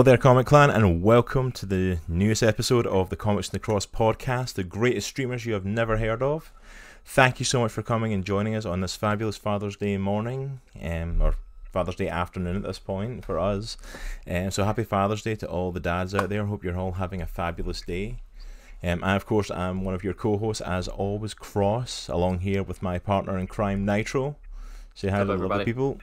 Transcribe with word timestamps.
Hello 0.00 0.12
there, 0.12 0.16
Comic 0.16 0.46
Clan, 0.46 0.70
and 0.70 1.02
welcome 1.02 1.52
to 1.52 1.66
the 1.66 1.98
newest 2.08 2.42
episode 2.42 2.86
of 2.86 3.10
the 3.10 3.16
Comics 3.16 3.48
in 3.48 3.52
the 3.52 3.58
Cross 3.58 3.84
podcast, 3.88 4.54
the 4.54 4.64
greatest 4.64 5.08
streamers 5.08 5.44
you 5.44 5.52
have 5.52 5.66
never 5.66 5.98
heard 5.98 6.22
of. 6.22 6.50
Thank 7.04 7.38
you 7.38 7.44
so 7.44 7.60
much 7.60 7.72
for 7.72 7.82
coming 7.82 8.14
and 8.14 8.24
joining 8.24 8.54
us 8.54 8.64
on 8.64 8.80
this 8.80 8.96
fabulous 8.96 9.36
Father's 9.36 9.76
Day 9.76 9.98
morning, 9.98 10.62
um, 10.82 11.20
or 11.20 11.34
Father's 11.70 11.96
Day 11.96 12.08
afternoon 12.08 12.56
at 12.56 12.62
this 12.62 12.78
point 12.78 13.26
for 13.26 13.38
us. 13.38 13.76
Um, 14.26 14.50
so 14.50 14.64
happy 14.64 14.84
Father's 14.84 15.20
Day 15.20 15.34
to 15.34 15.46
all 15.46 15.70
the 15.70 15.80
dads 15.80 16.14
out 16.14 16.30
there. 16.30 16.46
Hope 16.46 16.64
you're 16.64 16.78
all 16.78 16.92
having 16.92 17.20
a 17.20 17.26
fabulous 17.26 17.82
day. 17.82 18.22
Um, 18.82 19.04
and 19.04 19.16
of 19.16 19.26
course, 19.26 19.50
I'm 19.50 19.84
one 19.84 19.92
of 19.92 20.02
your 20.02 20.14
co-hosts, 20.14 20.62
as 20.62 20.88
always, 20.88 21.34
Cross, 21.34 22.08
along 22.08 22.38
here 22.38 22.62
with 22.62 22.80
my 22.80 22.98
partner 22.98 23.36
in 23.36 23.46
crime, 23.46 23.84
Nitro. 23.84 24.36
Say 24.94 25.08
hi 25.10 25.18
to 25.18 25.24
the 25.26 25.36
lovely 25.36 25.66
people. 25.66 26.00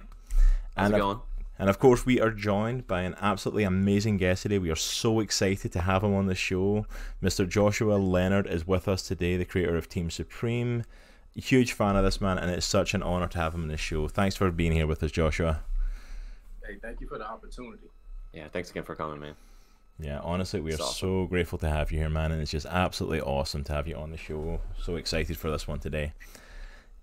How's 0.76 0.86
and 0.86 0.94
it 0.94 1.00
going? 1.00 1.20
And 1.60 1.70
of 1.70 1.80
course, 1.80 2.06
we 2.06 2.22
are 2.22 2.32
joined 2.32 2.88
by 2.88 3.02
an 3.02 3.16
absolutely 3.20 3.64
amazing 3.64 4.18
guest 4.18 4.44
today. 4.44 4.60
We 4.60 4.70
are 4.70 4.76
so 4.76 5.20
excited 5.20 5.72
to 5.72 5.82
have 5.82 6.04
him 6.04 6.14
on 6.14 6.28
the 6.28 6.36
show. 6.36 6.86
Mr. 7.22 7.48
Joshua 7.48 7.96
Leonard 7.96 8.48
is 8.48 8.68
with 8.68 8.88
us 8.88 9.02
today, 9.02 9.38
the 9.38 9.46
creator 9.46 9.76
of 9.76 9.90
Team 9.90 10.10
Supreme. 10.10 10.84
Huge 11.36 11.74
fan 11.74 11.96
of 11.96 12.04
this 12.04 12.20
man, 12.20 12.38
and 12.40 12.50
it's 12.50 12.66
such 12.66 12.94
an 12.94 13.04
honor 13.04 13.28
to 13.28 13.38
have 13.38 13.54
him 13.54 13.64
on 13.64 13.68
the 13.68 13.78
show. 13.78 14.08
Thanks 14.08 14.36
for 14.36 14.50
being 14.52 14.72
here 14.72 14.88
with 14.88 15.04
us, 15.04 15.12
Joshua. 15.12 15.62
Hey, 16.66 16.78
thank 16.82 17.00
you 17.00 17.08
for 17.08 17.18
the 17.18 17.28
opportunity. 17.28 17.90
Yeah, 18.34 18.48
thanks 18.52 18.72
again 18.72 18.84
for 18.84 18.96
coming, 18.96 19.20
man. 19.20 19.36
Yeah, 20.00 20.20
honestly, 20.24 20.60
we 20.60 20.74
are 20.74 20.76
awesome. 20.76 20.94
so 20.94 21.26
grateful 21.28 21.58
to 21.60 21.70
have 21.70 21.92
you 21.92 22.00
here, 22.00 22.10
man, 22.10 22.32
and 22.32 22.42
it's 22.42 22.52
just 22.52 22.68
absolutely 22.68 23.22
awesome 23.22 23.64
to 23.66 23.74
have 23.74 23.88
you 23.88 23.96
on 23.96 24.12
the 24.12 24.18
show. 24.18 24.62
So 24.82 24.96
excited 24.96 25.38
for 25.38 25.50
this 25.50 25.68
one 25.68 25.80
today. 25.80 26.14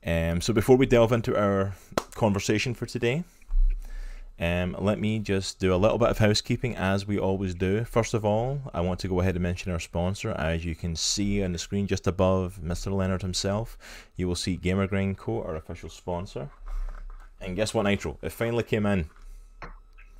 Um, 0.06 0.40
so 0.40 0.52
before 0.52 0.76
we 0.76 0.86
delve 0.86 1.12
into 1.12 1.36
our 1.36 1.74
conversation 2.14 2.74
for 2.74 2.86
today, 2.86 3.24
um, 4.40 4.76
let 4.78 4.98
me 4.98 5.20
just 5.20 5.60
do 5.60 5.72
a 5.72 5.76
little 5.76 5.98
bit 5.98 6.08
of 6.08 6.18
housekeeping 6.18 6.74
as 6.76 7.06
we 7.06 7.18
always 7.18 7.54
do. 7.54 7.84
First 7.84 8.14
of 8.14 8.24
all, 8.24 8.60
I 8.72 8.80
want 8.80 8.98
to 9.00 9.08
go 9.08 9.20
ahead 9.20 9.36
and 9.36 9.42
mention 9.42 9.70
our 9.70 9.78
sponsor. 9.78 10.32
As 10.32 10.64
you 10.64 10.74
can 10.74 10.96
see 10.96 11.42
on 11.42 11.52
the 11.52 11.58
screen 11.58 11.86
just 11.86 12.06
above 12.06 12.58
Mr. 12.62 12.92
Leonard 12.92 13.22
himself, 13.22 13.78
you 14.16 14.26
will 14.26 14.34
see 14.34 14.58
GamerGrind 14.58 15.16
Co., 15.16 15.42
our 15.42 15.54
official 15.54 15.88
sponsor. 15.88 16.50
And 17.40 17.54
guess 17.54 17.74
what, 17.74 17.84
Nitro? 17.84 18.18
It 18.22 18.32
finally 18.32 18.64
came 18.64 18.86
in. 18.86 19.08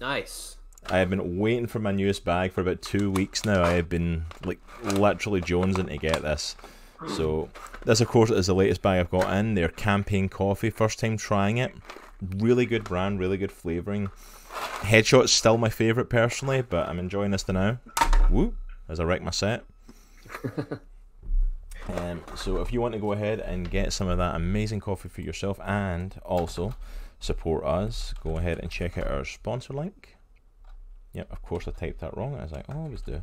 Nice. 0.01 0.59
I 0.91 0.99
have 0.99 1.11
been 1.11 1.39
waiting 1.39 1.67
for 1.67 1.78
my 1.78 1.93
newest 1.93 2.25
bag 2.25 2.53
for 2.53 2.61
about 2.61 2.83
two 2.83 3.11
weeks 3.11 3.45
now. 3.45 3.65
I 3.65 3.73
have 3.73 3.89
been 3.89 4.27
like 4.45 4.61
literally 4.83 5.41
jonesing 5.41 5.89
to 5.89 5.97
get 5.97 6.23
this. 6.23 6.56
So 7.09 7.49
this, 7.84 8.01
of 8.01 8.09
course, 8.09 8.31
is 8.31 8.47
the 8.47 8.55
latest 8.55 8.83
bag 8.83 9.01
I've 9.01 9.11
got 9.11 9.33
in. 9.34 9.55
Their 9.55 9.69
campaign 9.69 10.28
coffee. 10.28 10.71
First 10.71 10.99
time 10.99 11.17
trying 11.17 11.59
it. 11.59 11.75
Really 12.36 12.67
good 12.67 12.84
brand. 12.84 13.19
Really 13.19 13.36
good 13.36 13.53
flavoring. 13.53 14.11
Headshot's 14.80 15.33
still 15.33 15.58
my 15.58 15.69
favorite 15.69 16.11
personally, 16.11 16.62
but 16.62 16.89
I'm 16.89 16.98
enjoying 16.98 17.31
this 17.31 17.42
too 17.42 17.53
now. 17.53 17.78
Woo! 18.31 18.55
As 18.89 19.00
I 19.00 19.05
wreck 19.05 19.22
my 19.22 19.31
set. 19.31 19.64
Um, 21.89 22.22
so 22.34 22.61
if 22.61 22.72
you 22.72 22.81
want 22.81 22.94
to 22.94 23.00
go 23.00 23.12
ahead 23.12 23.41
and 23.41 23.70
get 23.70 23.92
some 23.92 24.08
of 24.08 24.19
that 24.19 24.34
amazing 24.34 24.81
coffee 24.81 25.08
for 25.08 25.20
yourself 25.20 25.61
and 25.61 26.19
also 26.25 26.75
support 27.20 27.64
us, 27.64 28.14
go 28.22 28.38
ahead 28.38 28.59
and 28.61 28.70
check 28.70 28.97
out 28.97 29.06
our 29.06 29.25
sponsor 29.25 29.75
link. 29.75 30.16
Yep, 31.12 31.31
of 31.31 31.42
course 31.42 31.69
I 31.69 31.72
typed 31.72 32.00
that 32.00 32.16
wrong, 32.16 32.36
as 32.36 32.53
I 32.53 32.62
always 32.69 33.03
do. 33.03 33.22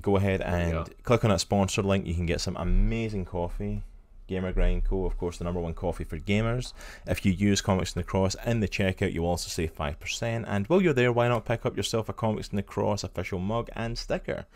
Go 0.00 0.16
ahead 0.16 0.40
and 0.40 0.72
go. 0.72 0.84
click 1.02 1.24
on 1.24 1.30
that 1.30 1.40
sponsor 1.40 1.82
link. 1.82 2.06
You 2.06 2.14
can 2.14 2.26
get 2.26 2.40
some 2.40 2.56
amazing 2.56 3.24
coffee. 3.24 3.82
Gamer 4.30 4.52
Grind 4.52 4.84
Co. 4.84 5.04
Of 5.04 5.18
course, 5.18 5.38
the 5.38 5.44
number 5.44 5.60
one 5.60 5.74
coffee 5.74 6.04
for 6.04 6.16
gamers. 6.16 6.72
If 7.04 7.26
you 7.26 7.32
use 7.32 7.60
Comics 7.60 7.96
in 7.96 8.00
the 8.00 8.04
Cross 8.04 8.36
in 8.46 8.60
the 8.60 8.68
checkout, 8.68 9.12
you'll 9.12 9.26
also 9.26 9.48
save 9.48 9.72
five 9.72 9.98
percent. 9.98 10.44
And 10.48 10.68
while 10.68 10.80
you're 10.80 10.94
there, 10.94 11.12
why 11.12 11.26
not 11.26 11.44
pick 11.44 11.66
up 11.66 11.76
yourself 11.76 12.08
a 12.08 12.12
Comics 12.12 12.48
in 12.48 12.56
the 12.56 12.62
Cross 12.62 13.02
official 13.02 13.40
mug 13.40 13.68
and 13.74 13.98
sticker? 13.98 14.46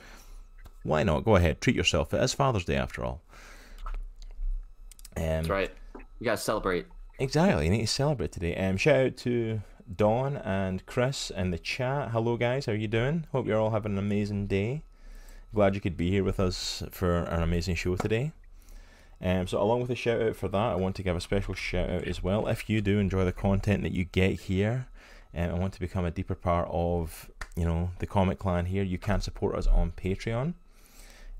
Why 0.84 1.03
not? 1.03 1.25
Go 1.25 1.34
ahead, 1.34 1.61
treat 1.61 1.75
yourself. 1.75 2.15
It 2.15 2.23
is 2.23 2.33
Father's 2.33 2.65
Day 2.65 2.77
after 2.77 3.05
all. 3.05 3.21
Um, 5.17 5.25
That's 5.25 5.49
right. 5.49 5.71
You 6.21 6.25
gotta 6.25 6.37
celebrate. 6.37 6.87
Exactly. 7.19 7.65
You 7.65 7.71
need 7.73 7.81
to 7.81 7.87
celebrate 7.89 8.31
today. 8.31 8.55
Um, 8.55 8.77
shout 8.77 9.07
out 9.07 9.17
to 9.19 9.61
Dawn 9.97 10.37
and 10.37 10.87
Chris 10.87 11.31
in 11.31 11.51
the 11.51 11.59
chat. 11.59 12.11
Hello, 12.13 12.37
guys. 12.37 12.67
How 12.67 12.73
are 12.73 12.77
you 12.77 12.87
doing? 12.87 13.27
Hope 13.33 13.47
you're 13.49 13.59
all 13.59 13.71
having 13.71 13.93
an 13.93 13.99
amazing 13.99 14.47
day. 14.47 14.84
Glad 15.53 15.75
you 15.75 15.81
could 15.81 15.97
be 15.97 16.11
here 16.11 16.23
with 16.23 16.39
us 16.39 16.84
for 16.93 17.25
an 17.25 17.43
amazing 17.43 17.75
show 17.75 17.97
today. 17.97 18.33
Um, 19.25 19.47
so, 19.47 19.61
along 19.61 19.81
with 19.81 19.91
a 19.91 19.95
shout 19.95 20.21
out 20.21 20.37
for 20.37 20.49
that, 20.49 20.73
I 20.73 20.75
want 20.75 20.97
to 20.97 21.03
give 21.03 21.17
a 21.17 21.21
special 21.21 21.55
shout 21.55 21.89
out 21.89 22.05
as 22.05 22.23
well. 22.23 22.47
If 22.47 22.69
you 22.69 22.83
do 22.83 22.99
enjoy 22.99 23.25
the 23.25 23.33
content 23.33 23.83
that 23.83 23.93
you 23.93 24.05
get 24.05 24.41
here, 24.41 24.87
um, 25.35 25.51
and 25.51 25.59
want 25.59 25.73
to 25.73 25.81
become 25.81 26.05
a 26.05 26.11
deeper 26.11 26.35
part 26.35 26.69
of, 26.71 27.31
you 27.57 27.65
know, 27.65 27.91
the 28.01 28.07
Comic 28.07 28.39
Clan 28.39 28.67
here, 28.67 28.83
you 28.84 28.99
can 28.99 29.23
support 29.23 29.55
us 29.57 29.67
on 29.67 29.93
Patreon. 29.93 30.55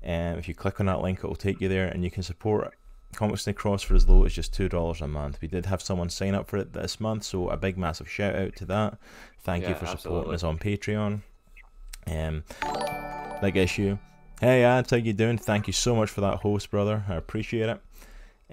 Um, 0.03 0.37
if 0.37 0.47
you 0.47 0.55
click 0.55 0.79
on 0.79 0.87
that 0.87 1.01
link, 1.01 1.19
it 1.19 1.27
will 1.27 1.35
take 1.35 1.61
you 1.61 1.69
there, 1.69 1.87
and 1.87 2.03
you 2.03 2.09
can 2.09 2.23
support 2.23 2.73
Comics 3.15 3.45
the 3.45 3.53
Cross 3.53 3.83
for 3.83 3.95
as 3.95 4.09
low 4.09 4.25
as 4.25 4.33
just 4.33 4.53
two 4.53 4.67
dollars 4.67 5.01
a 5.01 5.07
month. 5.07 5.39
We 5.41 5.47
did 5.47 5.67
have 5.67 5.81
someone 5.81 6.09
sign 6.09 6.33
up 6.33 6.49
for 6.49 6.57
it 6.57 6.73
this 6.73 6.99
month, 6.99 7.23
so 7.23 7.49
a 7.49 7.57
big 7.57 7.77
massive 7.77 8.09
shout 8.09 8.35
out 8.35 8.55
to 8.57 8.65
that. 8.65 8.97
Thank 9.43 9.63
you 9.63 9.69
Yeah, 9.69 9.75
for 9.75 9.85
supporting 9.85 10.33
us 10.33 10.43
on 10.43 10.57
Patreon. 10.57 11.21
Um, 12.07 12.43
big 13.41 13.57
issue. 13.57 13.97
Hey 14.41 14.63
ads, 14.65 14.91
how 14.91 14.97
you 14.97 15.13
doing? 15.13 15.37
Thank 15.37 15.65
you 15.67 15.71
so 15.73 15.95
much 15.95 16.09
for 16.09 16.19
that 16.19 16.39
host, 16.39 16.69
brother. 16.69 17.05
I 17.07 17.15
appreciate 17.15 17.69
it. 17.69 17.81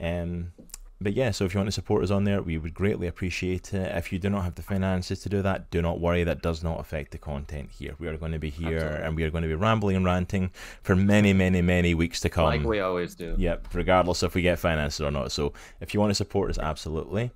Um, 0.00 0.52
but 1.00 1.14
yeah, 1.14 1.32
so 1.32 1.44
if 1.44 1.54
you 1.54 1.58
want 1.58 1.66
to 1.66 1.72
support 1.72 2.04
us 2.04 2.12
on 2.12 2.22
there, 2.22 2.40
we 2.40 2.56
would 2.56 2.72
greatly 2.72 3.08
appreciate 3.08 3.74
it. 3.74 3.96
If 3.96 4.12
you 4.12 4.20
do 4.20 4.30
not 4.30 4.44
have 4.44 4.54
the 4.54 4.62
finances 4.62 5.20
to 5.22 5.28
do 5.28 5.42
that, 5.42 5.72
do 5.72 5.82
not 5.82 5.98
worry. 5.98 6.22
That 6.22 6.40
does 6.40 6.62
not 6.62 6.78
affect 6.78 7.10
the 7.10 7.18
content 7.18 7.70
here. 7.76 7.96
We 7.98 8.06
are 8.06 8.16
going 8.16 8.30
to 8.30 8.38
be 8.38 8.50
here 8.50 8.78
Absolutely. 8.78 9.06
and 9.06 9.16
we 9.16 9.24
are 9.24 9.30
going 9.30 9.42
to 9.42 9.48
be 9.48 9.56
rambling 9.56 9.96
and 9.96 10.04
ranting 10.04 10.52
for 10.82 10.94
many, 10.94 11.32
many, 11.32 11.60
many 11.62 11.94
weeks 11.94 12.20
to 12.20 12.28
come. 12.28 12.44
like 12.44 12.62
we 12.62 12.78
always 12.78 13.16
do. 13.16 13.34
Yep, 13.36 13.74
regardless 13.74 14.22
if 14.22 14.36
we 14.36 14.42
get 14.42 14.60
finances 14.60 15.00
or 15.00 15.10
not. 15.10 15.32
So 15.32 15.52
if 15.80 15.94
you 15.94 15.98
want 15.98 16.10
to 16.10 16.14
support 16.14 16.48
us, 16.50 16.58
absolutely. 16.58 17.32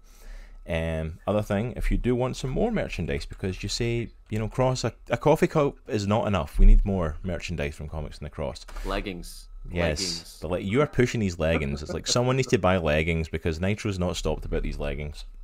Um, 0.69 1.19
other 1.27 1.43
thing, 1.43 1.75
if 1.77 1.91
you 1.91 1.97
do 1.97 2.15
want 2.16 2.37
some 2.37 2.50
more 2.50 2.71
merchandise, 2.72 3.25
because 3.25 3.62
you 3.62 3.69
say, 3.69 4.09
you 4.31 4.38
know, 4.38 4.49
Cross, 4.49 4.84
a, 4.84 4.93
a 5.10 5.16
coffee 5.16 5.47
cup 5.47 5.77
is 5.87 6.06
not 6.06 6.27
enough. 6.27 6.59
We 6.59 6.66
need 6.66 6.84
more 6.84 7.16
merchandise 7.22 7.75
from 7.77 7.88
Comics 7.88 8.19
in 8.19 8.25
the 8.25 8.31
Cross. 8.31 8.66
Leggings. 8.84 9.47
Yes, 9.71 10.00
Leggings. 10.00 10.38
but 10.43 10.50
like 10.53 10.65
you 10.65 10.81
are 10.81 10.87
pushing 10.87 11.21
these 11.21 11.38
leggings. 11.38 11.82
It's 11.82 11.93
like 11.93 12.06
someone 12.06 12.37
needs 12.37 12.49
to 12.49 12.59
buy 12.59 12.76
leggings 12.78 13.28
because 13.28 13.60
Nitro's 13.60 13.99
not 13.99 14.16
stopped 14.16 14.44
about 14.44 14.62
these 14.62 14.78
leggings. 14.78 15.25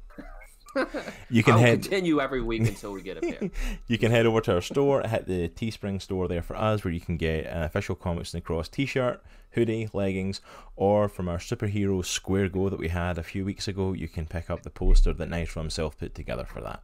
You 1.28 1.42
can 1.42 1.54
I'll 1.54 1.60
head 1.60 1.82
continue 1.82 2.18
every 2.20 2.40
week 2.42 2.62
until 2.62 2.92
we 2.92 3.02
get 3.02 3.18
a 3.18 3.20
pair. 3.32 3.50
you 3.88 3.98
can 3.98 4.10
head 4.10 4.24
over 4.24 4.40
to 4.40 4.54
our 4.54 4.60
store, 4.62 5.02
hit 5.02 5.26
the 5.26 5.48
Teespring 5.50 6.00
store 6.00 6.28
there 6.28 6.40
for 6.40 6.56
us, 6.56 6.82
where 6.82 6.94
you 6.94 7.00
can 7.00 7.18
get 7.18 7.44
an 7.44 7.62
official 7.64 7.94
Comics 7.94 8.32
in 8.32 8.38
the 8.38 8.42
Cross 8.42 8.68
T-shirt, 8.70 9.22
hoodie, 9.54 9.88
leggings, 9.92 10.40
or 10.76 11.08
from 11.08 11.28
our 11.28 11.38
superhero 11.38 12.04
Square 12.04 12.50
Go 12.50 12.68
that 12.68 12.78
we 12.78 12.88
had 12.88 13.18
a 13.18 13.22
few 13.22 13.44
weeks 13.44 13.68
ago, 13.68 13.92
you 13.92 14.08
can 14.08 14.26
pick 14.26 14.50
up 14.50 14.62
the 14.62 14.70
poster 14.70 15.12
that 15.12 15.28
Nitro 15.28 15.62
himself 15.62 15.98
put 15.98 16.14
together 16.14 16.44
for 16.44 16.60
that. 16.60 16.82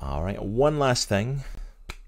All 0.00 0.22
right, 0.22 0.42
one 0.42 0.78
last 0.78 1.08
thing 1.08 1.42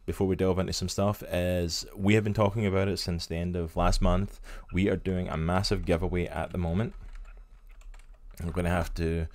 before 0.07 0.27
we 0.27 0.37
delve 0.37 0.59
into 0.59 0.73
some 0.73 0.89
stuff 0.89 1.23
is 1.31 1.87
we 1.97 2.15
have 2.15 2.25
been 2.25 2.35
talking 2.35 2.67
about 2.67 2.89
it 2.89 2.99
since 2.99 3.27
the 3.27 3.37
end 3.37 3.57
of 3.57 3.77
last 3.77 4.03
month. 4.03 4.41
We 4.73 4.89
are 4.89 4.97
doing 4.97 5.29
a 5.29 5.37
massive 5.37 5.85
giveaway 5.85 6.27
at 6.27 6.53
the 6.53 6.59
moment. 6.59 6.95
I'm 8.43 8.51
going 8.51 8.65
to 8.65 8.71
have 8.71 8.93
to 8.95 9.27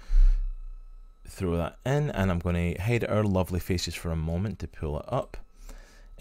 throw 1.28 1.56
that 1.58 1.78
in 1.85 2.12
and 2.12 2.29
I'm 2.29 2.40
going 2.40 2.75
to 2.75 2.81
hide 2.81 3.06
our 3.06 3.24
lovely 3.24 3.59
faces 3.59 3.96
for 3.96 4.12
a 4.12 4.16
moment 4.16 4.59
to 4.59 4.68
pull 4.68 5.00
it 5.00 5.06
up. 5.08 5.38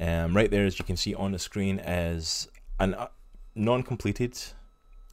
Um, 0.00 0.36
right 0.36 0.50
there, 0.50 0.64
as 0.64 0.78
you 0.78 0.84
can 0.84 0.96
see 0.96 1.14
on 1.14 1.32
the 1.32 1.38
screen, 1.38 1.80
is 1.80 2.48
an 2.78 2.94
uh, 2.94 3.08
non-completed 3.54 4.38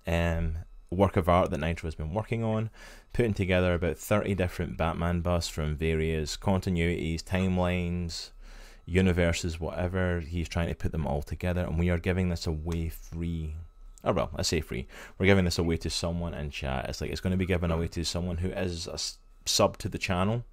um, 0.07 0.57
work 0.89 1.17
of 1.17 1.27
art 1.27 1.49
that 1.51 1.59
Nitro 1.59 1.87
has 1.87 1.95
been 1.95 2.13
working 2.13 2.43
on, 2.43 2.69
putting 3.13 3.33
together 3.33 3.73
about 3.73 3.97
30 3.97 4.35
different 4.35 4.77
Batman 4.77 5.21
busts 5.21 5.49
from 5.49 5.75
various 5.75 6.37
continuities, 6.37 7.23
timelines, 7.23 8.31
universes, 8.85 9.59
whatever. 9.59 10.19
He's 10.19 10.49
trying 10.49 10.69
to 10.69 10.75
put 10.75 10.91
them 10.91 11.07
all 11.07 11.21
together, 11.21 11.61
and 11.61 11.79
we 11.79 11.89
are 11.89 11.97
giving 11.97 12.29
this 12.29 12.47
away 12.47 12.89
free. 12.89 13.55
Oh 14.03 14.13
well, 14.13 14.29
I 14.35 14.43
say 14.43 14.61
free. 14.61 14.87
We're 15.17 15.25
giving 15.25 15.45
this 15.45 15.57
away 15.57 15.77
to 15.77 15.89
someone 15.89 16.33
in 16.33 16.51
chat. 16.51 16.87
It's 16.87 17.01
like 17.01 17.09
it's 17.09 17.21
going 17.21 17.31
to 17.31 17.37
be 17.37 17.45
given 17.45 17.71
away 17.71 17.87
to 17.89 18.03
someone 18.05 18.37
who 18.37 18.49
is 18.49 18.87
a 18.87 18.99
sub 19.49 19.77
to 19.79 19.89
the 19.89 19.97
channel 19.97 20.43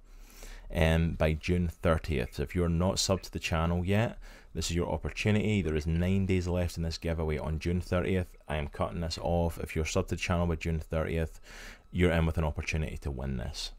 um, 0.73 1.11
by 1.11 1.33
June 1.33 1.69
30th. 1.83 2.35
So 2.35 2.43
if 2.43 2.55
you're 2.55 2.69
not 2.69 2.97
sub 2.97 3.21
to 3.21 3.31
the 3.31 3.39
channel 3.39 3.85
yet, 3.85 4.17
this 4.53 4.69
is 4.69 4.75
your 4.75 4.91
opportunity. 4.91 5.61
There 5.61 5.75
is 5.75 5.87
nine 5.87 6.25
days 6.25 6.47
left 6.47 6.77
in 6.77 6.83
this 6.83 6.97
giveaway 6.97 7.37
on 7.37 7.59
June 7.59 7.81
30th. 7.81 8.27
I 8.47 8.57
am 8.57 8.67
cutting 8.67 9.01
this 9.01 9.17
off. 9.21 9.57
If 9.59 9.75
you're 9.75 9.85
sub 9.85 10.07
to 10.07 10.15
the 10.15 10.21
channel 10.21 10.47
by 10.47 10.55
June 10.55 10.79
30th, 10.91 11.39
you're 11.91 12.11
in 12.11 12.25
with 12.25 12.37
an 12.37 12.43
opportunity 12.43 12.97
to 12.97 13.11
win 13.11 13.37
this. 13.37 13.71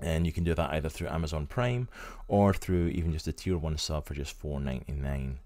And 0.00 0.26
you 0.26 0.32
can 0.32 0.44
do 0.44 0.54
that 0.54 0.70
either 0.72 0.88
through 0.88 1.08
Amazon 1.08 1.46
Prime 1.46 1.88
or 2.28 2.52
through 2.52 2.88
even 2.88 3.12
just 3.12 3.28
a 3.28 3.32
tier 3.32 3.56
one 3.56 3.78
sub 3.78 4.06
for 4.06 4.14
just 4.14 4.40
$4.99. 4.40 5.36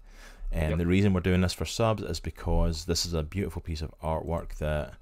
And 0.51 0.69
Yep. 0.71 0.77
the 0.79 0.87
reason 0.87 1.13
we're 1.13 1.19
doing 1.21 1.41
this 1.41 1.53
for 1.53 1.65
subs 1.65 2.01
is 2.01 2.19
because 2.19 2.85
this 2.85 3.05
is 3.05 3.13
a 3.13 3.21
beautiful 3.21 3.61
piece 3.61 3.81
of 3.81 3.93
artwork 4.01 4.55
that 4.57 4.93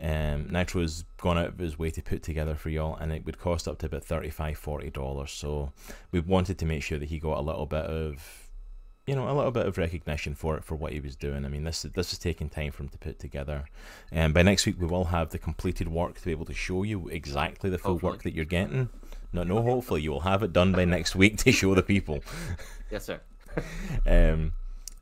Um, 0.00 0.48
Nitro's 0.50 1.04
gone 1.18 1.38
out 1.38 1.50
of 1.50 1.58
his 1.58 1.78
way 1.78 1.88
to 1.92 2.02
put 2.02 2.20
together 2.24 2.56
for 2.56 2.68
y'all, 2.68 2.96
and 2.96 3.12
it 3.12 3.24
would 3.24 3.38
cost 3.38 3.68
up 3.68 3.78
to 3.78 3.86
about 3.86 4.02
$35, 4.04 4.56
$40. 4.58 5.30
So 5.30 5.72
we 6.10 6.18
wanted 6.18 6.58
to 6.58 6.66
make 6.66 6.82
sure 6.82 6.98
that 6.98 7.10
he 7.10 7.20
got 7.20 7.38
a 7.38 7.42
little 7.42 7.64
bit 7.64 7.84
of 7.84 8.43
you 9.06 9.14
know, 9.14 9.28
a 9.28 9.34
little 9.34 9.50
bit 9.50 9.66
of 9.66 9.76
recognition 9.76 10.34
for 10.34 10.56
it 10.56 10.64
for 10.64 10.74
what 10.76 10.92
he 10.92 11.00
was 11.00 11.14
doing. 11.16 11.44
I 11.44 11.48
mean, 11.48 11.64
this 11.64 11.82
this 11.82 12.12
is 12.12 12.18
taking 12.18 12.48
time 12.48 12.72
for 12.72 12.82
him 12.84 12.88
to 12.90 12.98
put 12.98 13.18
together, 13.18 13.64
and 14.10 14.32
by 14.32 14.42
next 14.42 14.66
week 14.66 14.76
we 14.80 14.86
will 14.86 15.04
have 15.06 15.30
the 15.30 15.38
completed 15.38 15.88
work 15.88 16.14
to 16.16 16.24
be 16.24 16.30
able 16.30 16.46
to 16.46 16.54
show 16.54 16.82
you 16.82 17.08
exactly 17.08 17.68
the 17.70 17.78
full 17.78 17.92
Hopefully. 17.92 18.12
work 18.12 18.22
that 18.22 18.34
you're 18.34 18.44
getting. 18.44 18.88
No, 19.32 19.42
no, 19.42 19.62
hopefully 19.62 20.00
you 20.00 20.12
will 20.12 20.20
have 20.20 20.42
it 20.42 20.52
done 20.52 20.72
by 20.72 20.84
next 20.84 21.16
week 21.16 21.38
to 21.38 21.52
show 21.52 21.74
the 21.74 21.82
people. 21.82 22.22
Yes, 22.90 23.04
sir. 23.04 23.20
Um, 24.06 24.52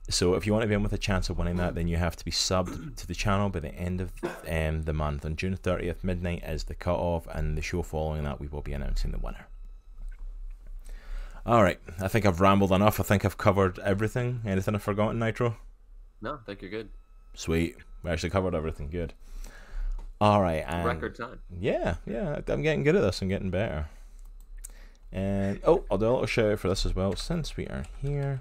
so 0.08 0.34
if 0.34 0.46
you 0.46 0.52
want 0.52 0.62
to 0.62 0.69
be 0.69 0.75
in 0.75 0.82
with 0.82 0.93
a 0.93 0.98
chance 0.98 1.31
of 1.31 1.38
winning 1.38 1.56
that, 1.56 1.75
then 1.75 1.88
you 1.88 1.96
have 1.96 2.16
to 2.16 2.25
be 2.25 2.31
subbed 2.31 2.96
to 2.96 3.06
the 3.06 3.14
channel 3.14 3.48
by 3.48 3.60
the 3.60 3.75
end 3.75 4.00
of 4.00 4.12
um, 4.48 4.82
the 4.82 4.93
month. 4.93 5.25
On 5.25 5.37
June 5.37 5.56
30th, 5.56 6.05
midnight 6.05 6.43
is 6.44 6.64
the 6.64 6.75
cut-off, 6.75 7.26
and 7.32 7.56
the 7.56 7.62
show 7.62 7.82
following 7.82 8.25
that, 8.25 8.40
we 8.40 8.48
will 8.48 8.60
be 8.60 8.72
announcing 8.75 9.10
the 9.10 9.19
winner. 9.19 9.46
All 11.44 11.62
right, 11.62 11.80
I 12.00 12.06
think 12.06 12.24
I've 12.24 12.40
rambled 12.40 12.70
enough. 12.70 13.00
I 13.00 13.02
think 13.02 13.24
I've 13.24 13.36
covered 13.36 13.78
everything. 13.80 14.42
Anything 14.46 14.74
I've 14.76 14.82
forgotten, 14.82 15.18
Nitro? 15.18 15.56
No, 16.20 16.34
I 16.34 16.44
think 16.46 16.62
you're 16.62 16.70
good. 16.70 16.88
Sweet. 17.34 17.76
We 18.04 18.10
actually 18.10 18.30
covered 18.30 18.54
everything. 18.54 18.90
Good. 18.90 19.12
All 20.20 20.40
right. 20.40 20.64
And 20.66 20.86
Record 20.86 21.16
time. 21.16 21.40
Yeah, 21.58 21.96
yeah. 22.06 22.40
I'm 22.46 22.62
getting 22.62 22.84
good 22.84 22.94
at 22.94 23.02
this. 23.02 23.20
I'm 23.22 23.28
getting 23.28 23.50
better. 23.50 23.88
And 25.10 25.60
oh, 25.64 25.84
I'll 25.90 25.98
do 25.98 26.06
a 26.06 26.10
little 26.10 26.26
shout 26.26 26.52
out 26.52 26.60
for 26.60 26.68
this 26.68 26.86
as 26.86 26.94
well 26.94 27.16
since 27.16 27.56
we 27.56 27.66
are 27.66 27.84
here. 28.00 28.40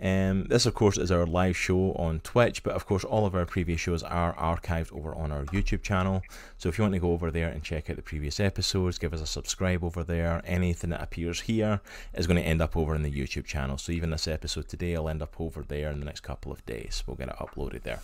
Um, 0.00 0.44
this, 0.44 0.66
of 0.66 0.74
course, 0.74 0.98
is 0.98 1.10
our 1.10 1.24
live 1.26 1.56
show 1.56 1.92
on 1.92 2.20
Twitch, 2.20 2.62
but 2.62 2.74
of 2.74 2.86
course, 2.86 3.04
all 3.04 3.24
of 3.24 3.34
our 3.34 3.46
previous 3.46 3.80
shows 3.80 4.02
are 4.02 4.34
archived 4.34 4.92
over 4.94 5.14
on 5.14 5.32
our 5.32 5.44
YouTube 5.46 5.82
channel. 5.82 6.22
So 6.58 6.68
if 6.68 6.76
you 6.76 6.84
want 6.84 6.94
to 6.94 7.00
go 7.00 7.12
over 7.12 7.30
there 7.30 7.48
and 7.48 7.62
check 7.62 7.88
out 7.88 7.96
the 7.96 8.02
previous 8.02 8.38
episodes, 8.38 8.98
give 8.98 9.14
us 9.14 9.22
a 9.22 9.26
subscribe 9.26 9.82
over 9.82 10.04
there. 10.04 10.42
Anything 10.44 10.90
that 10.90 11.02
appears 11.02 11.40
here 11.42 11.80
is 12.14 12.26
going 12.26 12.36
to 12.36 12.46
end 12.46 12.60
up 12.60 12.76
over 12.76 12.94
in 12.94 13.02
the 13.02 13.10
YouTube 13.10 13.46
channel. 13.46 13.78
So 13.78 13.92
even 13.92 14.10
this 14.10 14.28
episode 14.28 14.68
today 14.68 14.96
will 14.98 15.08
end 15.08 15.22
up 15.22 15.40
over 15.40 15.62
there 15.62 15.90
in 15.90 16.00
the 16.00 16.06
next 16.06 16.20
couple 16.20 16.52
of 16.52 16.64
days. 16.66 17.02
We'll 17.06 17.16
get 17.16 17.28
it 17.28 17.36
uploaded 17.36 17.82
there. 17.82 18.00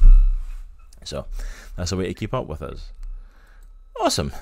So 1.04 1.26
that's 1.76 1.92
a 1.92 1.96
way 1.96 2.06
to 2.06 2.14
keep 2.14 2.32
up 2.32 2.46
with 2.46 2.62
us. 2.62 2.92
Awesome. 4.00 4.32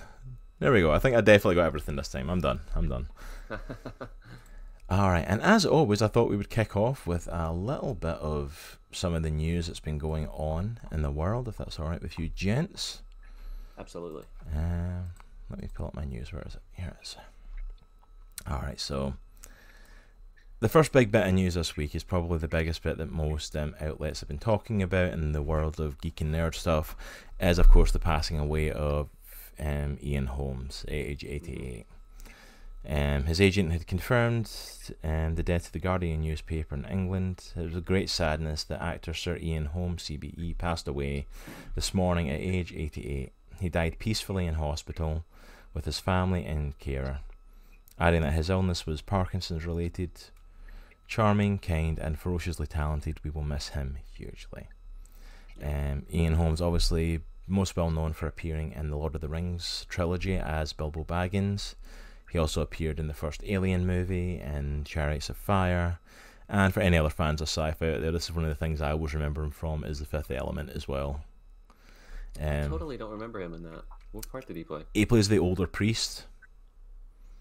There 0.60 0.72
we 0.72 0.82
go. 0.82 0.92
I 0.92 0.98
think 0.98 1.16
I 1.16 1.20
definitely 1.20 1.56
got 1.56 1.66
everything 1.66 1.96
this 1.96 2.08
time. 2.08 2.30
I'm 2.30 2.40
done. 2.40 2.60
I'm 2.74 2.88
done. 2.88 3.08
All 4.90 5.08
right, 5.08 5.24
and 5.26 5.40
as 5.40 5.64
always, 5.64 6.02
I 6.02 6.08
thought 6.08 6.28
we 6.28 6.36
would 6.36 6.50
kick 6.50 6.76
off 6.76 7.06
with 7.06 7.28
a 7.30 7.52
little 7.52 7.94
bit 7.94 8.16
of 8.16 8.80
some 8.90 9.14
of 9.14 9.22
the 9.22 9.30
news 9.30 9.68
that's 9.68 9.78
been 9.78 9.98
going 9.98 10.26
on 10.28 10.80
in 10.90 11.02
the 11.02 11.12
world, 11.12 11.46
if 11.46 11.56
that's 11.58 11.78
all 11.78 11.88
right 11.88 12.02
with 12.02 12.18
you, 12.18 12.28
gents. 12.28 13.02
Absolutely. 13.78 14.24
Um, 14.52 15.04
let 15.48 15.62
me 15.62 15.68
pull 15.72 15.86
up 15.86 15.94
my 15.94 16.04
news. 16.04 16.32
Where 16.32 16.42
is 16.44 16.56
it? 16.56 16.62
Here 16.72 16.88
it 16.88 17.04
is. 17.04 17.16
All 18.48 18.60
right, 18.62 18.80
so 18.80 19.14
the 20.58 20.68
first 20.68 20.90
big 20.90 21.12
bit 21.12 21.24
of 21.24 21.34
news 21.34 21.54
this 21.54 21.76
week 21.76 21.94
is 21.94 22.02
probably 22.02 22.38
the 22.38 22.48
biggest 22.48 22.82
bit 22.82 22.98
that 22.98 23.12
most 23.12 23.54
um, 23.54 23.76
outlets 23.80 24.18
have 24.20 24.28
been 24.28 24.38
talking 24.38 24.82
about 24.82 25.12
in 25.12 25.30
the 25.30 25.40
world 25.40 25.78
of 25.78 26.00
geek 26.00 26.20
and 26.20 26.34
nerd 26.34 26.56
stuff, 26.56 26.96
is 27.38 27.60
of 27.60 27.68
course 27.68 27.92
the 27.92 28.00
passing 28.00 28.40
away 28.40 28.72
of 28.72 29.08
um, 29.60 29.98
Ian 30.02 30.26
Holmes, 30.26 30.84
age 30.88 31.24
88. 31.24 31.86
Um, 32.88 33.24
his 33.24 33.40
agent 33.40 33.72
had 33.72 33.86
confirmed 33.86 34.50
um, 35.04 35.34
the 35.34 35.42
death 35.42 35.66
of 35.66 35.72
the 35.72 35.78
Guardian 35.78 36.22
newspaper 36.22 36.74
in 36.74 36.86
England. 36.86 37.52
It 37.54 37.62
was 37.62 37.76
a 37.76 37.82
great 37.82 38.08
sadness 38.08 38.64
that 38.64 38.80
actor 38.80 39.12
Sir 39.12 39.36
Ian 39.36 39.66
Holmes, 39.66 40.04
CBE, 40.04 40.56
passed 40.56 40.88
away 40.88 41.26
this 41.74 41.92
morning 41.92 42.30
at 42.30 42.40
age 42.40 42.72
88. 42.72 43.32
He 43.60 43.68
died 43.68 43.98
peacefully 43.98 44.46
in 44.46 44.54
hospital 44.54 45.24
with 45.74 45.84
his 45.84 46.00
family 46.00 46.44
and 46.46 46.78
carer, 46.78 47.20
adding 47.98 48.22
that 48.22 48.32
his 48.32 48.48
illness 48.48 48.86
was 48.86 49.02
Parkinson's 49.02 49.66
related. 49.66 50.10
Charming, 51.06 51.58
kind, 51.58 51.98
and 51.98 52.18
ferociously 52.18 52.66
talented, 52.66 53.20
we 53.22 53.30
will 53.30 53.42
miss 53.42 53.70
him 53.70 53.98
hugely. 54.14 54.68
Um, 55.62 56.06
Ian 56.12 56.34
Holmes, 56.34 56.60
obviously 56.62 57.20
most 57.46 57.76
well 57.76 57.90
known 57.90 58.12
for 58.12 58.26
appearing 58.26 58.72
in 58.72 58.88
the 58.88 58.96
Lord 58.96 59.14
of 59.14 59.20
the 59.20 59.28
Rings 59.28 59.84
trilogy 59.88 60.36
as 60.36 60.72
Bilbo 60.72 61.04
Baggins. 61.04 61.74
He 62.30 62.38
also 62.38 62.62
appeared 62.62 62.98
in 63.00 63.08
the 63.08 63.14
first 63.14 63.42
Alien 63.44 63.86
movie 63.86 64.38
and 64.38 64.86
Chariots 64.86 65.28
of 65.30 65.36
Fire. 65.36 65.98
And 66.48 66.74
for 66.74 66.80
any 66.80 66.96
other 66.96 67.10
fans 67.10 67.40
of 67.40 67.48
sci-fi 67.48 67.92
out 67.94 68.00
there, 68.00 68.10
this 68.12 68.24
is 68.24 68.32
one 68.34 68.44
of 68.44 68.50
the 68.50 68.56
things 68.56 68.80
I 68.80 68.90
always 68.92 69.14
remember 69.14 69.42
him 69.42 69.50
from 69.50 69.84
is 69.84 69.98
the 70.00 70.04
Fifth 70.06 70.30
Element 70.30 70.70
as 70.70 70.88
well. 70.88 71.22
I 72.40 72.60
Um, 72.60 72.70
totally 72.70 72.96
don't 72.96 73.10
remember 73.10 73.40
him 73.40 73.54
in 73.54 73.62
that. 73.64 73.82
What 74.12 74.28
part 74.30 74.46
did 74.46 74.56
he 74.56 74.64
play? 74.64 74.82
he 74.94 75.06
plays 75.06 75.28
the 75.28 75.38
older 75.38 75.66
priest. 75.66 76.24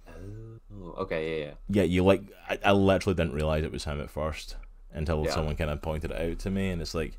Oh, 0.07 0.91
okay, 0.99 1.39
yeah, 1.39 1.45
yeah. 1.45 1.53
Yeah, 1.69 1.83
you 1.83 2.03
like. 2.03 2.21
I, 2.49 2.59
I 2.65 2.71
literally 2.71 3.15
didn't 3.15 3.33
realize 3.33 3.63
it 3.63 3.71
was 3.71 3.85
him 3.85 3.99
at 4.01 4.09
first 4.09 4.55
until 4.91 5.23
Yeah. 5.25 5.31
someone 5.31 5.55
kind 5.55 5.69
of 5.69 5.81
pointed 5.81 6.11
it 6.11 6.21
out 6.31 6.39
to 6.39 6.49
me, 6.51 6.69
and 6.69 6.81
it's 6.81 6.93
like. 6.95 7.17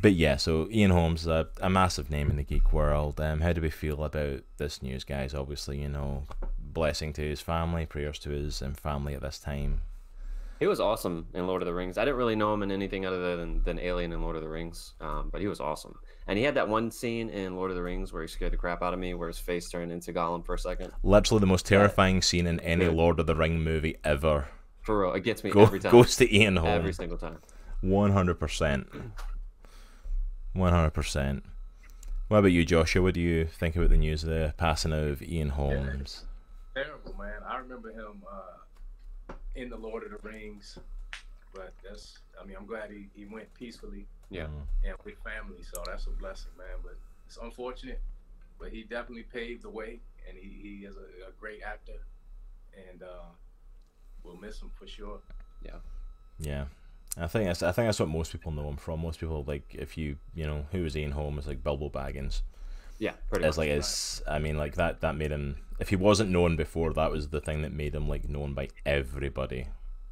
But 0.00 0.12
yeah, 0.12 0.36
so 0.36 0.68
Ian 0.70 0.92
Holmes, 0.92 1.26
a, 1.26 1.48
a 1.60 1.68
massive 1.68 2.10
name 2.10 2.30
in 2.30 2.36
the 2.36 2.44
geek 2.44 2.72
world. 2.72 3.20
Um, 3.20 3.40
how 3.40 3.52
do 3.52 3.60
we 3.60 3.70
feel 3.70 4.04
about 4.04 4.42
this 4.56 4.82
news, 4.82 5.02
guys? 5.02 5.34
Obviously, 5.34 5.82
you 5.82 5.88
know, 5.88 6.22
blessing 6.72 7.12
to 7.14 7.22
his 7.22 7.40
family, 7.40 7.86
prayers 7.86 8.18
to 8.20 8.30
his 8.30 8.62
and 8.62 8.78
family 8.78 9.14
at 9.14 9.22
this 9.22 9.38
time. 9.38 9.82
He 10.58 10.66
was 10.66 10.78
awesome 10.78 11.26
in 11.32 11.46
Lord 11.46 11.62
of 11.62 11.66
the 11.66 11.72
Rings. 11.72 11.96
I 11.96 12.04
didn't 12.04 12.18
really 12.18 12.36
know 12.36 12.52
him 12.52 12.62
in 12.62 12.70
anything 12.70 13.06
other 13.06 13.34
than, 13.36 13.62
than 13.62 13.78
Alien 13.78 14.12
and 14.12 14.22
Lord 14.22 14.36
of 14.36 14.42
the 14.42 14.48
Rings, 14.48 14.92
um, 15.00 15.30
but 15.32 15.40
he 15.40 15.46
was 15.46 15.58
awesome. 15.58 15.98
And 16.26 16.38
he 16.38 16.44
had 16.44 16.54
that 16.56 16.68
one 16.68 16.90
scene 16.90 17.30
in 17.30 17.56
Lord 17.56 17.70
of 17.70 17.76
the 17.76 17.82
Rings 17.82 18.12
where 18.12 18.20
he 18.20 18.28
scared 18.28 18.52
the 18.52 18.58
crap 18.58 18.82
out 18.82 18.92
of 18.92 19.00
me, 19.00 19.14
where 19.14 19.28
his 19.28 19.38
face 19.38 19.70
turned 19.70 19.90
into 19.90 20.12
Gollum 20.12 20.44
for 20.44 20.54
a 20.54 20.58
second. 20.58 20.92
Literally 21.02 21.40
the 21.40 21.46
most 21.46 21.64
terrifying 21.64 22.20
scene 22.20 22.46
in 22.46 22.60
any 22.60 22.84
Yeah. 22.84 22.90
Lord 22.90 23.18
of 23.18 23.26
the 23.26 23.34
Ring 23.34 23.60
movie 23.62 23.96
ever. 24.04 24.48
For 24.82 25.00
real, 25.00 25.14
it 25.14 25.24
gets 25.24 25.42
me 25.42 25.50
Go, 25.50 25.62
every 25.62 25.80
time. 25.80 25.92
goes 25.92 26.16
to 26.16 26.34
Ian 26.36 26.56
Holmes. 26.56 26.74
Every 26.78 26.92
single 26.92 27.16
time. 27.18 27.38
One 27.80 28.12
hundred 28.12 28.34
percent. 28.38 28.86
One 30.52 30.72
hundred 30.72 30.90
percent. 30.90 31.44
What 32.28 32.38
about 32.38 32.52
you, 32.52 32.64
Joshua? 32.64 33.02
What 33.02 33.14
do 33.14 33.20
you 33.20 33.46
think 33.46 33.76
about 33.76 33.88
the 33.88 33.96
news 33.96 34.22
of 34.22 34.28
the 34.28 34.54
passing 34.56 34.92
of 34.92 35.22
Ian 35.22 35.50
Holmes? 35.50 36.24
Terrible, 36.74 37.14
man. 37.18 37.42
I 37.46 37.58
remember 37.58 37.90
him 37.90 38.22
uh, 38.30 39.34
in 39.56 39.68
the 39.70 39.76
Lord 39.76 40.04
of 40.04 40.10
the 40.10 40.28
Rings, 40.28 40.78
but 41.54 41.72
that's. 41.82 42.18
I 42.40 42.44
mean, 42.46 42.56
I'm 42.58 42.66
glad 42.66 42.90
he, 42.90 43.08
he 43.14 43.26
went 43.26 43.52
peacefully 43.54 44.06
Yeah. 44.30 44.44
Mm. 44.44 44.88
and 44.88 44.96
with 45.04 45.16
family, 45.24 45.62
so 45.62 45.82
that's 45.86 46.06
a 46.06 46.10
blessing, 46.10 46.52
man. 46.56 46.78
But 46.82 46.96
it's 47.26 47.38
unfortunate, 47.42 48.00
but 48.58 48.68
he 48.70 48.82
definitely 48.84 49.24
paved 49.24 49.62
the 49.62 49.70
way, 49.70 50.00
and 50.28 50.38
he, 50.38 50.48
he 50.62 50.86
is 50.86 50.94
a, 50.96 51.28
a 51.28 51.32
great 51.40 51.60
actor, 51.62 52.00
and 52.88 53.02
uh, 53.02 53.28
we'll 54.22 54.36
miss 54.36 54.60
him 54.62 54.70
for 54.78 54.86
sure. 54.86 55.18
Yeah, 55.64 55.76
Yeah. 56.38 56.64
I 57.18 57.26
think 57.26 57.46
that's 57.46 57.62
I 57.64 57.72
think 57.72 57.88
that's 57.88 57.98
what 57.98 58.08
most 58.08 58.30
people 58.30 58.52
know 58.52 58.68
him 58.68 58.76
from. 58.76 59.00
Most 59.00 59.18
people 59.18 59.42
like 59.44 59.74
if 59.74 59.98
you 59.98 60.16
you 60.32 60.46
know 60.46 60.64
who 60.70 60.84
was 60.84 60.96
Ian 60.96 61.10
Holmes 61.10 61.48
like 61.48 61.62
Bilbo 61.64 61.90
Baggins. 61.90 62.42
Yeah, 63.00 63.14
pretty 63.30 63.46
It's 63.46 63.56
much. 63.56 63.66
like 63.66 63.70
it's 63.76 64.22
I 64.28 64.38
mean 64.38 64.56
like 64.56 64.74
that 64.76 65.00
that 65.00 65.16
made 65.16 65.32
him 65.32 65.56
if 65.80 65.88
he 65.88 65.96
wasn't 65.96 66.30
known 66.30 66.54
before 66.56 66.92
that 66.92 67.10
was 67.10 67.30
the 67.30 67.40
thing 67.40 67.62
that 67.62 67.72
made 67.72 67.94
him 67.94 68.06
like 68.08 68.28
known 68.28 68.54
by 68.54 68.68
everybody, 68.86 69.66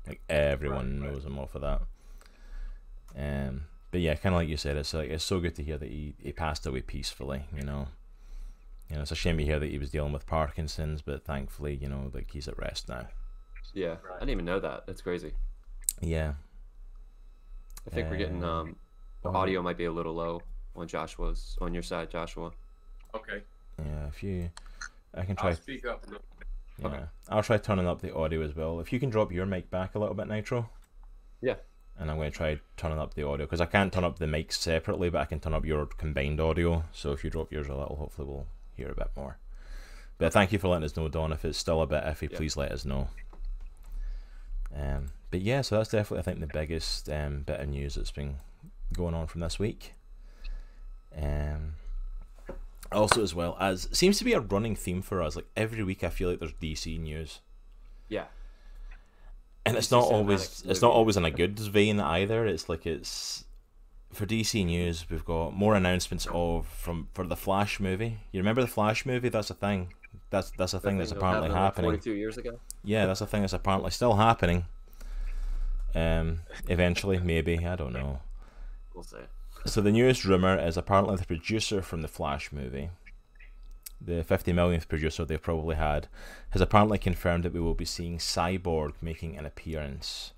like 0.07 0.21
everyone 0.28 0.99
Right, 1.00 1.07
right. 1.07 1.14
knows 1.14 1.25
him 1.26 1.38
off 1.38 1.54
of 1.54 1.61
that. 1.61 1.83
Um, 3.16 3.66
but 3.90 4.00
yeah, 4.00 4.14
kind 4.14 4.35
of 4.35 4.40
like 4.40 4.49
you 4.49 4.57
said, 4.57 4.76
it's 4.76 4.95
like 4.95 5.11
it's 5.11 5.25
so 5.25 5.38
good 5.40 5.54
to 5.57 5.62
hear 5.62 5.78
that 5.78 5.88
he, 5.90 6.14
he 6.18 6.33
passed 6.33 6.66
away 6.66 6.80
peacefully. 6.80 7.45
You 7.54 7.62
know, 7.64 7.88
you 8.88 8.97
know 8.97 9.02
it's 9.02 9.12
a 9.12 9.16
shame 9.16 9.38
to 9.38 9.45
hear 9.45 9.59
that 9.59 9.71
he 9.71 9.78
was 9.78 9.90
dealing 9.90 10.12
with 10.12 10.26
Parkinson's, 10.26 11.02
but 11.02 11.25
thankfully 11.25 11.75
you 11.80 11.88
know 11.88 12.11
like 12.14 12.30
he's 12.33 12.49
at 12.49 12.59
rest 12.59 12.88
now. 12.88 13.07
yeah, 13.75 13.97
I 14.16 14.21
didn't 14.21 14.30
even 14.30 14.45
know 14.47 14.61
that. 14.61 14.87
That's 14.87 15.02
crazy. 15.02 15.33
Yeah. 16.00 16.35
I 17.87 17.90
think 17.90 18.11
we're 18.11 18.16
getting 18.18 18.45
Uh, 18.45 18.49
um, 18.61 18.76
the 19.23 19.30
audio 19.30 19.62
might 19.62 19.76
be 19.78 19.85
a 19.87 19.92
little 19.92 20.14
low 20.14 20.42
on 20.76 20.87
Joshua's 20.88 21.57
on 21.61 21.73
your 21.75 21.83
side, 21.83 22.11
Joshua. 22.11 22.50
Okay, 23.18 23.42
Yeah, 23.78 24.06
if 24.08 24.22
you, 24.22 24.50
I 25.14 25.22
can 25.22 25.30
I'll 25.38 25.44
try. 25.44 25.54
speak 25.54 25.87
up. 25.87 26.02
a 26.06 26.10
little. 26.10 26.22
Yeah, 26.80 26.87
Okay. 26.87 27.02
I'll 27.28 27.42
try 27.42 27.58
turning 27.58 27.87
up 27.88 28.00
the 28.00 28.14
audio 28.14 28.42
as 28.42 28.54
well. 28.54 28.78
If 28.80 28.92
you 28.92 29.00
can 29.00 29.10
drop 29.10 29.32
your 29.32 29.46
mic 29.46 29.70
back 29.70 29.94
a 29.94 29.98
little 29.98 30.14
bit, 30.14 30.28
Nitro. 30.28 30.68
Yeah. 31.40 31.54
And 31.98 32.08
I'm 32.10 32.16
going 32.16 32.30
to 32.30 32.37
try 32.37 32.60
turning 32.76 32.98
up 33.00 33.14
the 33.14 33.26
audio 33.26 33.44
because 33.46 33.60
I 33.60 33.66
can't 33.66 33.92
turn 33.92 34.04
up 34.04 34.18
the 34.20 34.26
mics 34.26 34.52
separately, 34.52 35.10
but 35.10 35.20
I 35.20 35.25
can 35.25 35.40
turn 35.40 35.54
up 35.54 35.64
your 35.64 35.87
combined 35.87 36.40
audio. 36.40 36.84
So 36.92 37.10
if 37.12 37.25
you 37.25 37.30
drop 37.30 37.50
yours 37.50 37.66
a 37.66 37.75
little, 37.75 37.96
hopefully 37.96 38.28
we'll 38.28 38.46
hear 38.76 38.90
a 38.90 38.94
bit 38.94 39.08
more. 39.16 39.38
But 40.18 40.32
thank 40.32 40.52
you 40.52 40.58
for 40.60 40.68
letting 40.68 40.84
us 40.84 40.96
know, 40.96 41.08
Don. 41.08 41.32
If 41.32 41.44
it's 41.44 41.58
still 41.58 41.82
a 41.82 41.87
bit 41.87 42.04
iffy, 42.04 42.30
Yeah. 42.30 42.37
please 42.37 42.56
let 42.56 42.70
us 42.70 42.84
know. 42.84 43.08
Um, 44.75 45.06
but 45.30 45.40
yeah, 45.40 45.62
so 45.62 45.76
that's 45.76 45.90
definitely 45.90 46.18
I 46.20 46.22
think 46.22 46.40
the 46.40 46.46
biggest 46.46 47.08
um, 47.08 47.40
bit 47.42 47.58
of 47.60 47.68
news 47.68 47.96
that's 47.96 48.10
been 48.12 48.37
going 48.92 49.14
on 49.14 49.26
from 49.26 49.40
this 49.40 49.58
week. 49.58 49.94
Um, 51.20 51.75
also 52.92 53.23
as 53.23 53.35
well 53.35 53.57
as 53.61 53.88
seems 53.92 54.18
to 54.18 54.25
be 54.25 54.33
a 54.33 54.40
running 54.40 54.76
theme 54.76 55.02
for 55.02 55.23
us. 55.23 55.37
Like 55.37 55.47
every 55.57 55.83
week, 55.83 56.04
I 56.04 56.09
feel 56.11 56.30
like 56.30 56.38
there's 56.38 56.52
DC 56.54 56.99
news, 57.00 57.40
Yeah, 58.09 58.26
and 59.64 59.76
it's 59.76 59.88
DC 59.88 59.92
not 59.92 60.04
always 60.04 60.62
it's 60.66 60.83
not 60.83 60.92
always 60.92 61.16
in 61.16 61.25
a 61.25 61.30
good 61.30 61.59
vein 61.59 62.00
either. 62.00 62.47
It's 62.47 62.68
like 62.68 62.87
it's 62.87 63.45
for 64.12 64.26
DC 64.26 64.64
news, 64.64 65.07
we've 65.11 65.25
got 65.25 65.54
more 65.54 65.75
announcements 65.75 66.26
of 66.33 66.66
from 66.66 67.09
for 67.12 67.26
the 67.26 67.37
Flash 67.37 67.78
movie. 67.80 68.18
You 68.33 68.40
remember 68.40 68.62
the 68.62 68.68
Flash 68.68 69.04
movie? 69.04 69.28
That's 69.28 69.50
a 69.50 69.54
thing. 69.54 69.92
That's 70.30 70.50
that's 70.52 70.75
a 70.75 70.80
thing 70.80 70.99
that's 70.99 71.11
that 71.11 71.18
apparently 71.18 71.50
happened, 71.50 71.87
like, 71.87 71.95
happening. 71.97 72.00
42 72.00 72.12
years 72.12 72.38
ago. 72.38 72.59
Yeah, 72.85 73.07
that's 73.07 73.21
a 73.21 73.26
thing 73.26 73.42
that's 73.42 73.52
apparently 73.52 73.90
still 73.90 74.14
happening. 74.16 74.64
Um, 75.95 76.40
eventually, 76.68 77.18
maybe 77.18 77.64
I 77.66 77.76
don't 77.76 77.92
know. 77.92 78.21
We'll 78.95 79.04
see. 79.04 79.16
So 79.66 79.80
the 79.80 79.92
newest 79.92 80.24
rumor 80.24 80.58
is 80.58 80.76
apparently 80.76 81.16
the 81.16 81.26
producer 81.26 81.82
from 81.82 82.02
the 82.02 82.08
Flash 82.08 82.52
movie, 82.52 82.90
the 84.00 84.22
50 84.22 84.52
millionth 84.52 84.88
producer 84.88 85.24
they've 85.24 85.42
probably 85.42 85.76
had, 85.76 86.08
has 86.50 86.62
apparently 86.62 86.98
confirmed 86.98 87.44
that 87.44 87.52
we 87.52 87.60
will 87.60 87.74
be 87.74 87.84
seeing 87.84 88.18
Cyborg 88.18 88.92
making 89.02 89.36
an 89.36 89.44
appearance. 89.44 90.32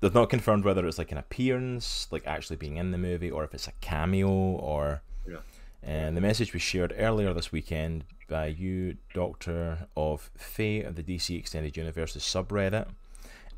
They've 0.00 0.14
not 0.14 0.30
confirmed 0.30 0.64
whether 0.64 0.86
it's 0.86 0.98
like 0.98 1.12
an 1.12 1.18
appearance, 1.18 2.08
like 2.10 2.26
actually 2.26 2.56
being 2.56 2.76
in 2.76 2.90
the 2.90 2.98
movie, 2.98 3.30
or 3.30 3.44
if 3.44 3.54
it's 3.54 3.68
a 3.68 3.72
cameo, 3.80 4.28
or. 4.28 5.02
Yeah. 5.28 5.38
And 5.82 6.16
the 6.16 6.20
message 6.20 6.52
was 6.52 6.62
shared 6.62 6.94
earlier 6.98 7.32
this 7.32 7.52
weekend 7.52 8.04
by 8.28 8.46
you, 8.46 8.96
Doctor 9.14 9.86
of 9.96 10.30
Fate 10.36 10.84
of 10.84 10.96
the 10.96 11.02
DC 11.02 11.38
Extended 11.38 11.76
Universe's 11.76 12.22
subreddit. 12.22 12.88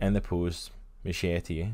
In 0.01 0.13
the 0.15 0.21
post, 0.21 0.71
Machete, 1.05 1.73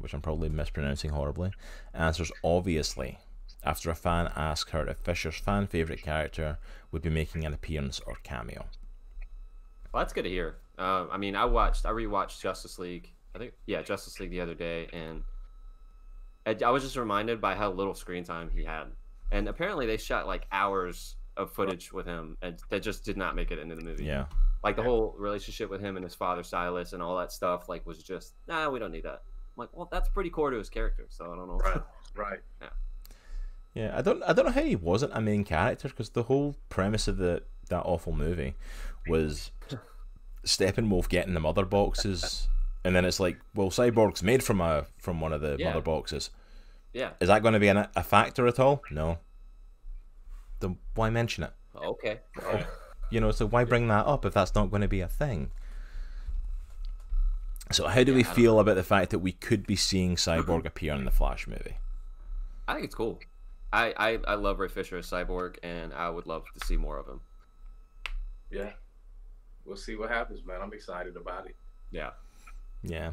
which 0.00 0.14
I'm 0.14 0.20
probably 0.20 0.48
mispronouncing 0.48 1.10
horribly, 1.10 1.52
answers 1.94 2.32
obviously 2.42 3.18
after 3.62 3.90
a 3.90 3.94
fan 3.94 4.30
asked 4.36 4.70
her 4.70 4.88
if 4.88 4.98
Fisher's 4.98 5.36
fan 5.36 5.66
favorite 5.66 6.02
character 6.02 6.58
would 6.90 7.02
be 7.02 7.10
making 7.10 7.44
an 7.44 7.52
appearance 7.52 8.00
or 8.06 8.14
cameo. 8.22 8.66
Well, 9.92 10.02
that's 10.02 10.12
good 10.12 10.24
to 10.24 10.30
hear. 10.30 10.56
Uh, 10.78 11.06
I 11.10 11.18
mean, 11.18 11.36
I 11.36 11.44
watched, 11.44 11.84
I 11.84 11.90
rewatched 11.90 12.40
Justice 12.40 12.78
League. 12.78 13.12
I 13.34 13.38
think, 13.38 13.52
yeah, 13.66 13.82
Justice 13.82 14.18
League 14.18 14.30
the 14.30 14.40
other 14.40 14.54
day, 14.54 14.88
and 14.92 15.22
I, 16.46 16.56
I 16.64 16.70
was 16.70 16.82
just 16.82 16.96
reminded 16.96 17.40
by 17.40 17.54
how 17.54 17.70
little 17.70 17.94
screen 17.94 18.24
time 18.24 18.50
he 18.50 18.64
had. 18.64 18.84
And 19.30 19.48
apparently, 19.48 19.86
they 19.86 19.96
shot 19.96 20.26
like 20.26 20.46
hours 20.50 21.16
of 21.36 21.52
footage 21.52 21.92
with 21.92 22.06
him, 22.06 22.36
and 22.42 22.58
that 22.70 22.82
just 22.82 23.04
did 23.04 23.16
not 23.16 23.36
make 23.36 23.50
it 23.50 23.58
into 23.58 23.76
the 23.76 23.82
movie. 23.82 24.04
Yeah, 24.04 24.26
Like 24.64 24.76
the 24.76 24.82
whole 24.82 25.14
relationship 25.16 25.70
with 25.70 25.80
him 25.80 25.96
and 25.96 26.04
his 26.04 26.14
father, 26.14 26.42
Silas, 26.42 26.92
and 26.92 27.02
all 27.02 27.16
that 27.18 27.30
stuff, 27.30 27.68
like 27.68 27.86
was 27.86 28.02
just, 28.02 28.34
nah, 28.48 28.68
we 28.68 28.78
don't 28.78 28.90
need 28.90 29.04
that. 29.04 29.22
I'm 29.60 29.66
like, 29.66 29.76
well, 29.76 29.88
that's 29.92 30.08
pretty 30.08 30.30
core 30.30 30.50
to 30.50 30.56
his 30.56 30.70
character, 30.70 31.04
so 31.10 31.26
I 31.32 31.36
don't 31.36 31.46
know. 31.48 31.58
Right, 31.58 31.82
right. 32.16 32.38
yeah. 33.74 33.96
I 33.96 34.00
don't, 34.00 34.22
I 34.22 34.32
don't 34.32 34.46
know 34.46 34.52
how 34.52 34.62
he 34.62 34.74
wasn't 34.76 35.12
a 35.14 35.20
main 35.20 35.44
character 35.44 35.88
because 35.88 36.10
the 36.10 36.22
whole 36.24 36.56
premise 36.70 37.06
of 37.08 37.18
the 37.18 37.42
that 37.68 37.82
awful 37.84 38.12
movie 38.12 38.54
was 39.06 39.50
Steppenwolf 40.44 41.08
getting 41.08 41.34
the 41.34 41.40
mother 41.40 41.64
boxes, 41.66 42.48
and 42.84 42.96
then 42.96 43.04
it's 43.04 43.20
like, 43.20 43.36
well, 43.54 43.68
Cyborg's 43.70 44.22
made 44.22 44.42
from 44.42 44.60
a 44.62 44.86
from 44.98 45.20
one 45.20 45.32
of 45.34 45.42
the 45.42 45.56
Yeah. 45.58 45.68
mother 45.68 45.82
boxes. 45.82 46.30
Yeah. 46.94 47.10
Is 47.20 47.28
that 47.28 47.42
going 47.42 47.54
to 47.54 47.60
be 47.60 47.68
an, 47.68 47.86
a 47.94 48.02
factor 48.02 48.46
at 48.46 48.58
all? 48.58 48.82
No. 48.90 49.18
Then 50.60 50.78
why 50.94 51.10
mention 51.10 51.44
it? 51.44 51.52
Okay. 51.76 52.20
Right. 52.42 52.66
You 53.10 53.20
know, 53.20 53.30
so 53.30 53.46
why 53.46 53.64
bring 53.64 53.88
that 53.88 54.06
up 54.06 54.24
if 54.24 54.32
that's 54.34 54.54
not 54.54 54.70
going 54.70 54.82
to 54.82 54.88
be 54.88 55.00
a 55.00 55.08
thing? 55.08 55.50
So 57.72 57.86
how 57.86 58.02
do 58.02 58.14
we 58.14 58.22
Yeah, 58.22 58.30
I 58.30 58.34
feel 58.34 58.60
about 58.60 58.76
the 58.76 58.82
fact 58.82 59.10
that 59.10 59.20
we 59.20 59.32
could 59.32 59.66
be 59.66 59.76
seeing 59.76 60.16
Cyborg 60.16 60.66
appear 60.66 60.94
in 60.94 61.04
the 61.04 61.10
Flash 61.10 61.46
movie? 61.46 61.76
I 62.66 62.74
think 62.74 62.86
it's 62.86 62.94
cool. 62.94 63.20
I, 63.72 63.94
I, 63.96 64.18
I 64.26 64.34
love 64.34 64.58
Ray 64.58 64.68
Fisher 64.68 64.98
as 64.98 65.06
Cyborg, 65.06 65.56
and 65.62 65.94
I 65.94 66.10
would 66.10 66.26
love 66.26 66.44
to 66.58 66.66
see 66.66 66.76
more 66.76 66.98
of 66.98 67.06
him. 67.06 67.20
Yeah. 68.50 68.70
We'll 69.64 69.76
see 69.76 69.94
what 69.94 70.10
happens, 70.10 70.44
man. 70.44 70.60
I'm 70.60 70.72
excited 70.72 71.16
about 71.16 71.46
it. 71.46 71.54
Yeah. 71.92 72.10
Yeah. 72.82 73.12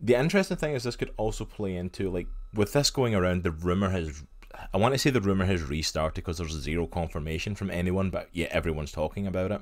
The 0.00 0.16
interesting 0.16 0.56
thing 0.56 0.74
is 0.74 0.82
this 0.82 0.96
could 0.96 1.12
also 1.16 1.44
play 1.44 1.76
into 1.76 2.10
like 2.10 2.26
with 2.52 2.72
this 2.72 2.90
going 2.90 3.14
around 3.14 3.42
the 3.42 3.52
rumor 3.52 3.90
has 3.90 4.24
I 4.72 4.76
want 4.76 4.92
to 4.94 4.98
say 4.98 5.10
the 5.10 5.20
rumor 5.20 5.46
has 5.46 5.62
restarted 5.62 6.14
because 6.14 6.38
there's 6.38 6.52
zero 6.52 6.86
confirmation 6.86 7.54
from 7.54 7.70
anyone 7.70 8.10
but 8.10 8.28
yet 8.32 8.50
everyone's 8.50 8.92
talking 8.92 9.26
about 9.26 9.52
it 9.52 9.60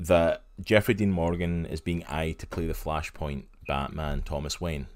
that 0.00 0.42
Jeffrey 0.60 0.94
Dean 0.94 1.10
Morgan 1.12 1.66
is 1.66 1.80
being 1.80 2.04
eyed 2.04 2.38
to 2.40 2.46
play 2.46 2.66
the 2.66 2.72
Flashpoint 2.72 3.44
Batman 3.66 4.22
Thomas 4.22 4.60
Wayne. 4.60 4.86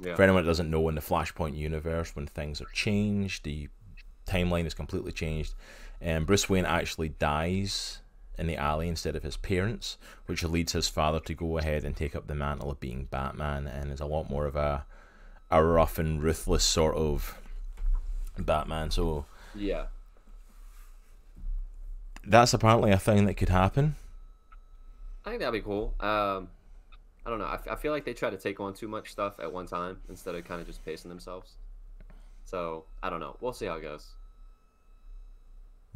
Yeah. 0.00 0.14
For 0.14 0.22
anyone 0.22 0.44
that 0.44 0.48
doesn't 0.48 0.70
know, 0.70 0.88
in 0.88 0.94
the 0.94 1.00
Flashpoint 1.02 1.56
universe, 1.56 2.16
when 2.16 2.26
things 2.26 2.60
are 2.60 2.68
changed, 2.72 3.44
the 3.44 3.68
timeline 4.26 4.64
is 4.66 4.72
completely 4.74 5.12
changed, 5.12 5.54
and 6.00 6.26
Bruce 6.26 6.48
Wayne 6.48 6.64
actually 6.64 7.10
dies 7.10 7.98
in 8.38 8.46
the 8.46 8.56
alley 8.56 8.88
instead 8.88 9.14
of 9.14 9.22
his 9.22 9.36
parents, 9.36 9.98
which 10.24 10.42
leads 10.42 10.72
his 10.72 10.88
father 10.88 11.20
to 11.20 11.34
go 11.34 11.58
ahead 11.58 11.84
and 11.84 11.94
take 11.94 12.16
up 12.16 12.26
the 12.26 12.34
mantle 12.34 12.70
of 12.70 12.80
being 12.80 13.04
Batman, 13.10 13.66
and 13.66 13.90
is 13.92 14.00
a 14.00 14.06
lot 14.06 14.30
more 14.30 14.46
of 14.46 14.56
a 14.56 14.86
a 15.50 15.62
rough 15.64 15.98
and 15.98 16.22
ruthless 16.22 16.62
sort 16.62 16.94
of 16.96 17.36
Batman. 18.38 18.90
So 18.92 19.26
Yeah. 19.54 19.86
that's 22.24 22.54
apparently 22.54 22.92
a 22.92 22.98
thing 22.98 23.24
that 23.26 23.34
could 23.34 23.48
happen. 23.48 23.96
I 25.30 25.34
think 25.34 25.42
that'd 25.42 25.52
be 25.62 25.64
cool. 25.64 25.94
Um, 26.00 26.48
I 27.24 27.30
don't 27.30 27.38
know. 27.38 27.44
I, 27.44 27.54
f- 27.54 27.68
I 27.70 27.76
feel 27.76 27.92
like 27.92 28.04
they 28.04 28.14
try 28.14 28.30
to 28.30 28.36
take 28.36 28.58
on 28.58 28.74
too 28.74 28.88
much 28.88 29.12
stuff 29.12 29.38
at 29.38 29.52
one 29.52 29.64
time 29.66 29.98
instead 30.08 30.34
of 30.34 30.44
kind 30.44 30.60
of 30.60 30.66
just 30.66 30.84
pacing 30.84 31.08
themselves. 31.08 31.52
So 32.46 32.84
I 33.00 33.10
don't 33.10 33.20
know. 33.20 33.36
We'll 33.40 33.52
see 33.52 33.66
how 33.66 33.74
it 33.74 33.82
goes. 33.82 34.08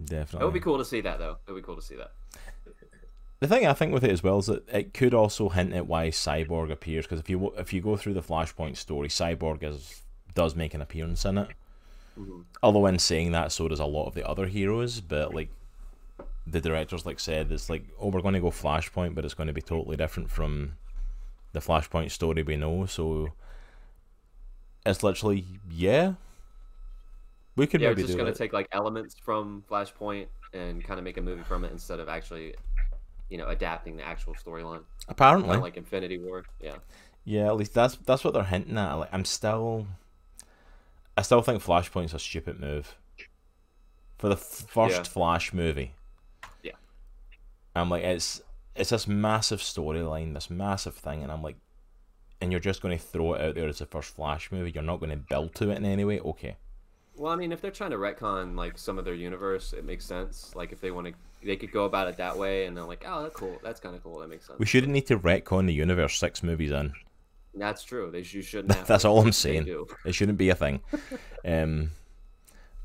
Definitely. 0.04 0.40
It 0.42 0.44
would 0.44 0.54
be 0.54 0.60
cool 0.60 0.78
to 0.78 0.84
see 0.84 1.00
that, 1.00 1.18
though. 1.18 1.38
It 1.48 1.50
would 1.52 1.62
be 1.62 1.66
cool 1.66 1.74
to 1.74 1.82
see 1.82 1.96
that. 1.96 2.12
The 3.40 3.48
thing 3.48 3.66
I 3.66 3.72
think 3.72 3.92
with 3.92 4.04
it 4.04 4.12
as 4.12 4.22
well 4.22 4.38
is 4.38 4.46
that 4.46 4.68
it 4.68 4.94
could 4.94 5.14
also 5.14 5.48
hint 5.48 5.72
at 5.72 5.88
why 5.88 6.10
Cyborg 6.10 6.70
appears 6.70 7.04
because 7.04 7.18
if 7.18 7.28
you 7.28 7.52
if 7.58 7.72
you 7.72 7.80
go 7.80 7.96
through 7.96 8.14
the 8.14 8.22
Flashpoint 8.22 8.76
story, 8.76 9.08
Cyborg 9.08 9.64
is 9.64 10.02
does 10.36 10.54
make 10.54 10.74
an 10.74 10.80
appearance 10.80 11.24
in 11.24 11.38
it. 11.38 11.48
Mhm. 12.16 12.44
Although 12.62 12.86
in 12.86 13.00
saying 13.00 13.32
that, 13.32 13.50
so 13.50 13.66
does 13.66 13.80
a 13.80 13.84
lot 13.84 14.06
of 14.06 14.14
the 14.14 14.24
other 14.26 14.46
heroes. 14.46 15.00
But 15.00 15.34
like 15.34 15.50
the 16.46 16.60
directors 16.60 17.06
like 17.06 17.18
said, 17.20 17.50
it's 17.52 17.70
like 17.70 17.84
oh 17.98 18.08
we're 18.08 18.20
going 18.20 18.34
to 18.34 18.40
go 18.40 18.50
Flashpoint, 18.50 19.14
but 19.14 19.24
it's 19.24 19.34
going 19.34 19.46
to 19.46 19.52
be 19.52 19.62
totally 19.62 19.96
different 19.96 20.30
from 20.30 20.76
the 21.52 21.60
Flashpoint 21.60 22.10
story 22.10 22.42
we 22.42 22.56
know. 22.56 22.86
So 22.86 23.28
it's 24.84 25.02
literally 25.02 25.46
yeah. 25.70 26.14
We 27.56 27.66
could 27.66 27.80
Yeah, 27.80 27.88
we're 27.90 27.94
maybe 27.96 28.06
just 28.08 28.18
gonna 28.18 28.34
take 28.34 28.52
like 28.52 28.68
elements 28.72 29.14
from 29.24 29.64
Flashpoint 29.70 30.26
and 30.52 30.82
kind 30.84 30.98
of 30.98 31.04
make 31.04 31.16
a 31.16 31.22
movie 31.22 31.44
from 31.44 31.64
it 31.64 31.70
instead 31.70 32.00
of 32.00 32.08
actually, 32.08 32.54
you 33.28 33.38
know, 33.38 33.46
adapting 33.46 33.96
the 33.96 34.04
actual 34.04 34.34
storyline. 34.34 34.82
Apparently, 35.08 35.46
Kind 35.48 35.58
of 35.58 35.62
like 35.62 35.76
Infinity 35.76 36.18
War. 36.18 36.44
Yeah. 36.60 36.76
Yeah, 37.24 37.46
at 37.46 37.56
least 37.56 37.72
that's 37.72 37.96
that's 37.96 38.24
what 38.24 38.34
they're 38.34 38.42
hinting 38.42 38.76
at. 38.76 38.94
Like, 38.94 39.08
I'm 39.12 39.24
still, 39.24 39.86
I 41.16 41.22
still 41.22 41.42
think 41.42 41.62
Flashpoint's 41.62 42.12
a 42.12 42.18
stupid 42.18 42.60
move. 42.60 42.96
For 44.18 44.28
the 44.28 44.34
f- 44.34 44.64
first 44.68 44.96
Yeah. 44.96 45.02
Flash 45.04 45.52
movie. 45.52 45.92
I'm 47.74 47.90
like, 47.90 48.04
it's 48.04 48.42
it's 48.76 48.90
this 48.90 49.06
massive 49.06 49.60
storyline, 49.60 50.34
this 50.34 50.50
massive 50.50 50.94
thing, 50.94 51.22
and 51.22 51.30
I'm 51.30 51.42
like, 51.42 51.56
and 52.40 52.50
you're 52.50 52.60
just 52.60 52.82
going 52.82 52.96
to 52.96 53.02
throw 53.02 53.34
it 53.34 53.40
out 53.40 53.54
there 53.54 53.68
as 53.68 53.78
the 53.78 53.86
first 53.86 54.14
Flash 54.14 54.50
movie. 54.52 54.72
You're 54.72 54.82
not 54.82 55.00
going 55.00 55.10
to 55.10 55.16
build 55.16 55.54
to 55.56 55.70
it 55.70 55.76
in 55.76 55.84
any 55.84 56.04
way. 56.04 56.20
Okay. 56.20 56.56
Well, 57.16 57.32
I 57.32 57.36
mean, 57.36 57.52
if 57.52 57.60
they're 57.60 57.70
trying 57.70 57.92
to 57.92 57.96
retcon 57.96 58.56
like 58.56 58.76
some 58.76 58.98
of 58.98 59.04
their 59.04 59.14
universe, 59.14 59.72
it 59.72 59.84
makes 59.84 60.04
sense. 60.04 60.52
Like 60.56 60.72
if 60.72 60.80
they 60.80 60.90
want 60.90 61.06
to, 61.06 61.14
they 61.44 61.56
could 61.56 61.72
go 61.72 61.84
about 61.84 62.08
it 62.08 62.16
that 62.16 62.36
way, 62.36 62.66
and 62.66 62.76
they're 62.76 62.84
like, 62.84 63.04
oh, 63.06 63.22
that's 63.22 63.36
cool. 63.36 63.58
That's 63.62 63.80
kind 63.80 63.94
of 63.94 64.02
cool. 64.02 64.18
That 64.18 64.28
makes 64.28 64.46
sense. 64.46 64.58
We 64.58 64.66
shouldn't 64.66 64.92
need 64.92 65.06
to 65.06 65.18
retcon 65.18 65.66
the 65.66 65.74
universe 65.74 66.18
six 66.18 66.42
movies 66.42 66.72
in. 66.72 66.92
That's 67.54 67.84
true. 67.84 68.10
They 68.10 68.18
you 68.18 68.42
shouldn't. 68.42 68.74
Have 68.74 68.86
That's 68.86 69.04
all 69.04 69.20
I'm 69.20 69.32
saying. 69.32 69.64
do. 69.64 69.86
It 70.04 70.14
shouldn't 70.14 70.38
be 70.38 70.50
a 70.50 70.54
thing. 70.54 70.80
um, 71.44 71.90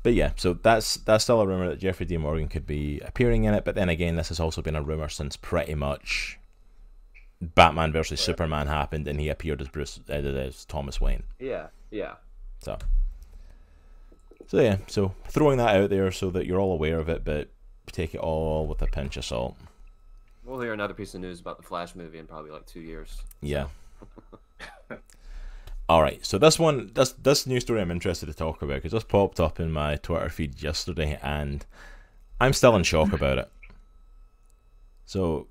but 0.02 0.14
yeah, 0.14 0.32
so 0.36 0.54
that's 0.54 0.94
that's 0.96 1.24
still 1.24 1.40
a 1.40 1.46
rumor 1.46 1.68
that 1.68 1.78
Jeffrey 1.78 2.06
D. 2.06 2.16
Morgan 2.16 2.48
could 2.48 2.66
be 2.66 3.00
appearing 3.00 3.44
in 3.44 3.54
it. 3.54 3.64
But 3.64 3.74
then 3.74 3.88
again, 3.88 4.16
this 4.16 4.28
has 4.28 4.40
also 4.40 4.62
been 4.62 4.76
a 4.76 4.82
rumor 4.82 5.08
since 5.08 5.36
pretty 5.36 5.74
much 5.74 6.38
Batman 7.40 7.92
versus 7.92 8.20
Superman 8.20 8.66
happened, 8.66 9.06
and 9.08 9.20
he 9.20 9.28
appeared 9.28 9.60
as 9.60 9.68
Bruce 9.68 10.00
uh, 10.08 10.12
as 10.12 10.64
Thomas 10.64 11.00
Wayne. 11.00 11.24
Yeah. 11.38 11.68
Yeah. 11.90 12.14
So, 12.60 12.78
so 14.46 14.60
yeah, 14.60 14.78
so 14.86 15.14
throwing 15.28 15.58
that 15.58 15.76
out 15.76 15.90
there 15.90 16.10
so 16.10 16.30
that 16.30 16.46
you're 16.46 16.60
all 16.60 16.72
aware 16.72 16.98
of 16.98 17.08
it, 17.08 17.24
but 17.24 17.48
take 17.90 18.14
it 18.14 18.20
all 18.20 18.66
with 18.66 18.82
a 18.82 18.86
pinch 18.86 19.16
of 19.16 19.24
salt. 19.24 19.56
We'll 20.44 20.60
hear 20.60 20.72
another 20.72 20.94
piece 20.94 21.14
of 21.14 21.20
news 21.20 21.40
about 21.40 21.58
the 21.58 21.62
Flash 21.62 21.94
movie 21.94 22.18
in 22.18 22.26
probably 22.26 22.50
like 22.50 22.66
two 22.66 22.80
years. 22.80 23.22
Yeah. 23.40 23.66
All 25.90 26.02
right. 26.02 26.24
So 26.24 26.38
this 26.38 26.56
one, 26.56 26.92
this 26.94 27.14
this 27.14 27.48
news 27.48 27.64
story, 27.64 27.80
I'm 27.80 27.90
interested 27.90 28.26
to 28.26 28.32
talk 28.32 28.62
about 28.62 28.74
because 28.74 28.92
this 28.92 29.02
popped 29.02 29.40
up 29.40 29.58
in 29.58 29.72
my 29.72 29.96
Twitter 29.96 30.28
feed 30.28 30.62
yesterday, 30.62 31.18
and 31.20 31.66
I'm 32.40 32.52
still 32.52 32.76
in 32.76 32.84
shock 32.84 33.12
about 33.12 33.38
it. 33.38 33.50
So, 35.04 35.48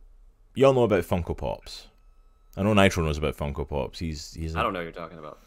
you 0.55 0.65
all 0.65 0.71
know 0.71 0.83
about 0.83 1.03
Funko 1.03 1.35
Pops. 1.35 1.87
I 2.55 2.63
know 2.63 2.73
Nitro 2.73 3.03
knows 3.03 3.17
about 3.17 3.35
Funko 3.35 3.67
Pops. 3.67 3.99
He's 3.99 4.33
he's 4.33 4.55
I 4.55 4.63
don't 4.63 4.71
know 4.71 4.79
what 4.79 4.83
you're 4.83 4.93
talking 4.93 5.19
about. 5.19 5.39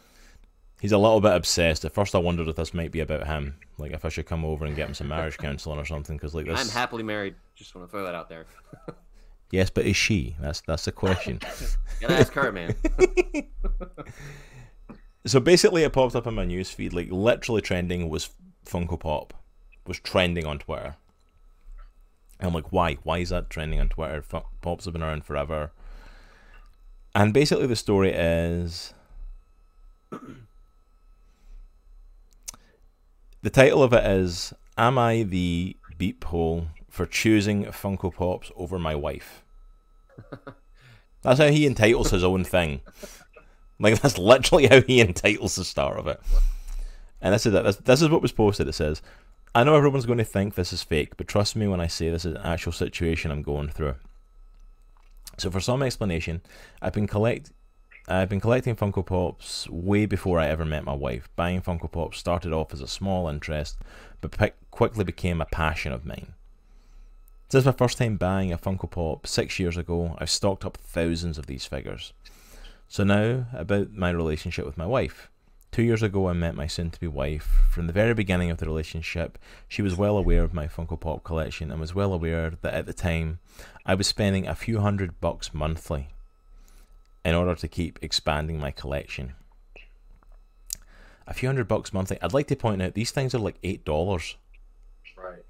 he's 0.79 0.91
a 0.91 0.99
little 0.99 1.21
bit 1.21 1.33
obsessed. 1.33 1.85
At 1.85 1.91
first, 1.91 2.13
I 2.13 2.19
wondered 2.19 2.47
if 2.47 2.55
this 2.55 2.75
might 2.75 2.91
be 2.91 2.99
about 2.99 3.25
him, 3.25 3.55
like 3.79 3.93
if 3.93 4.05
I 4.05 4.09
should 4.09 4.27
come 4.27 4.45
over 4.45 4.63
and 4.63 4.75
get 4.75 4.89
him 4.89 4.93
some 4.93 5.07
marriage 5.07 5.39
counseling 5.39 5.79
or 5.79 5.85
something. 5.85 6.17
Because 6.17 6.35
like 6.35 6.45
this, 6.45 6.61
I'm 6.61 6.69
happily 6.69 7.01
married. 7.01 7.33
Just 7.55 7.73
want 7.73 7.87
to 7.87 7.91
throw 7.91 8.03
that 8.03 8.13
out 8.13 8.29
there. 8.29 8.45
yes, 9.49 9.71
but 9.71 9.87
is 9.87 9.97
she? 9.97 10.35
That's 10.39 10.61
that's 10.61 10.85
the 10.85 10.91
question. 10.91 11.39
Gotta 11.99 12.19
ask 12.19 12.31
her, 12.33 12.51
man. 12.51 12.75
So 15.25 15.39
basically, 15.39 15.83
it 15.83 15.93
popped 15.93 16.15
up 16.15 16.27
in 16.27 16.33
my 16.33 16.43
news 16.45 16.69
feed, 16.69 16.93
like 16.93 17.09
literally 17.09 17.61
trending 17.61 18.09
was 18.09 18.29
Funko 18.65 18.99
Pop, 18.99 19.33
was 19.87 19.99
trending 19.99 20.45
on 20.45 20.59
Twitter. 20.59 20.97
And 22.39 22.49
I'm 22.49 22.53
like, 22.53 22.71
why? 22.73 22.95
Why 23.03 23.19
is 23.19 23.29
that 23.29 23.49
trending 23.49 23.79
on 23.79 23.87
Twitter? 23.89 24.21
Fun- 24.21 24.43
Pops 24.61 24.83
have 24.85 24.93
been 24.93 25.03
around 25.03 25.23
forever. 25.23 25.71
And 27.15 27.33
basically, 27.33 27.67
the 27.67 27.75
story 27.75 28.11
is 28.11 28.93
the 33.41 33.49
title 33.49 33.81
of 33.81 33.93
it 33.93 34.05
is 34.05 34.53
Am 34.77 34.97
I 34.97 35.23
the 35.23 35.77
beep 35.97 36.23
hole 36.25 36.67
for 36.89 37.05
choosing 37.05 37.65
Funko 37.65 38.13
Pops 38.13 38.51
over 38.57 38.77
my 38.77 38.95
wife? 38.95 39.41
That's 41.21 41.39
how 41.39 41.47
he 41.47 41.65
entitles 41.65 42.11
his 42.11 42.25
own 42.25 42.43
thing. 42.43 42.81
Like 43.79 43.99
that's 44.01 44.17
literally 44.17 44.67
how 44.67 44.81
he 44.81 45.01
entitles 45.01 45.55
the 45.55 45.65
star 45.65 45.97
of 45.97 46.07
it. 46.07 46.19
And 47.21 47.33
this 47.33 47.45
is 47.45 47.53
it. 47.53 47.85
This, 47.85 48.01
is 48.01 48.09
what 48.09 48.21
was 48.21 48.31
posted. 48.31 48.67
It 48.67 48.73
says, 48.73 49.01
"I 49.55 49.63
know 49.63 49.75
everyone's 49.75 50.05
going 50.05 50.17
to 50.17 50.23
think 50.25 50.55
this 50.55 50.73
is 50.73 50.83
fake, 50.83 51.15
but 51.17 51.27
trust 51.27 51.55
me 51.55 51.67
when 51.67 51.79
I 51.79 51.87
say 51.87 52.09
this 52.09 52.25
is 52.25 52.35
an 52.35 52.41
actual 52.41 52.71
situation 52.71 53.31
I'm 53.31 53.43
going 53.43 53.69
through." 53.69 53.95
So, 55.37 55.49
for 55.49 55.59
some 55.59 55.81
explanation, 55.81 56.41
I've 56.81 56.93
been 56.93 57.07
collect, 57.07 57.51
I've 58.07 58.29
been 58.29 58.41
collecting 58.41 58.75
Funko 58.75 59.05
Pops 59.05 59.69
way 59.69 60.05
before 60.05 60.39
I 60.39 60.47
ever 60.47 60.65
met 60.65 60.83
my 60.83 60.93
wife. 60.93 61.29
Buying 61.35 61.61
Funko 61.61 61.89
Pops 61.89 62.17
started 62.17 62.51
off 62.51 62.73
as 62.73 62.81
a 62.81 62.87
small 62.87 63.29
interest, 63.29 63.77
but 64.19 64.53
quickly 64.69 65.05
became 65.05 65.41
a 65.41 65.45
passion 65.45 65.93
of 65.93 66.05
mine. 66.05 66.33
Since 67.49 67.65
my 67.65 67.71
first 67.71 67.99
time 67.99 68.17
buying 68.17 68.51
a 68.51 68.57
Funko 68.57 68.89
Pop 68.89 69.27
six 69.27 69.59
years 69.59 69.77
ago, 69.77 70.15
I've 70.17 70.29
stocked 70.29 70.65
up 70.65 70.75
thousands 70.77 71.37
of 71.37 71.45
these 71.45 71.65
figures. 71.65 72.11
So 72.93 73.03
now, 73.03 73.47
about 73.53 73.91
my 73.93 74.11
relationship 74.11 74.67
with 74.67 74.77
my 74.77 74.85
wife. 74.85 75.31
Two 75.71 75.81
years 75.81 76.03
ago, 76.03 76.29
I 76.29 76.33
met 76.33 76.53
my 76.53 76.67
soon 76.67 76.91
to 76.91 76.99
be 76.99 77.07
wife. 77.07 77.63
From 77.71 77.87
the 77.87 77.91
very 77.91 78.13
beginning 78.13 78.51
of 78.51 78.59
the 78.59 78.67
relationship, 78.67 79.39
she 79.67 79.81
was 79.81 79.95
well 79.95 80.15
aware 80.15 80.43
of 80.43 80.53
my 80.53 80.67
Funko 80.67 80.99
Pop 80.99 81.23
collection 81.23 81.71
and 81.71 81.79
was 81.81 81.95
well 81.95 82.13
aware 82.13 82.51
that 82.61 82.75
at 82.75 82.85
the 82.85 82.93
time, 82.93 83.39
I 83.83 83.95
was 83.95 84.05
spending 84.05 84.45
a 84.45 84.53
few 84.53 84.79
hundred 84.79 85.19
bucks 85.19 85.55
monthly 85.55 86.09
in 87.25 87.33
order 87.33 87.55
to 87.55 87.67
keep 87.67 87.97
expanding 88.03 88.59
my 88.59 88.69
collection. 88.69 89.33
A 91.25 91.33
few 91.33 91.49
hundred 91.49 91.67
bucks 91.67 91.93
monthly. 91.93 92.19
I'd 92.21 92.31
like 92.31 92.45
to 92.49 92.55
point 92.55 92.83
out 92.83 92.93
these 92.93 93.09
things 93.09 93.33
are 93.33 93.39
like 93.39 93.57
eight 93.63 93.83
dollars. 93.83 94.35
Right. 95.17 95.43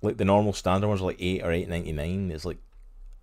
Like 0.00 0.16
the 0.16 0.24
normal 0.24 0.54
standard 0.54 0.88
ones 0.88 1.02
are 1.02 1.08
like 1.08 1.20
eight 1.20 1.42
or 1.42 1.52
eight 1.52 1.68
ninety 1.68 1.92
nine. 1.92 2.30
It's 2.30 2.46
like, 2.46 2.56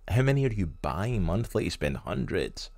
how 0.09 0.21
many 0.21 0.45
are 0.45 0.53
you 0.53 0.67
buying 0.67 1.23
monthly? 1.23 1.63
You 1.63 1.71
spend 1.71 1.97
hundreds. 1.97 2.69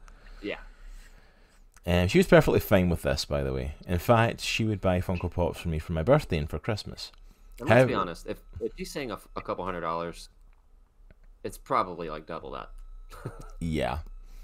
Yeah. 1.85 1.91
And 2.01 2.11
she 2.11 2.17
was 2.17 2.27
perfectly 2.27 2.59
fine 2.59 2.89
with 2.89 3.03
this, 3.03 3.25
by 3.25 3.43
the 3.43 3.53
way. 3.53 3.75
In 3.87 3.99
fact, 3.99 4.41
she 4.41 4.63
would 4.65 4.81
buy 4.81 5.01
Funko 5.01 5.31
Pops 5.31 5.59
for 5.59 5.69
me 5.69 5.77
for 5.79 5.93
my 5.93 6.01
birthday 6.03 6.37
and 6.37 6.49
for 6.49 6.57
Christmas. 6.59 7.11
And 7.59 7.69
let's 7.69 7.87
be 7.87 7.93
honest. 7.93 8.25
If 8.27 8.39
if 8.59 8.71
he's 8.75 8.91
saying 8.91 9.11
a, 9.11 9.19
a 9.35 9.41
couple 9.41 9.63
hundred 9.65 9.81
dollars, 9.81 10.29
it's 11.43 11.57
probably 11.57 12.09
like 12.09 12.25
double 12.25 12.51
that. 12.51 12.69
Yeah, 13.59 13.99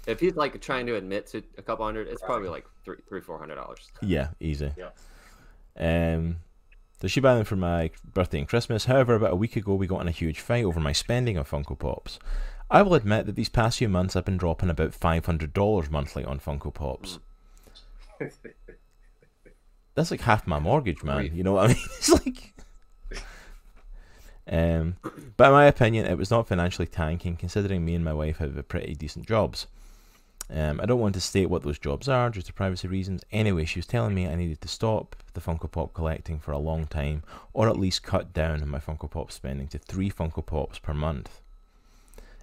If 0.06 0.20
he's 0.20 0.34
like 0.36 0.58
trying 0.60 0.86
to 0.86 0.94
admit 0.96 1.26
to 1.28 1.42
a 1.58 1.62
couple 1.62 1.84
hundred, 1.84 2.08
it's 2.08 2.22
probably 2.22 2.48
like 2.48 2.64
three, 2.84 2.96
three, 3.08 3.20
four 3.20 3.38
hundred 3.38 3.56
dollars. 3.56 3.90
yeah, 4.00 4.28
easy. 4.40 4.72
Yeah. 4.76 4.90
Um, 5.76 6.36
so 7.00 7.08
she 7.08 7.20
buy 7.20 7.34
them 7.34 7.44
for 7.44 7.56
my 7.56 7.90
birthday 8.14 8.38
and 8.38 8.48
Christmas. 8.48 8.84
However, 8.84 9.14
about 9.16 9.32
a 9.32 9.36
week 9.36 9.56
ago, 9.56 9.74
we 9.74 9.86
got 9.88 10.00
in 10.00 10.08
a 10.08 10.12
huge 10.12 10.38
fight 10.40 10.64
over 10.64 10.78
my 10.80 10.92
spending 10.92 11.36
on 11.36 11.44
Funko 11.44 11.76
Pops. 11.78 12.18
I 12.70 12.82
will 12.82 12.94
admit 12.94 13.26
that 13.26 13.34
these 13.34 13.48
past 13.48 13.78
few 13.78 13.88
months, 13.88 14.14
I've 14.16 14.24
been 14.24 14.36
dropping 14.38 14.70
about 14.70 14.94
five 14.94 15.26
hundred 15.26 15.52
dollars 15.52 15.90
monthly 15.90 16.24
on 16.24 16.38
Funko 16.40 16.72
Pops. 16.72 17.18
That's 19.94 20.10
like 20.10 20.20
half 20.20 20.46
my 20.46 20.58
mortgage, 20.58 21.02
man. 21.02 21.34
You 21.34 21.42
know 21.42 21.52
what 21.52 21.70
I 21.70 21.74
mean? 21.74 21.76
It's 21.98 22.10
like. 22.10 22.54
Um, 24.48 24.96
but 25.36 25.46
in 25.46 25.52
my 25.52 25.66
opinion, 25.66 26.06
it 26.06 26.18
was 26.18 26.30
not 26.30 26.48
financially 26.48 26.86
tanking, 26.86 27.36
considering 27.36 27.84
me 27.84 27.94
and 27.94 28.04
my 28.04 28.12
wife 28.12 28.38
have 28.38 28.56
a 28.56 28.62
pretty 28.62 28.94
decent 28.94 29.26
jobs. 29.26 29.66
Um, 30.50 30.80
I 30.80 30.86
don't 30.86 31.00
want 31.00 31.14
to 31.14 31.20
state 31.20 31.48
what 31.48 31.62
those 31.62 31.78
jobs 31.78 32.08
are 32.08 32.28
due 32.28 32.42
to 32.42 32.52
privacy 32.52 32.88
reasons. 32.88 33.22
Anyway, 33.30 33.64
she 33.64 33.78
was 33.78 33.86
telling 33.86 34.14
me 34.14 34.26
I 34.26 34.34
needed 34.34 34.60
to 34.60 34.68
stop 34.68 35.16
the 35.32 35.40
Funko 35.40 35.70
Pop 35.70 35.94
collecting 35.94 36.38
for 36.38 36.52
a 36.52 36.58
long 36.58 36.86
time, 36.86 37.22
or 37.54 37.68
at 37.68 37.78
least 37.78 38.02
cut 38.02 38.32
down 38.32 38.60
on 38.60 38.68
my 38.68 38.78
Funko 38.78 39.10
Pop 39.10 39.32
spending 39.32 39.68
to 39.68 39.78
three 39.78 40.10
Funko 40.10 40.44
Pops 40.44 40.78
per 40.78 40.92
month. 40.92 41.40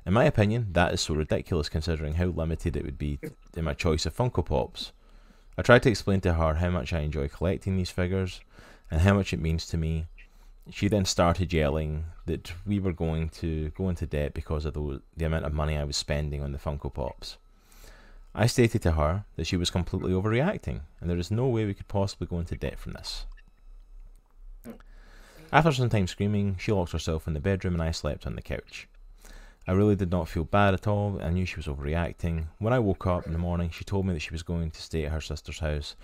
In 0.06 0.14
my 0.14 0.24
opinion, 0.24 0.68
that 0.72 0.94
is 0.94 1.02
so 1.02 1.14
ridiculous 1.14 1.70
considering 1.70 2.16
how 2.16 2.26
limited 2.26 2.76
it 2.76 2.86
would 2.86 2.98
be 2.98 3.20
in 3.56 3.66
my 3.66 3.74
choice 3.74 4.06
of 4.06 4.16
Funko 4.16 4.44
Pops. 4.44 4.92
I 5.60 5.62
tried 5.62 5.84
to 5.84 5.90
explain 5.90 6.22
to 6.22 6.36
her 6.36 6.54
how 6.54 6.70
much 6.70 6.94
I 6.94 7.02
enjoy 7.02 7.28
collecting 7.28 7.76
these 7.76 7.90
figures 7.90 8.40
and 8.90 9.02
how 9.02 9.14
much 9.14 9.34
it 9.34 9.42
means 9.42 9.66
to 9.68 9.78
me. 9.78 10.08
She 10.72 10.88
then 10.88 11.04
started 11.04 11.52
yelling 11.52 12.06
that 12.28 12.54
we 12.66 12.80
were 12.80 12.94
going 12.94 13.28
to 13.42 13.68
go 13.72 13.90
into 13.90 14.06
debt 14.06 14.34
because 14.34 14.64
of 14.64 14.74
the, 14.74 15.02
the 15.18 15.26
amount 15.26 15.44
of 15.44 15.52
money 15.54 15.76
I 15.76 15.84
was 15.84 15.98
spending 15.98 16.42
on 16.42 16.54
the 16.54 16.60
Funko 16.60 16.94
Pops. 16.94 17.36
I 18.34 18.48
stated 18.48 18.82
to 18.84 18.94
her 18.94 19.26
that 19.36 19.48
she 19.48 19.58
was 19.58 19.70
completely 19.70 20.14
overreacting 20.14 20.80
and 21.02 21.10
there 21.10 21.18
is 21.18 21.30
no 21.30 21.48
way 21.50 21.66
we 21.66 21.74
could 21.74 21.90
possibly 21.90 22.28
go 22.28 22.40
into 22.40 22.56
debt 22.56 22.80
from 22.80 22.94
this. 22.94 23.26
After 25.52 25.74
some 25.74 25.90
time 25.90 26.08
screaming, 26.08 26.56
she 26.58 26.72
locked 26.72 26.94
herself 26.94 27.28
in 27.28 27.34
the 27.34 27.42
bedroom 27.42 27.74
and 27.74 27.84
I 27.84 27.92
slept 27.92 28.26
on 28.26 28.38
the 28.38 28.42
couch. 28.42 28.88
I 29.68 29.74
really 29.74 29.96
did 29.96 30.12
not 30.12 30.28
feel 30.28 30.46
bad 30.46 30.74
at 30.74 30.88
all. 30.88 31.20
I 31.22 31.30
knew 31.30 31.46
she 31.46 31.58
was 31.58 31.68
overreacting. 31.68 32.46
When 32.58 32.74
I 32.74 32.80
woke 32.80 33.06
up 33.06 33.28
in 33.28 33.34
the 33.34 33.40
morning, 33.40 33.70
she 33.70 33.84
told 33.84 34.06
me 34.06 34.14
that 34.14 34.22
she 34.22 34.32
was 34.32 34.42
going 34.42 34.72
to 34.72 34.82
stay 34.82 35.06
at 35.06 35.12
her 35.12 35.22
sister's 35.22 35.60
house 35.60 35.96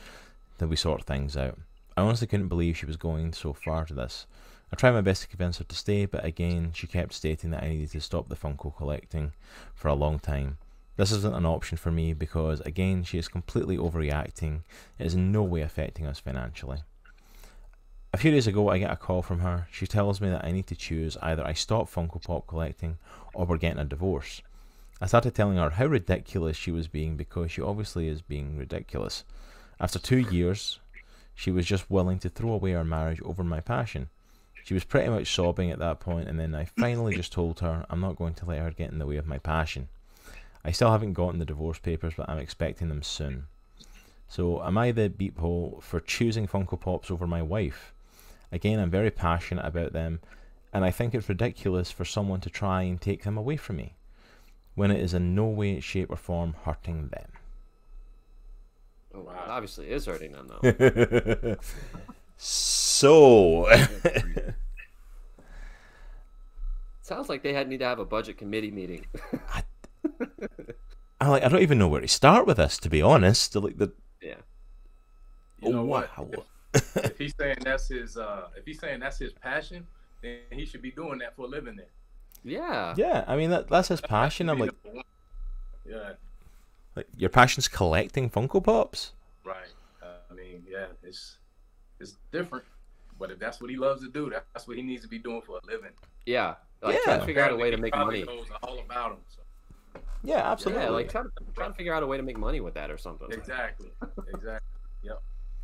that 0.57 0.67
we 0.67 0.75
sort 0.75 1.03
things 1.03 1.35
out. 1.35 1.57
I 1.97 2.01
honestly 2.01 2.27
couldn't 2.27 2.49
believe 2.49 2.77
she 2.77 2.85
was 2.85 2.97
going 2.97 3.33
so 3.33 3.53
far 3.53 3.85
to 3.85 3.93
this. 3.93 4.27
I 4.71 4.75
tried 4.75 4.91
my 4.91 5.01
best 5.01 5.21
to 5.21 5.27
convince 5.27 5.59
her 5.59 5.63
to 5.63 5.75
stay, 5.75 6.05
but 6.05 6.25
again, 6.25 6.71
she 6.73 6.87
kept 6.87 7.13
stating 7.13 7.51
that 7.51 7.63
I 7.63 7.69
needed 7.69 7.91
to 7.91 8.01
stop 8.01 8.29
the 8.29 8.35
Funko 8.35 8.75
collecting 8.75 9.31
for 9.73 9.87
a 9.87 9.93
long 9.93 10.19
time. 10.19 10.57
This 10.97 11.11
isn't 11.11 11.35
an 11.35 11.45
option 11.45 11.77
for 11.77 11.91
me 11.91 12.13
because, 12.13 12.61
again, 12.61 13.03
she 13.03 13.17
is 13.17 13.27
completely 13.27 13.77
overreacting. 13.77 14.61
It 14.97 15.05
is 15.05 15.13
in 15.13 15.31
no 15.31 15.43
way 15.43 15.61
affecting 15.61 16.05
us 16.05 16.19
financially. 16.19 16.79
A 18.13 18.17
few 18.17 18.31
days 18.31 18.47
ago, 18.47 18.69
I 18.69 18.77
get 18.77 18.91
a 18.91 18.95
call 18.95 19.21
from 19.21 19.39
her. 19.39 19.67
She 19.71 19.85
tells 19.85 20.21
me 20.21 20.29
that 20.29 20.45
I 20.45 20.51
need 20.51 20.67
to 20.67 20.75
choose 20.75 21.17
either 21.21 21.45
I 21.45 21.51
stop 21.51 21.91
Funko 21.91 22.23
Pop 22.23 22.47
collecting 22.47 22.97
or 23.35 23.45
we're 23.45 23.57
getting 23.57 23.79
a 23.79 23.85
divorce. 23.85 24.41
I 25.01 25.07
started 25.07 25.35
telling 25.35 25.57
her 25.57 25.71
how 25.71 25.85
ridiculous 25.85 26.55
she 26.55 26.71
was 26.71 26.87
being 26.87 27.17
because 27.17 27.51
she 27.51 27.61
obviously 27.61 28.07
is 28.07 28.21
being 28.21 28.57
ridiculous. 28.57 29.23
After 29.79 29.99
two 29.99 30.19
years, 30.19 30.79
she 31.35 31.51
was 31.51 31.65
just 31.65 31.91
willing 31.91 32.17
to 32.19 32.29
throw 32.29 32.53
away 32.53 32.73
our 32.73 32.85
marriage 32.85 33.21
over 33.21 33.43
my 33.43 33.59
passion. 33.59 34.09
She 34.63 34.73
was 34.73 34.85
pretty 34.85 35.09
much 35.09 35.33
sobbing 35.33 35.69
at 35.69 35.79
that 35.79 35.99
point, 35.99 36.27
and 36.27 36.39
then 36.39 36.55
I 36.55 36.65
finally 36.65 37.15
just 37.15 37.33
told 37.33 37.59
her 37.59 37.85
I'm 37.89 37.99
not 37.99 38.15
going 38.15 38.33
to 38.35 38.45
let 38.45 38.59
her 38.59 38.71
get 38.71 38.91
in 38.91 38.99
the 38.99 39.05
way 39.05 39.17
of 39.17 39.27
my 39.27 39.37
passion. 39.37 39.89
I 40.63 40.71
still 40.71 40.91
haven't 40.91 41.13
gotten 41.13 41.37
the 41.39 41.45
divorce 41.45 41.77
papers, 41.77 42.13
but 42.17 42.27
I'm 42.27 42.39
expecting 42.39 42.89
them 42.89 43.03
soon. 43.03 43.45
So, 44.27 44.63
am 44.63 44.77
I 44.77 44.91
the 44.91 45.09
beep 45.09 45.37
hole 45.37 45.79
for 45.83 45.99
choosing 45.99 46.47
Funko 46.47 46.79
Pops 46.79 47.11
over 47.11 47.27
my 47.27 47.43
wife? 47.43 47.93
Again, 48.51 48.79
I'm 48.79 48.89
very 48.89 49.11
passionate 49.11 49.65
about 49.65 49.93
them, 49.93 50.19
and 50.75 50.83
I 50.83 50.91
think 50.91 51.15
it's 51.15 51.29
ridiculous 51.29 51.89
for 51.89 52.03
someone 52.03 52.41
to 52.41 52.49
try 52.49 52.81
and 52.81 52.99
take 52.99 53.23
them 53.23 53.37
away 53.37 53.55
from 53.55 53.77
me 53.77 53.95
when 54.75 54.91
it 54.91 54.99
is 54.99 55.13
in 55.13 55.33
no 55.33 55.45
way, 55.45 55.79
shape, 55.79 56.11
or 56.11 56.17
form 56.17 56.53
hurting 56.65 57.07
them. 57.07 57.29
Oh, 59.13 59.21
Wow. 59.21 59.41
it 59.45 59.49
obviously 59.49 59.89
is 59.89 60.05
hurting 60.05 60.33
them 60.33 60.49
though. 60.49 61.55
so, 62.37 63.69
Sounds 67.01 67.29
like 67.29 67.41
they 67.41 67.53
had 67.53 67.69
need 67.69 67.79
to 67.79 67.85
have 67.85 67.99
a 67.99 68.05
budget 68.05 68.37
committee 68.37 68.71
meeting. 68.71 69.05
I 71.21 71.29
like 71.29 71.43
I 71.43 71.47
don't 71.47 71.61
even 71.61 71.77
know 71.77 71.87
where 71.87 72.01
to 72.01 72.07
start 72.09 72.45
with 72.45 72.57
this, 72.57 72.77
to 72.79 72.89
be 72.89 73.01
honest. 73.01 73.55
Like 73.55 73.77
the 73.77 73.93
yeah. 74.21 74.35
You 75.61 75.71
know 75.71 75.85
wow. 75.85 76.09
what? 76.17 76.45
If, 76.73 76.97
if 76.97 77.17
he's 77.17 77.33
saying 77.39 77.59
that's 77.61 77.87
his, 77.87 78.17
uh, 78.17 78.49
if 78.57 78.65
he's 78.65 78.81
saying 78.81 78.99
that's 78.99 79.17
his 79.17 79.31
passion, 79.31 79.87
then 80.21 80.39
he 80.51 80.65
should 80.65 80.81
be 80.81 80.91
doing 80.91 81.19
that 81.19 81.35
for 81.35 81.43
a 81.45 81.47
living. 81.47 81.75
Then. 81.75 81.85
Yeah. 82.43 82.93
Yeah, 82.97 83.23
I 83.27 83.35
mean 83.35 83.49
that 83.49 83.67
that's 83.67 83.87
his 83.87 84.01
passion. 84.01 84.49
I'm 84.49 84.59
like, 84.59 84.71
yeah, 85.87 86.13
like 86.95 87.07
your 87.17 87.29
passion's 87.29 87.67
collecting 87.67 88.29
Funko 88.29 88.63
Pops. 88.63 89.13
right. 89.43 89.67
Uh, 90.01 90.17
I 90.29 90.33
mean, 90.33 90.63
yeah, 90.69 90.85
it's 91.03 91.37
it's 91.99 92.15
different. 92.31 92.65
But 93.17 93.31
if 93.31 93.39
that's 93.39 93.61
what 93.61 93.69
he 93.69 93.77
loves 93.77 94.01
to 94.01 94.09
do, 94.09 94.29
that's 94.29 94.67
what 94.67 94.75
he 94.75 94.83
needs 94.83 95.01
to 95.03 95.07
be 95.07 95.17
doing 95.19 95.41
for 95.41 95.59
a 95.63 95.65
living. 95.65 95.91
Yeah. 96.25 96.55
Like 96.81 97.01
try 97.03 97.13
Yeah. 97.13 97.19
to 97.19 97.25
figure 97.25 97.41
out 97.41 97.51
a 97.53 97.55
way 97.55 97.71
to 97.71 97.77
make 97.77 97.95
money. 97.95 98.23
knows 98.23 98.47
all 98.61 98.79
about 98.79 99.11
him. 99.13 99.17
So. 99.29 99.41
Yeah, 100.23 100.51
absolutely. 100.51 100.83
Yeah, 100.83 100.89
like 100.89 101.09
try 101.09 101.21
to, 101.23 101.29
try 101.55 101.67
to 101.67 101.73
figure 101.73 101.93
out 101.93 102.03
a 102.03 102.07
way 102.07 102.17
to 102.17 102.23
make 102.23 102.37
money 102.37 102.59
with 102.59 102.73
that 102.73 102.91
or 102.91 102.97
something. 102.97 103.31
Exactly. 103.31 103.91
Exactly. 104.33 104.59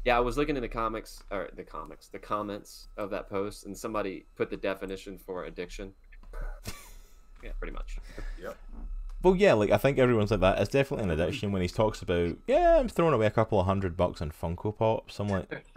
Yeah, 0.05 0.17
I 0.17 0.19
was 0.19 0.35
looking 0.37 0.55
in 0.55 0.61
the 0.63 0.67
comics 0.67 1.23
or 1.31 1.49
the 1.55 1.63
comics, 1.63 2.07
the 2.07 2.19
comments 2.19 2.87
of 2.97 3.09
that 3.11 3.29
post, 3.29 3.65
and 3.65 3.77
somebody 3.77 4.25
put 4.35 4.49
the 4.49 4.57
definition 4.57 5.17
for 5.17 5.45
addiction. 5.45 5.93
yeah, 7.43 7.51
pretty 7.59 7.73
much. 7.73 7.97
Yep. 8.41 8.57
Well, 9.21 9.35
yeah, 9.35 9.53
like 9.53 9.69
I 9.69 9.77
think 9.77 9.99
everyone's 9.99 10.31
like 10.31 10.39
that. 10.39 10.59
It's 10.59 10.71
definitely 10.71 11.03
an 11.03 11.11
addiction 11.11 11.51
when 11.51 11.61
he 11.61 11.67
talks 11.67 12.01
about, 12.01 12.35
yeah, 12.47 12.79
I'm 12.79 12.89
throwing 12.89 13.13
away 13.13 13.27
a 13.27 13.31
couple 13.31 13.59
of 13.59 13.67
hundred 13.67 13.95
bucks 13.95 14.21
on 14.21 14.31
Funko 14.31 14.75
Pops. 14.75 15.19
I'm 15.19 15.27
like, 15.27 15.63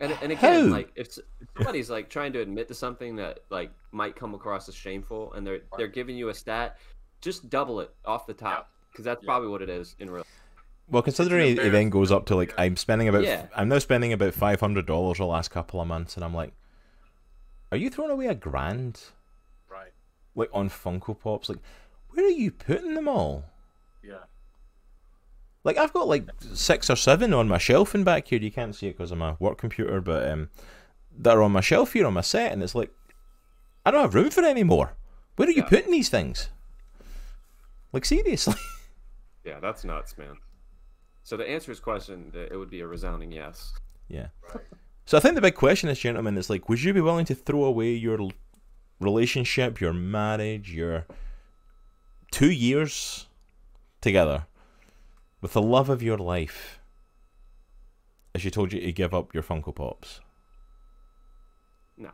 And, 0.00 0.12
and 0.22 0.32
again, 0.32 0.66
How? 0.68 0.72
like 0.74 0.90
if, 0.96 1.06
if 1.18 1.24
somebody's 1.56 1.88
like 1.88 2.08
trying 2.10 2.32
to 2.32 2.40
admit 2.40 2.66
to 2.68 2.74
something 2.74 3.14
that 3.16 3.40
like 3.50 3.70
might 3.92 4.16
come 4.16 4.34
across 4.34 4.68
as 4.68 4.74
shameful, 4.74 5.32
and 5.34 5.46
they're 5.46 5.60
they're 5.78 5.86
giving 5.88 6.16
you 6.16 6.30
a 6.30 6.34
stat, 6.34 6.78
just 7.20 7.48
double 7.48 7.80
it 7.80 7.94
off 8.04 8.26
the 8.26 8.34
top 8.34 8.70
because 8.90 9.04
that's 9.04 9.22
Yeah. 9.22 9.26
probably 9.26 9.48
what 9.48 9.62
it 9.62 9.70
is 9.70 9.94
in 10.00 10.10
real. 10.10 10.24
Well, 10.88 11.02
considering 11.02 11.56
he 11.58 11.68
then 11.68 11.90
goes 11.90 12.12
up 12.12 12.26
to 12.26 12.36
like, 12.36 12.52
I'm 12.58 12.76
spending 12.76 13.08
about, 13.08 13.24
Yeah. 13.24 13.46
I'm 13.56 13.68
now 13.68 13.78
spending 13.78 14.12
about 14.12 14.34
five 14.34 14.60
hundred 14.60 14.86
dollars 14.86 15.18
the 15.18 15.26
last 15.26 15.50
couple 15.50 15.80
of 15.80 15.88
months, 15.88 16.16
and 16.16 16.24
I'm 16.24 16.34
like, 16.34 16.52
are 17.72 17.78
you 17.78 17.90
throwing 17.90 18.10
away 18.10 18.26
a 18.26 18.34
grand 18.34 19.00
Right. 19.68 19.92
like 20.34 20.50
on 20.52 20.68
Funko 20.68 21.18
Pops? 21.18 21.48
Like, 21.48 21.58
where 22.10 22.24
are 22.26 22.28
you 22.30 22.50
putting 22.50 22.94
them 22.94 23.08
all? 23.08 23.44
Yeah. 24.02 24.24
Like 25.64 25.78
I've 25.78 25.92
got 25.92 26.06
like 26.06 26.28
six 26.52 26.90
or 26.90 26.96
seven 26.96 27.32
on 27.32 27.48
my 27.48 27.58
shelf 27.58 27.94
in 27.94 28.04
back 28.04 28.28
here. 28.28 28.38
You 28.38 28.50
can't 28.52 28.74
see 28.74 28.88
it 28.88 28.96
because 28.98 29.10
I'm 29.10 29.22
a 29.22 29.36
work 29.40 29.56
computer, 29.58 30.00
but 30.00 30.28
um, 30.30 30.50
that 31.18 31.36
are 31.36 31.42
on 31.42 31.52
my 31.52 31.60
shelf 31.62 31.94
here 31.94 32.06
on 32.06 32.12
my 32.14 32.20
set, 32.20 32.52
and 32.52 32.62
it's 32.62 32.74
like 32.74 32.92
I 33.86 33.90
don't 33.90 34.02
have 34.02 34.14
room 34.14 34.30
for 34.30 34.44
any 34.44 34.62
more. 34.64 34.94
Where 35.36 35.48
are 35.48 35.52
you 35.52 35.62
putting 35.64 35.90
these 35.90 36.08
things? 36.10 36.50
Like 37.92 38.04
seriously? 38.04 38.54
Yeah, 39.44 39.60
that's 39.60 39.84
nuts, 39.84 40.16
man. 40.16 40.36
So 41.24 41.38
to 41.38 41.48
answer 41.48 41.72
his 41.72 41.80
question, 41.80 42.30
it 42.34 42.56
would 42.56 42.70
be 42.70 42.80
a 42.80 42.86
resounding 42.86 43.32
yes. 43.32 43.72
yeah. 44.08 44.28
Right. 44.54 44.64
So 45.06 45.16
I 45.16 45.20
think 45.20 45.34
the 45.34 45.40
big 45.40 45.54
question 45.54 45.88
is, 45.88 45.98
gentlemen, 45.98 46.36
is 46.38 46.48
like, 46.48 46.68
would 46.68 46.82
you 46.82 46.92
be 46.94 47.00
willing 47.00 47.24
to 47.26 47.34
throw 47.34 47.64
away 47.64 47.92
your 47.92 48.30
relationship, 49.00 49.80
your 49.80 49.92
marriage, 49.92 50.72
your 50.72 51.06
two 52.30 52.50
years 52.50 53.26
together 54.00 54.46
with 55.40 55.54
the 55.54 55.62
love 55.62 55.88
of 55.88 56.02
your 56.02 56.18
life, 56.18 56.78
if 58.34 58.42
she 58.42 58.50
told 58.50 58.72
you 58.72 58.80
to 58.80 58.92
give 58.92 59.14
up 59.14 59.34
your 59.34 59.42
Funko 59.42 59.74
Pops? 59.74 60.20
No. 61.96 62.10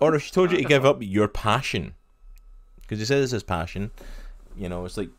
Or 0.00 0.14
if 0.14 0.22
she 0.22 0.30
told 0.30 0.52
you 0.52 0.58
to 0.58 0.64
give 0.64 0.84
up 0.84 0.98
your 1.00 1.28
passion, 1.28 1.94
because 2.80 2.98
he 2.98 3.04
says 3.04 3.30
this 3.30 3.38
is 3.38 3.42
passion, 3.42 3.90
you 4.56 4.68
know, 4.68 4.84
it's 4.84 4.96
like, 4.96 5.10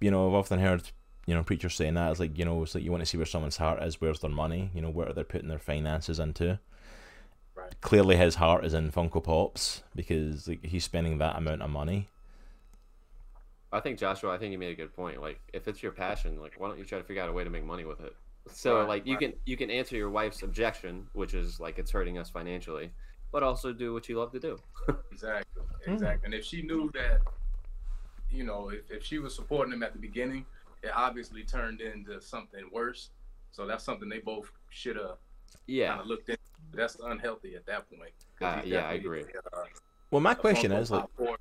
you 0.00 0.10
know, 0.10 0.28
I've 0.28 0.34
often 0.34 0.58
heard, 0.58 0.90
you 1.28 1.34
know, 1.34 1.42
preachers 1.42 1.74
saying 1.74 1.92
that. 1.92 2.10
It's 2.10 2.20
like, 2.20 2.38
you 2.38 2.44
know, 2.46 2.62
it's 2.62 2.74
like 2.74 2.82
you 2.82 2.90
want 2.90 3.02
to 3.02 3.06
see 3.06 3.18
where 3.18 3.26
someone's 3.26 3.58
heart 3.58 3.82
is, 3.82 4.00
where's 4.00 4.20
their 4.20 4.30
money, 4.30 4.70
you 4.72 4.80
know, 4.80 4.88
where 4.88 5.10
are 5.10 5.12
they 5.12 5.22
putting 5.22 5.48
their 5.48 5.58
finances 5.58 6.18
into. 6.18 6.58
Right. 7.54 7.78
Clearly, 7.82 8.16
his 8.16 8.36
heart 8.36 8.64
is 8.64 8.72
in 8.72 8.90
Funko 8.90 9.22
Pops 9.22 9.82
because 9.94 10.48
like 10.48 10.64
he's 10.64 10.84
spending 10.84 11.18
that 11.18 11.36
amount 11.36 11.60
of 11.60 11.68
money. 11.68 12.08
I 13.70 13.80
think 13.80 13.98
Joshua, 13.98 14.32
I 14.32 14.38
think 14.38 14.52
you 14.52 14.58
made 14.58 14.72
a 14.72 14.74
good 14.74 14.96
point. 14.96 15.20
Like, 15.20 15.38
if 15.52 15.68
it's 15.68 15.82
your 15.82 15.92
passion, 15.92 16.40
like, 16.40 16.54
why 16.56 16.68
don't 16.68 16.78
you 16.78 16.86
try 16.86 16.96
to 16.96 17.04
figure 17.04 17.22
out 17.22 17.28
a 17.28 17.32
way 17.32 17.44
to 17.44 17.50
make 17.50 17.62
money 17.62 17.84
with 17.84 18.00
it? 18.00 18.16
So, 18.50 18.78
Right, 18.78 18.88
like, 18.88 19.06
you 19.06 19.16
right. 19.16 19.20
can 19.20 19.32
you 19.44 19.58
can 19.58 19.70
answer 19.70 19.96
your 19.96 20.08
wife's 20.08 20.42
objection, 20.42 21.08
which 21.12 21.34
is 21.34 21.60
like 21.60 21.78
it's 21.78 21.90
hurting 21.90 22.16
us 22.16 22.30
financially, 22.30 22.90
but 23.32 23.42
also 23.42 23.74
do 23.74 23.92
what 23.92 24.08
you 24.08 24.18
love 24.18 24.32
to 24.32 24.40
do. 24.40 24.56
Exactly. 25.12 25.62
Hmm. 25.84 25.92
Exactly. 25.92 26.24
And 26.24 26.32
if 26.32 26.46
she 26.46 26.62
knew 26.62 26.90
that, 26.94 27.20
you 28.30 28.44
know, 28.44 28.70
if, 28.70 28.90
if 28.90 29.04
she 29.04 29.18
was 29.18 29.34
supporting 29.34 29.74
him 29.74 29.82
at 29.82 29.92
the 29.92 29.98
beginning, 29.98 30.46
it 30.82 30.90
obviously 30.94 31.42
turned 31.44 31.80
into 31.80 32.20
something 32.20 32.68
worse. 32.72 33.10
So 33.52 33.66
that's 33.66 33.84
something 33.84 34.08
they 34.08 34.18
both 34.18 34.50
should 34.70 34.96
have 34.96 35.16
Yeah, 35.66 35.88
kind 35.88 36.00
of 36.00 36.06
looked 36.06 36.28
into. 36.28 36.40
That's 36.72 36.96
unhealthy 37.02 37.54
at 37.56 37.66
that 37.66 37.88
point. 37.90 38.12
Uh, 38.40 38.60
yeah, 38.64 38.86
I 38.86 38.94
agree. 38.94 39.24
uh, 39.52 39.62
Well, 40.10 40.20
my 40.20 40.34
question 40.34 40.70
Funko 40.70 40.80
is 40.82 40.90
like, 40.90 41.04
Pop 41.16 41.38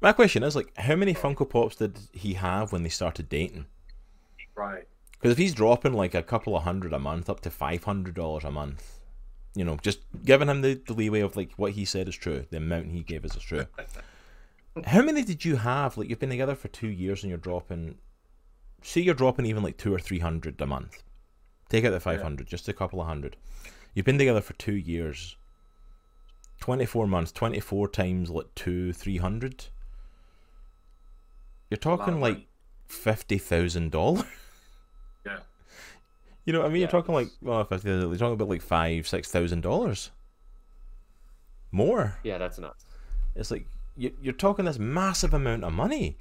my 0.00 0.12
question 0.12 0.42
is 0.42 0.54
like, 0.54 0.76
how 0.76 0.94
many 0.96 1.14
Funko 1.14 1.48
Pops 1.48 1.76
did 1.76 1.98
he 2.12 2.34
have 2.34 2.72
when 2.72 2.82
they 2.82 2.88
started 2.88 3.28
dating? 3.28 3.66
right. 4.54 4.86
Because 5.12 5.32
if 5.32 5.38
he's 5.38 5.54
dropping 5.54 5.92
like 5.94 6.14
a 6.14 6.22
couple 6.22 6.56
of 6.56 6.64
hundred 6.64 6.92
a 6.92 6.98
month, 6.98 7.30
up 7.30 7.40
to 7.40 7.50
five 7.50 7.84
hundred 7.84 8.14
dollars 8.14 8.42
a 8.44 8.50
month, 8.50 8.98
you 9.54 9.64
know, 9.64 9.76
just 9.80 10.00
giving 10.24 10.48
him 10.48 10.62
the, 10.62 10.74
the 10.86 10.92
leeway 10.94 11.20
of 11.20 11.36
like 11.36 11.52
what 11.56 11.72
he 11.72 11.84
said 11.84 12.08
is 12.08 12.16
true, 12.16 12.44
the 12.50 12.56
amount 12.56 12.88
he 12.88 13.02
gave 13.02 13.24
us 13.24 13.36
is 13.36 13.42
true. 13.42 13.66
How 14.86 15.02
many 15.02 15.22
did 15.22 15.44
you 15.44 15.56
have? 15.56 15.96
Like 15.96 16.08
you've 16.08 16.18
been 16.18 16.30
together 16.30 16.54
for 16.56 16.68
two 16.68 16.88
years 16.88 17.22
and 17.22 17.28
you're 17.30 17.38
dropping, 17.38 17.98
say 18.82 19.00
you're 19.00 19.14
dropping 19.14 19.46
even 19.46 19.62
like 19.62 19.76
two 19.76 19.94
or 19.94 19.98
three 19.98 20.18
hundred 20.18 20.60
a 20.60 20.66
month. 20.66 21.02
Take 21.68 21.84
out 21.84 21.90
the 21.90 22.00
five 22.00 22.20
hundred, 22.22 22.46
just 22.46 22.68
a 22.68 22.72
couple 22.72 23.00
of 23.00 23.06
hundred. 23.06 23.36
You've 23.94 24.06
been 24.06 24.18
together 24.18 24.40
for 24.40 24.52
two 24.54 24.74
years. 24.74 25.36
Twenty 26.60 26.86
four 26.86 27.06
months, 27.06 27.32
twenty 27.32 27.60
four 27.60 27.88
times 27.88 28.30
like 28.30 28.54
two, 28.54 28.92
three 28.92 29.16
hundred. 29.16 29.66
You're 31.70 31.78
talking 31.78 32.20
like 32.20 32.34
money. 32.34 32.48
fifty 32.86 33.38
thousand 33.38 33.90
dollars. 33.92 34.24
Yeah. 35.24 35.38
You 36.44 36.52
know 36.52 36.58
what 36.62 36.66
I 36.68 36.72
mean? 36.72 36.80
You're 36.80 36.90
talking 36.90 37.14
like 37.14 37.28
well, 37.40 37.64
fifty. 37.64 37.88
You're 37.88 38.16
talking 38.16 38.32
about 38.34 38.48
like 38.48 38.60
five, 38.62 39.06
six 39.06 39.30
thousand 39.30 39.60
dollars. 39.62 40.10
More. 41.70 42.18
yeah, 42.24 42.38
that's 42.38 42.58
nuts. 42.58 42.84
It's 43.34 43.50
like 43.50 43.66
you- 43.96 44.14
you're 44.20 44.32
talking 44.34 44.64
this 44.64 44.78
massive 44.78 45.32
amount 45.32 45.64
of 45.64 45.72
money. 45.72 46.18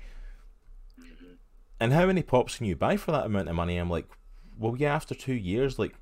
And 1.82 1.91
how 1.91 2.06
many 2.06 2.22
pops 2.22 2.56
can 2.58 2.67
you 2.67 2.76
buy 2.76 2.96
for 2.96 3.12
that 3.12 3.26
amount 3.26 3.50
of 3.50 3.56
money? 3.56 3.76
I'm 3.78 3.89
like, 3.89 4.08
well, 4.58 4.76
yeah. 4.78 4.94
After 4.96 5.15
two 5.15 5.34
years, 5.34 5.78
like, 5.80 5.94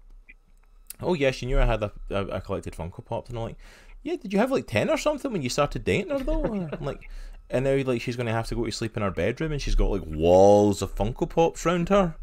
oh 1.02 1.14
yes, 1.14 1.42
you 1.42 1.48
knew 1.48 1.58
I 1.60 1.66
had 1.66 1.82
a, 1.82 1.92
a, 2.10 2.26
a 2.26 2.42
collected 2.42 2.74
Funko 2.74 3.04
Pops, 3.04 3.30
and 3.30 3.38
I'm 3.40 3.46
like, 3.46 3.58
yeah. 4.04 4.18
Did 4.18 4.34
you 4.34 4.40
have 4.40 4.52
like 4.52 4.68
ten 4.68 4.90
or 4.90 4.98
something 4.98 5.32
when 5.32 5.42
you 5.42 5.50
started 5.50 5.84
dating 5.86 6.12
her 6.12 6.20
though? 6.20 6.44
I'm 6.44 6.86
like, 6.86 7.10
and 7.50 7.64
now 7.66 7.76
like 7.84 8.02
she's 8.02 8.16
gonna 8.18 8.34
have 8.34 8.48
to 8.48 8.56
go 8.56 8.66
to 8.66 8.72
sleep 8.72 8.98
in 8.98 9.04
her 9.04 9.10
bedroom, 9.12 9.52
and 9.54 9.62
she's 9.62 9.76
got 9.76 9.90
like 9.90 10.04
walls 10.06 10.82
of 10.82 10.94
Funko 10.96 11.30
Pops 11.30 11.66
around 11.66 11.90
her. 11.90 12.16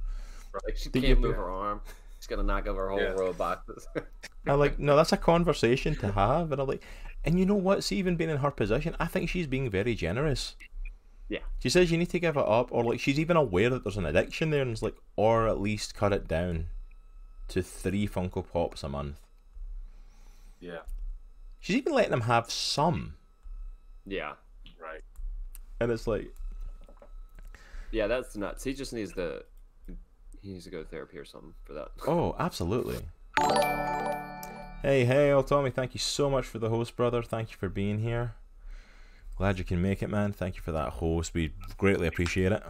Like, 0.66 0.76
she 0.76 0.90
Did 0.90 1.02
can't 1.04 1.18
you- 1.18 1.26
move 1.26 1.36
her 1.36 1.50
arm. 1.50 1.80
She's 2.20 2.26
gonna 2.26 2.42
knock 2.42 2.66
over 2.66 2.88
a 2.88 2.90
whole 2.90 3.00
Yeah. 3.00 3.08
row 3.10 3.28
of 3.28 3.38
boxes. 3.38 3.86
I'm 4.46 4.58
like, 4.58 4.78
no, 4.78 4.96
that's 4.96 5.12
a 5.12 5.16
conversation 5.18 5.94
to 5.96 6.12
have. 6.12 6.52
And 6.52 6.60
I'm 6.60 6.66
like, 6.66 6.82
and 7.24 7.38
you 7.38 7.44
know 7.46 7.54
what? 7.54 7.84
See, 7.84 7.96
even 7.96 8.16
being 8.16 8.30
in 8.30 8.38
her 8.38 8.50
position, 8.50 8.96
I 9.00 9.06
think 9.06 9.28
she's 9.30 9.46
being 9.46 9.70
very 9.70 9.94
generous. 9.94 10.56
Yeah. 11.28 11.40
She 11.58 11.68
says 11.70 11.90
you 11.90 11.98
need 11.98 12.10
to 12.10 12.18
give 12.20 12.36
it 12.36 12.46
up, 12.46 12.68
or 12.70 12.84
like 12.84 13.00
she's 13.00 13.18
even 13.18 13.36
aware 13.36 13.68
that 13.70 13.82
there's 13.84 13.96
an 13.96 14.06
addiction 14.06 14.50
there, 14.50 14.62
and 14.62 14.70
it's 14.70 14.82
like, 14.82 14.96
or 15.16 15.48
at 15.48 15.60
least 15.60 15.94
cut 15.94 16.12
it 16.12 16.28
down 16.28 16.66
to 17.48 17.62
three 17.62 18.06
Funko 18.06 18.44
Pops 18.46 18.82
a 18.84 18.88
month. 18.88 19.20
Yeah. 20.60 20.80
She's 21.60 21.76
even 21.76 21.94
letting 21.94 22.12
them 22.12 22.22
have 22.22 22.50
some, 22.50 23.14
yeah, 24.06 24.34
Right. 24.80 25.00
and 25.80 25.90
it's 25.90 26.06
like, 26.06 26.32
yeah, 27.90 28.06
that's 28.06 28.36
nuts. 28.36 28.62
He 28.62 28.72
just 28.72 28.92
needs 28.92 29.12
to. 29.14 29.42
He 30.42 30.52
needs 30.52 30.64
to 30.64 30.70
go 30.70 30.82
to 30.84 30.88
therapy 30.88 31.18
or 31.18 31.24
something 31.24 31.54
for 31.64 31.72
that. 31.72 31.88
oh, 32.06 32.36
absolutely. 32.38 32.98
Hey, 34.82 35.04
hey, 35.04 35.32
old 35.32 35.48
Tommy, 35.48 35.70
thank 35.70 35.92
you 35.94 35.98
so 35.98 36.30
much 36.30 36.44
for 36.46 36.60
the 36.60 36.68
host, 36.68 36.94
brother. 36.94 37.20
Thank 37.22 37.50
you 37.50 37.56
for 37.56 37.68
being 37.68 37.98
here. 37.98 38.34
Glad 39.36 39.58
you 39.58 39.64
can 39.64 39.82
make 39.82 40.02
it, 40.02 40.08
man. 40.08 40.32
Thank 40.32 40.56
you 40.56 40.62
for 40.62 40.72
that 40.72 40.94
host. 40.94 41.34
We 41.34 41.52
greatly 41.76 42.06
appreciate 42.06 42.52
it. 42.52 42.62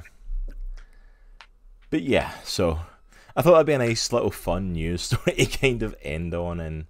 But 1.90 2.02
yeah, 2.02 2.32
so 2.42 2.80
I 3.36 3.42
thought 3.42 3.52
that'd 3.52 3.66
be 3.66 3.72
a 3.72 3.78
nice 3.78 4.12
little 4.12 4.32
fun 4.32 4.72
news 4.72 5.02
story 5.02 5.36
to 5.36 5.46
kind 5.46 5.82
of 5.82 5.94
end 6.02 6.34
on, 6.34 6.58
and 6.58 6.86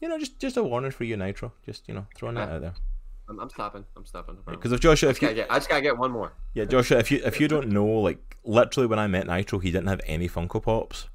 you 0.00 0.08
know, 0.08 0.18
just 0.18 0.38
just 0.38 0.56
a 0.56 0.62
warning 0.62 0.92
for 0.92 1.04
you, 1.04 1.16
Nitro. 1.16 1.52
Just 1.66 1.88
you 1.88 1.94
know, 1.94 2.06
throwing 2.14 2.36
that 2.36 2.48
out 2.48 2.60
there. 2.60 2.74
I'm, 3.28 3.40
I'm 3.40 3.50
stopping. 3.50 3.84
I'm 3.96 4.06
stopping. 4.06 4.36
Because 4.46 4.70
if 4.70 4.80
Joshua, 4.80 5.08
I 5.08 5.10
if 5.10 5.20
just, 5.20 5.30
you 5.30 5.36
get, 5.36 5.50
I 5.50 5.56
just 5.56 5.68
gotta 5.68 5.82
get 5.82 5.98
one 5.98 6.12
more. 6.12 6.32
yeah, 6.52 6.64
Joshua, 6.64 6.98
if 6.98 7.10
you 7.10 7.20
if 7.24 7.40
you 7.40 7.48
don't 7.48 7.68
know, 7.68 7.86
like 7.86 8.36
literally 8.44 8.86
when 8.86 8.98
I 8.98 9.06
met 9.06 9.26
Nitro, 9.26 9.58
he 9.58 9.70
didn't 9.70 9.88
have 9.88 10.00
any 10.06 10.28
Funko 10.28 10.62
Pops. 10.62 11.08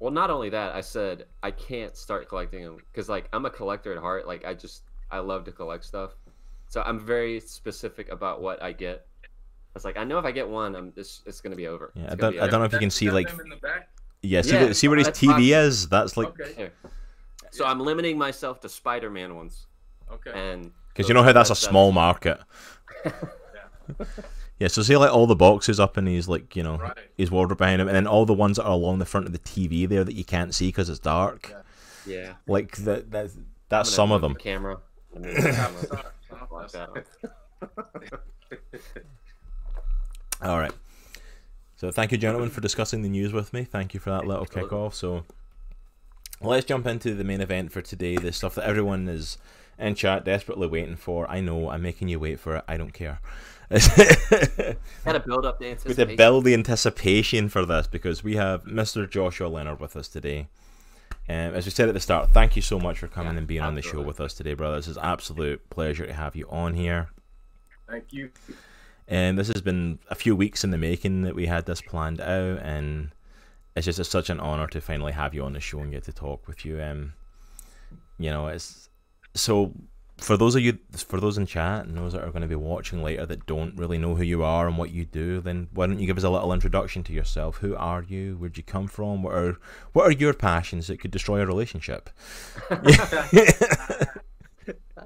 Well, 0.00 0.10
not 0.10 0.30
only 0.30 0.48
that, 0.48 0.74
I 0.74 0.80
said 0.80 1.26
I 1.42 1.50
can't 1.50 1.94
start 1.94 2.26
collecting 2.26 2.64
them 2.64 2.78
because, 2.90 3.10
like, 3.10 3.28
I'm 3.34 3.44
a 3.44 3.50
collector 3.50 3.92
at 3.92 3.98
heart. 3.98 4.26
Like, 4.26 4.46
I 4.46 4.54
just 4.54 4.84
I 5.10 5.18
love 5.18 5.44
to 5.44 5.52
collect 5.52 5.84
stuff, 5.84 6.12
so 6.70 6.80
I'm 6.82 6.98
very 6.98 7.38
specific 7.40 8.08
about 8.10 8.40
what 8.40 8.62
I 8.62 8.72
get. 8.72 9.06
I 9.24 9.28
was 9.74 9.84
like 9.84 9.98
I 9.98 10.04
know 10.04 10.18
if 10.18 10.24
I 10.24 10.30
get 10.32 10.48
one, 10.48 10.74
I'm 10.74 10.92
this 10.96 11.20
it's 11.26 11.40
gonna 11.42 11.54
be 11.56 11.66
over. 11.66 11.92
Yeah, 11.94 12.08
I 12.12 12.14
don't 12.14 12.32
be 12.32 12.40
I 12.40 12.46
don't 12.48 12.60
know 12.60 12.64
if 12.66 12.72
you 12.72 12.78
can 12.78 12.90
see 12.90 13.10
like 13.10 13.28
him 13.28 13.40
in 13.40 13.48
the 13.50 13.56
back. 13.56 13.90
yeah, 14.22 14.40
see 14.42 14.52
Yeah, 14.54 14.62
where, 14.64 14.74
see 14.74 14.88
where 14.88 14.98
his 14.98 15.08
TV 15.08 15.32
fine. 15.32 15.42
is. 15.42 15.88
That's 15.88 16.16
like 16.16 16.28
Okay. 16.40 16.70
So 17.50 17.66
I'm 17.66 17.80
limiting 17.80 18.16
myself 18.16 18.60
to 18.60 18.68
Spider-Man 18.68 19.34
ones, 19.36 19.66
Okay. 20.10 20.30
and 20.34 20.70
Because 20.92 21.06
so 21.06 21.08
you 21.10 21.14
know 21.14 21.22
how 21.22 21.32
that's 21.32 21.50
a 21.50 21.52
that's- 21.54 21.68
small 21.68 21.92
market. 21.92 22.40
Yeah. 23.04 24.04
Yeah, 24.60 24.68
so 24.68 24.82
see 24.82 24.96
like 24.96 25.10
all 25.12 25.26
the 25.26 25.34
boxes 25.34 25.80
up 25.80 25.96
in 25.98 26.06
his 26.06 26.28
like 26.28 26.54
you 26.54 26.62
know 26.62 26.76
Right. 26.76 26.96
his 27.16 27.30
wardrobe 27.30 27.58
behind 27.58 27.80
him, 27.80 27.88
and 27.88 27.96
then 27.96 28.06
all 28.06 28.24
the 28.26 28.34
ones 28.34 28.56
that 28.58 28.64
are 28.64 28.72
along 28.72 28.98
the 29.00 29.06
front 29.06 29.26
of 29.26 29.32
the 29.32 29.38
TV 29.40 29.88
there 29.88 30.04
that 30.04 30.14
you 30.14 30.22
can't 30.24 30.54
see 30.54 30.68
because 30.68 30.88
it's 30.88 30.98
dark. 31.00 31.48
Yeah. 31.48 31.56
Yeah, 32.16 32.32
Like 32.46 32.76
that 32.78 33.10
that's 33.10 33.36
that's 33.68 33.88
some 33.90 34.12
of 34.12 34.20
them. 34.20 34.34
the 34.34 34.38
Camera. 34.38 34.78
I'm 36.32 36.38
gonna 36.48 36.62
move 36.62 36.70
the 36.72 36.78
camera. 36.78 37.04
Sorry, 37.04 37.04
huh? 37.60 37.66
Block 37.74 37.92
That's- 37.92 38.82
that 38.94 39.04
All 40.42 40.58
right. 40.58 40.72
So 41.76 41.90
thank 41.90 42.12
you, 42.12 42.18
gentlemen, 42.18 42.50
for 42.50 42.60
discussing 42.60 43.02
the 43.02 43.08
news 43.08 43.32
with 43.32 43.52
me. 43.52 43.64
Thank 43.64 43.94
you 43.94 44.00
for 44.00 44.10
that 44.10 44.26
little 44.26 44.42
Absolutely. 44.44 44.76
kickoff. 44.76 44.94
So 44.94 45.24
let's 46.42 46.66
jump 46.66 46.86
into 46.86 47.14
the 47.14 47.24
main 47.24 47.40
event 47.40 47.72
for 47.72 47.80
today. 47.82 48.16
The 48.16 48.32
stuff 48.32 48.54
that 48.56 48.64
everyone 48.66 49.08
is 49.08 49.38
in 49.78 49.94
chat 49.94 50.24
desperately 50.24 50.66
waiting 50.68 50.96
for. 50.96 51.30
I 51.30 51.40
know 51.40 51.70
I'm 51.70 51.82
making 51.82 52.08
you 52.08 52.18
wait 52.20 52.38
for 52.38 52.56
it. 52.56 52.64
I 52.68 52.76
don't 52.76 52.92
care. 52.92 53.20
Had 53.70 55.12
to 55.12 55.22
build 55.24 55.46
up 55.46 55.58
the 55.58 55.66
We 55.66 55.70
anticipation. 55.70 56.08
to 56.08 56.16
build 56.16 56.44
the 56.44 56.54
anticipation 56.54 57.48
for 57.48 57.64
this 57.64 57.86
because 57.86 58.22
we 58.24 58.36
have 58.36 58.64
Mr. 58.64 59.08
Joshua 59.08 59.46
Leonard 59.48 59.80
with 59.80 59.96
us 59.96 60.08
today. 60.08 60.48
Um, 61.28 61.54
as 61.54 61.64
we 61.64 61.70
said 61.70 61.88
at 61.88 61.94
the 61.94 62.00
start, 62.00 62.30
thank 62.30 62.56
you 62.56 62.62
so 62.62 62.78
much 62.78 62.98
for 62.98 63.06
coming 63.06 63.34
Yeah, 63.34 63.38
and 63.38 63.46
being 63.46 63.60
on 63.60 63.74
the 63.76 63.82
show 63.82 64.00
with 64.00 64.20
us 64.20 64.34
today, 64.34 64.54
brother. 64.54 64.76
This 64.76 64.88
is 64.88 64.98
absolute 64.98 65.68
pleasure 65.70 66.06
to 66.06 66.12
have 66.12 66.34
you 66.34 66.48
on 66.50 66.74
here. 66.74 67.10
Thank 67.88 68.12
you. 68.12 68.30
And 69.06 69.38
this 69.38 69.48
has 69.48 69.62
been 69.62 69.98
a 70.08 70.14
few 70.14 70.34
weeks 70.34 70.64
in 70.64 70.70
the 70.70 70.78
making 70.78 71.22
that 71.22 71.34
we 71.34 71.46
had 71.46 71.66
this 71.66 71.80
planned 71.80 72.20
out, 72.20 72.60
and 72.62 73.10
it's 73.76 73.84
just 73.84 73.98
it's 73.98 74.08
such 74.08 74.30
an 74.30 74.40
honor 74.40 74.66
to 74.68 74.80
finally 74.80 75.12
have 75.12 75.34
you 75.34 75.42
on 75.42 75.52
the 75.52 75.60
show 75.60 75.80
and 75.80 75.92
get 75.92 76.04
to 76.04 76.12
talk 76.12 76.46
with 76.48 76.64
you. 76.64 76.80
Um, 76.80 77.14
you 78.18 78.30
know, 78.30 78.48
it's 78.48 78.88
so 79.34 79.72
for 80.20 80.36
those 80.36 80.54
of 80.54 80.62
you, 80.62 80.78
for 80.96 81.20
those 81.20 81.38
in 81.38 81.46
chat 81.46 81.86
and 81.86 81.96
those 81.96 82.12
that 82.12 82.22
are 82.22 82.30
going 82.30 82.42
to 82.42 82.48
be 82.48 82.54
watching 82.54 83.02
later 83.02 83.26
that 83.26 83.46
don't 83.46 83.76
really 83.76 83.98
know 83.98 84.14
who 84.14 84.22
you 84.22 84.42
are 84.42 84.66
and 84.66 84.76
what 84.78 84.90
you 84.90 85.04
do, 85.04 85.40
then 85.40 85.68
why 85.72 85.86
don't 85.86 85.98
you 85.98 86.06
give 86.06 86.18
us 86.18 86.24
a 86.24 86.30
little 86.30 86.52
introduction 86.52 87.02
to 87.04 87.12
yourself? 87.12 87.58
Who 87.58 87.74
are 87.76 88.02
you? 88.02 88.36
Where'd 88.36 88.56
you 88.56 88.62
come 88.62 88.86
from? 88.86 89.22
What 89.22 89.34
are 89.34 89.56
what 89.92 90.06
are 90.06 90.12
your 90.12 90.34
passions 90.34 90.86
that 90.86 91.00
could 91.00 91.10
destroy 91.10 91.40
a 91.40 91.46
relationship? 91.46 92.10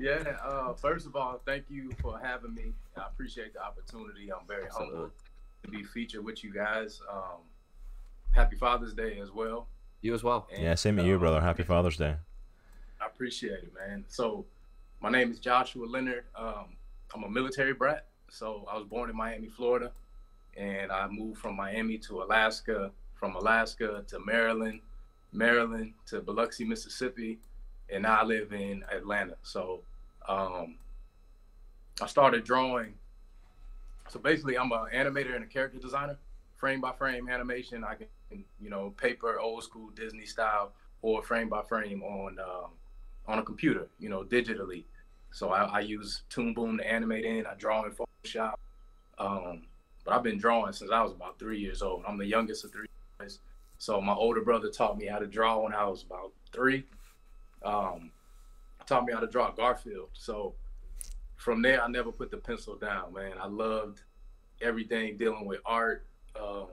Yeah. 0.01 0.37
Uh, 0.45 0.73
first 0.75 1.07
of 1.07 1.17
all, 1.17 1.41
thank 1.45 1.65
you 1.69 1.93
for 2.01 2.19
having 2.19 2.55
me. 2.55 2.73
I 2.97 3.07
appreciate 3.07 3.55
the 3.55 3.63
opportunity. 3.63 4.33
I'm 4.33 4.47
very 4.47 4.65
Absolutely. 4.67 4.95
humbled 4.95 5.13
to 5.63 5.71
be 5.71 5.83
featured 5.85 6.25
with 6.25 6.45
you 6.45 6.53
guys. 6.53 7.01
Um, 7.11 7.41
happy 8.33 8.57
Father's 8.57 8.95
Day 8.95 9.19
as 9.21 9.31
well. 9.31 9.69
You 10.03 10.15
as 10.15 10.23
well. 10.23 10.49
And, 10.53 10.63
yeah, 10.63 10.75
same 10.75 10.97
to 10.97 11.05
you, 11.05 11.17
uh, 11.17 11.19
brother. 11.19 11.41
Happy 11.41 11.63
Father's 11.63 11.97
Day. 11.97 12.17
I 13.01 13.07
appreciate 13.07 13.53
it, 13.53 13.73
man. 13.75 14.05
So, 14.09 14.45
my 15.05 15.11
name 15.11 15.31
is 15.31 15.39
Joshua 15.39 15.85
Leonard. 15.85 16.25
Um, 16.35 16.65
I'm 17.15 17.25
a 17.25 17.29
military 17.29 17.75
brat. 17.75 18.07
So, 18.31 18.67
I 18.73 18.75
was 18.75 18.87
born 18.87 19.11
in 19.11 19.17
Miami, 19.17 19.49
Florida, 19.49 19.93
and 20.57 20.91
I 20.91 21.07
moved 21.09 21.39
from 21.41 21.57
Miami 21.57 21.99
to 21.99 22.23
Alaska, 22.23 22.91
from 23.13 23.37
Alaska 23.37 24.03
to 24.09 24.19
Maryland, 24.21 24.81
Maryland 25.31 25.93
to 26.07 26.23
Biloxi, 26.23 26.65
Mississippi, 26.65 27.39
and 27.91 28.05
now 28.05 28.23
I 28.23 28.25
live 28.25 28.55
in 28.55 28.83
Atlanta. 28.91 29.37
So, 29.43 29.83
um, 30.27 30.77
I 32.01 32.07
started 32.07 32.45
drawing. 32.45 32.95
So 34.09 34.19
basically, 34.19 34.57
I'm 34.57 34.73
an 34.73 34.87
animator 34.95 35.35
and 35.35 35.45
a 35.45 35.49
character 35.49 35.79
designer, 35.79 36.17
frame 36.57 36.81
by 36.81 36.93
frame 36.93 37.29
animation. 37.29 37.85
I 37.85 37.97
can, 37.97 38.07
you 38.59 38.71
know, 38.71 38.95
paper, 38.97 39.39
old 39.39 39.65
school 39.65 39.91
Disney 39.91 40.25
style, 40.25 40.73
or 41.03 41.23
frame 41.23 41.51
by 41.51 41.61
frame 41.61 42.03
on 42.03 42.39
um, 42.39 42.71
on 43.27 43.39
a 43.39 43.43
computer, 43.43 43.89
you 43.99 44.09
know, 44.09 44.23
digitally. 44.23 44.85
So 45.35 45.51
I, 45.51 45.65
I 45.65 45.81
use 45.81 46.23
Toon 46.31 46.55
Boom 46.55 46.79
to 46.79 46.89
animate 46.89 47.25
in. 47.25 47.45
I 47.45 47.55
draw 47.55 47.85
in 47.85 47.91
Photoshop. 47.91 48.55
Um, 49.19 49.63
but 50.05 50.15
I've 50.15 50.23
been 50.23 50.39
drawing 50.39 50.73
since 50.73 50.93
I 50.93 51.03
was 51.03 51.11
about 51.11 51.41
three 51.41 51.59
years 51.59 51.83
old. 51.83 52.05
I'm 52.07 52.17
the 52.17 52.25
youngest 52.25 52.65
of 52.65 52.71
three 52.71 52.87
boys. 53.19 53.41
So 53.79 54.01
my 54.01 54.15
older 54.15 54.43
brother 54.43 54.69
taught 54.69 54.97
me 54.97 55.07
how 55.07 55.19
to 55.19 55.27
draw 55.27 55.59
when 55.59 55.75
I 55.75 55.87
was 55.87 56.05
about 56.05 56.31
three. 56.53 56.85
Um, 57.65 58.13
taught 58.87 59.07
me 59.07 59.13
how 59.13 59.19
to 59.19 59.27
draw 59.27 59.51
Garfield. 59.51 60.11
So 60.13 60.55
from 61.35 61.63
there, 61.63 61.83
I 61.83 61.89
never 61.89 62.13
put 62.13 62.31
the 62.31 62.37
pencil 62.37 62.77
down, 62.77 63.13
man. 63.13 63.33
I 63.41 63.49
loved 63.49 64.03
everything 64.63 65.17
dealing 65.17 65.47
with 65.47 65.59
art. 65.67 66.07
Um, 66.41 66.69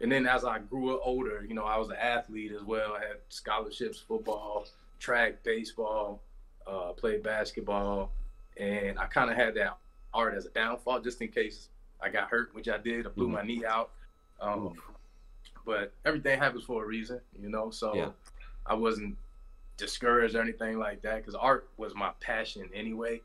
and 0.00 0.12
then 0.12 0.24
as 0.28 0.44
I 0.44 0.60
grew 0.60 0.94
up 0.94 1.00
older, 1.02 1.44
you 1.48 1.54
know, 1.54 1.64
I 1.64 1.78
was 1.78 1.88
an 1.88 1.96
athlete 2.00 2.52
as 2.52 2.62
well. 2.62 2.92
I 2.94 3.00
had 3.00 3.16
scholarships, 3.28 3.98
football, 3.98 4.66
track, 5.00 5.42
baseball, 5.42 6.22
uh, 6.70 6.92
played 6.92 7.22
basketball, 7.22 8.12
and 8.56 8.98
I 8.98 9.06
kind 9.06 9.30
of 9.30 9.36
had 9.36 9.54
that 9.56 9.76
art 10.14 10.34
as 10.34 10.46
a 10.46 10.50
downfall 10.50 11.00
just 11.00 11.20
in 11.20 11.28
case 11.28 11.68
I 12.00 12.08
got 12.08 12.28
hurt, 12.28 12.54
which 12.54 12.68
I 12.68 12.78
did. 12.78 13.06
I 13.06 13.10
blew 13.10 13.28
Mhm. 13.28 13.32
my 13.32 13.42
knee 13.42 13.64
out. 13.64 13.90
Um, 14.40 14.74
but 15.66 15.92
everything 16.04 16.38
happens 16.38 16.64
for 16.64 16.82
a 16.82 16.86
reason, 16.86 17.20
you 17.38 17.48
know. 17.48 17.70
So 17.70 17.94
Yeah. 17.94 18.12
I 18.66 18.74
wasn't 18.74 19.18
discouraged 19.76 20.34
or 20.34 20.40
anything 20.40 20.78
like 20.78 21.02
that 21.02 21.18
because 21.18 21.34
art 21.34 21.70
was 21.76 21.94
my 21.94 22.12
passion 22.20 22.70
anyway. 22.72 23.22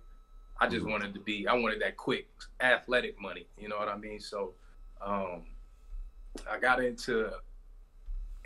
I 0.60 0.68
just 0.68 0.86
Mhm. 0.86 0.92
wanted 0.92 1.14
to 1.14 1.20
be, 1.20 1.48
I 1.48 1.54
wanted 1.54 1.82
that 1.82 1.98
quick 1.98 2.30
athletic 2.62 3.20
money, 3.20 3.48
you 3.58 3.68
know 3.68 3.78
what 3.78 3.90
I 3.90 3.98
mean? 3.98 4.20
So 4.20 4.56
um, 5.02 5.46
I 6.50 6.58
got 6.60 6.84
into 6.84 7.32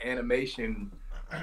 animation 0.03 0.91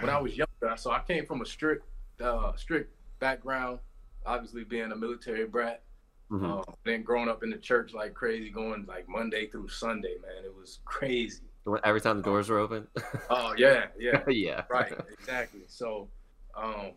when 0.00 0.10
I 0.10 0.18
was 0.20 0.36
younger. 0.36 0.76
So 0.76 0.90
I 0.90 1.00
came 1.02 1.24
from 1.26 1.40
a 1.42 1.46
strict, 1.46 1.86
uh, 2.20 2.54
strict 2.56 2.95
background, 3.18 3.78
obviously 4.24 4.64
being 4.64 4.92
a 4.92 4.96
military 4.96 5.46
brat. 5.46 5.82
Mhm. 6.30 6.44
Um, 6.44 6.74
then 6.84 7.02
growing 7.02 7.28
up 7.28 7.42
in 7.44 7.50
the 7.50 7.56
church 7.56 7.94
like 7.94 8.14
crazy, 8.14 8.50
going 8.50 8.84
like 8.86 9.08
Monday 9.08 9.46
through 9.46 9.68
Sunday, 9.68 10.16
man, 10.20 10.44
it 10.44 10.54
was 10.54 10.80
crazy. 10.84 11.42
Every 11.84 12.00
time 12.00 12.18
the 12.18 12.22
doors 12.22 12.48
were 12.48 12.58
open. 12.58 12.86
Oh 13.30 13.54
yeah, 13.56 13.86
yeah, 13.98 14.22
yeah. 14.28 14.62
right, 14.68 14.92
exactly. 15.12 15.62
So, 15.68 16.08
um, 16.56 16.92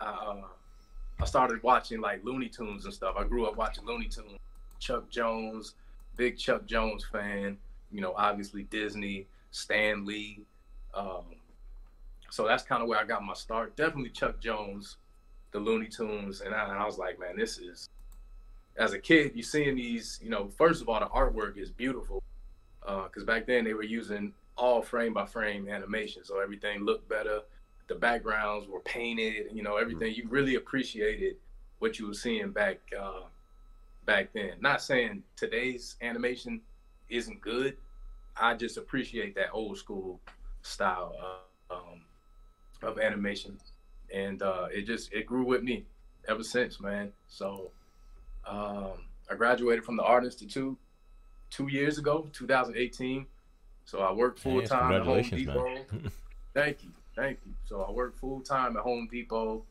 I, 0.00 0.06
uh, 0.06 0.42
I 1.20 1.24
started 1.24 1.62
watching 1.62 2.00
like 2.00 2.24
Looney 2.24 2.48
Tunes 2.48 2.84
and 2.84 2.94
stuff. 2.94 3.14
I 3.18 3.24
grew 3.24 3.46
up 3.46 3.56
watching 3.56 3.84
Looney 3.84 4.08
Tunes. 4.08 4.38
Chuck 4.80 5.08
Jones, 5.08 5.74
big 6.16 6.36
Chuck 6.36 6.66
Jones 6.66 7.04
fan. 7.10 7.56
You 7.90 8.00
know, 8.00 8.12
obviously 8.16 8.64
Disney, 8.64 9.26
Stan 9.50 10.04
Lee. 10.04 10.44
Um, 10.94 11.24
so 12.34 12.48
that's 12.48 12.64
kind 12.64 12.82
of 12.82 12.88
where 12.88 12.98
I 12.98 13.04
got 13.04 13.22
my 13.22 13.32
start. 13.32 13.76
Definitely 13.76 14.10
Chuck 14.10 14.40
Jones, 14.40 14.96
the 15.52 15.60
Looney 15.60 15.86
Tunes, 15.86 16.40
and 16.40 16.52
I, 16.52 16.64
and 16.64 16.72
I 16.72 16.84
was 16.84 16.98
like, 16.98 17.20
man, 17.20 17.36
this 17.36 17.58
is. 17.58 17.88
As 18.76 18.92
a 18.92 18.98
kid, 18.98 19.30
you're 19.36 19.44
seeing 19.44 19.76
these. 19.76 20.18
You 20.20 20.30
know, 20.30 20.48
first 20.58 20.82
of 20.82 20.88
all, 20.88 20.98
the 20.98 21.06
artwork 21.06 21.56
is 21.56 21.70
beautiful 21.70 22.24
because 22.80 23.22
back 23.22 23.46
then 23.46 23.62
they 23.62 23.72
were 23.72 23.84
using 23.84 24.32
all 24.56 24.82
frame 24.82 25.14
by 25.14 25.26
frame 25.26 25.68
animation, 25.68 26.24
so 26.24 26.40
everything 26.40 26.84
looked 26.84 27.08
better. 27.08 27.42
The 27.86 27.94
backgrounds 27.94 28.66
were 28.66 28.80
painted, 28.80 29.50
you 29.52 29.62
know, 29.62 29.76
everything. 29.76 30.12
You 30.12 30.26
really 30.28 30.56
appreciated 30.56 31.36
what 31.78 32.00
you 32.00 32.08
were 32.08 32.14
seeing 32.14 32.50
back 32.50 32.80
uh, 33.00 33.26
back 34.06 34.30
then. 34.34 34.54
Not 34.58 34.82
saying 34.82 35.22
today's 35.36 35.94
animation 36.02 36.62
isn't 37.08 37.40
good. 37.40 37.76
I 38.36 38.54
just 38.54 38.76
appreciate 38.76 39.36
that 39.36 39.50
old 39.52 39.78
school 39.78 40.18
style 40.62 41.14
uh, 41.70 41.74
um, 41.76 42.00
of 42.86 42.98
animation, 42.98 43.58
and 44.12 44.42
uh, 44.42 44.66
it 44.72 44.82
just 44.82 45.12
it 45.12 45.26
grew 45.26 45.44
with 45.44 45.62
me 45.62 45.84
ever 46.28 46.42
since, 46.42 46.80
man. 46.80 47.12
So 47.28 47.70
um, 48.46 48.92
I 49.30 49.34
graduated 49.36 49.84
from 49.84 49.96
the 49.96 50.02
Art 50.02 50.24
Institute 50.24 50.76
two 51.50 51.68
years 51.68 51.98
ago, 51.98 52.28
2018. 52.32 53.26
So 53.84 54.00
I 54.00 54.12
worked 54.12 54.38
full 54.38 54.62
time 54.62 54.92
at 54.92 55.02
Home 55.02 55.22
Depot. 55.22 55.76
Thank 56.54 56.84
you, 56.84 56.90
thank 57.16 57.38
you. 57.44 57.52
So 57.66 57.82
I 57.82 57.90
worked 57.90 58.18
full 58.18 58.40
time 58.40 58.76
at 58.76 58.82
Home 58.84 59.08
Depot, 59.10 59.64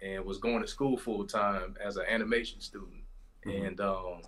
and 0.00 0.24
was 0.24 0.38
going 0.38 0.60
to 0.60 0.68
school 0.68 0.96
full 0.96 1.26
time 1.26 1.76
as 1.84 1.96
an 1.96 2.04
animation 2.08 2.60
student. 2.60 3.02
Mhm. 3.44 3.66
And 3.66 3.80
um, 3.80 4.22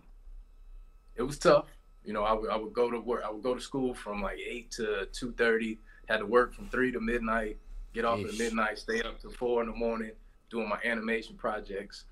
it 1.15 1.23
was 1.23 1.39
tough. 1.39 1.67
You 2.05 2.13
know, 2.13 2.25
I 2.25 2.33
would 2.33 2.51
I 2.51 2.57
would 2.57 2.73
go 2.73 2.91
to 2.91 2.99
work. 2.99 3.23
I 3.25 3.31
would 3.31 3.43
go 3.43 3.55
to 3.55 3.61
school 3.61 3.95
from 3.95 4.23
like 4.23 4.39
eight 4.39 4.71
to 4.73 5.07
two 5.13 5.33
thirty. 5.33 5.79
Had 6.09 6.19
to 6.19 6.27
work 6.27 6.53
from 6.53 6.69
three 6.69 6.91
to 6.91 7.01
midnight. 7.01 7.59
Get 7.93 8.05
off 8.05 8.21
at 8.25 8.35
midnight. 8.39 8.79
Stay 8.79 9.03
up 9.03 9.21
till 9.21 9.31
four 9.33 9.63
in 9.63 9.69
the 9.69 9.75
morning 9.75 10.13
doing 10.49 10.69
my 10.69 10.79
animation 10.85 11.37
projects, 11.37 12.05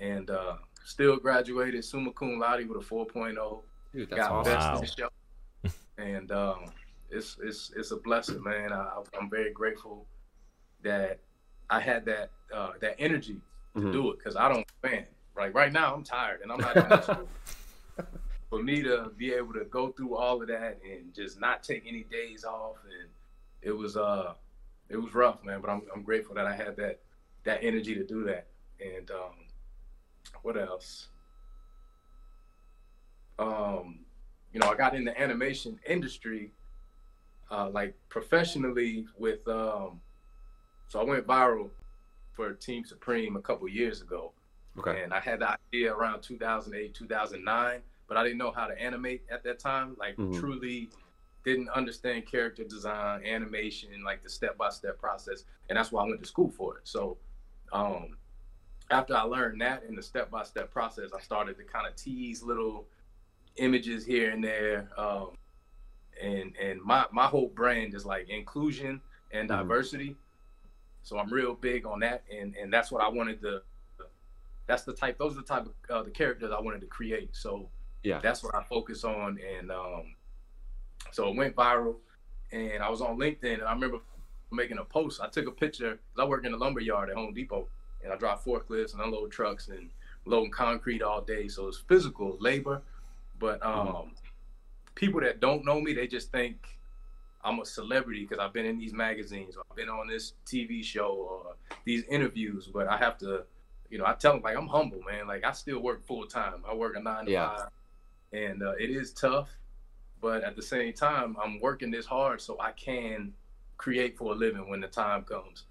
and 0.00 0.28
uh, 0.30 0.56
still 0.84 1.16
graduated 1.16 1.84
summa 1.84 2.12
cum 2.12 2.38
laude 2.38 2.66
with 2.68 2.82
a 2.82 2.86
4.0 2.94 3.62
Dude, 3.94 4.08
that's 4.10 4.18
got 4.20 4.30
awesome. 4.32 4.52
best 4.52 4.66
Wow. 4.66 4.74
in 4.74 4.80
the 4.80 4.86
show. 4.86 5.08
and 5.98 6.32
um, 6.32 6.64
it's 7.10 7.36
it's 7.42 7.72
it's 7.76 7.90
a 7.92 7.96
blessing, 7.96 8.42
man. 8.42 8.72
I, 8.72 9.00
I'm 9.18 9.28
very 9.30 9.52
grateful 9.52 10.06
that 10.82 11.18
I 11.70 11.80
had 11.80 12.04
that 12.06 12.30
uh, 12.54 12.72
that 12.80 12.96
energy 12.98 13.40
to 13.74 13.80
Mhm. 13.80 13.92
do 13.92 14.10
it 14.12 14.18
because 14.18 14.36
I 14.36 14.48
don't 14.48 14.66
man. 14.82 15.06
Like 15.36 15.54
right 15.54 15.72
now, 15.72 15.94
I'm 15.94 16.04
tired 16.04 16.40
and 16.42 16.52
I'm 16.52 16.60
not 16.60 16.76
in 16.76 16.82
high 16.84 17.00
school. 17.00 17.28
For 18.50 18.62
me 18.62 18.82
to 18.82 19.10
be 19.16 19.32
able 19.32 19.54
to 19.54 19.64
go 19.64 19.92
through 19.92 20.14
all 20.16 20.42
of 20.42 20.48
that 20.48 20.78
and 20.84 21.14
just 21.14 21.40
not 21.40 21.62
take 21.62 21.84
any 21.86 22.02
days 22.04 22.44
off, 22.44 22.76
and 22.84 23.08
it 23.62 23.72
was 23.72 23.96
uh 23.96 24.34
it 24.88 24.96
was 24.96 25.14
rough, 25.14 25.42
man. 25.44 25.60
But 25.60 25.70
I'm 25.70 25.82
I'm 25.94 26.02
grateful 26.02 26.34
that 26.34 26.46
I 26.46 26.54
had 26.54 26.76
that 26.76 27.00
that 27.44 27.62
energy 27.62 27.94
to 27.94 28.04
do 28.04 28.24
that. 28.24 28.46
And 28.80 29.10
um, 29.10 29.34
what 30.42 30.56
else? 30.56 31.08
um, 33.38 33.98
you 34.52 34.60
know, 34.60 34.68
I 34.68 34.74
got 34.76 34.94
in 34.94 35.04
the 35.04 35.18
animation 35.20 35.80
industry, 35.86 36.52
uh, 37.50 37.70
like 37.70 37.94
professionally 38.08 39.06
with, 39.18 39.46
um, 39.48 40.00
so 40.88 41.00
I 41.00 41.04
went 41.04 41.26
viral 41.26 41.70
for 42.34 42.52
Team 42.52 42.84
Supreme 42.84 43.36
a 43.36 43.40
couple 43.40 43.66
years 43.68 44.00
ago. 44.02 44.32
Okay. 44.78 45.02
And 45.02 45.12
I 45.12 45.18
had 45.20 45.40
the 45.40 45.56
idea 45.74 45.92
around 45.92 46.22
2008, 46.22 46.94
2009, 46.94 47.80
but 48.06 48.16
I 48.16 48.22
didn't 48.22 48.38
know 48.38 48.52
how 48.52 48.66
to 48.66 48.80
animate 48.80 49.22
at 49.30 49.42
that 49.44 49.58
time. 49.58 49.96
Like, 49.98 50.16
Mhm. 50.16 50.38
truly 50.38 50.90
didn't 51.44 51.68
understand 51.70 52.26
character 52.26 52.64
design, 52.64 53.24
animation, 53.26 53.90
like 54.04 54.22
the 54.22 54.28
step 54.30 54.56
by 54.56 54.70
step 54.70 54.98
process. 54.98 55.44
And 55.68 55.76
that's 55.76 55.90
why 55.92 56.02
I 56.04 56.06
went 56.08 56.20
to 56.20 56.26
school 56.28 56.50
for 56.50 56.78
it. 56.78 56.82
So, 56.86 57.18
um, 57.72 58.16
after 58.90 59.16
I 59.16 59.22
learned 59.22 59.60
that 59.60 59.84
in 59.88 59.94
the 59.94 60.02
step 60.02 60.30
by 60.30 60.42
step 60.44 60.70
process, 60.70 61.10
I 61.16 61.20
started 61.20 61.56
to 61.58 61.64
kind 61.64 61.86
of 61.86 61.96
tease 61.96 62.42
little 62.42 62.86
images 63.56 64.04
here 64.04 64.30
and 64.30 64.42
there. 64.44 64.88
Um, 64.96 65.36
and 66.20 66.54
and 66.60 66.80
my 66.82 67.06
my 67.10 67.26
whole 67.26 67.48
brand 67.48 67.94
is 67.94 68.04
like 68.04 68.28
inclusion 68.28 69.00
and 69.32 69.48
Mhm. 69.48 69.58
diversity. 69.58 70.16
So 71.02 71.18
I'm 71.18 71.32
real 71.32 71.54
big 71.54 71.86
on 71.86 72.00
that, 72.00 72.22
and 72.30 72.54
and 72.56 72.72
that's 72.72 72.92
what 72.92 73.02
I 73.02 73.08
wanted 73.08 73.40
to. 73.42 73.62
That's 74.66 74.84
the 74.84 74.92
type. 74.92 75.18
Those 75.18 75.32
are 75.32 75.40
the 75.40 75.46
type 75.46 75.66
of 75.66 75.74
uh, 75.90 76.02
the 76.02 76.10
characters 76.10 76.52
I 76.52 76.60
wanted 76.60 76.82
to 76.82 76.86
create. 76.86 77.34
So 77.34 77.68
Yeah. 78.04 78.20
that's 78.20 78.42
what 78.44 78.54
I 78.54 78.62
focus 78.62 79.04
on, 79.04 79.38
and 79.40 79.72
um, 79.72 80.14
so 81.12 81.28
it 81.28 81.36
went 81.36 81.54
viral. 81.54 81.96
And 82.50 82.82
I 82.82 82.90
was 82.90 83.00
on 83.00 83.16
LinkedIn, 83.18 83.54
and 83.54 83.62
I 83.62 83.72
remember 83.72 83.98
making 84.50 84.78
a 84.78 84.84
post. 84.84 85.20
I 85.22 85.28
took 85.28 85.46
a 85.46 85.50
picture. 85.50 85.98
I 86.18 86.24
work 86.24 86.44
in 86.44 86.52
the 86.52 86.58
lumber 86.58 86.80
yard 86.80 87.08
at 87.08 87.16
Home 87.16 87.32
Depot, 87.32 87.66
and 88.04 88.12
I 88.12 88.16
drive 88.16 88.42
forklifts 88.44 88.92
and 88.92 89.02
unload 89.02 89.30
trucks 89.30 89.68
and 89.68 89.88
loading 90.26 90.50
concrete 90.50 91.02
all 91.02 91.22
day. 91.22 91.48
So 91.48 91.68
it's 91.68 91.78
physical 91.78 92.36
labor, 92.40 92.82
but 93.38 93.64
um, 93.64 94.12
people 94.94 95.20
that 95.22 95.40
don't 95.40 95.64
know 95.64 95.80
me, 95.80 95.94
they 95.94 96.06
just 96.06 96.30
think 96.30 96.78
I'm 97.42 97.58
a 97.60 97.64
celebrity 97.64 98.22
because 98.26 98.38
I've 98.38 98.52
been 98.52 98.66
in 98.66 98.78
these 98.78 98.92
magazines 98.92 99.56
or 99.56 99.62
I've 99.70 99.76
been 99.76 99.88
on 99.88 100.06
this 100.08 100.34
TV 100.46 100.84
show 100.84 101.08
or 101.14 101.54
these 101.86 102.04
interviews. 102.04 102.68
But 102.72 102.86
I 102.86 102.98
have 102.98 103.16
to, 103.18 103.44
you 103.88 103.96
know, 103.96 104.04
I 104.04 104.12
tell 104.12 104.34
them 104.34 104.42
like 104.42 104.56
I'm 104.58 104.68
humble, 104.68 105.00
man. 105.10 105.26
Like 105.26 105.42
I 105.44 105.52
still 105.52 105.80
work 105.80 106.04
full 106.06 106.26
time. 106.26 106.62
I 106.68 106.74
work 106.74 106.96
a 106.96 107.00
nine 107.00 107.24
to 107.24 107.30
Yeah. 107.32 107.48
five, 107.56 107.68
and 108.34 108.62
uh, 108.62 108.72
it 108.72 108.90
is 108.90 109.12
tough. 109.14 109.48
But 110.22 110.44
at 110.44 110.54
the 110.56 110.62
same 110.62 110.92
time, 110.92 111.36
I'm 111.42 111.60
working 111.60 111.90
this 111.90 112.06
hard 112.06 112.40
so 112.40 112.56
I 112.60 112.70
can 112.70 113.34
create 113.76 114.16
for 114.16 114.32
a 114.32 114.34
living 114.34 114.70
when 114.70 114.80
the 114.80 114.86
time 114.86 115.24
comes. 115.24 115.64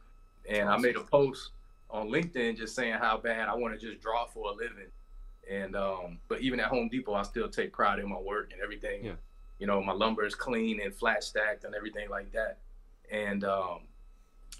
And 0.47 0.67
I 0.67 0.77
made 0.77 0.97
a 0.97 1.01
post 1.01 1.51
on 1.89 2.09
LinkedIn 2.09 2.57
just 2.57 2.75
saying 2.75 2.95
how 2.95 3.17
bad 3.17 3.47
I 3.47 3.55
want 3.55 3.79
to 3.79 3.79
just 3.79 4.01
draw 4.01 4.25
for 4.27 4.51
a 4.51 4.53
living. 4.53 4.91
And 5.49 5.75
um, 5.75 6.19
but 6.27 6.41
even 6.41 6.59
at 6.59 6.67
Home 6.67 6.89
Depot, 6.89 7.13
I 7.13 7.23
still 7.23 7.47
take 7.47 7.71
pride 7.71 7.99
in 7.99 8.09
my 8.09 8.19
work 8.19 8.51
and 8.51 8.61
everything. 8.61 9.05
Yeah. 9.05 9.13
You 9.57 9.67
know, 9.67 9.81
my 9.81 9.93
lumber 9.93 10.25
is 10.25 10.35
clean 10.35 10.81
and 10.81 10.93
flat 10.93 11.23
stacked 11.23 11.63
and 11.63 11.73
everything 11.73 12.09
like 12.09 12.31
that. 12.33 12.57
And 13.09 13.45
um, 13.45 13.79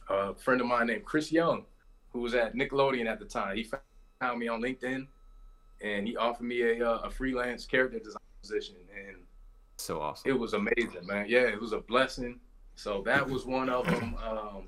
a 0.10 0.34
friend 0.36 0.62
of 0.62 0.68
mine 0.68 0.88
named 0.88 1.04
Chris 1.04 1.32
Young, 1.32 1.66
who 2.14 2.22
was 2.22 2.34
at 2.34 2.56
Nickelodeon 2.56 3.08
at 3.08 3.20
the 3.20 3.26
time, 3.26 3.58
he 3.58 3.70
found 4.20 4.40
me 4.40 4.48
on 4.48 4.62
LinkedIn, 4.62 5.08
and 5.82 6.08
he 6.08 6.16
offered 6.16 6.44
me 6.44 6.62
a, 6.62 6.90
uh, 6.90 6.98
a 7.04 7.10
freelance 7.10 7.66
character 7.66 8.00
design 8.00 8.22
position, 8.42 8.76
and 8.96 9.18
So 9.82 10.00
awesome. 10.02 10.30
it 10.30 10.38
was 10.38 10.54
amazing, 10.54 11.06
man. 11.06 11.26
Yeah, 11.28 11.42
it 11.42 11.60
was 11.60 11.74
a 11.74 11.80
blessing. 11.80 12.40
So 12.76 13.02
that 13.06 13.28
was 13.28 13.46
one 13.46 13.70
of 13.70 13.86
them. 13.88 14.16
Um, 14.24 14.66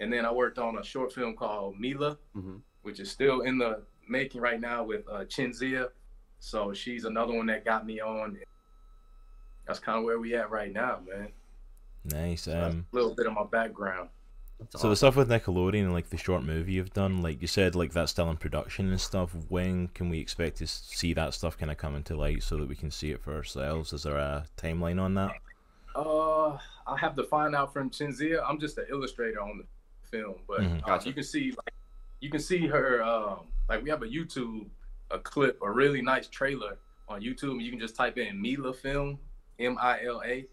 and 0.00 0.12
then 0.12 0.24
I 0.24 0.32
worked 0.32 0.58
on 0.58 0.78
a 0.78 0.84
short 0.84 1.12
film 1.12 1.36
called 1.36 1.78
Mila, 1.78 2.18
hmm 2.34 2.56
which 2.82 2.98
is 2.98 3.08
still 3.12 3.42
in 3.42 3.58
the 3.58 3.80
making 4.08 4.40
right 4.40 4.60
now 4.60 4.82
with 4.82 5.06
uh, 5.08 5.24
Cinzia. 5.26 5.90
So 6.40 6.72
she's 6.72 7.04
another 7.04 7.32
one 7.32 7.46
that 7.46 7.64
got 7.64 7.86
me 7.86 8.00
on. 8.00 8.36
That's 9.66 9.78
kind 9.78 9.98
of 9.98 10.04
where 10.04 10.18
we 10.18 10.34
at 10.34 10.50
right 10.50 10.72
now, 10.72 10.98
man. 11.08 11.28
Nice. 12.04 12.42
So 12.42 12.60
Um, 12.60 12.84
a 12.92 12.96
little 12.96 13.14
bit 13.14 13.26
of 13.26 13.34
my 13.34 13.44
background. 13.44 14.08
That's 14.70 14.82
so 14.82 14.88
the 14.90 14.96
stuff 14.96 15.16
with 15.16 15.28
Nickelodeon 15.28 15.84
and 15.84 15.92
like 15.92 16.10
the 16.10 16.16
short 16.16 16.42
movie 16.44 16.72
you've 16.72 16.92
done, 16.92 17.22
like 17.22 17.40
you 17.40 17.48
said, 17.48 17.74
like 17.74 17.92
that's 17.92 18.10
still 18.12 18.30
in 18.30 18.36
production 18.36 18.88
and 18.90 19.00
stuff. 19.00 19.30
When 19.48 19.88
can 19.88 20.08
we 20.08 20.18
expect 20.18 20.58
to 20.58 20.66
see 20.66 21.12
that 21.14 21.34
stuff 21.34 21.58
kind 21.58 21.70
of 21.70 21.78
come 21.78 21.94
into 21.96 22.16
light 22.16 22.42
so 22.42 22.56
that 22.58 22.68
we 22.68 22.74
can 22.76 22.90
see 22.90 23.10
it 23.10 23.20
for 23.20 23.34
ourselves? 23.34 23.92
Is 23.92 24.02
there 24.04 24.16
a 24.16 24.44
timeline 24.56 25.00
on 25.00 25.14
that? 25.14 25.32
Uh, 25.94 26.50
I 26.86 26.96
have 26.98 27.14
to 27.16 27.24
find 27.24 27.54
out 27.54 27.72
from 27.72 27.90
Cinzia. 27.90 28.42
I'm 28.48 28.58
just 28.58 28.78
an 28.78 28.86
illustrator 28.90 29.40
on 29.40 29.58
the 29.58 29.64
film, 30.08 30.36
but 30.48 30.60
Mhm. 30.60 30.78
uh, 30.82 30.86
Gotcha. 30.86 31.08
you 31.08 31.14
can 31.14 31.24
see 31.24 31.50
like 31.50 31.74
you 32.20 32.30
can 32.30 32.40
see 32.40 32.66
her. 32.66 33.02
Um, 33.02 33.46
like 33.68 33.82
we 33.82 33.90
have 33.90 34.02
a 34.02 34.06
YouTube, 34.06 34.68
a 35.10 35.18
clip, 35.18 35.58
a 35.62 35.70
really 35.70 36.02
nice 36.02 36.28
trailer 36.28 36.78
on 37.08 37.20
YouTube. 37.20 37.62
You 37.62 37.70
can 37.70 37.80
just 37.80 37.94
type 37.96 38.16
in 38.18 38.40
Mila 38.40 38.72
Film, 38.72 39.18
M 39.58 39.76
I 39.80 40.04
L 40.04 40.22
A, 40.24 40.46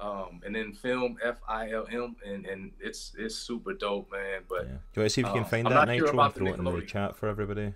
um, 0.00 0.40
and 0.44 0.54
then 0.54 0.72
film 0.72 1.16
F 1.22 1.40
I 1.48 1.70
L 1.72 1.86
M, 1.90 2.16
and 2.26 2.46
and 2.46 2.72
it's 2.80 3.12
it's 3.18 3.34
super 3.34 3.74
dope, 3.74 4.10
man. 4.10 4.42
But 4.48 4.62
yeah. 4.62 4.64
Do 4.64 4.70
you 4.70 5.02
want 5.02 5.06
to 5.06 5.10
see 5.10 5.20
if 5.20 5.26
you 5.26 5.32
can 5.32 5.42
uh, 5.42 5.46
find 5.46 5.68
I'm 5.68 5.74
that 5.74 5.88
not 5.88 5.96
sure 5.96 6.20
and 6.20 6.34
throw 6.34 6.46
it 6.46 6.58
in 6.58 6.64
the 6.64 6.82
chat 6.82 7.16
for 7.16 7.28
everybody? 7.28 7.74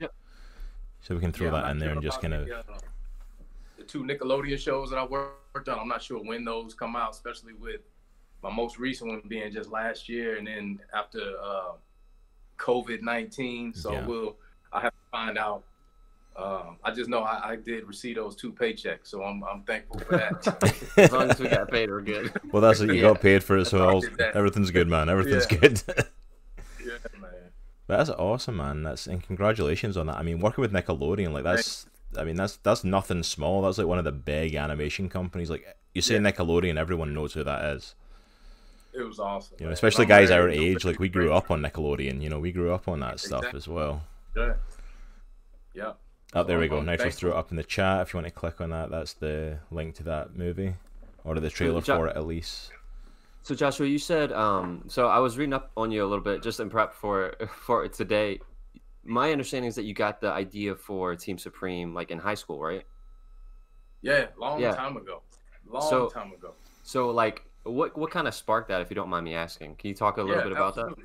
Yep. 0.00 0.14
So 1.02 1.14
we 1.14 1.20
can 1.20 1.32
throw 1.32 1.46
yeah, 1.46 1.52
that 1.52 1.70
in 1.70 1.78
not 1.78 1.84
there 1.84 1.92
and 1.92 2.02
just 2.02 2.18
about 2.18 2.30
kind 2.30 2.42
of. 2.42 2.48
the, 2.48 2.58
uh, 2.58 2.78
the 3.78 3.84
two 3.84 4.04
Nickelodeon 4.04 4.58
shows 4.58 4.90
that 4.90 4.98
I 4.98 5.04
worked 5.04 5.68
on. 5.68 5.78
I'm 5.78 5.88
not 5.88 6.02
sure 6.02 6.22
when 6.22 6.44
those 6.44 6.74
come 6.74 6.96
out, 6.96 7.10
especially 7.12 7.54
with 7.54 7.80
my 8.42 8.50
most 8.50 8.78
recent 8.78 9.10
one 9.10 9.22
being 9.28 9.52
just 9.52 9.70
last 9.70 10.08
year, 10.08 10.36
and 10.38 10.46
then 10.46 10.80
after 10.94 11.34
uh, 11.42 11.72
COVID 12.58 13.02
nineteen. 13.02 13.74
So 13.74 13.92
Yeah. 13.92 14.06
we'll 14.06 14.36
I 14.72 14.80
have 14.80 14.92
to 14.92 15.10
find 15.10 15.36
out. 15.38 15.64
Um, 16.36 16.76
I 16.82 16.92
just 16.92 17.10
know 17.10 17.20
I, 17.20 17.50
I 17.50 17.56
did 17.56 17.86
receive 17.86 18.16
those 18.16 18.34
two 18.34 18.52
paychecks, 18.52 19.08
so 19.08 19.22
I'm 19.22 19.42
I'm 19.44 19.62
thankful 19.62 19.98
for 20.00 20.16
that. 20.16 20.92
as 20.96 21.12
long 21.12 21.30
as 21.30 21.38
we 21.38 21.48
got 21.48 21.70
paid, 21.70 21.90
we're 21.90 22.00
good. 22.00 22.32
well, 22.52 22.62
that's 22.62 22.80
it. 22.80 22.88
You 22.88 22.94
Yeah. 22.94 23.00
got 23.02 23.20
paid 23.20 23.44
for 23.44 23.56
it, 23.56 23.60
That's 23.60 23.70
so 23.70 23.88
all, 23.88 24.02
everything's 24.34 24.70
good, 24.70 24.88
man. 24.88 25.08
Everything's 25.08 25.46
Yeah. 25.50 25.58
good. 25.58 25.82
yeah, 26.84 26.92
man. 27.20 27.30
That's 27.88 28.08
awesome, 28.10 28.56
man. 28.56 28.84
That's 28.84 29.06
and 29.06 29.22
congratulations 29.22 29.96
on 29.96 30.06
that. 30.06 30.16
I 30.16 30.22
mean, 30.22 30.40
working 30.40 30.62
with 30.62 30.72
Nickelodeon, 30.72 31.32
like 31.32 31.44
that's, 31.44 31.86
I 32.16 32.24
mean, 32.24 32.36
that's 32.36 32.56
that's 32.58 32.84
nothing 32.84 33.22
small. 33.22 33.62
That's 33.62 33.76
like 33.78 33.86
one 33.88 33.98
of 33.98 34.04
the 34.04 34.12
big 34.12 34.54
animation 34.54 35.08
companies. 35.10 35.50
Like 35.50 35.76
you 35.94 36.00
say 36.00 36.14
Yeah. 36.14 36.20
Nickelodeon, 36.20 36.78
everyone 36.78 37.12
knows 37.12 37.34
who 37.34 37.44
that 37.44 37.76
is. 37.76 37.94
It 38.94 39.02
was 39.02 39.18
awesome. 39.20 39.56
You 39.60 39.66
know, 39.66 39.72
especially 39.72 40.04
I'm 40.04 40.08
guys 40.08 40.30
our 40.30 40.48
age. 40.48 40.84
Like 40.84 40.98
we 40.98 41.08
grew 41.08 41.32
up 41.32 41.50
on 41.50 41.60
Nickelodeon. 41.60 42.22
You 42.22 42.30
know, 42.30 42.38
we 42.38 42.50
grew 42.52 42.72
up 42.72 42.88
on 42.88 43.00
that 43.00 43.20
stuff 43.20 43.52
as 43.52 43.68
well. 43.68 44.02
Yeah. 44.36 44.54
Yeah. 45.74 45.92
Oh, 46.34 46.44
there 46.44 46.58
we 46.58 46.68
go. 46.68 46.78
I'm 46.78 46.86
Nitro's 46.86 47.16
threw 47.16 47.30
it 47.32 47.36
up 47.36 47.50
in 47.50 47.56
the 47.56 47.64
chat. 47.64 48.02
If 48.02 48.12
you 48.12 48.18
want 48.18 48.26
to 48.28 48.32
click 48.32 48.60
on 48.60 48.70
that, 48.70 48.90
that's 48.90 49.14
the 49.14 49.58
link 49.70 49.96
to 49.96 50.02
that 50.04 50.36
movie 50.36 50.74
or 51.24 51.34
to 51.34 51.40
the 51.40 51.50
trailer 51.50 51.80
Jo- 51.80 51.96
for 51.96 52.06
it 52.08 52.16
at 52.16 52.24
least. 52.26 52.70
So 53.42 53.54
Joshua, 53.54 53.86
you 53.86 53.98
said 53.98 54.32
um, 54.32 54.84
so 54.86 55.08
I 55.08 55.18
was 55.18 55.38
reading 55.38 55.54
up 55.54 55.70
on 55.76 55.90
you 55.90 56.04
a 56.04 56.06
little 56.06 56.22
bit 56.24 56.42
just 56.42 56.60
in 56.60 56.70
prep 56.70 56.94
for 56.94 57.34
for 57.52 57.86
today. 57.88 58.40
My 59.02 59.32
understanding 59.32 59.68
is 59.68 59.74
that 59.76 59.84
you 59.84 59.94
got 59.94 60.20
the 60.20 60.30
idea 60.30 60.74
for 60.76 61.16
Team 61.16 61.38
Supreme 61.38 61.94
like 61.94 62.10
in 62.10 62.18
high 62.18 62.34
school, 62.34 62.60
right? 62.60 62.84
Yeah, 64.02 64.26
long 64.38 64.60
Yeah. 64.60 64.74
time 64.74 64.96
ago. 64.96 65.22
Long 65.68 65.88
So- 65.88 66.08
time 66.10 66.32
ago. 66.32 66.52
So 66.84 67.10
like, 67.10 67.44
what 67.64 67.96
what 67.98 68.10
kind 68.10 68.28
of 68.28 68.34
sparked 68.34 68.68
that? 68.68 68.80
If 68.82 68.90
you 68.90 68.94
don't 68.94 69.08
mind 69.08 69.24
me 69.24 69.34
asking, 69.34 69.76
can 69.76 69.88
you 69.88 69.94
talk 69.94 70.16
a 70.18 70.22
little 70.22 70.36
Yeah, 70.36 70.42
bit 70.44 70.52
about 70.52 70.68
absolutely. 70.78 71.04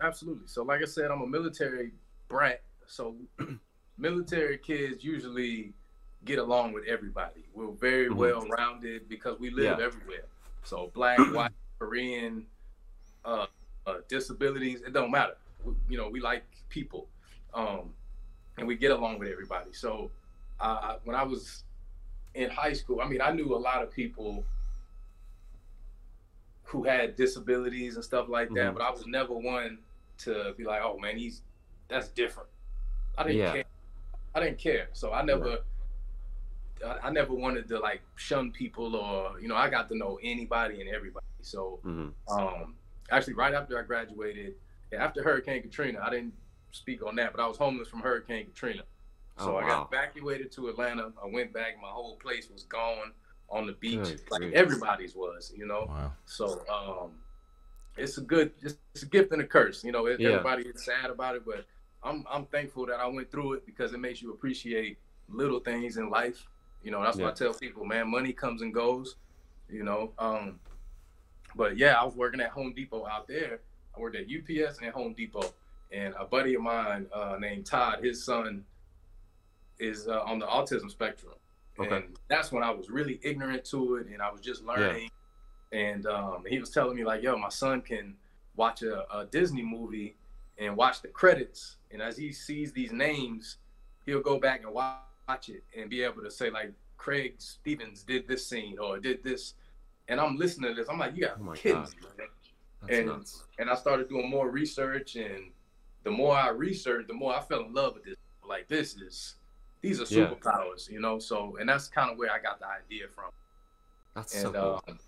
Absolutely. 0.00 0.46
So, 0.48 0.64
like 0.64 0.82
I 0.82 0.84
said, 0.86 1.12
I'm 1.12 1.20
a 1.22 1.26
military 1.26 1.92
brat. 2.28 2.62
So, 2.86 3.14
military 3.98 4.58
kids 4.58 5.04
usually 5.04 5.72
get 6.24 6.38
along 6.38 6.72
with 6.72 6.84
everybody. 6.86 7.44
We're 7.54 7.72
very 7.72 8.08
Mhm. 8.08 8.16
well 8.16 8.46
rounded 8.48 9.08
because 9.08 9.38
we 9.38 9.50
live 9.50 9.78
Yeah. 9.78 9.84
everywhere. 9.84 10.24
So, 10.64 10.88
black, 10.94 11.18
white, 11.32 11.52
Korean, 11.78 12.46
uh, 13.24 13.46
uh, 13.86 13.98
disabilities, 14.08 14.82
it 14.82 14.92
don't 14.92 15.10
matter. 15.10 15.36
We, 15.64 15.74
you 15.88 15.96
know, 15.96 16.08
we 16.08 16.20
like 16.20 16.44
people, 16.68 17.08
um, 17.54 17.92
and 18.56 18.66
we 18.66 18.76
get 18.76 18.92
along 18.92 19.18
with 19.18 19.28
everybody. 19.28 19.72
So, 19.72 20.10
uh, 20.60 20.98
when 21.04 21.16
I 21.16 21.24
was 21.24 21.64
in 22.34 22.50
high 22.50 22.72
school, 22.72 23.00
I 23.00 23.08
mean, 23.08 23.20
I 23.20 23.32
knew 23.32 23.54
a 23.54 23.58
lot 23.58 23.82
of 23.82 23.90
people 23.90 24.44
who 26.64 26.84
had 26.84 27.16
disabilities 27.16 27.96
and 27.96 28.04
stuff 28.04 28.28
like 28.28 28.48
that, 28.50 28.70
Mhm. 28.70 28.74
but 28.74 28.82
I 28.82 28.90
was 28.90 29.06
never 29.06 29.34
one 29.34 29.82
to 30.18 30.54
be 30.56 30.64
like, 30.64 30.80
oh 30.82 30.98
man, 30.98 31.18
he's 31.18 31.42
that's 31.88 32.08
different. 32.08 32.48
I 33.18 33.24
didn't 33.24 33.38
Yeah. 33.38 33.52
care. 33.52 33.64
I 34.34 34.40
didn't 34.40 34.58
care. 34.58 34.88
So 34.92 35.12
I 35.12 35.22
never 35.22 35.58
I, 36.86 37.08
I 37.08 37.10
never 37.10 37.34
wanted 37.34 37.68
to 37.68 37.78
like 37.78 38.02
shun 38.16 38.50
people 38.50 38.96
or 38.96 39.38
you 39.40 39.48
know, 39.48 39.56
I 39.56 39.68
got 39.70 39.88
to 39.90 39.96
know 39.96 40.18
anybody 40.22 40.80
and 40.80 40.88
everybody. 40.88 41.26
So 41.42 41.80
that? 41.84 41.90
hmm 41.90 42.08
um 42.28 42.74
actually 43.10 43.34
right 43.34 43.52
after 43.54 43.78
I 43.78 43.82
graduated, 43.82 44.54
after 44.92 45.22
Hurricane 45.22 45.62
Katrina, 45.62 46.00
I 46.02 46.10
didn't 46.10 46.34
speak 46.70 47.04
on 47.04 47.16
that, 47.16 47.32
but 47.32 47.42
I 47.42 47.46
was 47.46 47.58
homeless 47.58 47.88
from 47.88 48.00
Hurricane 48.00 48.46
Katrina. 48.46 48.82
So 49.38 49.52
Oh, 49.52 49.56
I 49.56 49.62
wow. 49.62 49.68
got 49.68 49.88
evacuated 49.92 50.52
to 50.52 50.68
Atlanta. 50.68 51.12
I 51.22 51.26
went 51.26 51.52
back, 51.52 51.74
my 51.80 51.88
whole 51.88 52.16
place 52.16 52.48
was 52.50 52.62
gone 52.64 53.12
on 53.50 53.66
the 53.66 53.72
beach, 53.72 53.96
Good 53.96 54.20
like 54.30 54.40
grief. 54.40 54.54
everybody's 54.54 55.14
was, 55.14 55.52
you 55.56 55.66
know. 55.66 55.86
Wow. 55.88 56.12
So 56.24 56.64
um, 56.72 57.10
it's 57.96 58.16
a 58.18 58.22
good, 58.22 58.52
it's, 58.62 58.76
it's 58.94 59.02
a 59.02 59.06
gift 59.06 59.32
and 59.32 59.42
a 59.42 59.46
curse. 59.46 59.84
You 59.84 59.92
know, 59.92 60.06
it, 60.06 60.20
Yeah. 60.20 60.28
everybody 60.30 60.62
is 60.68 60.84
sad 60.84 61.10
about 61.10 61.34
it, 61.36 61.44
but 61.44 61.66
I'm 62.04 62.24
I'm 62.30 62.46
thankful 62.46 62.86
that 62.86 62.98
I 62.98 63.06
went 63.06 63.30
through 63.30 63.54
it 63.54 63.66
because 63.66 63.92
it 63.92 63.98
makes 64.00 64.20
you 64.22 64.32
appreciate 64.32 64.98
little 65.28 65.60
things 65.60 65.96
in 65.96 66.10
life. 66.10 66.48
You 66.82 66.90
know, 66.90 67.02
that's 67.02 67.16
Yeah. 67.18 67.24
what 67.26 67.34
I 67.34 67.36
tell 67.44 67.54
people, 67.54 67.84
man. 67.84 68.10
Money 68.10 68.32
comes 68.32 68.62
and 68.62 68.74
goes. 68.74 69.16
You 69.68 69.84
know, 69.84 70.12
um, 70.18 70.58
but 71.54 71.78
yeah, 71.78 71.94
I 72.00 72.04
was 72.04 72.14
working 72.14 72.40
at 72.40 72.50
Home 72.50 72.74
Depot 72.74 73.06
out 73.06 73.26
there. 73.26 73.60
I 73.96 74.00
worked 74.00 74.16
at 74.16 74.26
UPS 74.26 74.78
and 74.82 74.92
Home 74.92 75.14
Depot, 75.14 75.54
and 75.90 76.14
a 76.18 76.24
buddy 76.26 76.54
of 76.54 76.62
mine 76.62 77.06
uh, 77.12 77.36
named 77.40 77.64
Todd, 77.66 78.02
his 78.02 78.22
son 78.22 78.64
is 79.78 80.08
uh, 80.08 80.20
on 80.22 80.38
the 80.38 80.46
autism 80.46 80.90
spectrum. 80.90 81.32
Okay. 81.78 81.96
And 81.96 82.18
that's 82.28 82.52
when 82.52 82.62
I 82.62 82.70
was 82.70 82.90
really 82.90 83.18
ignorant 83.22 83.64
to 83.66 83.96
it, 83.96 84.08
and 84.08 84.20
I 84.20 84.30
was 84.30 84.40
just 84.42 84.62
learning. 84.62 85.10
And 85.72 86.04
um, 86.06 86.44
he 86.46 86.58
was 86.58 86.68
telling 86.68 86.96
me 86.96 87.04
like, 87.04 87.22
"Yo, 87.22 87.36
my 87.38 87.48
son 87.48 87.80
can 87.80 88.14
watch 88.56 88.82
a, 88.82 89.06
a 89.16 89.24
Disney 89.26 89.62
movie 89.62 90.16
and 90.66 90.76
watch 90.76 91.02
the 91.02 91.08
credits. 91.08 91.76
And 91.90 92.00
as 92.00 92.16
he 92.16 92.32
sees 92.32 92.72
these 92.72 92.92
names, 92.92 93.58
he'll 94.06 94.20
go 94.22 94.38
back 94.38 94.62
and 94.64 94.72
watch 94.72 95.48
it 95.48 95.62
and 95.76 95.90
be 95.90 96.02
able 96.02 96.22
to 96.22 96.30
say 96.30 96.50
like 96.50 96.72
Craig 96.96 97.34
Stevens 97.38 98.02
did 98.02 98.26
this 98.28 98.46
scene 98.46 98.78
or 98.78 98.98
did 98.98 99.22
this. 99.22 99.54
And 100.08 100.20
I'm 100.20 100.36
listening 100.36 100.70
to 100.70 100.74
this. 100.80 100.88
I'm 100.88 100.98
like, 100.98 101.14
you 101.16 101.22
got 101.22 101.36
Oh 101.40 101.42
my 101.44 101.54
kidding 101.56 101.82
God. 101.82 101.90
me, 101.94 102.08
man. 102.18 102.26
That's 102.82 102.98
And- 102.98 103.06
nuts. 103.06 103.44
And 103.58 103.70
I 103.70 103.74
started 103.74 104.08
doing 104.08 104.28
more 104.28 104.50
research, 104.50 105.14
and 105.16 105.52
the 106.02 106.10
more 106.10 106.34
I 106.36 106.48
researched, 106.48 107.06
the 107.08 107.14
more 107.14 107.34
I 107.36 107.40
fell 107.40 107.60
in 107.64 107.72
love 107.72 107.94
with 107.94 108.04
this. 108.04 108.16
Like 108.46 108.68
this 108.68 108.96
is 108.96 109.36
these 109.80 110.00
are 110.00 110.14
Yeah. 110.14 110.26
superpowers, 110.28 110.90
you 110.90 111.00
know. 111.00 111.18
So, 111.18 111.56
and 111.58 111.68
that's 111.68 111.88
kind 111.88 112.10
of 112.10 112.18
where 112.18 112.30
I 112.32 112.38
got 112.40 112.58
the 112.60 112.66
idea 112.68 113.08
from. 113.08 113.30
That's 114.14 114.32
so 114.40 114.46
And 114.48 114.54
cool. 114.56 114.82
um, 114.88 114.98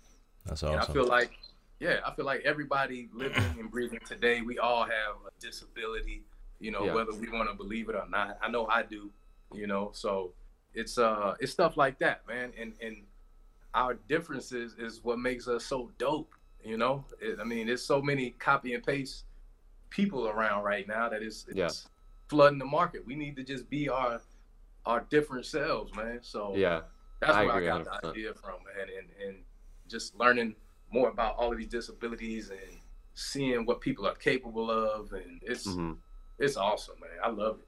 That's 0.45 0.63
and 0.63 0.75
I 0.79 0.85
feel 0.85 1.05
like, 1.07 1.31
yeah, 1.79 1.99
I 2.05 2.13
feel 2.15 2.25
like 2.25 2.41
everybody 2.45 3.09
living 3.13 3.43
and 3.59 3.69
breathing 3.69 3.99
today, 4.05 4.41
we 4.41 4.57
all 4.59 4.83
have 4.83 5.15
a 5.27 5.31
disability, 5.41 6.23
you 6.59 6.71
know, 6.71 6.85
Yeah. 6.85 6.93
whether 6.93 7.13
we 7.13 7.29
want 7.29 7.49
to 7.49 7.55
believe 7.55 7.89
it 7.89 7.95
or 7.95 8.07
not. 8.09 8.37
I 8.41 8.49
know 8.49 8.67
I 8.67 8.83
do, 8.83 9.11
you 9.53 9.67
know. 9.67 9.91
So 9.93 10.33
it's 10.73 10.97
uh, 10.97 11.35
it's 11.39 11.51
stuff 11.51 11.77
like 11.77 11.99
that, 11.99 12.25
man. 12.27 12.53
And 12.59 12.73
and 12.81 13.03
our 13.73 13.95
differences 14.07 14.73
is 14.77 15.03
what 15.03 15.19
makes 15.19 15.47
us 15.47 15.65
so 15.65 15.91
dope, 15.97 16.33
you 16.63 16.77
know. 16.77 17.05
It, 17.21 17.39
I 17.39 17.43
mean, 17.43 17.67
there's 17.67 17.83
so 17.85 18.01
many 18.01 18.31
copy 18.31 18.73
and 18.73 18.83
paste 18.83 19.25
people 19.89 20.27
around 20.27 20.63
right 20.63 20.87
now 20.87 21.09
that 21.09 21.21
is 21.21 21.45
it's 21.49 21.57
Yeah. 21.57 21.69
flooding 22.29 22.59
the 22.59 22.65
market. 22.65 23.05
We 23.05 23.15
need 23.15 23.35
to 23.35 23.43
just 23.43 23.69
be 23.69 23.89
our 23.89 24.21
our 24.85 25.01
different 25.09 25.45
selves, 25.45 25.93
man. 25.95 26.19
So 26.21 26.53
yeah. 26.55 26.81
that's 27.19 27.33
I 27.33 27.45
where 27.45 27.55
agree 27.57 27.69
I 27.69 27.83
got 27.83 27.87
100%. 27.87 28.01
the 28.01 28.07
idea 28.09 28.33
from, 28.35 28.55
man, 28.63 28.87
and 28.97 29.07
and 29.27 29.43
just 29.87 30.15
learning 30.15 30.55
more 30.91 31.09
about 31.09 31.35
all 31.37 31.51
of 31.51 31.57
these 31.57 31.67
disabilities 31.67 32.49
and 32.49 32.79
seeing 33.13 33.65
what 33.65 33.81
people 33.81 34.05
are 34.07 34.15
capable 34.15 34.69
of, 34.71 35.11
and 35.13 35.41
it's 35.43 35.65
hmm 35.65 35.93
it's 36.37 36.57
awesome, 36.57 36.95
man. 36.99 37.09
I 37.23 37.29
love 37.29 37.59
it. 37.59 37.67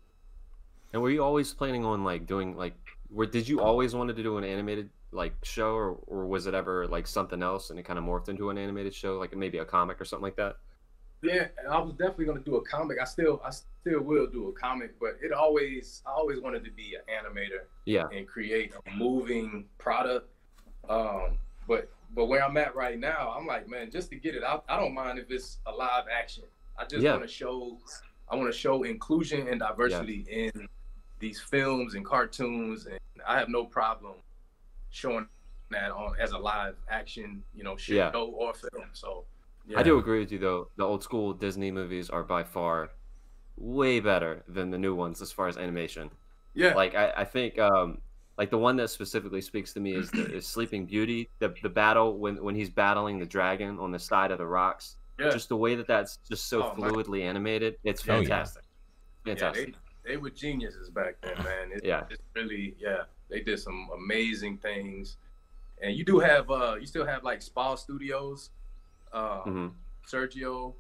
And 0.91 1.01
were 1.01 1.09
you 1.09 1.24
always 1.24 1.53
planning 1.53 1.86
on 1.86 2.03
like 2.03 2.26
doing 2.26 2.57
like 2.57 2.76
where 3.09 3.28
did 3.28 3.47
you 3.47 3.61
always 3.61 3.95
wanted 3.95 4.18
to 4.18 4.24
do 4.24 4.38
an 4.38 4.43
animated 4.43 4.89
like 5.11 5.34
show 5.43 5.72
or, 5.74 5.97
or 6.07 6.28
was 6.28 6.47
it 6.47 6.53
ever 6.53 6.86
like 6.88 7.07
something 7.07 7.41
else 7.41 7.70
and 7.70 7.80
it 7.80 7.84
kind 7.84 7.97
of 7.97 8.03
morphed 8.03 8.28
into 8.28 8.49
an 8.49 8.57
animated 8.57 8.93
show 8.93 9.18
like 9.18 9.36
maybe 9.36 9.59
a 9.59 9.65
comic 9.65 10.01
or 10.01 10.05
something 10.05 10.24
like 10.24 10.36
that? 10.36 10.57
Yeah, 11.24 11.47
I 11.70 11.80
was 11.80 11.93
definitely 11.93 12.26
gonna 12.26 12.41
do 12.41 12.57
a 12.57 12.61
comic. 12.65 12.97
I 13.01 13.05
still 13.05 13.41
I 13.43 13.49
still 13.51 14.01
will 14.01 14.28
do 14.28 14.49
a 14.49 14.51
comic, 14.53 14.99
but 14.99 15.18
it 15.22 15.32
always 15.32 16.01
I 16.05 16.11
always 16.11 16.41
wanted 16.41 16.63
to 16.65 16.72
be 16.72 16.95
an 16.95 17.01
animator 17.09 17.65
Yeah. 17.86 18.07
and 18.13 18.28
create 18.28 18.74
a 18.86 18.91
moving 18.91 19.65
product. 19.78 20.30
Um, 20.89 21.38
but 21.68 21.89
but 22.14 22.26
where 22.26 22.43
I'm 22.43 22.58
at 22.58 22.76
right 22.76 22.99
now, 22.99 23.34
I'm 23.38 23.45
like, 23.45 23.70
man, 23.70 23.91
just 23.91 24.10
to 24.10 24.16
get 24.16 24.36
it 24.36 24.43
out, 24.43 24.64
I 24.70 24.80
don't 24.80 24.93
mind 24.93 25.20
if 25.20 25.30
it's 25.32 25.60
a 25.66 25.72
live 25.72 26.05
action. 26.12 26.43
I 26.78 26.84
just 26.86 27.01
Yeah. 27.03 27.12
want 27.14 27.24
to 27.24 27.28
show, 27.28 27.78
I 28.30 28.36
want 28.36 28.51
to 28.51 28.58
show 28.58 28.84
inclusion 28.84 29.47
and 29.47 29.60
diversity 29.60 30.26
in 30.30 30.68
these 31.20 31.39
films 31.39 31.95
and 31.95 32.05
cartoons, 32.05 32.86
and 32.86 32.99
I 33.28 33.38
have 33.39 33.49
no 33.49 33.66
problem 33.66 34.14
showing 34.89 35.28
that 35.70 35.91
on 35.91 36.16
as 36.20 36.32
a 36.32 36.38
live 36.38 36.76
action, 36.89 37.43
you 37.53 37.64
know, 37.64 37.76
show 37.76 37.93
Yeah. 37.93 38.12
or 38.12 38.53
film. 38.53 38.89
So 38.93 39.26
yeah. 39.68 39.80
I 39.80 39.84
do 39.84 39.97
agree 39.97 40.20
with 40.20 40.32
you 40.32 40.39
though. 40.39 40.70
The 40.78 40.84
old 40.86 41.03
school 41.03 41.34
Disney 41.34 41.72
movies 41.72 42.10
are 42.10 42.24
by 42.24 42.43
far 42.43 42.91
way 43.58 43.99
better 43.99 44.43
than 44.47 44.70
the 44.70 44.78
new 44.78 44.95
ones 44.95 45.22
as 45.22 45.32
far 45.32 45.47
as 45.47 45.58
animation. 45.58 46.10
Yeah, 46.53 46.74
Like 46.74 46.95
I, 46.95 47.12
I 47.18 47.24
think 47.26 47.60
um 47.60 48.01
like 48.38 48.49
the 48.51 48.57
one 48.57 48.75
that 48.77 48.89
specifically 48.89 49.41
speaks 49.41 49.73
to 49.73 49.79
me 49.79 49.93
is 49.95 50.11
the 50.11 50.25
is 50.35 50.45
Sleeping 50.47 50.85
Beauty, 50.85 51.29
the 51.39 51.53
the 51.61 51.69
battle 51.69 52.17
when 52.17 52.41
when 52.43 52.55
he's 52.55 52.69
battling 52.69 53.19
the 53.19 53.25
dragon 53.25 53.79
on 53.79 53.91
the 53.91 53.99
side 53.99 54.31
of 54.31 54.38
the 54.38 54.45
rocks. 54.47 54.95
yeah. 55.19 55.31
Just 55.31 55.49
the 55.49 55.57
way 55.57 55.75
that 55.75 55.88
that's 55.88 56.17
just 56.29 56.47
so 56.47 56.61
Oh, 56.63 56.75
man. 56.75 56.91
fluidly 56.91 57.23
animated, 57.23 57.77
it's 57.83 58.07
Oh, 58.07 58.13
yeah. 58.13 58.19
fantastic. 58.19 58.63
Yeah, 59.25 59.33
Fantastic. 59.33 59.75
they, 60.03 60.11
they 60.11 60.17
were 60.17 60.29
geniuses 60.29 60.89
back 60.89 61.15
then, 61.21 61.38
man. 61.43 61.71
It, 61.73 61.81
Yeah. 61.83 62.03
It's 62.09 62.21
really, 62.35 62.75
yeah, 62.79 63.03
they 63.29 63.41
did 63.41 63.59
some 63.59 63.89
amazing 63.95 64.57
things. 64.59 65.17
And 65.81 65.95
you 65.95 66.05
do 66.05 66.19
have, 66.19 66.49
uh, 66.49 66.75
you 66.79 66.85
still 66.88 67.05
have 67.05 67.23
like 67.23 67.41
Spa 67.41 67.75
Studios, 67.75 68.51
uh, 69.11 69.41
hmm 69.41 69.67
Sergio, 70.07 70.73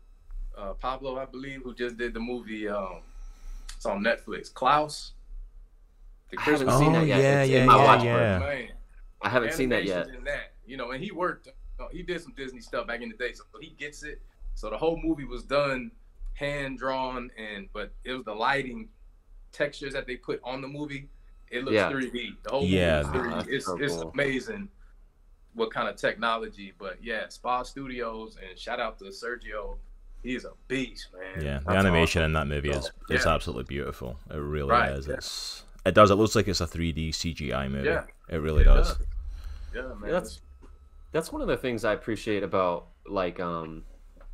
uh, 0.57 0.73
Pablo, 0.73 1.17
I 1.19 1.25
believe, 1.25 1.61
who 1.63 1.73
just 1.75 1.97
did 1.97 2.13
the 2.13 2.19
movie. 2.19 2.69
Um, 2.69 3.01
it's 3.75 3.85
on 3.85 4.01
Netflix. 4.03 4.53
Klaus. 4.53 5.13
The 6.31 6.37
I 6.39 6.41
haven't 6.41 6.69
Oh, 6.69 6.79
seen 6.79 6.93
that 6.93 7.07
yet. 7.07 7.19
yeah, 7.19 7.41
It's 7.43 7.51
yeah, 7.51 7.59
in 7.61 7.65
my 7.67 7.77
yeah, 7.77 7.83
watch 7.83 8.03
yeah. 8.03 8.39
Man, 8.39 8.67
I 9.21 9.29
haven't 9.29 9.53
seen 9.53 9.69
that 9.69 9.85
yet. 9.85 10.07
in 10.09 10.23
that, 10.25 10.53
you 10.65 10.77
know, 10.77 10.91
and 10.91 11.03
he 11.03 11.11
worked. 11.11 11.47
uh, 11.79 11.87
he 11.91 12.01
did 12.03 12.19
some 12.21 12.33
Disney 12.35 12.59
stuff 12.59 12.87
back 12.87 13.01
in 13.01 13.09
the 13.09 13.15
day, 13.15 13.33
so 13.33 13.43
he 13.61 13.69
gets 13.77 14.03
it. 14.03 14.19
So 14.55 14.69
the 14.69 14.77
whole 14.77 14.99
movie 15.01 15.25
was 15.25 15.43
done 15.43 15.91
hand 16.33 16.79
drawn, 16.79 17.29
and 17.37 17.67
but 17.71 17.91
it 18.03 18.13
was 18.13 18.23
the 18.25 18.33
lighting 18.33 18.89
textures 19.51 19.93
that 19.93 20.07
they 20.07 20.15
put 20.17 20.39
on 20.43 20.61
the 20.61 20.67
movie. 20.67 21.07
It 21.49 21.63
looks 21.63 21.75
Yeah. 21.75 21.89
3D. 21.91 22.35
The 22.43 22.49
whole 22.49 22.63
Yeah. 22.65 23.03
movie 23.03 23.07
is 23.07 23.07
3D. 23.07 23.31
Ah, 23.31 23.35
that's 23.37 23.47
it's 23.49 23.65
so 23.67 23.77
it's 23.77 23.93
cool. 23.95 24.09
amazing 24.11 24.69
what 25.53 25.71
kind 25.71 25.87
of 25.87 25.95
technology. 25.95 26.73
But 26.77 26.97
yeah, 27.03 27.27
Spa 27.29 27.63
Studios 27.63 28.37
and 28.47 28.57
shout 28.59 28.79
out 28.79 28.97
to 28.99 29.05
Sergio. 29.05 29.77
He's 30.23 30.45
a 30.45 30.51
beast, 30.67 31.09
man. 31.13 31.45
Yeah, 31.45 31.59
the 31.59 31.65
That's 31.65 31.77
animation 31.77 32.23
in 32.23 32.33
that 32.33 32.47
movie 32.47 32.71
is 32.71 32.85
So, 32.85 32.91
it's 33.11 33.25
yeah. 33.25 33.33
absolutely 33.33 33.63
beautiful. 33.65 34.19
It 34.29 34.35
really 34.37 34.71
Right, 34.71 34.91
is. 34.93 35.07
yeah. 35.07 35.13
It's 35.13 35.63
it 35.87 35.95
does. 35.95 36.11
It 36.11 36.15
looks 36.15 36.35
like 36.35 36.47
it's 36.47 36.61
a 36.61 36.67
3D 36.67 37.09
CGI 37.09 37.69
movie. 37.71 37.87
Yeah, 37.87 38.03
it 38.29 38.37
really 38.37 38.61
it 38.61 38.65
does. 38.65 38.89
does. 38.97 39.07
Yeah, 39.75 39.81
man. 39.99 40.11
That's- 40.11 40.41
That's 41.13 41.31
one 41.31 41.41
of 41.41 41.47
the 41.47 41.57
things 41.57 41.85
I 41.85 41.93
appreciate 41.93 42.43
about 42.43 42.87
like 43.07 43.39
um 43.39 43.83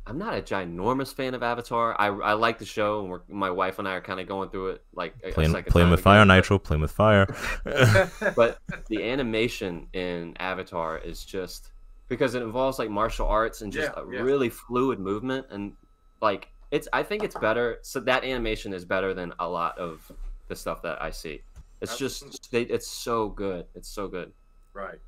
I'm 0.06 0.18
not 0.18 0.36
a 0.36 0.42
ginormous 0.42 1.14
fan 1.14 1.32
of 1.32 1.42
Avatar. 1.42 1.96
I, 1.98 2.08
I 2.08 2.32
like 2.34 2.58
the 2.58 2.66
show, 2.66 3.00
and 3.00 3.08
we're, 3.08 3.22
my 3.26 3.50
wife 3.50 3.78
and 3.78 3.88
I 3.88 3.92
are 3.92 4.02
kind 4.02 4.20
of 4.20 4.28
going 4.28 4.50
through 4.50 4.70
it 4.72 4.82
like 4.94 5.14
a, 5.24 5.28
a 5.28 5.32
Playing 5.32 5.54
playing 5.64 5.88
with 5.90 6.00
fire, 6.00 6.26
but- 6.26 6.34
Nitro. 6.34 6.58
Playing 6.58 6.82
with 6.82 6.90
fire. 6.92 7.26
but 8.36 8.58
the 8.88 9.02
animation 9.10 9.86
in 9.94 10.36
Avatar 10.38 10.98
is 10.98 11.24
just 11.24 11.70
because 12.08 12.34
it 12.34 12.42
involves 12.42 12.78
like 12.78 12.90
martial 12.90 13.26
arts 13.26 13.62
and 13.62 13.72
just 13.72 13.90
Yeah, 13.96 14.02
a 14.02 14.12
yeah. 14.14 14.20
really 14.20 14.50
fluid 14.50 14.98
movement 14.98 15.46
and 15.50 15.72
like 16.20 16.48
it's 16.70 16.86
I 16.92 17.02
think 17.02 17.22
it's 17.22 17.34
better 17.36 17.78
so 17.82 17.98
that 18.00 18.24
animation 18.24 18.74
is 18.74 18.84
better 18.84 19.14
than 19.14 19.32
a 19.38 19.48
lot 19.48 19.78
of 19.78 20.10
the 20.48 20.56
stuff 20.56 20.82
that 20.82 21.00
I 21.02 21.10
see. 21.10 21.42
It's 21.80 21.98
just 21.98 22.50
they, 22.50 22.62
it's 22.62 22.86
so 22.88 23.28
good. 23.28 23.66
It's 23.74 23.88
so 23.88 24.08
good. 24.08 24.32
right. 24.72 24.98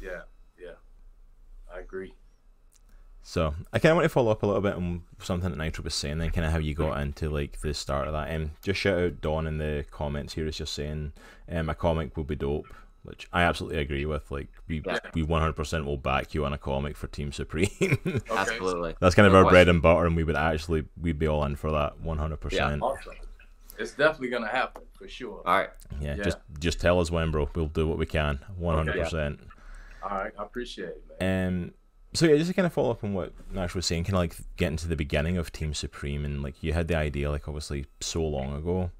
Yeah, 0.00 0.22
yeah. 0.60 0.72
I 1.72 1.78
agree. 1.80 2.12
So 3.22 3.54
I 3.72 3.78
kind 3.78 3.92
of 3.92 3.96
want 3.96 4.04
to 4.04 4.08
follow 4.08 4.32
up 4.32 4.42
a 4.42 4.46
little 4.46 4.60
bit 4.60 4.74
on 4.74 5.02
something 5.20 5.50
that 5.50 5.56
Nitro 5.56 5.84
was 5.84 5.94
saying, 5.94 6.18
then 6.18 6.30
kind 6.30 6.44
of 6.44 6.52
how 6.52 6.58
you 6.58 6.74
got 6.74 7.00
into 7.00 7.30
like 7.30 7.60
the 7.60 7.72
start 7.72 8.08
of 8.08 8.14
that. 8.14 8.34
Um, 8.34 8.50
just 8.62 8.80
shout 8.80 8.98
out 9.00 9.20
Don 9.20 9.46
in 9.46 9.58
the 9.58 9.84
comments 9.92 10.34
here 10.34 10.46
is 10.46 10.56
just 10.56 10.74
saying, 10.74 11.12
um, 11.48 11.68
a 11.68 11.74
comic 11.74 12.16
will 12.16 12.24
be 12.24 12.34
dope, 12.34 12.66
which 13.04 13.28
I 13.32 13.42
absolutely 13.42 13.78
agree 13.78 14.06
with. 14.06 14.28
Like 14.32 14.48
we 14.66 14.82
Yeah. 14.84 14.98
we 15.14 15.22
one 15.22 15.40
hundred 15.40 15.54
percent 15.54 15.84
will 15.84 15.96
back 15.96 16.34
you 16.34 16.44
on 16.44 16.52
a 16.52 16.58
comic 16.58 16.96
for 16.96 17.06
Team 17.06 17.30
Supreme. 17.30 17.68
Okay. 17.80 18.20
Absolutely. 18.30 18.94
That's 19.00 19.14
kind 19.14 19.26
of 19.26 19.32
No 19.32 19.44
our 19.44 19.50
bread 19.50 19.68
and 19.68 19.80
butter, 19.80 20.06
and 20.06 20.16
we 20.16 20.24
would 20.24 20.36
actually 20.36 20.84
we'd 21.00 21.18
be 21.20 21.28
all 21.28 21.44
in 21.44 21.54
for 21.54 21.70
that 21.70 22.00
one 22.00 22.18
hundred 22.18 22.40
percent. 22.40 22.82
Awesome. 23.82 23.90
It's 23.90 23.92
definitely 23.98 24.28
gonna 24.30 24.48
happen 24.48 24.82
for 24.94 25.08
sure. 25.08 25.42
All 25.46 25.58
right. 25.58 25.70
Yeah, 26.00 26.16
Yeah. 26.16 26.22
just 26.24 26.38
just 26.58 26.80
tell 26.80 27.00
us 27.00 27.10
when, 27.10 27.30
bro. 27.30 27.48
We'll 27.54 27.66
do 27.66 27.86
what 27.86 27.98
we 27.98 28.06
can, 28.06 28.38
one 28.56 28.76
hundred 28.76 28.96
percent. 29.02 29.40
All 30.02 30.10
right, 30.10 30.32
I 30.38 30.42
appreciate 30.42 30.88
it, 30.88 31.04
man. 31.20 31.48
Um, 31.48 31.74
so 32.14 32.26
yeah, 32.26 32.36
just 32.36 32.48
to 32.48 32.54
kind 32.54 32.66
of 32.66 32.72
follow 32.72 32.90
up 32.90 33.04
on 33.04 33.14
what 33.14 33.32
Nash 33.52 33.74
was 33.74 33.86
saying, 33.86 34.04
kind 34.04 34.14
of 34.14 34.18
like 34.20 34.36
getting 34.56 34.76
to 34.78 34.88
the 34.88 34.96
beginning 34.96 35.38
of 35.38 35.52
Team 35.52 35.72
Supreme, 35.74 36.24
and 36.24 36.42
like 36.42 36.62
you 36.62 36.72
had 36.72 36.88
the 36.88 36.96
idea, 36.96 37.30
like 37.30 37.46
obviously 37.48 37.86
so 38.00 38.22
long 38.24 38.54
ago. 38.54 38.90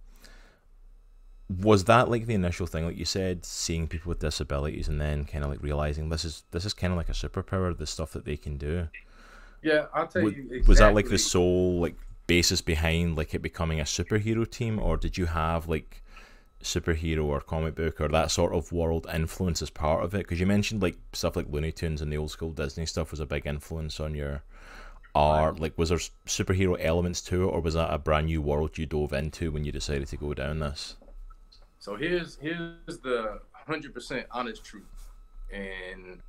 Was 1.60 1.84
that 1.84 2.08
like 2.08 2.26
the 2.26 2.34
initial 2.34 2.66
thing, 2.66 2.86
like 2.86 2.96
you 2.96 3.04
said, 3.04 3.44
seeing 3.44 3.86
people 3.86 4.08
with 4.08 4.20
disabilities, 4.20 4.88
and 4.88 4.98
then 5.00 5.24
kind 5.26 5.44
of 5.44 5.50
like 5.50 5.62
realizing 5.62 6.08
this 6.08 6.24
is 6.24 6.44
this 6.50 6.64
is 6.64 6.72
kind 6.72 6.92
of 6.92 6.96
like 6.96 7.10
a 7.10 7.12
superpower, 7.12 7.76
the 7.76 7.86
stuff 7.86 8.12
that 8.12 8.24
they 8.24 8.36
can 8.38 8.56
do. 8.56 8.88
Yeah, 9.62 9.86
I'll 9.92 10.06
tell 10.06 10.22
Wa- 10.22 10.28
you. 10.30 10.42
Exactly. 10.44 10.62
Was 10.66 10.78
that 10.78 10.94
like 10.94 11.08
the 11.08 11.18
sole 11.18 11.80
like 11.80 11.96
basis 12.26 12.60
behind 12.60 13.16
like 13.16 13.34
it 13.34 13.42
becoming 13.42 13.80
a 13.80 13.84
superhero 13.84 14.48
team, 14.48 14.78
or 14.78 14.96
did 14.96 15.18
you 15.18 15.26
have 15.26 15.68
like 15.68 16.02
superhero 16.62 17.24
or 17.24 17.40
comic 17.40 17.74
book 17.74 18.00
or 18.00 18.08
that 18.08 18.30
sort 18.30 18.54
of 18.54 18.70
world 18.70 19.06
influence 19.12 19.62
as 19.62 19.70
part 19.70 20.04
of 20.04 20.14
it? 20.14 20.18
Because 20.18 20.40
you 20.40 20.46
mentioned 20.46 20.82
like 20.82 20.96
stuff 21.12 21.36
like 21.36 21.46
Looney 21.50 21.72
Tunes 21.72 22.00
and 22.02 22.12
the 22.12 22.16
old 22.16 22.30
school 22.30 22.52
Disney 22.52 22.86
stuff 22.86 23.10
was 23.10 23.20
a 23.20 23.26
big 23.26 23.46
influence 23.46 24.00
on 24.00 24.14
your 24.14 24.42
art. 25.14 25.60
Like, 25.60 25.76
was 25.76 25.90
there 25.90 25.98
superhero 26.26 26.76
elements 26.80 27.20
to 27.22 27.44
it, 27.44 27.46
or 27.46 27.60
was 27.60 27.74
that 27.74 27.92
a 27.92 27.98
brand 27.98 28.26
new 28.26 28.40
world 28.40 28.78
you 28.78 28.86
dove 28.86 29.12
into 29.12 29.52
when 29.52 29.64
you 29.64 29.72
decided 29.72 30.08
to 30.08 30.16
go 30.16 30.34
down 30.34 30.60
this? 30.60 30.96
So 31.78 31.96
here's 31.96 32.38
here's 32.40 32.98
the 33.02 33.40
hundred 33.52 33.94
percent 33.94 34.26
honest 34.30 34.64
truth, 34.64 35.08
and 35.52 36.20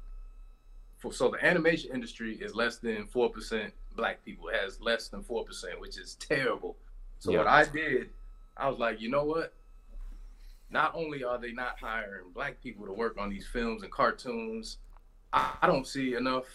for 1.04 1.12
so 1.12 1.30
the 1.30 1.46
animation 1.46 1.92
industry 1.94 2.36
is 2.38 2.56
less 2.56 2.78
than 2.78 3.06
four 3.08 3.30
percent 3.30 3.74
black 3.98 4.24
people. 4.24 4.48
It 4.48 4.56
has 4.56 4.80
less 4.80 5.10
than 5.10 5.22
four 5.22 5.44
percent, 5.44 5.80
which 5.82 5.98
is 5.98 6.16
terrible. 6.16 6.78
So 7.20 7.32
Yeah. 7.32 7.40
what 7.40 7.48
I 7.48 7.66
did, 7.66 8.10
I 8.56 8.70
was 8.70 8.80
like, 8.80 9.02
you 9.02 9.10
know 9.10 9.26
what? 9.26 9.54
Not 10.70 10.96
only 10.96 11.24
are 11.24 11.38
they 11.38 11.52
not 11.52 11.78
hiring 11.80 12.32
black 12.34 12.62
people 12.64 12.86
to 12.86 12.94
work 12.94 13.18
on 13.20 13.30
these 13.30 13.46
films 13.46 13.84
and 13.84 13.92
cartoons, 13.92 14.78
I, 15.34 15.52
I 15.62 15.68
don't 15.68 15.86
see 15.86 16.16
enough 16.16 16.46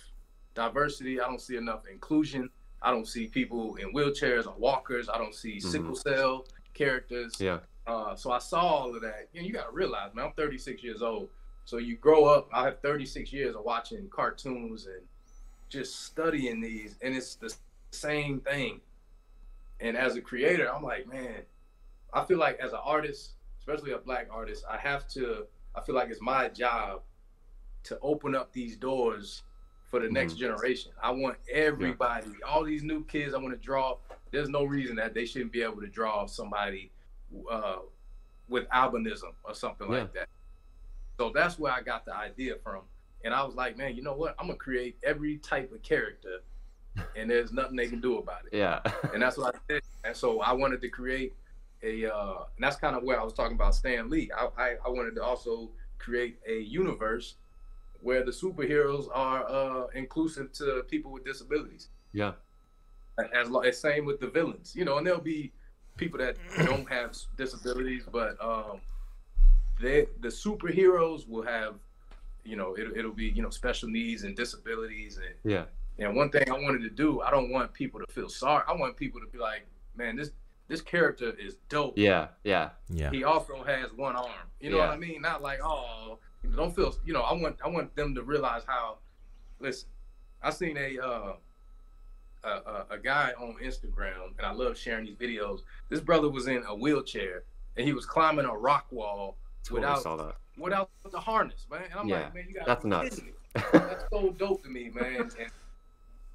diversity. 0.54 1.20
I 1.20 1.28
don't 1.28 1.40
see 1.40 1.56
enough 1.56 1.82
inclusion 1.86 2.48
I 2.80 2.92
don't 2.92 3.08
see 3.08 3.26
people 3.26 3.74
in 3.74 3.92
wheelchairs 3.92 4.46
or 4.46 4.54
walkers. 4.56 5.08
I 5.08 5.18
don't 5.18 5.34
see 5.34 5.58
sickle 5.58 5.96
cell 5.96 6.46
characters. 6.74 7.34
Yeah. 7.40 7.58
Uh, 7.88 8.14
so 8.14 8.30
I 8.30 8.38
saw 8.38 8.60
all 8.60 8.94
of 8.94 9.02
that. 9.02 9.28
You 9.32 9.40
know, 9.40 9.46
you 9.48 9.52
got 9.52 9.64
to 9.68 9.72
realize, 9.72 10.14
man, 10.14 10.26
I'm 10.26 10.32
36 10.34 10.82
years 10.84 11.02
old. 11.02 11.28
So 11.68 11.76
you 11.76 11.96
grow 11.98 12.24
up. 12.24 12.48
I 12.50 12.64
have 12.64 12.80
36 12.80 13.30
years 13.30 13.54
of 13.54 13.62
watching 13.62 14.08
cartoons 14.08 14.86
and 14.86 15.02
just 15.68 16.06
studying 16.06 16.62
these, 16.62 16.96
and 17.02 17.14
it's 17.14 17.34
the 17.34 17.54
same 17.90 18.40
thing. 18.40 18.80
And 19.78 19.94
as 19.94 20.16
a 20.16 20.22
creator, 20.22 20.74
I'm 20.74 20.82
like, 20.82 21.06
man, 21.06 21.42
I 22.14 22.24
feel 22.24 22.38
like 22.38 22.58
as 22.58 22.72
an 22.72 22.78
artist, 22.82 23.32
especially 23.58 23.92
a 23.92 23.98
black 23.98 24.28
artist, 24.30 24.64
I 24.66 24.78
have 24.78 25.06
to. 25.08 25.44
I 25.74 25.82
feel 25.82 25.94
like 25.94 26.08
it's 26.08 26.22
my 26.22 26.48
job 26.48 27.02
to 27.82 27.98
open 28.00 28.34
up 28.34 28.50
these 28.54 28.74
doors 28.78 29.42
for 29.90 30.00
the 30.00 30.08
next 30.08 30.38
generation. 30.38 30.92
I 31.02 31.10
want 31.10 31.36
everybody, 31.52 32.30
all 32.48 32.64
these 32.64 32.82
new 32.82 33.04
kids, 33.04 33.34
I 33.34 33.36
want 33.36 33.50
to 33.52 33.62
draw. 33.62 33.98
There's 34.30 34.48
no 34.48 34.64
reason 34.64 34.96
that 34.96 35.12
they 35.12 35.26
shouldn't 35.26 35.52
be 35.52 35.60
able 35.60 35.82
to 35.82 35.86
draw 35.86 36.24
somebody 36.24 36.90
uh, 37.50 37.80
with 38.48 38.66
albinism 38.70 39.34
or 39.44 39.54
something 39.54 39.92
Yeah. 39.92 39.98
like 39.98 40.14
that. 40.14 40.28
So 41.18 41.32
that's 41.34 41.58
where 41.58 41.72
I 41.72 41.82
got 41.82 42.04
the 42.06 42.16
idea 42.16 42.54
from. 42.62 42.82
And 43.24 43.34
I 43.34 43.42
was 43.42 43.56
like, 43.56 43.76
man, 43.76 43.96
you 43.96 44.02
know 44.02 44.14
what? 44.14 44.36
I'm 44.38 44.46
gonna 44.46 44.56
create 44.58 44.96
every 45.02 45.38
type 45.38 45.72
of 45.72 45.82
character, 45.82 46.38
and 47.16 47.28
there's 47.28 47.52
nothing 47.52 47.76
they 47.76 47.88
can 47.88 48.00
do 48.00 48.18
about 48.18 48.46
it. 48.50 48.56
Yeah. 48.56 48.80
And 49.12 49.20
that's 49.20 49.36
what 49.36 49.54
I 49.54 49.58
did. 49.68 49.82
And 50.04 50.16
so 50.16 50.40
I 50.40 50.52
wanted 50.52 50.80
to 50.82 50.88
create 50.88 51.34
a, 51.82 52.06
uh, 52.06 52.44
and 52.56 52.64
that's 52.64 52.76
kind 52.76 52.96
of 52.96 53.02
where 53.02 53.20
I 53.20 53.24
was 53.24 53.32
talking 53.32 53.56
about 53.56 53.74
Stan 53.74 54.08
Lee. 54.08 54.30
I, 54.36 54.48
I, 54.56 54.76
I 54.86 54.88
wanted 54.88 55.16
to 55.16 55.22
also 55.24 55.70
create 55.98 56.38
a 56.48 56.60
universe 56.60 57.34
where 58.00 58.24
the 58.24 58.30
superheroes 58.30 59.08
are 59.12 59.48
uh, 59.50 59.86
inclusive 59.94 60.52
to 60.52 60.84
people 60.88 61.10
with 61.10 61.24
disabilities. 61.24 61.88
yeah. 62.12 62.32
As, 63.34 63.48
as 63.66 63.80
same 63.80 64.04
with 64.06 64.20
the 64.20 64.28
villains, 64.28 64.76
you 64.76 64.84
know, 64.84 64.98
and 64.98 65.04
there'll 65.04 65.20
be 65.20 65.50
people 65.96 66.20
that 66.20 66.36
don't 66.64 66.88
have 66.88 67.16
disabilities, 67.36 68.04
but 68.10 68.40
um, 68.40 68.80
they 69.80 70.06
the 70.20 70.28
superheroes 70.28 71.28
will 71.28 71.42
have, 71.42 71.74
you 72.44 72.56
know, 72.56 72.74
it, 72.74 72.88
it'll 72.96 73.12
be 73.12 73.26
you 73.26 73.42
know 73.42 73.50
special 73.50 73.88
needs 73.88 74.24
and 74.24 74.36
disabilities 74.36 75.18
and 75.18 75.34
Yeah. 75.52 75.64
and 75.98 76.14
one 76.16 76.30
thing 76.30 76.50
I 76.50 76.54
wanted 76.54 76.82
to 76.82 76.90
do, 76.90 77.20
I 77.20 77.30
don't 77.30 77.50
want 77.50 77.72
people 77.72 78.00
to 78.00 78.06
feel 78.12 78.28
sorry. 78.28 78.64
I 78.68 78.74
want 78.74 78.96
people 78.96 79.20
to 79.20 79.26
be 79.26 79.38
like, 79.38 79.66
man, 79.96 80.16
this 80.16 80.30
this 80.68 80.80
character 80.82 81.32
is 81.38 81.56
dope. 81.68 81.94
Yeah. 81.96 82.28
Yeah. 82.44 82.70
Yeah. 82.90 83.10
He 83.10 83.24
also 83.24 83.62
has 83.64 83.92
one 83.94 84.16
arm. 84.16 84.28
You 84.60 84.70
know 84.70 84.76
Yeah. 84.78 84.86
what 84.88 84.94
I 84.94 84.98
mean? 84.98 85.22
Not 85.22 85.40
like, 85.42 85.60
oh, 85.64 86.18
you 86.42 86.50
know, 86.50 86.56
don't 86.56 86.74
feel. 86.76 86.94
You 87.06 87.14
know, 87.14 87.22
I 87.22 87.32
want 87.32 87.56
I 87.64 87.68
want 87.68 87.94
them 87.96 88.14
to 88.14 88.22
realize 88.22 88.62
how. 88.66 88.98
Listen, 89.60 89.88
I 90.42 90.50
seen 90.50 90.76
a 90.76 90.98
uh, 91.00 91.32
a, 92.44 92.48
a, 92.48 92.86
a 92.90 92.98
guy 92.98 93.32
on 93.38 93.56
Instagram, 93.62 94.28
and 94.36 94.46
I 94.46 94.52
love 94.52 94.78
sharing 94.78 95.06
these 95.06 95.16
videos. 95.16 95.60
This 95.88 96.00
brother 96.00 96.28
was 96.28 96.46
in 96.46 96.62
a 96.68 96.74
wheelchair, 96.74 97.42
and 97.76 97.84
he 97.86 97.92
was 97.92 98.06
climbing 98.06 98.44
a 98.44 98.56
rock 98.56 98.86
wall 98.92 99.36
Totally 99.64 99.80
without 99.80 100.02
saw 100.02 100.16
that. 100.16 100.36
without 100.56 100.90
the 101.10 101.20
harness, 101.20 101.66
man. 101.70 101.82
And 101.90 102.00
I'm 102.00 102.08
Yeah, 102.08 102.20
like, 102.24 102.34
man, 102.34 102.44
you 102.48 102.54
got 102.54 102.66
that's 102.66 102.84
nuts. 102.84 103.20
That's 103.72 104.04
so 104.12 104.30
dope 104.30 104.62
to 104.62 104.68
me, 104.68 104.90
man. 104.94 105.30
And 105.38 105.50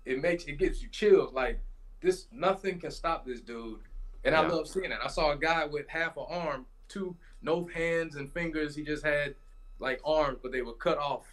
it 0.06 0.22
makes 0.22 0.46
it 0.46 0.58
gives 0.58 0.82
you 0.82 0.90
chills. 0.90 1.34
Like 1.34 1.60
this, 2.02 2.28
nothing 2.32 2.80
can 2.80 2.92
stop 2.92 3.26
this 3.26 3.40
dude. 3.40 3.80
And 4.26 4.36
I 4.36 4.46
love 4.48 4.68
seeing 4.68 4.92
it. 4.92 4.98
I 5.04 5.08
saw 5.08 5.32
a 5.32 5.38
guy 5.38 5.66
with 5.66 5.88
half 5.88 6.18
an 6.18 6.26
arm, 6.30 6.66
two 6.90 7.16
no 7.42 7.66
hands 7.74 8.16
and 8.16 8.32
fingers. 8.32 8.76
He 8.76 8.84
just 8.84 9.06
had 9.06 9.36
like 9.80 10.02
arms, 10.04 10.40
but 10.42 10.52
they 10.52 10.62
were 10.62 10.74
cut 10.74 10.98
off. 10.98 11.26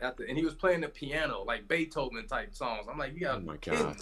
After, 0.00 0.24
and 0.24 0.36
he 0.36 0.44
was 0.44 0.54
playing 0.54 0.80
the 0.80 0.88
piano, 0.88 1.44
like 1.46 1.68
Beethoven 1.68 2.26
type 2.26 2.54
songs. 2.54 2.86
I'm 2.90 2.98
like, 2.98 3.14
you 3.14 3.20
got 3.20 3.36
Oh 3.36 3.40
my 3.40 3.56
God. 3.58 3.96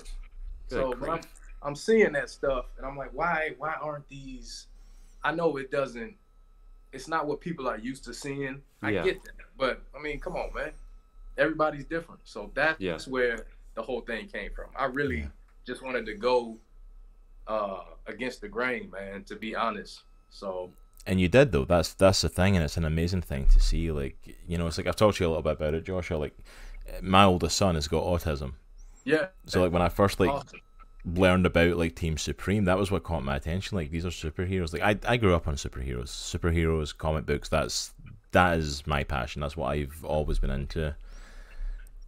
So 0.69 0.95
I'm. 1.07 1.21
I'm 1.63 1.77
seeing 1.77 2.13
that 2.13 2.31
stuff, 2.31 2.67
and 2.79 2.87
I'm 2.87 2.97
like, 2.97 3.11
why 3.13 3.51
why 3.59 3.75
aren't 3.75 4.09
these? 4.09 4.69
I 5.23 5.33
know 5.33 5.57
it 5.59 5.71
doesn't. 5.71 6.15
It's 6.93 7.09
not 7.09 7.27
what 7.27 7.41
people 7.41 7.69
are 7.69 7.79
used 7.79 8.05
to 8.05 8.15
seeing. 8.15 8.63
I 8.83 8.91
Yeah. 8.91 9.05
get 9.05 9.23
that, 9.25 9.33
but 9.57 9.83
I 9.97 10.01
mean, 10.03 10.19
come 10.21 10.35
on, 10.37 10.53
man. 10.55 10.73
Everybody's 11.39 11.85
different, 11.85 12.21
so 12.25 12.51
that's 12.55 12.81
Yeah. 12.81 12.99
where 13.09 13.47
the 13.75 13.83
whole 13.83 14.01
thing 14.01 14.27
came 14.29 14.51
from. 14.53 14.71
I 14.77 14.87
really 14.87 15.21
Yeah. 15.21 15.29
just 15.67 15.83
wanted 15.83 16.07
to 16.07 16.15
go 16.15 16.59
uh, 17.47 17.83
against 18.07 18.41
the 18.43 18.49
grain, 18.49 18.91
man. 18.91 19.25
To 19.25 19.35
be 19.35 19.57
honest, 19.57 20.03
so 20.29 20.73
And 21.07 21.21
you 21.21 21.27
did 21.29 21.51
though. 21.51 21.65
That's 21.65 21.95
that's 21.95 22.21
the 22.21 22.29
thing, 22.29 22.55
and 22.55 22.65
it's 22.65 22.77
an 22.77 22.85
amazing 22.85 23.23
thing 23.23 23.47
to 23.47 23.59
see. 23.61 23.91
Like 23.91 24.17
you 24.47 24.57
know, 24.59 24.67
it's 24.69 24.79
like 24.79 24.87
I've 24.87 24.95
talked 24.97 25.17
to 25.19 25.25
you 25.25 25.29
a 25.29 25.31
little 25.31 25.43
bit 25.43 25.53
about 25.55 25.75
it, 25.75 25.85
Joshua. 25.85 26.17
Like 26.19 26.37
my 27.03 27.25
oldest 27.25 27.57
son 27.57 27.75
has 27.75 27.89
got 27.89 28.05
autism. 28.05 28.55
yeah. 29.05 29.29
So 29.47 29.63
like 29.63 29.73
when 29.73 29.83
I 29.83 29.89
first 29.89 30.21
like 30.21 30.31
awesome. 30.31 30.61
Learned 31.05 31.47
about 31.47 31.77
like 31.77 31.95
Team 31.95 32.19
Supreme, 32.19 32.65
that 32.65 32.79
was 32.79 32.91
what 32.91 33.05
caught 33.05 33.25
my 33.25 33.37
attention. 33.37 33.77
Like 33.77 33.91
these 33.91 34.05
are 34.05 34.11
superheroes. 34.11 34.73
Like 34.73 34.83
I 34.83 35.13
I 35.13 35.17
grew 35.17 35.35
up 35.35 35.49
on 35.49 35.55
superheroes, 35.55 36.09
superheroes, 36.09 36.97
comic 36.97 37.27
books. 37.27 37.49
That's 37.49 37.93
that 38.33 38.59
is 38.59 38.87
my 38.87 39.05
passion. 39.05 39.41
That's 39.41 39.57
what 39.57 39.73
I've 39.73 40.05
always 40.05 40.39
been 40.39 40.51
into. 40.51 40.95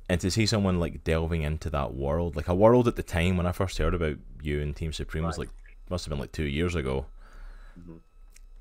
And 0.09 0.21
to 0.21 0.31
see 0.31 0.47
someone 0.47 0.79
like 0.79 1.05
delving 1.05 1.43
into 1.43 1.71
that 1.71 1.95
world, 1.95 2.37
like 2.37 2.49
a 2.49 2.55
world 2.55 2.87
at 2.87 2.97
the 2.97 3.03
time 3.03 3.37
when 3.37 3.47
I 3.47 3.53
first 3.53 3.79
heard 3.79 3.95
about 3.95 4.17
you 4.43 4.61
and 4.61 4.77
Team 4.77 4.93
Supreme 4.93 5.25
was 5.25 5.39
like 5.39 5.49
must 5.89 6.05
have 6.05 6.11
been 6.11 6.21
like 6.21 6.33
two 6.33 6.45
years 6.45 6.75
ago. 6.75 7.07
Mhm. 7.79 8.01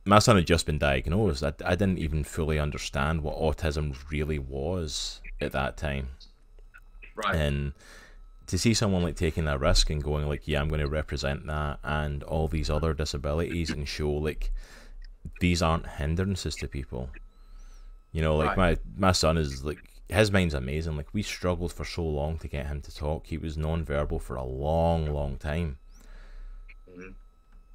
My 0.03 0.19
son 0.19 0.35
had 0.37 0.47
just 0.47 0.65
been 0.65 0.79
diagnosed. 0.79 1.43
I, 1.43 1.53
I 1.63 1.75
didn't 1.75 1.99
even 1.99 2.23
fully 2.23 2.57
understand 2.57 3.21
what 3.21 3.37
autism 3.37 3.95
really 4.09 4.39
was 4.39 5.21
at 5.39 5.51
that 5.51 5.77
time 5.77 6.09
right. 7.15 7.35
and 7.35 7.73
to 8.51 8.57
see 8.57 8.73
someone 8.73 9.01
like 9.01 9.15
taking 9.15 9.45
that 9.45 9.59
risk 9.59 9.89
and 9.89 10.03
going 10.03 10.27
like 10.27 10.47
yeah 10.47 10.61
i'm 10.61 10.67
going 10.69 10.81
to 10.81 10.87
represent 10.87 11.47
that 11.47 11.79
and 11.83 12.21
all 12.23 12.47
these 12.47 12.69
other 12.69 12.93
disabilities 12.93 13.69
and 13.69 13.87
show 13.87 14.11
like 14.11 14.51
these 15.39 15.61
aren't 15.61 15.87
hindrances 15.87 16.55
to 16.55 16.67
people. 16.67 17.09
You 18.11 18.21
know 18.21 18.35
like 18.35 18.57
my 18.57 18.77
my 18.97 19.11
son 19.11 19.37
is 19.37 19.63
like 19.63 19.77
his 20.09 20.31
mind's 20.31 20.53
amazing. 20.53 20.97
Like 20.97 21.13
we 21.13 21.21
struggled 21.21 21.71
for 21.71 21.85
so 21.85 22.03
long 22.03 22.37
to 22.39 22.47
get 22.47 22.65
him 22.65 22.81
to 22.81 22.93
talk. 22.93 23.27
He 23.27 23.37
was 23.37 23.55
non-verbal 23.57 24.19
for 24.19 24.35
a 24.35 24.43
long 24.43 25.13
long 25.13 25.37
time. 25.37 25.77
Mhm. 26.89 27.13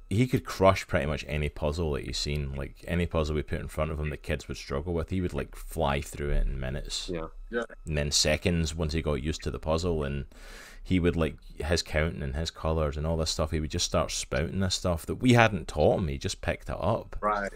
he 0.09 0.27
could 0.27 0.45
crush 0.45 0.87
pretty 0.87 1.05
much 1.05 1.25
any 1.27 1.49
puzzle 1.49 1.91
that 1.93 2.05
he's 2.05 2.17
seen 2.19 2.53
like 2.55 2.75
any 2.87 3.05
puzzle 3.05 3.35
we 3.35 3.41
put 3.43 3.59
in 3.59 3.67
front 3.67 3.91
of 3.91 3.99
him 3.99 4.09
that 4.09 4.23
kids 4.23 4.47
would 4.47 4.57
struggle 4.57 4.93
with. 4.93 5.09
He 5.09 5.21
would 5.21 5.33
like 5.33 5.55
fly 5.55 6.01
through 6.01 6.29
it 6.31 6.45
in 6.47 6.59
minutes. 6.59 7.09
Yeah. 7.11 7.27
Yeah. 7.49 7.63
and 7.85 7.97
then 7.97 8.11
seconds 8.11 8.75
once 8.75 8.93
he 8.93 9.01
got 9.01 9.23
used 9.23 9.41
to 9.43 9.51
the 9.51 9.59
puzzle 9.59 10.03
and 10.03 10.25
he 10.87 10.99
would 10.99 11.15
like 11.15 11.35
his 11.57 11.81
counting 11.81 12.23
and 12.23 12.35
his 12.35 12.49
colors 12.49 12.95
and 12.97 13.05
all 13.05 13.17
this 13.17 13.29
stuff 13.31 13.51
he 13.51 13.59
would 13.59 13.69
just 13.71 13.85
start 13.85 14.09
spouting 14.11 14.59
this 14.59 14.75
stuff 14.75 15.05
that 15.05 15.15
we 15.15 15.33
hadn't 15.33 15.67
taught 15.67 15.99
him 15.99 16.07
he 16.07 16.17
just 16.17 16.39
picked 16.41 16.69
it 16.69 16.77
up 16.79 17.15
Right. 17.21 17.51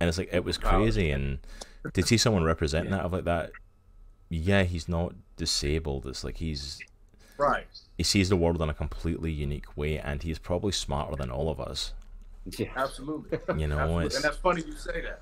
and 0.00 0.08
it's 0.08 0.18
like 0.18 0.28
it 0.32 0.44
was 0.44 0.60
Wow. 0.62 0.70
crazy 0.70 1.10
and 1.10 1.38
to 1.94 2.02
see 2.02 2.16
someone 2.18 2.44
representing 2.44 2.90
that 2.92 3.02
of 3.04 3.12
like 3.12 3.24
that 3.24 3.52
yeah 4.28 4.64
he's 4.64 4.88
not 4.88 5.14
disabled 5.36 6.06
it's 6.06 6.24
like 6.24 6.36
he's 6.36 6.78
Right. 7.38 7.66
he 7.96 8.02
sees 8.02 8.28
the 8.28 8.36
world 8.36 8.60
in 8.60 8.68
a 8.68 8.74
completely 8.74 9.30
unique 9.32 9.76
way 9.76 9.98
and 9.98 10.22
he's 10.22 10.38
probably 10.38 10.72
smarter 10.72 11.16
than 11.16 11.30
all 11.30 11.48
of 11.50 11.60
us 11.60 11.92
Yeah. 12.58 12.68
Absolutely. 12.76 13.38
you 13.56 13.66
know 13.68 13.78
Absolutely. 13.78 14.06
it's 14.06 14.16
And 14.16 14.24
that's 14.24 14.36
funny 14.38 14.62
you 14.66 14.72
say 14.72 15.00
that. 15.02 15.20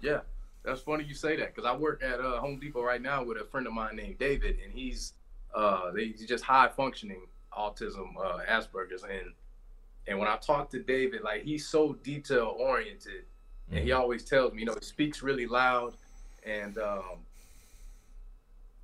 Yeah, 0.00 0.20
that's 0.62 0.80
funny 0.82 1.04
you 1.04 1.14
say 1.14 1.36
that 1.36 1.54
because 1.54 1.68
I 1.68 1.74
work 1.76 2.02
at 2.02 2.20
uh, 2.20 2.38
Home 2.38 2.58
Depot 2.60 2.82
right 2.82 3.00
now 3.02 3.24
with 3.24 3.38
a 3.38 3.44
friend 3.44 3.66
of 3.66 3.72
mine 3.72 3.96
named 3.96 4.18
David, 4.18 4.58
and 4.62 4.72
he's 4.72 5.14
uh, 5.54 5.90
they, 5.92 6.06
he's 6.06 6.26
just 6.26 6.44
high 6.44 6.68
functioning 6.68 7.22
autism, 7.56 8.16
uh, 8.18 8.38
Asperger's, 8.48 9.02
and 9.02 9.32
and 10.08 10.18
when 10.18 10.28
I 10.28 10.36
talk 10.36 10.70
to 10.70 10.78
David, 10.82 11.22
like 11.22 11.42
he's 11.42 11.66
so 11.66 11.94
detail 11.94 12.54
oriented, 12.58 13.24
and 13.70 13.80
he 13.80 13.92
always 13.92 14.24
tells 14.24 14.52
me, 14.52 14.60
you 14.60 14.66
know, 14.66 14.74
he 14.78 14.84
speaks 14.84 15.22
really 15.22 15.46
loud, 15.46 15.94
and 16.44 16.78
um, 16.78 17.24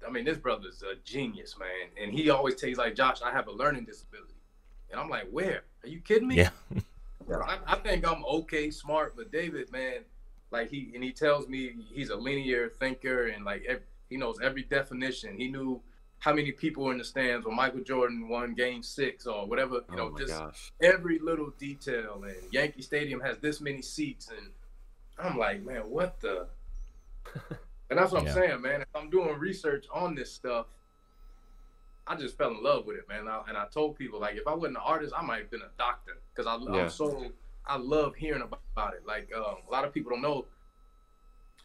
I 0.07 0.11
mean, 0.11 0.25
this 0.25 0.39
brother's 0.39 0.83
a 0.83 0.97
genius, 1.05 1.57
man, 1.59 1.91
and 2.01 2.13
he 2.13 2.31
always 2.31 2.57
tells 2.57 2.77
like, 2.77 2.97
Josh, 2.97 3.23
I 3.23 3.31
have 3.31 3.47
a 3.47 3.53
learning 3.53 3.85
disability, 3.85 4.35
and 4.91 5.01
I'm 5.01 5.09
like, 5.09 5.29
where? 5.31 5.63
Are 5.85 5.89
you 5.89 6.01
kidding 6.01 6.29
me? 6.29 6.37
Yeah. 6.37 6.51
I, 7.31 7.59
I 7.67 7.77
think 7.77 8.07
I'm 8.07 8.25
okay, 8.25 8.71
smart, 8.71 9.15
but 9.17 9.31
David, 9.31 9.71
man, 9.71 10.01
like 10.53 10.71
he 10.71 10.91
and 10.95 11.03
he 11.03 11.13
tells 11.13 11.49
me 11.49 11.73
he's 11.93 12.11
a 12.11 12.17
linear 12.17 12.69
thinker 12.69 13.29
and 13.29 13.45
like 13.45 13.67
he 14.11 14.17
knows 14.17 14.39
every 14.43 14.63
definition. 14.63 15.37
He 15.37 15.49
knew 15.49 15.81
how 16.23 16.33
many 16.33 16.53
people 16.53 16.85
were 16.85 16.93
in 16.93 16.99
the 16.99 17.05
stands 17.05 17.45
when 17.45 17.57
Michael 17.57 17.81
Jordan 17.81 18.29
won 18.29 18.55
Game 18.55 18.81
Six 18.85 19.27
or 19.27 19.45
whatever. 19.45 19.75
You 19.75 19.85
oh 19.91 19.97
know, 19.97 20.17
just 20.17 20.31
gosh. 20.33 20.73
every 20.81 21.19
little 21.19 21.53
detail. 21.59 22.23
And 22.25 22.37
Yankee 22.53 22.83
Stadium 22.83 23.19
has 23.21 23.39
this 23.39 23.61
many 23.61 23.83
seats, 23.83 24.29
and 24.29 24.53
I'm 25.19 25.37
like, 25.37 25.65
man, 25.65 25.83
what 25.91 26.21
the? 26.21 26.47
And 27.91 27.99
that's 27.99 28.11
what 28.11 28.23
Yeah. 28.23 28.31
I'm 28.31 28.35
saying, 28.35 28.63
man. 28.63 28.81
If 28.81 28.89
I'm 28.95 29.11
doing 29.11 29.39
research 29.39 29.85
on 29.93 30.15
this 30.15 30.33
stuff, 30.33 30.65
I 32.07 32.17
just 32.17 32.39
fell 32.39 32.53
in 32.53 32.63
love 32.63 32.87
with 32.87 32.97
it, 32.97 33.07
man. 33.07 33.29
I, 33.29 33.43
and 33.47 33.59
I 33.59 33.67
told 33.67 33.99
people 33.99 34.19
like, 34.19 34.37
if 34.37 34.47
I 34.47 34.55
wasn't 34.55 34.77
an 34.79 34.83
artist, 34.83 35.13
I 35.15 35.21
might 35.21 35.41
have 35.41 35.51
been 35.51 35.61
a 35.61 35.71
doctor 35.77 36.13
because 36.35 36.47
I, 36.47 36.57
Yeah. 36.73 36.85
I'm 36.85 36.89
so 36.89 37.27
I 37.67 37.77
love 37.77 38.15
hearing 38.15 38.41
about, 38.41 38.63
about 38.75 38.95
it. 38.95 39.03
Like 39.07 39.29
um, 39.37 39.57
a 39.69 39.71
lot 39.71 39.85
of 39.85 39.93
people 39.93 40.11
don't 40.13 40.23
know. 40.23 40.47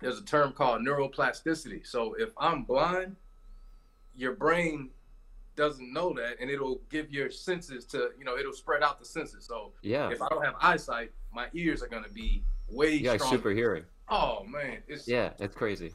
There's 0.01 0.20
a 0.20 0.24
term 0.26 0.51
called 0.51 0.82
neuroplasticity. 0.82 1.88
So 1.88 2.16
if 2.16 2.32
I'm 2.38 2.64
blind, 2.64 3.16
your 4.18 4.34
brain 4.34 4.89
doesn't 5.55 5.91
know 5.91 6.13
that, 6.13 6.36
and 6.39 6.49
it'll 6.49 6.82
give 6.89 7.11
your 7.11 7.30
senses 7.32 7.86
to 7.86 8.09
you 8.18 8.26
know 8.26 8.38
it'll 8.38 8.53
spread 8.53 8.84
out 8.84 8.99
the 8.99 9.05
senses. 9.05 9.45
So 9.45 9.72
Yeah. 9.82 10.09
if 10.09 10.22
I 10.22 10.28
don't 10.30 10.43
have 10.43 10.55
eyesight, 10.61 11.11
my 11.34 11.47
ears 11.53 11.82
are 11.82 11.88
gonna 11.88 12.09
be 12.09 12.43
way 12.70 12.93
You 12.95 13.03
got 13.03 13.11
like 13.11 13.20
stronger. 13.22 13.38
super 13.38 13.49
hearing. 13.51 13.84
Oh 14.09 14.43
man, 14.43 14.78
it's 14.88 15.07
Yeah, 15.07 15.32
it's 15.39 15.55
crazy. 15.55 15.93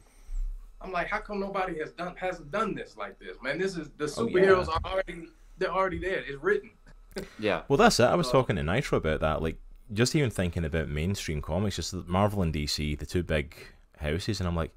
I'm 0.81 0.91
like, 0.91 1.07
how 1.07 1.19
come 1.19 1.39
nobody 1.39 1.79
has 1.79 1.91
done 1.93 2.15
hasn't 2.17 2.51
done 2.51 2.75
this 2.75 2.97
like 2.97 3.17
this, 3.19 3.37
man? 3.41 3.57
This 3.57 3.77
is 3.77 3.89
the 3.97 4.05
Oh, 4.05 4.25
superheroes 4.27 4.67
yeah. 4.67 4.73
are 4.83 4.91
already 4.91 5.27
they're 5.57 5.69
already 5.71 5.99
there. 5.99 6.23
It's 6.27 6.41
written. 6.41 6.71
Yeah. 7.39 7.61
Well, 7.67 7.77
that's 7.77 7.99
it. 7.99 8.05
I 8.05 8.15
was 8.15 8.27
Uh, 8.29 8.31
talking 8.31 8.55
to 8.55 8.63
Nitro 8.63 8.97
about 8.97 9.19
that. 9.19 9.41
Like, 9.43 9.57
just 9.93 10.15
even 10.15 10.31
thinking 10.31 10.65
about 10.65 10.89
mainstream 10.89 11.41
comics, 11.43 11.75
just 11.75 11.93
Marvel 11.93 12.41
and 12.41 12.51
DC, 12.51 12.97
the 12.97 13.05
two 13.05 13.21
big 13.21 13.55
houses, 13.99 14.39
and 14.39 14.47
I'm 14.47 14.55
like, 14.55 14.71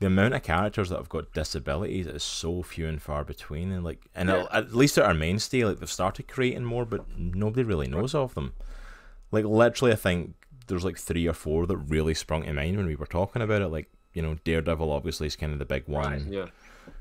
the 0.00 0.06
amount 0.06 0.34
of 0.34 0.42
characters 0.42 0.88
that 0.88 0.96
have 0.96 1.08
got 1.08 1.32
disabilities 1.32 2.06
is 2.06 2.22
so 2.22 2.62
few 2.62 2.88
and 2.88 3.00
far 3.00 3.22
between. 3.24 3.70
And 3.70 3.84
like, 3.84 4.00
and 4.14 4.28
Yeah. 4.28 4.46
at 4.52 4.74
least 4.74 4.98
at 4.98 5.04
our 5.04 5.14
mainstay, 5.14 5.64
like 5.64 5.78
they've 5.78 5.90
started 5.90 6.26
creating 6.26 6.64
more, 6.64 6.84
but 6.84 7.06
nobody 7.18 7.62
really 7.62 7.86
knows 7.86 8.14
of 8.14 8.34
them. 8.34 8.54
Like, 9.30 9.44
literally, 9.44 9.92
I 9.92 9.96
think 9.96 10.34
there's 10.66 10.84
like 10.84 10.98
three 10.98 11.26
or 11.28 11.32
four 11.34 11.66
that 11.66 11.76
really 11.76 12.14
sprung 12.14 12.42
to 12.44 12.52
mind 12.52 12.76
when 12.76 12.86
we 12.86 12.96
were 12.96 13.06
talking 13.06 13.42
about 13.42 13.62
it. 13.62 13.68
Like, 13.68 13.88
you 14.14 14.22
know, 14.22 14.36
Daredevil 14.42 14.90
obviously 14.90 15.26
is 15.26 15.36
kind 15.36 15.52
of 15.52 15.58
the 15.58 15.64
big 15.64 15.86
one 15.86 16.10
Right. 16.12 16.22
Yeah. 16.26 16.46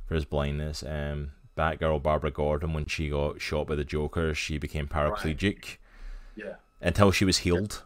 for 0.08 0.16
his 0.16 0.26
blindness. 0.26 0.84
Um, 0.84 1.32
Batgirl 1.58 2.04
Barbara 2.04 2.32
Gordon, 2.32 2.74
when 2.74 2.86
she 2.86 3.10
got 3.10 3.42
shot 3.42 3.68
by 3.68 3.76
the 3.76 3.84
Joker, 3.86 4.34
she 4.36 4.58
became 4.58 4.88
paraplegic 4.88 5.78
Yeah. 6.36 6.56
until 6.82 7.12
she 7.12 7.26
was 7.26 7.40
healed. 7.40 7.84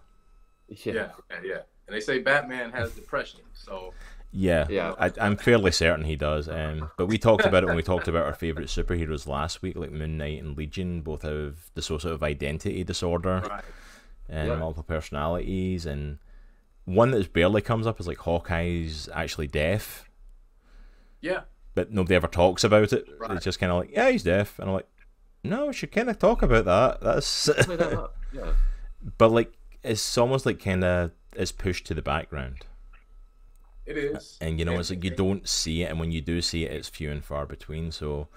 Yeah. 0.67 0.93
Yeah. 0.93 1.09
Yeah. 1.43 1.61
And 1.87 1.95
they 1.95 1.99
say 1.99 2.19
Batman 2.19 2.71
has 2.71 2.93
depression. 2.93 3.41
So 3.53 3.93
Yeah, 4.35 4.65
Yeah. 4.69 4.95
I, 4.97 5.11
I'm 5.21 5.37
fairly 5.37 5.71
certain 5.71 6.05
he 6.05 6.15
does. 6.15 6.49
Um, 6.49 6.89
but 6.97 7.05
we 7.05 7.17
talked 7.19 7.45
about 7.45 7.61
it 7.63 7.67
when 7.67 7.75
we 7.75 7.83
talked 7.83 8.07
about 8.07 8.25
our 8.25 8.33
favorite 8.33 8.67
superheroes 8.67 9.27
last 9.27 9.61
week, 9.61 9.75
like 9.75 9.91
Moon 9.91 10.17
Knight 10.17 10.41
and 10.41 10.57
Legion, 10.57 11.01
both 11.01 11.21
have 11.21 11.69
dissociative 11.75 12.23
identity 12.23 12.83
disorder 12.83 13.43
right. 13.47 13.63
and 14.27 14.47
Yeah. 14.49 14.55
multiple 14.55 14.83
personalities, 14.83 15.85
and 15.85 16.17
one 16.85 17.11
that 17.11 17.31
barely 17.31 17.61
comes 17.61 17.85
up 17.85 17.99
is 17.99 18.07
like 18.07 18.17
Hawkeye's 18.17 19.07
actually 19.13 19.47
deaf, 19.47 20.09
Yeah. 21.21 21.41
but 21.75 21.91
nobody 21.91 22.15
ever 22.15 22.27
talks 22.27 22.63
about 22.63 22.91
it. 22.91 23.05
Right. 23.19 23.31
It's 23.31 23.45
just 23.45 23.59
kind 23.59 23.71
of 23.71 23.77
like, 23.77 23.91
yeah, 23.91 24.09
he's 24.09 24.23
deaf, 24.23 24.57
and 24.57 24.67
I'm 24.67 24.73
like, 24.75 24.87
no, 25.43 25.67
we 25.67 25.73
should 25.73 25.91
kind 25.91 26.09
of 26.09 26.17
talk 26.17 26.41
about 26.41 26.65
that. 26.65 27.01
That's, 27.01 27.45
that. 27.45 28.09
Yeah. 28.33 28.53
but 29.17 29.31
like, 29.31 29.53
it's 29.83 30.17
almost 30.17 30.45
like 30.47 30.59
kind 30.63 30.83
of 30.83 31.11
it's 31.35 31.51
pushed 31.51 31.85
to 31.87 31.93
the 31.93 32.01
background. 32.01 32.65
It 33.85 33.97
is. 33.97 34.37
and 34.39 34.59
you 34.59 34.65
know 34.65 34.79
it's 34.79 34.89
like 34.89 35.03
you 35.03 35.09
don't 35.11 35.47
see 35.47 35.83
it 35.83 35.87
and 35.89 35.99
when 35.99 36.11
you 36.11 36.21
do 36.21 36.41
see 36.41 36.63
it 36.63 36.71
it's 36.71 36.87
few 36.87 37.11
and 37.11 37.23
far 37.23 37.45
between 37.45 37.91
so 37.91 38.27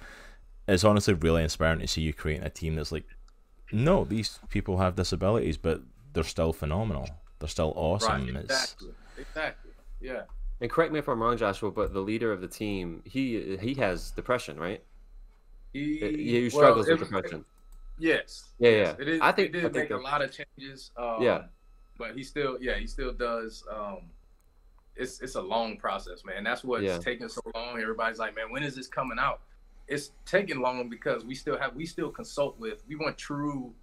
it's 0.67 0.83
honestly 0.83 1.15
really 1.15 1.43
inspiring 1.45 1.79
to 1.79 1.87
see 1.87 2.01
you 2.03 2.13
creating 2.13 2.45
a 2.45 2.51
team 2.51 2.75
that's 2.75 2.91
like 2.91 3.05
no 3.71 4.05
these 4.05 4.41
people 4.49 4.79
have 4.79 4.97
disabilities 4.97 5.57
but 5.57 5.81
they're 6.13 6.25
still 6.25 6.53
phenomenal 6.53 7.09
they're 7.39 7.49
still 7.49 7.73
awesome 7.77 8.27
Right. 8.27 8.37
it's 8.37 8.53
Exactly. 8.53 8.89
Exactly. 9.19 9.71
Yeah. 10.01 10.23
And 10.61 10.71
correct 10.71 10.91
me 10.93 10.99
if 10.99 11.09
I'm 11.09 11.23
wrong, 11.23 11.37
Joshua, 11.37 11.71
but 11.71 11.93
the 11.93 12.01
leader 12.01 12.33
of 12.33 12.41
the 12.41 12.49
team, 12.49 13.03
he 13.05 13.57
he 13.59 13.75
has 13.75 14.11
depression, 14.13 14.59
right? 14.59 14.83
He, 15.73 15.99
Yeah, 16.01 16.09
he 16.09 16.41
well, 16.43 16.51
struggles 16.51 16.87
with 16.87 17.03
it- 17.03 17.05
depression. 17.05 17.45
Yes. 17.99 18.45
Yeah, 18.59 18.71
yes. 18.71 18.97
yeah. 18.99 19.03
It 19.03 19.09
is. 19.09 19.21
I 19.21 19.33
think- 19.33 19.49
it 19.49 19.53
did 19.53 19.61
I 19.67 19.69
think 19.69 19.91
make 19.91 19.99
a 19.99 20.03
lot 20.03 20.23
of 20.23 20.31
changes. 20.33 20.91
Um, 20.97 21.23
Yeah. 21.23 21.45
But 21.99 22.15
he 22.17 22.23
still, 22.23 22.59
yeah, 22.61 22.77
he 22.79 22.87
still 22.87 23.13
does. 23.13 23.65
Um, 23.71 24.11
it's 24.97 25.21
it's 25.21 25.35
a 25.35 25.41
long 25.43 25.77
process, 25.77 26.25
man. 26.25 26.45
That's 26.45 26.65
what's 26.65 26.85
Yeah. 26.85 26.99
taking 26.99 27.29
so 27.29 27.41
long. 27.55 27.81
Everybody's 27.81 28.19
like, 28.19 28.35
man, 28.35 28.51
when 28.51 28.63
is 28.63 28.75
this 28.75 28.89
coming 28.89 29.19
out? 29.19 29.41
It's 29.89 30.13
taking 30.25 30.61
long 30.61 30.89
because 30.89 31.25
we 31.25 31.35
still 31.35 31.59
have 31.59 31.75
we 31.75 31.87
still 31.87 32.11
consult 32.11 32.59
with. 32.59 32.83
We 32.89 32.97
want 32.97 33.17
true 33.19 33.75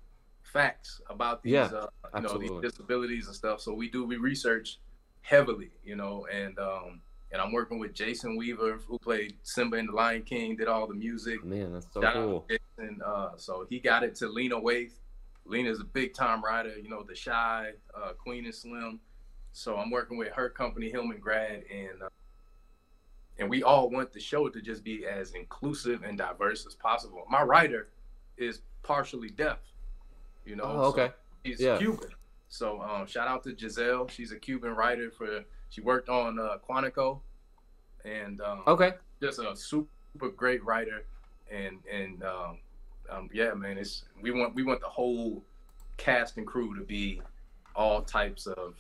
facts 0.41 1.01
about 1.09 1.41
these, 1.43 1.53
Yeah, 1.53 1.63
uh, 1.65 1.87
you 2.15 2.21
know, 2.21 2.37
these 2.37 2.51
disabilities 2.71 3.27
and 3.27 3.35
stuff. 3.35 3.61
So 3.61 3.73
we 3.73 3.89
do 3.89 4.05
we 4.05 4.17
research 4.17 4.79
heavily, 5.21 5.71
you 5.83 5.95
know, 5.95 6.27
and 6.31 6.57
um, 6.59 7.01
and 7.31 7.41
I'm 7.41 7.51
working 7.51 7.79
with 7.79 7.93
Jason 7.93 8.35
Weaver, 8.37 8.79
who 8.87 8.99
played 8.99 9.35
Simba 9.43 9.77
in 9.77 9.87
The 9.87 9.93
Lion 9.93 10.23
King, 10.23 10.55
did 10.55 10.67
all 10.67 10.85
the 10.87 10.93
music. 10.93 11.43
Man, 11.43 11.73
that's 11.73 11.87
so 11.91 12.01
Shout 12.01 12.13
cool. 12.15 12.45
Jason. 12.49 13.01
Uh, 13.03 13.29
so 13.37 13.65
he 13.69 13.79
got 13.79 14.03
it 14.03 14.15
to 14.15 14.27
Lena 14.27 14.55
Waithe. 14.59 14.91
Lena's 15.45 15.79
a 15.81 15.83
big 15.83 16.13
time 16.13 16.43
writer, 16.43 16.77
you 16.77 16.89
know, 16.89 17.03
The 17.03 17.15
Chi, 17.15 17.71
uh, 17.95 18.13
Queen 18.13 18.45
and 18.45 18.53
Slim. 18.55 18.99
So 19.53 19.77
I'm 19.77 19.91
working 19.91 20.17
with 20.17 20.29
her 20.33 20.49
company, 20.49 20.89
Hillman 20.89 21.19
Grad, 21.19 21.63
and 21.71 22.01
uh, 22.03 22.09
and 23.37 23.49
we 23.49 23.63
all 23.63 23.89
want 23.89 24.11
the 24.11 24.19
show 24.19 24.49
to 24.49 24.61
just 24.61 24.83
be 24.83 25.05
as 25.05 25.31
inclusive 25.33 26.03
and 26.03 26.17
diverse 26.17 26.65
as 26.65 26.73
possible. 26.75 27.23
My 27.29 27.43
writer 27.43 27.89
is 28.37 28.61
partially 28.81 29.29
deaf, 29.29 29.59
you 30.45 30.55
know. 30.55 30.63
Oh, 30.65 30.81
so 30.91 31.01
okay. 31.01 31.13
He's 31.43 31.61
Yeah. 31.61 31.77
Cuban. 31.77 32.09
So 32.49 32.81
um, 32.81 33.05
shout 33.07 33.27
out 33.27 33.43
to 33.43 33.55
Giselle. 33.57 34.07
She's 34.07 34.31
a 34.31 34.37
Cuban 34.37 34.71
writer 34.75 35.11
for. 35.11 35.43
She 35.69 35.81
worked 35.81 36.09
on 36.09 36.39
uh, 36.39 36.57
Quantico, 36.67 37.19
and 38.05 38.41
um, 38.41 38.63
Okay. 38.67 38.93
just 39.21 39.39
a 39.39 39.55
super 39.55 40.29
great 40.35 40.63
writer 40.63 41.05
and 41.51 41.77
and 41.91 42.23
um, 42.23 42.57
um, 43.09 43.29
yeah 43.33 43.53
man 43.53 43.77
it's 43.77 44.05
we 44.21 44.31
want 44.31 44.55
we 44.55 44.63
want 44.63 44.79
the 44.79 44.87
whole 44.87 45.43
cast 45.97 46.37
and 46.37 46.47
crew 46.47 46.73
to 46.75 46.83
be 46.83 47.21
all 47.75 48.01
types 48.01 48.47
of 48.47 48.75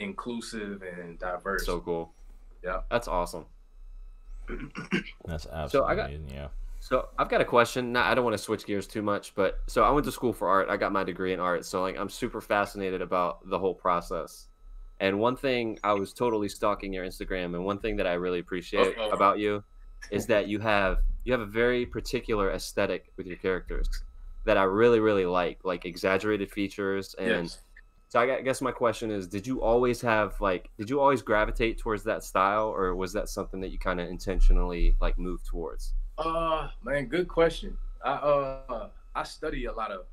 inclusive 0.00 0.82
and 0.82 1.18
diverse 1.18 1.64
So 1.66 1.80
cool. 1.80 2.12
Yeah. 2.64 2.80
That's 2.90 3.08
awesome. 3.08 3.46
that's 5.26 5.46
absolutely 5.46 5.68
So 5.70 5.84
I 5.84 5.94
got- 5.94 6.10
amazing, 6.10 6.30
yeah 6.34 6.48
So 6.80 7.08
I've 7.18 7.28
got 7.28 7.40
a 7.40 7.44
question. 7.44 7.92
Not, 7.92 8.06
I 8.06 8.14
don't 8.14 8.24
want 8.24 8.34
to 8.34 8.42
switch 8.42 8.64
gears 8.66 8.86
too 8.86 9.02
much, 9.02 9.34
but 9.34 9.60
so 9.66 9.84
I 9.84 9.90
went 9.90 10.04
to 10.06 10.12
school 10.12 10.32
for 10.32 10.48
art. 10.48 10.68
I 10.68 10.76
got 10.76 10.92
my 10.92 11.04
degree 11.04 11.32
in 11.32 11.40
art. 11.40 11.64
So 11.64 11.82
like 11.82 11.96
I'm 11.98 12.08
super 12.08 12.40
fascinated 12.40 13.02
about 13.02 13.48
the 13.48 13.58
whole 13.58 13.74
process. 13.74 14.48
And 14.98 15.18
one 15.18 15.36
thing 15.36 15.78
I 15.84 15.92
was 15.94 16.12
totally 16.12 16.48
stalking 16.50 16.92
your 16.92 17.06
Instagram, 17.06 17.54
and 17.54 17.64
one 17.64 17.78
thing 17.78 17.96
that 17.96 18.06
I 18.06 18.12
really 18.14 18.38
appreciate 18.38 18.98
Uh-oh. 18.98 19.10
about 19.10 19.38
you 19.38 19.64
is 20.10 20.26
that 20.26 20.46
you 20.48 20.58
have 20.58 20.98
you 21.24 21.32
have 21.32 21.40
a 21.40 21.46
very 21.46 21.86
particular 21.86 22.50
aesthetic 22.52 23.10
with 23.16 23.26
your 23.26 23.36
characters 23.38 23.88
that 24.44 24.56
I 24.58 24.64
really 24.64 25.00
really 25.00 25.24
like, 25.26 25.58
like 25.64 25.84
exaggerated 25.86 26.50
features. 26.50 27.14
And 27.18 27.44
yes 27.44 27.58
so 28.10 28.18
I 28.20 28.40
guess 28.42 28.60
my 28.60 28.72
question 28.72 29.10
is, 29.12 29.26
did 29.28 29.46
you 29.46 29.62
always 29.62 30.00
have 30.00 30.38
like, 30.40 30.68
did 30.76 30.90
you 30.90 31.00
always 31.00 31.22
gravitate 31.22 31.78
towards 31.78 32.02
that 32.04 32.24
style, 32.24 32.66
or 32.68 32.94
was 32.96 33.12
that 33.12 33.28
something 33.28 33.60
that 33.60 33.70
you 33.70 33.78
kind 33.78 34.00
of 34.00 34.08
intentionally 34.08 34.94
like 35.00 35.16
moved 35.18 35.46
towards? 35.46 35.94
uh 36.18 36.68
man 36.84 37.06
good 37.06 37.28
question 37.28 37.74
i 38.04 38.10
uh 38.10 38.88
i 39.14 39.22
study 39.22 39.64
a 39.64 39.72
lot 39.72 39.90
of 39.90 40.04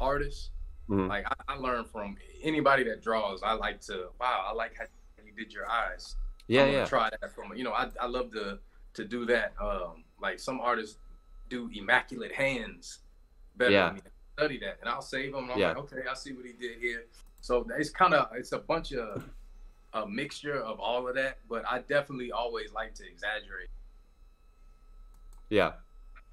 artists 0.00 0.50
Mhm. 0.90 1.08
like 1.08 1.24
I, 1.26 1.54
I 1.54 1.56
learn 1.56 1.84
from 1.84 2.16
anybody 2.42 2.82
that 2.84 3.00
draws 3.00 3.42
i 3.42 3.52
like 3.52 3.80
to 3.82 4.08
wow 4.20 4.44
i 4.48 4.52
like 4.52 4.72
how 4.76 4.84
you 5.24 5.32
did 5.32 5.52
your 5.52 5.68
eyes 5.70 6.16
Yeah, 6.48 6.66
yeah. 6.66 6.84
try 6.84 7.10
that 7.10 7.32
from 7.34 7.54
you 7.54 7.64
know 7.64 7.72
I, 7.72 7.90
I 8.00 8.06
love 8.06 8.32
to 8.32 8.58
to 8.94 9.04
do 9.04 9.24
that 9.26 9.54
um 9.60 10.04
like 10.20 10.38
some 10.40 10.60
artists 10.60 10.98
do 11.48 11.70
immaculate 11.74 12.32
hands 12.32 13.00
better 13.56 13.70
Yeah. 13.72 13.86
than 13.86 13.94
me. 13.96 14.00
Study 14.36 14.58
that 14.58 14.78
and 14.80 14.88
I'll 14.88 15.00
save 15.02 15.32
them 15.32 15.44
and 15.44 15.52
I'm 15.52 15.58
Yeah. 15.58 15.68
like 15.68 15.76
okay 15.78 16.02
I 16.10 16.14
see 16.14 16.32
what 16.32 16.44
he 16.44 16.52
did 16.52 16.78
here 16.80 17.04
so 17.40 17.66
it's 17.78 17.90
kind 17.90 18.14
of 18.14 18.28
it's 18.34 18.50
a 18.52 18.58
bunch 18.58 18.92
of 18.92 19.24
a 19.92 20.06
mixture 20.08 20.56
of 20.60 20.80
all 20.80 21.06
of 21.06 21.14
that 21.14 21.38
but 21.48 21.64
I 21.70 21.78
definitely 21.80 22.32
always 22.32 22.72
like 22.72 22.94
to 22.94 23.06
exaggerate 23.06 23.68
Yeah. 25.50 25.74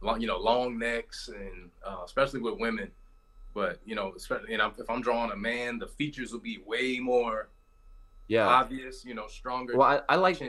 long, 0.02 0.20
you 0.20 0.26
know 0.26 0.38
long 0.39 0.80
necks 0.80 1.28
and 1.30 1.70
uh, 1.86 1.97
especially 2.04 2.39
with 2.39 2.58
women 2.60 2.89
but 3.54 3.80
you 3.86 3.93
know 3.93 4.14
especially 4.16 4.52
you 4.52 4.58
know 4.58 4.72
if 4.76 4.89
I'm 4.89 5.02
drawing 5.02 5.32
a 5.32 5.36
man 5.36 5.78
the 5.78 5.88
features 5.88 6.32
will 6.32 6.39
be 6.39 6.58
way 6.66 6.97
more 6.99 7.49
Yeah. 8.30 8.47
obvious 8.47 9.06
you 9.06 9.14
know 9.14 9.28
stronger 9.28 9.78
Well, 9.78 9.88
I, 10.10 10.14
I 10.14 10.16
like 10.16 10.41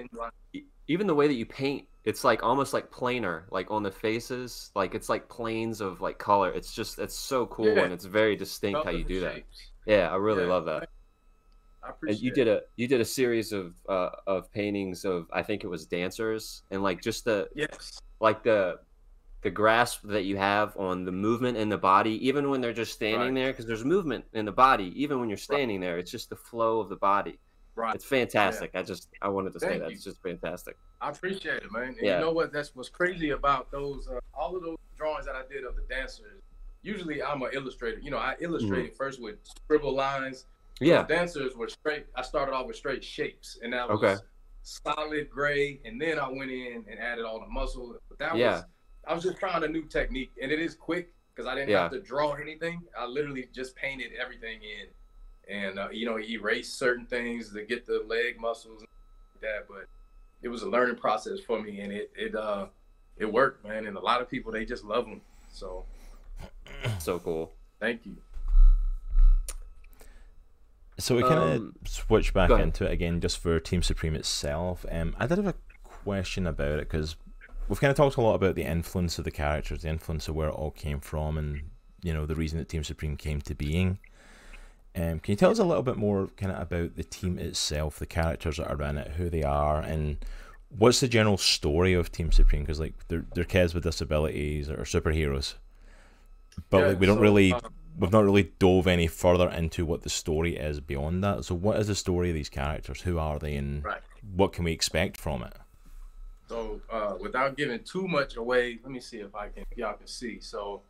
even 0.89 1.07
the 1.07 1.15
way 1.15 1.29
that 1.29 1.35
you 1.35 1.45
paint. 1.45 1.87
It's 2.05 2.25
like 2.25 2.43
almost 2.43 2.73
like 2.73 2.91
planar, 2.91 3.45
like 3.51 3.71
on 3.71 3.83
the 3.85 3.91
faces. 3.93 4.71
Like 4.75 4.95
it's 4.95 5.09
like 5.09 5.29
planes 5.29 5.81
of 5.81 6.01
like 6.01 6.19
color. 6.19 6.51
It's 6.53 6.73
just 6.75 6.99
it's 6.99 7.15
so 7.17 7.47
cool 7.47 7.71
Yeah. 7.75 7.85
and 7.85 7.93
it's 7.93 8.05
very 8.05 8.37
distinct 8.37 8.85
how 8.85 8.91
you 8.91 9.05
and 9.05 9.07
do 9.07 9.21
that. 9.21 9.43
Yeah, 9.87 10.11
I 10.11 10.17
really 10.17 10.45
Yeah, 10.45 10.47
love 10.47 10.67
that. 10.67 10.89
I 11.83 11.91
And 12.07 12.19
appreciate 12.19 12.21
you 12.21 12.33
did 12.33 12.49
a 12.49 12.63
you 12.77 12.89
did 12.89 13.01
a 13.01 13.05
series 13.05 13.53
of 13.53 13.75
uh, 13.89 14.11
of 14.27 14.51
paintings 14.53 15.05
of 15.05 15.27
I 15.33 15.43
think 15.43 15.63
it 15.65 15.69
was 15.69 15.87
dancers 15.87 16.63
and 16.71 16.83
like 16.83 17.01
just 17.01 17.25
the 17.25 17.49
Yes. 17.55 18.01
like 18.21 18.43
the 18.45 18.81
the 19.43 19.51
grasp 19.51 20.03
that 20.05 20.25
you 20.25 20.37
have 20.39 20.77
on 20.79 21.05
the 21.05 21.13
movement 21.13 21.57
in 21.59 21.69
the 21.71 21.79
body, 21.79 22.27
even 22.29 22.51
when 22.51 22.61
they're 22.61 22.73
just 22.75 22.95
standing 22.95 23.35
Right. 23.35 23.35
there, 23.35 23.53
because 23.53 23.67
there's 23.67 23.85
movement 23.85 24.25
in 24.35 24.45
the 24.47 24.53
body, 24.53 24.93
even 25.03 25.21
when 25.21 25.29
you're 25.31 25.39
standing 25.39 25.81
there, 25.81 25.99
it's 25.99 26.11
just 26.13 26.31
the 26.31 26.37
flow 26.37 26.81
of 26.81 26.89
the 26.91 26.97
body. 26.97 27.39
Right. 27.75 27.95
It's 27.95 28.05
fantastic. 28.05 28.73
I 28.75 28.83
just 28.83 29.09
I 29.23 29.29
wanted 29.29 29.53
to 29.55 29.61
say 29.61 29.69
Thank 29.69 29.83
that 29.83 29.91
you. 29.91 29.95
it's 29.97 30.05
just 30.05 30.23
fantastic. 30.23 30.77
I 31.01 31.11
appreciate 31.11 31.63
it, 31.63 31.73
man. 31.73 31.89
And 31.89 31.97
Yeah. 32.01 32.19
you 32.19 32.21
know 32.27 32.33
what? 32.33 32.53
That's 32.53 32.75
what's 32.77 32.89
crazy 32.91 33.31
about 33.31 33.71
those. 33.71 34.07
Uh, 34.09 34.21
all 34.35 34.55
of 34.57 34.63
those 34.63 34.77
drawings 34.97 35.27
that 35.27 35.35
I 35.35 35.43
did 35.51 35.65
of 35.65 35.75
the 35.77 35.83
dancers. 35.89 36.43
Usually, 36.83 37.23
I'm 37.23 37.41
an 37.43 37.51
illustrator. 37.53 37.99
You 38.01 38.11
know, 38.11 38.19
I 38.19 38.37
illustrated 38.41 38.95
first 38.97 39.23
with 39.23 39.37
scribble 39.45 39.95
lines. 39.95 40.47
Yeah. 40.81 41.03
The 41.03 41.15
dancers 41.15 41.55
were 41.57 41.69
straight. 41.69 42.07
I 42.17 42.23
started 42.23 42.53
off 42.53 42.67
with 42.67 42.77
straight 42.77 43.03
shapes, 43.05 43.59
and 43.63 43.73
that 43.73 43.89
was 43.89 44.03
Okay. 44.03 44.17
solid 44.63 45.31
gray. 45.31 45.81
And 45.85 46.01
then 46.01 46.19
I 46.19 46.29
went 46.29 46.51
in 46.51 46.85
and 46.91 46.99
added 46.99 47.25
all 47.25 47.41
the 47.41 47.47
muscle. 47.47 47.97
But 48.09 48.19
that 48.19 48.37
Yeah. 48.37 48.53
was 48.57 48.65
I 49.05 49.15
was 49.15 49.25
just 49.25 49.37
trying 49.39 49.65
a 49.65 49.69
new 49.69 49.85
technique, 49.89 50.33
and 50.41 50.53
it 50.53 50.61
is 50.61 50.77
quick 50.77 51.13
because 51.35 51.49
I 51.49 51.55
didn't 51.57 51.71
Yeah. 51.71 51.83
have 51.83 51.91
to 51.93 52.01
draw 52.01 52.35
anything. 52.35 52.87
I 52.97 53.05
literally 53.07 53.49
just 53.53 53.75
painted 53.75 54.13
everything 54.13 54.63
in, 54.63 54.87
and 55.49 55.79
uh, 55.79 55.89
you 55.91 56.07
know, 56.07 56.19
erased 56.19 56.79
certain 56.79 57.07
things 57.07 57.53
to 57.53 57.63
get 57.65 57.87
the 57.87 58.05
leg 58.07 58.41
muscles 58.41 58.81
and 58.81 58.89
like 59.35 59.43
that. 59.43 59.67
But 59.69 59.87
it 60.43 60.49
was 60.49 60.63
a 60.63 60.69
learning 60.69 60.97
process 60.97 61.41
for 61.41 61.61
me, 61.63 61.81
and 61.81 61.93
it 61.93 62.11
it 62.17 62.35
uh 62.35 62.67
it 63.19 63.31
worked, 63.31 63.65
man. 63.67 63.87
And 63.87 63.97
a 63.97 64.01
lot 64.01 64.21
of 64.21 64.29
people 64.31 64.53
they 64.53 64.65
just 64.65 64.85
love 64.85 65.05
them. 65.07 65.21
So 65.51 65.85
So 66.99 67.19
cool. 67.19 67.53
thank 67.81 68.07
you. 68.07 68.17
So 70.99 71.17
we 71.17 71.23
kind 71.23 71.35
of 71.39 71.57
Um, 71.61 71.75
switch 71.87 72.33
back 72.33 72.51
into 72.51 72.85
it 72.85 72.93
again 72.93 73.21
just 73.21 73.39
for 73.39 73.59
Team 73.59 73.83
Supreme 73.83 74.15
itself. 74.15 74.85
Um, 74.91 75.17
I 75.19 75.27
did 75.27 75.39
have 75.39 75.47
a 75.49 75.55
question 75.85 76.47
about 76.47 76.79
it 76.79 76.89
because 76.91 77.17
we've 77.69 77.81
kind 77.81 77.91
of 77.91 77.97
talked 77.97 78.17
a 78.17 78.21
lot 78.21 78.35
about 78.35 78.55
the 78.55 78.63
influence 78.65 79.19
of 79.19 79.25
the 79.25 79.31
characters, 79.31 79.83
the 79.83 79.89
influence 79.89 80.29
of 80.29 80.35
where 80.35 80.49
it 80.49 80.53
all 80.55 80.71
came 80.71 81.01
from, 81.01 81.39
and 81.39 81.71
you 82.03 82.13
know 82.13 82.27
the 82.27 82.35
reason 82.37 82.59
that 82.59 82.69
Team 82.69 82.85
Supreme 82.85 83.17
came 83.17 83.41
to 83.43 83.55
being. 83.55 83.99
Um, 84.95 85.21
can 85.21 85.33
you 85.33 85.37
tell 85.37 85.51
us 85.51 85.59
a 85.59 85.65
little 85.65 85.83
bit 85.83 85.97
more 85.97 86.29
kind 86.37 86.53
of 86.53 86.61
about 86.61 86.97
the 86.97 87.05
team 87.05 87.39
itself, 87.39 87.99
the 87.99 88.07
characters 88.07 88.59
that 88.59 88.71
are 88.71 88.83
in 88.83 88.99
it, 88.99 89.13
who 89.13 89.31
they 89.31 89.43
are, 89.43 89.81
and 89.81 90.19
what's 90.69 91.01
the 91.01 91.09
general 91.09 91.39
story 91.39 91.95
of 91.95 92.13
Team 92.13 92.31
Supreme? 92.31 92.63
Because 92.63 92.81
like 92.81 92.95
they're 93.09 93.25
they're 93.35 93.45
kids 93.45 93.75
with 93.75 93.85
disabilities 93.85 94.69
or 94.69 94.85
superheroes, 94.85 95.55
but 96.69 96.79
Yeah, 96.79 96.87
like 96.89 97.01
we 97.01 97.07
don't 97.07 97.17
so, 97.17 97.23
really 97.23 97.53
uh, 97.53 97.61
we've 97.99 98.13
not 98.13 98.25
really 98.25 98.53
dove 98.59 98.87
any 98.87 99.07
further 99.07 99.49
into 99.49 99.87
what 99.87 100.03
the 100.03 100.11
story 100.11 100.57
is 100.57 100.81
beyond 100.81 101.25
that. 101.25 101.45
So, 101.45 101.55
what 101.55 101.79
is 101.79 101.87
the 101.87 101.95
story 101.95 102.29
of 102.29 102.35
these 102.35 102.51
characters? 102.51 103.01
Who 103.03 103.19
are 103.19 103.39
they, 103.39 103.57
and 103.57 103.85
Right. 103.85 104.03
what 104.35 104.53
can 104.53 104.65
we 104.65 104.73
expect 104.73 105.17
from 105.17 105.43
it? 105.43 105.55
So 106.49 106.83
uh, 106.91 107.15
without 107.19 107.57
giving 107.57 107.83
too 107.83 108.07
much 108.07 108.37
away, 108.37 108.79
let 108.83 108.93
me 108.93 109.01
see 109.01 109.21
if 109.21 109.35
I 109.35 109.49
can 109.49 109.65
y'all 109.75 109.95
can 109.95 110.07
see. 110.07 110.39
So 110.41 110.83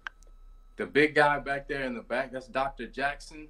the 0.77 0.87
big 0.87 1.15
guy 1.15 1.39
back 1.39 1.69
there 1.69 1.85
in 1.85 1.95
the 1.95 2.03
back, 2.03 2.33
that's 2.33 2.49
Dr. 2.49 2.87
Jackson. 2.89 3.47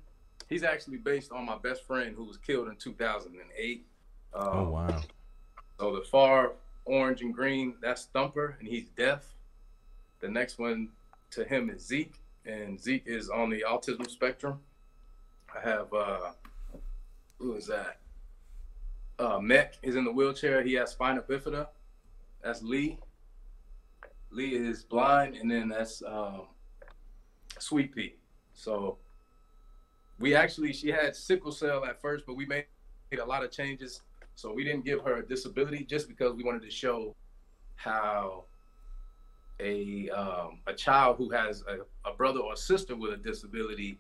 He's 0.48 0.62
actually 0.62 0.98
based 0.98 1.32
on 1.32 1.46
my 1.46 1.56
best 1.58 1.86
friend 1.86 2.14
who 2.16 2.24
was 2.24 2.36
killed 2.36 2.68
in 2.68 2.76
2008. 2.76 3.86
Um, 4.34 4.48
Oh 4.48 4.68
wow! 4.70 5.00
So 5.78 5.94
the 5.96 6.02
far 6.02 6.52
orange 6.84 7.22
and 7.22 7.34
green, 7.34 7.74
that's 7.80 8.06
Thumper, 8.06 8.56
and 8.58 8.68
he's 8.68 8.88
deaf. 8.90 9.24
The 10.20 10.28
next 10.28 10.58
one 10.58 10.88
to 11.30 11.44
him 11.44 11.70
is 11.70 11.84
Zeke, 11.86 12.14
and 12.46 12.80
Zeke 12.80 13.06
is 13.06 13.28
on 13.28 13.50
the 13.50 13.64
autism 13.68 14.08
spectrum. 14.08 14.60
I 15.54 15.60
have 15.68 15.92
uh 15.92 16.30
who 17.38 17.54
is 17.54 17.66
that? 17.66 17.98
Uh 19.18 19.38
Mech 19.38 19.74
is 19.82 19.96
in 19.96 20.04
the 20.04 20.12
wheelchair. 20.12 20.62
He 20.62 20.74
has 20.74 20.92
spina 20.92 21.22
bifida. 21.22 21.68
That's 22.42 22.62
Lee. 22.62 22.98
Lee 24.30 24.54
is 24.54 24.82
blind, 24.82 25.36
and 25.36 25.50
then 25.50 25.68
that's 25.68 26.02
um 26.06 26.42
Sweet 27.58 27.94
Pea. 27.94 28.14
So 28.54 28.98
we 30.18 30.34
actually 30.34 30.72
she 30.72 30.88
had 30.90 31.16
sickle 31.16 31.52
cell 31.52 31.84
at 31.84 32.00
first, 32.00 32.24
but 32.26 32.34
we 32.36 32.46
made 32.46 32.66
a 33.20 33.24
lot 33.24 33.44
of 33.44 33.50
changes 33.50 34.02
so 34.34 34.52
we 34.52 34.64
didn't 34.64 34.84
give 34.84 35.02
her 35.02 35.16
a 35.16 35.26
disability 35.26 35.84
just 35.84 36.08
because 36.08 36.34
we 36.34 36.42
wanted 36.42 36.62
to 36.62 36.70
show 36.70 37.14
how 37.76 38.44
a 39.60 40.08
um, 40.10 40.60
a 40.66 40.72
child 40.72 41.16
who 41.18 41.30
has 41.30 41.62
a, 41.68 42.08
a 42.08 42.14
brother 42.14 42.40
or 42.40 42.56
sister 42.56 42.96
with 42.96 43.12
a 43.12 43.16
disability 43.16 43.98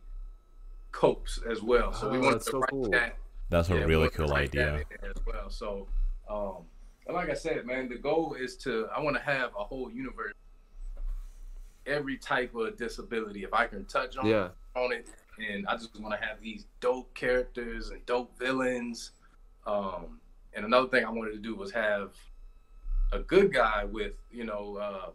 copes 0.90 1.40
as 1.48 1.62
well. 1.62 1.92
So 1.92 2.08
we 2.08 2.18
Oh, 2.18 2.22
wanted 2.22 2.40
to 2.40 2.50
so 2.50 2.58
write 2.60 2.70
cool. 2.70 2.90
that. 2.90 3.16
That's 3.50 3.68
a 3.68 3.74
yeah, 3.74 3.80
we 3.80 3.86
really 3.86 4.08
cool 4.10 4.32
idea. 4.32 4.82
as 5.02 5.22
well. 5.26 5.50
So, 5.50 5.86
um, 6.28 6.64
and 7.06 7.14
like 7.14 7.28
I 7.28 7.34
said, 7.34 7.66
man, 7.66 7.88
the 7.88 7.98
goal 7.98 8.34
is 8.34 8.56
to 8.58 8.88
I 8.94 9.00
want 9.00 9.16
to 9.16 9.22
have 9.22 9.50
a 9.58 9.62
whole 9.64 9.90
universe, 9.90 10.32
every 11.86 12.16
type 12.16 12.54
of 12.54 12.76
disability. 12.76 13.44
If 13.44 13.52
I 13.52 13.66
can 13.66 13.84
touch 13.84 14.16
on 14.16 14.26
Yeah. 14.26 14.48
on 14.74 14.92
it, 14.92 15.08
and 15.38 15.66
I 15.66 15.74
just 15.76 15.98
want 16.00 16.18
to 16.18 16.26
have 16.26 16.40
these 16.40 16.66
dope 16.80 17.12
characters 17.14 17.90
and 17.90 18.04
dope 18.06 18.36
villains. 18.38 19.12
Um, 19.66 20.20
and 20.54 20.64
another 20.64 20.88
thing 20.88 21.04
I 21.04 21.10
wanted 21.10 21.32
to 21.32 21.38
do 21.38 21.54
was 21.54 21.70
have 21.72 22.12
a 23.12 23.18
good 23.20 23.52
guy 23.52 23.84
with 23.84 24.12
you 24.30 24.44
know 24.44 24.76
uh, 24.76 25.10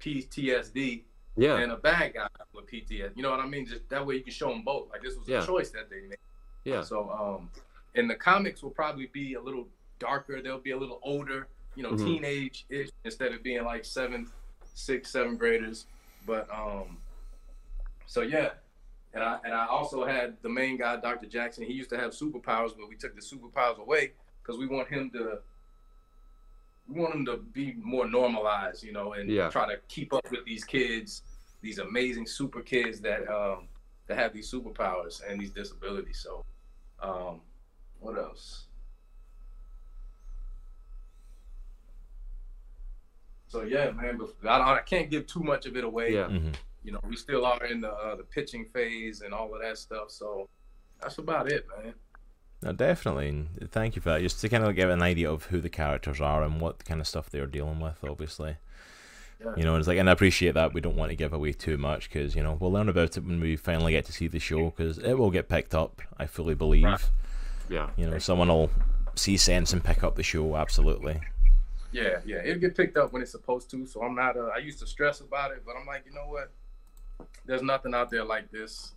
PTSD 0.00 1.02
Yeah. 1.36 1.58
and 1.58 1.72
a 1.72 1.76
bad 1.76 2.14
guy 2.14 2.28
with 2.54 2.66
PTSD. 2.66 3.16
You 3.16 3.22
know 3.22 3.30
what 3.30 3.40
I 3.40 3.46
mean? 3.46 3.66
Just 3.66 3.88
that 3.88 4.04
way 4.06 4.16
you 4.16 4.22
can 4.22 4.32
show 4.32 4.48
them 4.48 4.62
both. 4.62 4.90
Like 4.90 5.02
this 5.02 5.16
was 5.16 5.28
Yeah. 5.28 5.42
a 5.42 5.46
choice 5.46 5.70
that 5.70 5.88
they 5.90 6.00
made. 6.02 6.18
Yeah. 6.64 6.82
So 6.82 7.10
um, 7.10 7.50
and 7.94 8.08
the 8.08 8.14
comics 8.14 8.62
will 8.62 8.70
probably 8.70 9.06
be 9.12 9.34
a 9.34 9.40
little 9.40 9.66
darker. 9.98 10.40
They'll 10.42 10.58
be 10.58 10.70
a 10.72 10.78
little 10.78 11.00
older. 11.02 11.48
You 11.74 11.82
know, 11.82 11.92
Mhm. 11.92 12.04
teenage 12.04 12.66
ish 12.68 12.90
instead 13.04 13.32
of 13.32 13.42
being 13.42 13.64
like 13.64 13.84
seventh, 13.84 14.30
sixth, 14.74 15.10
seventh 15.12 15.38
graders. 15.38 15.86
But 16.26 16.48
um, 16.52 16.98
so 18.06 18.20
yeah, 18.22 18.50
and 19.14 19.22
I 19.22 19.38
and 19.44 19.52
I 19.54 19.66
also 19.66 20.04
had 20.04 20.36
the 20.42 20.48
main 20.48 20.78
guy, 20.78 20.96
Dr. 20.96 21.26
Jackson. 21.26 21.64
He 21.64 21.72
used 21.72 21.90
to 21.90 21.98
have 21.98 22.12
superpowers, 22.12 22.70
but 22.76 22.88
we 22.88 22.96
took 22.96 23.14
the 23.14 23.20
superpowers 23.20 23.78
away 23.78 24.12
because 24.42 24.58
we 24.58 24.66
want 24.66 24.88
him 24.88 25.10
to. 25.10 25.38
We 26.88 27.00
want 27.00 27.14
him 27.14 27.24
to 27.26 27.36
be 27.36 27.74
more 27.80 28.08
normalized, 28.08 28.82
you 28.82 28.92
know, 28.92 29.12
and 29.12 29.30
Yeah. 29.30 29.48
try 29.50 29.66
to 29.72 29.78
keep 29.88 30.12
up 30.12 30.28
with 30.30 30.44
these 30.44 30.64
kids, 30.64 31.22
these 31.60 31.78
amazing 31.78 32.26
super 32.26 32.60
kids 32.60 33.00
that 33.00 33.28
um 33.28 33.68
that 34.08 34.18
have 34.18 34.32
these 34.32 34.50
superpowers 34.50 35.22
and 35.28 35.40
these 35.40 35.50
disabilities. 35.50 36.18
So, 36.18 36.44
um, 37.00 37.40
what 38.00 38.18
else? 38.18 38.66
So 43.48 43.62
yeah, 43.62 43.90
man, 43.90 44.18
I, 44.44 44.58
don't- 44.58 44.68
I 44.68 44.80
can't 44.80 45.10
give 45.10 45.26
too 45.26 45.42
much 45.42 45.66
of 45.66 45.76
it 45.76 45.84
away 45.84 46.14
Yeah. 46.14 46.28
hmm 46.28 46.50
you 46.84 46.92
know, 46.92 47.00
we 47.08 47.16
still 47.16 47.44
are 47.44 47.64
in 47.64 47.80
the 47.80 47.90
uh, 47.90 48.16
the 48.16 48.24
pitching 48.24 48.66
phase 48.72 49.20
and 49.22 49.32
all 49.32 49.54
of 49.54 49.60
that 49.60 49.78
stuff. 49.78 50.10
So 50.10 50.48
that's 51.00 51.18
about 51.18 51.50
it, 51.50 51.66
man. 51.76 51.94
No, 52.62 52.72
definitely. 52.72 53.48
Thank 53.70 53.96
you 53.96 54.02
for 54.02 54.10
that. 54.10 54.20
Just 54.20 54.40
to 54.40 54.48
kind 54.48 54.64
of 54.64 54.74
give 54.76 54.88
an 54.88 55.02
idea 55.02 55.30
of 55.30 55.46
who 55.46 55.60
the 55.60 55.68
characters 55.68 56.20
are 56.20 56.42
and 56.44 56.60
what 56.60 56.84
kind 56.84 57.00
of 57.00 57.08
stuff 57.08 57.28
they're 57.28 57.46
dealing 57.46 57.80
with, 57.80 57.98
obviously. 58.04 58.56
Yeah. 59.44 59.52
You 59.56 59.64
know, 59.64 59.74
and 59.74 59.80
it's 59.80 59.88
like, 59.88 59.98
and 59.98 60.08
I 60.08 60.12
appreciate 60.12 60.54
that 60.54 60.72
we 60.72 60.80
don't 60.80 60.94
want 60.94 61.10
to 61.10 61.16
give 61.16 61.32
away 61.32 61.52
too 61.52 61.76
much 61.76 62.08
because 62.08 62.36
you 62.36 62.42
know 62.42 62.56
we'll 62.60 62.70
learn 62.70 62.88
about 62.88 63.16
it 63.16 63.24
when 63.24 63.40
we 63.40 63.56
finally 63.56 63.92
get 63.92 64.04
to 64.06 64.12
see 64.12 64.28
the 64.28 64.38
show 64.38 64.70
because 64.70 64.98
it 64.98 65.14
will 65.14 65.30
get 65.30 65.48
picked 65.48 65.74
up. 65.74 66.00
I 66.18 66.26
fully 66.26 66.54
believe. 66.54 66.84
Right. 66.84 67.10
Yeah. 67.68 67.90
You 67.96 68.08
know, 68.08 68.18
someone 68.18 68.48
will 68.48 68.70
see 69.14 69.36
sense 69.36 69.72
and 69.72 69.82
pick 69.82 70.04
up 70.04 70.14
the 70.14 70.22
show. 70.22 70.56
Absolutely. 70.56 71.20
Yeah, 71.90 72.20
yeah, 72.24 72.42
it'll 72.42 72.60
get 72.60 72.74
picked 72.74 72.96
up 72.96 73.12
when 73.12 73.20
it's 73.20 73.32
supposed 73.32 73.70
to. 73.70 73.86
So 73.86 74.02
I'm 74.02 74.14
not. 74.14 74.36
Uh, 74.36 74.48
I 74.54 74.58
used 74.58 74.78
to 74.78 74.86
stress 74.86 75.20
about 75.20 75.50
it, 75.52 75.62
but 75.66 75.74
I'm 75.78 75.86
like, 75.86 76.04
you 76.06 76.12
know 76.12 76.26
what? 76.26 76.50
There's 77.46 77.62
nothing 77.62 77.94
out 77.94 78.10
there 78.10 78.24
like 78.24 78.50
this. 78.50 78.92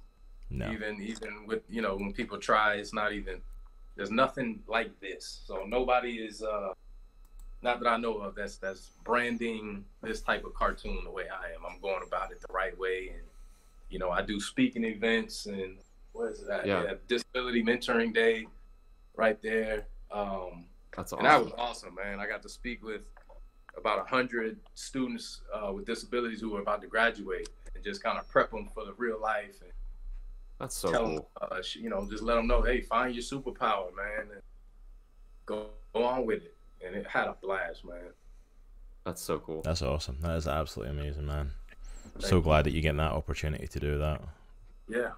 No. 0.49 0.71
Even 0.71 1.01
even 1.01 1.45
with 1.47 1.63
you 1.69 1.81
know 1.81 1.95
when 1.95 2.13
people 2.13 2.37
try, 2.37 2.75
it's 2.75 2.93
not 2.93 3.13
even. 3.13 3.41
There's 3.95 4.11
nothing 4.11 4.59
like 4.67 4.99
this. 4.99 5.41
So 5.45 5.65
nobody 5.67 6.15
is. 6.17 6.43
uh 6.43 6.73
not 7.61 7.79
that 7.79 7.87
I 7.89 7.97
know 7.97 8.17
of 8.17 8.35
that's 8.35 8.57
that's 8.57 8.91
branding 9.03 9.85
this 10.03 10.21
type 10.21 10.45
of 10.45 10.53
cartoon 10.53 10.99
the 11.03 11.09
way 11.09 11.23
I 11.23 11.55
am. 11.55 11.65
I'm 11.67 11.79
going 11.81 12.03
about 12.05 12.31
it 12.31 12.39
the 12.41 12.53
right 12.53 12.77
way, 12.77 13.09
and 13.13 13.23
you 13.89 13.97
know 13.97 14.11
I 14.11 14.21
do 14.21 14.39
speaking 14.39 14.83
events 14.83 15.47
and 15.47 15.77
what 16.15 16.31
is 16.31 16.45
that? 16.47 16.65
Yeah. 16.65 16.93
Disability 17.07 17.61
Mentoring 17.61 18.13
Day, 18.13 18.47
right 19.15 19.41
there. 19.41 19.85
Um, 20.11 20.65
That's 20.95 21.11
and 21.11 21.25
that 21.25 21.43
was 21.43 21.51
awesome. 21.57 21.91
awesome, 21.91 21.95
man. 21.95 22.19
I 22.19 22.27
got 22.27 22.41
to 22.43 22.49
speak 22.49 22.83
with 22.83 23.01
about 23.77 23.99
a 23.99 24.09
hundred 24.09 24.57
students 24.75 25.41
uh, 25.53 25.73
with 25.73 25.85
disabilities 25.85 26.39
who 26.39 26.51
were 26.51 26.61
about 26.61 26.81
to 26.81 26.87
graduate, 26.87 27.49
just 27.85 28.03
kind 28.03 28.17
of 28.17 28.27
prep 28.27 28.51
them 28.51 28.67
for 28.73 28.83
the 28.83 28.93
real 28.93 29.21
life 29.21 29.61
and 29.61 29.71
That's 30.59 30.75
so 30.75 30.91
tell 30.91 31.03
cool. 31.03 31.13
them, 31.13 31.23
uh, 31.51 31.61
you 31.73 31.89
know, 31.89 32.05
just 32.09 32.23
let 32.23 32.35
them 32.35 32.47
know, 32.47 32.61
hey, 32.61 32.81
find 32.81 33.13
your 33.13 33.23
superpower, 33.23 33.95
man, 33.95 34.31
and 34.33 34.41
go 35.45 35.67
go 35.93 36.03
on 36.03 36.25
with 36.25 36.43
it. 36.43 36.55
And 36.85 36.95
it 36.95 37.07
had 37.07 37.27
a 37.27 37.35
blast, 37.41 37.85
man. 37.85 38.11
That's 39.05 39.21
so 39.21 39.39
cool. 39.39 39.61
That's 39.61 39.81
awesome. 39.81 40.17
That 40.21 40.35
is 40.35 40.47
absolutely 40.47 40.99
amazing, 40.99 41.25
man. 41.25 41.51
Thank 42.15 42.25
so 42.25 42.37
you. 42.37 42.41
glad 42.41 42.65
that 42.65 42.73
you 42.73 42.81
get 42.81 42.97
that 42.97 43.11
opportunity 43.11 43.67
to 43.67 43.79
do 43.79 43.97
that. 43.99 44.21
Yeah. 44.89 45.11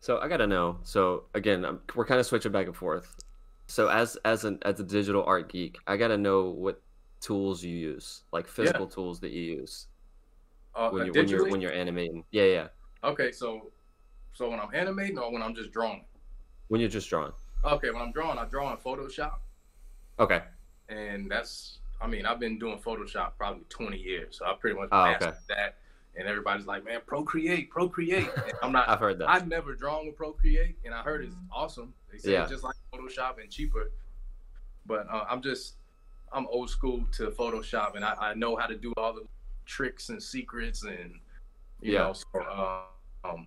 So 0.00 0.20
I 0.20 0.28
gotta 0.28 0.46
know. 0.46 0.78
So 0.84 1.24
again, 1.34 1.66
i 1.66 1.72
we're 1.94 2.06
kind 2.06 2.20
of 2.20 2.26
switching 2.26 2.52
back 2.52 2.66
and 2.66 2.76
forth. 2.76 3.14
So 3.66 3.88
as 3.88 4.16
as 4.24 4.44
an 4.44 4.58
as 4.62 4.78
a 4.80 4.84
digital 4.84 5.24
art 5.24 5.50
geek, 5.50 5.76
I 5.86 5.96
gotta 5.96 6.16
know 6.16 6.44
what 6.44 6.80
tools 7.20 7.64
you 7.64 7.76
use, 7.76 8.22
like 8.32 8.46
physical 8.46 8.86
tools 8.86 9.18
that 9.20 9.32
you 9.32 9.42
use 9.42 9.88
Uh, 10.78 10.90
when 10.90 11.02
uh, 11.02 11.04
you 11.06 11.12
when 11.12 11.28
you're 11.28 11.50
when 11.50 11.60
you're 11.60 11.72
animating. 11.72 12.24
Yeah, 12.30 12.44
yeah. 12.44 12.68
Okay, 13.02 13.32
so 13.32 13.70
so 14.32 14.48
when 14.48 14.60
I'm 14.60 14.72
animating 14.72 15.18
or 15.18 15.32
when 15.32 15.42
I'm 15.42 15.54
just 15.54 15.72
drawing? 15.72 16.04
When 16.68 16.80
you're 16.80 16.88
just 16.90 17.08
drawing. 17.10 17.32
Okay, 17.64 17.90
when 17.90 18.00
I'm 18.00 18.12
drawing, 18.12 18.38
I 18.38 18.44
draw 18.44 18.70
in 18.70 18.76
Photoshop, 18.76 19.38
Okay. 20.20 20.42
and 20.88 21.28
that's 21.28 21.78
I 22.00 22.06
mean 22.06 22.24
I've 22.26 22.38
been 22.38 22.58
doing 22.60 22.78
Photoshop 22.78 23.32
probably 23.36 23.64
20 23.68 23.98
years, 23.98 24.38
so 24.38 24.44
I 24.46 24.54
pretty 24.54 24.78
much 24.78 24.88
Oh, 24.92 25.04
mastered 25.04 25.28
okay. 25.30 25.36
that. 25.48 25.74
And 26.16 26.26
everybody's 26.28 26.66
like, 26.66 26.84
man, 26.84 27.00
Procreate, 27.06 27.70
Procreate. 27.70 28.28
And 28.36 28.52
I'm 28.62 28.72
not. 28.72 28.88
I've 28.88 28.98
heard 29.00 29.18
that. 29.18 29.28
I've 29.28 29.46
never 29.48 29.74
drawn 29.74 30.06
with 30.06 30.16
Procreate, 30.16 30.76
and 30.84 30.94
I 30.94 31.02
heard 31.02 31.24
it's 31.24 31.34
awesome. 31.52 31.92
They 32.12 32.18
say 32.18 32.32
Yeah. 32.32 32.42
it's 32.42 32.50
just 32.52 32.64
like 32.64 32.74
Photoshop 32.92 33.40
and 33.40 33.50
cheaper. 33.50 33.90
But 34.86 35.06
uh, 35.10 35.24
I'm 35.28 35.42
just 35.42 35.74
I'm 36.32 36.46
old 36.48 36.70
school 36.70 37.04
to 37.12 37.30
Photoshop, 37.30 37.96
and 37.96 38.04
I, 38.04 38.14
I 38.14 38.34
know 38.34 38.56
how 38.56 38.66
to 38.66 38.76
do 38.76 38.92
all 38.96 39.12
the 39.12 39.26
tricks 39.68 40.08
and 40.08 40.20
secrets, 40.20 40.82
and 40.82 41.20
you 41.80 41.92
Yeah. 41.92 41.98
know. 41.98 42.12
So, 42.14 42.40
uh, 42.40 42.82
um, 43.24 43.46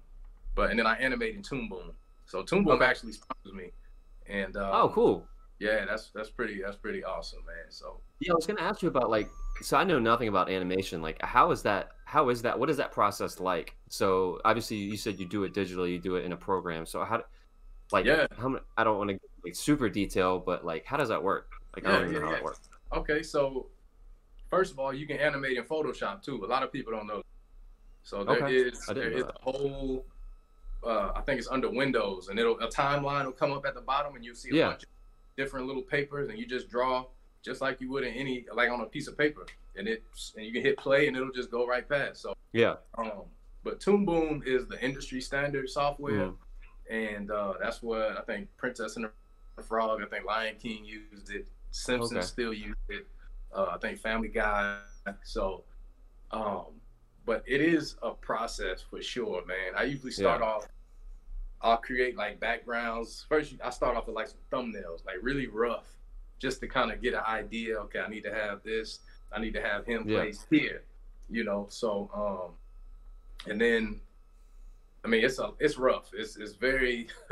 but 0.55 0.69
and 0.69 0.79
then 0.79 0.85
I 0.87 0.95
animate 0.95 1.35
in 1.35 1.41
Toon 1.43 1.67
Boom. 1.67 1.91
So 2.25 2.43
Toon 2.43 2.63
Boom 2.63 2.73
Okay. 2.75 2.85
actually 2.85 3.11
sponsors 3.13 3.53
me, 3.53 3.71
and 4.27 4.55
um, 4.55 4.69
Oh, 4.73 4.89
cool. 4.89 5.27
Yeah, 5.59 5.85
that's 5.85 6.11
that's 6.11 6.29
pretty 6.29 6.61
that's 6.61 6.77
pretty 6.77 7.03
awesome, 7.03 7.39
man. 7.45 7.69
So 7.69 7.99
Yeah, 8.19 8.31
I 8.31 8.35
was 8.35 8.47
gonna 8.47 8.61
ask 8.61 8.81
you 8.81 8.87
about 8.87 9.09
like, 9.09 9.29
so 9.61 9.75
I 9.77 9.83
know 9.83 9.99
nothing 9.99 10.27
about 10.29 10.49
animation. 10.49 11.01
Like, 11.01 11.21
how 11.21 11.51
is 11.51 11.61
that? 11.63 11.91
How 12.05 12.29
is 12.29 12.41
that? 12.43 12.57
What 12.57 12.69
is 12.69 12.77
that 12.77 12.91
process 12.91 13.39
like? 13.39 13.75
So 13.89 14.39
obviously, 14.45 14.77
you 14.77 14.97
said 14.97 15.19
you 15.19 15.25
do 15.25 15.43
it 15.43 15.53
digitally, 15.53 15.91
you 15.91 15.99
do 15.99 16.15
it 16.15 16.25
in 16.25 16.31
a 16.31 16.37
program. 16.37 16.85
So 16.85 17.03
how, 17.03 17.23
like, 17.91 18.05
Yeah. 18.05 18.27
how 18.37 18.49
many? 18.49 18.63
I 18.77 18.83
don't 18.83 18.97
want 18.97 19.09
to 19.11 19.19
like 19.43 19.55
super 19.55 19.89
detail, 19.89 20.39
but 20.39 20.65
like, 20.65 20.85
how 20.85 20.97
does 20.97 21.09
that 21.09 21.21
work? 21.23 21.51
Like, 21.75 21.85
I 21.85 21.91
don't 21.91 22.01
even 22.01 22.13
yeah, 22.13 22.19
know 22.19 22.25
how 22.25 22.31
yeah. 22.33 22.37
it 22.37 22.43
works. 22.43 22.69
Okay, 22.93 23.23
so 23.23 23.67
first 24.51 24.71
of 24.71 24.77
all, 24.79 24.93
you 24.93 25.07
can 25.07 25.17
animate 25.17 25.57
in 25.57 25.63
Photoshop 25.63 26.21
too. 26.21 26.43
A 26.43 26.45
lot 26.45 26.61
of 26.61 26.71
people 26.71 26.91
don't 26.93 27.07
know. 27.07 27.23
So 28.03 28.23
there 28.23 28.43
Okay. 28.43 28.55
is 28.55 28.85
there 28.87 29.09
is 29.09 29.23
a 29.23 29.33
whole. 29.41 30.05
Uh, 30.83 31.11
I 31.15 31.21
think 31.21 31.39
it's 31.39 31.47
under 31.47 31.69
Windows, 31.69 32.27
and 32.29 32.37
it'll 32.39 32.59
a 32.59 32.67
timeline 32.67 33.25
will 33.25 33.31
come 33.31 33.51
up 33.53 33.65
at 33.65 33.75
the 33.75 33.81
bottom, 33.81 34.15
and 34.15 34.25
you'll 34.25 34.35
see 34.35 34.49
a 34.51 34.55
Yeah. 34.55 34.69
bunch 34.71 34.83
of 34.83 34.89
different 35.37 35.67
little 35.67 35.83
papers, 35.83 36.29
and 36.29 36.37
you 36.37 36.45
just 36.45 36.69
draw 36.69 37.05
just 37.43 37.61
like 37.61 37.79
you 37.81 37.89
would 37.91 38.03
in 38.03 38.13
any 38.13 38.45
like 38.53 38.69
on 38.69 38.81
a 38.81 38.85
piece 38.85 39.07
of 39.07 39.17
paper, 39.17 39.45
and 39.75 39.87
it 39.87 40.03
and 40.35 40.45
you 40.45 40.51
can 40.51 40.61
hit 40.61 40.77
play, 40.77 41.07
and 41.07 41.15
it'll 41.15 41.31
just 41.31 41.49
go 41.51 41.65
right 41.67 41.87
past. 41.87 42.21
So, 42.21 42.35
Yeah. 42.51 42.77
um, 42.97 43.23
but 43.63 43.79
Toon 43.79 44.05
Boom 44.05 44.43
is 44.45 44.67
the 44.67 44.83
industry 44.83 45.21
standard 45.21 45.69
software, 45.69 46.29
Mhm. 46.29 46.37
and 46.89 47.31
uh, 47.31 47.53
that's 47.59 47.81
what 47.83 48.17
I 48.17 48.21
think 48.21 48.49
Princess 48.57 48.95
and 48.97 49.09
the 49.55 49.63
Frog. 49.63 50.01
I 50.01 50.05
think 50.07 50.25
Lion 50.25 50.55
King 50.57 50.83
used 50.83 51.29
it. 51.29 51.47
Simpsons 51.69 52.17
Okay. 52.17 52.25
still 52.25 52.53
use 52.53 52.75
it. 52.89 53.07
Uh, 53.53 53.65
I 53.73 53.77
think 53.77 53.99
Family 53.99 54.27
Guy. 54.29 54.77
So, 55.23 55.63
um, 56.31 56.65
but 57.25 57.43
it 57.45 57.61
is 57.61 57.95
a 58.01 58.11
process 58.11 58.81
for 58.81 59.01
sure, 59.01 59.45
man. 59.45 59.73
I 59.75 59.83
usually 59.83 60.11
start 60.11 60.41
Yeah. 60.41 60.47
off. 60.47 60.67
I'll 61.61 61.77
create 61.77 62.15
like 62.15 62.39
backgrounds. 62.39 63.25
First, 63.29 63.53
I 63.63 63.69
start 63.69 63.95
off 63.97 64.07
with 64.07 64.15
like 64.15 64.27
some 64.27 64.39
thumbnails, 64.51 65.05
like 65.05 65.17
really 65.21 65.47
rough, 65.47 65.85
just 66.39 66.59
to 66.61 66.67
kind 66.67 66.91
of 66.91 67.01
get 67.01 67.13
an 67.13 67.23
idea. 67.27 67.77
Okay, 67.81 67.99
I 67.99 68.09
need 68.09 68.23
to 68.23 68.33
have 68.33 68.63
this. 68.63 68.99
I 69.31 69.39
need 69.39 69.53
to 69.53 69.61
have 69.61 69.85
him 69.85 70.07
Yeah. 70.07 70.17
placed 70.21 70.47
here. 70.49 70.83
You 71.29 71.43
know, 71.43 71.67
so 71.69 72.09
um, 72.13 73.49
and 73.49 73.59
then 73.61 74.01
I 75.03 75.07
mean, 75.07 75.23
it's 75.23 75.39
a 75.39 75.51
it's 75.59 75.77
rough. 75.77 76.11
It's 76.13 76.35
it's 76.37 76.53
very, 76.53 77.07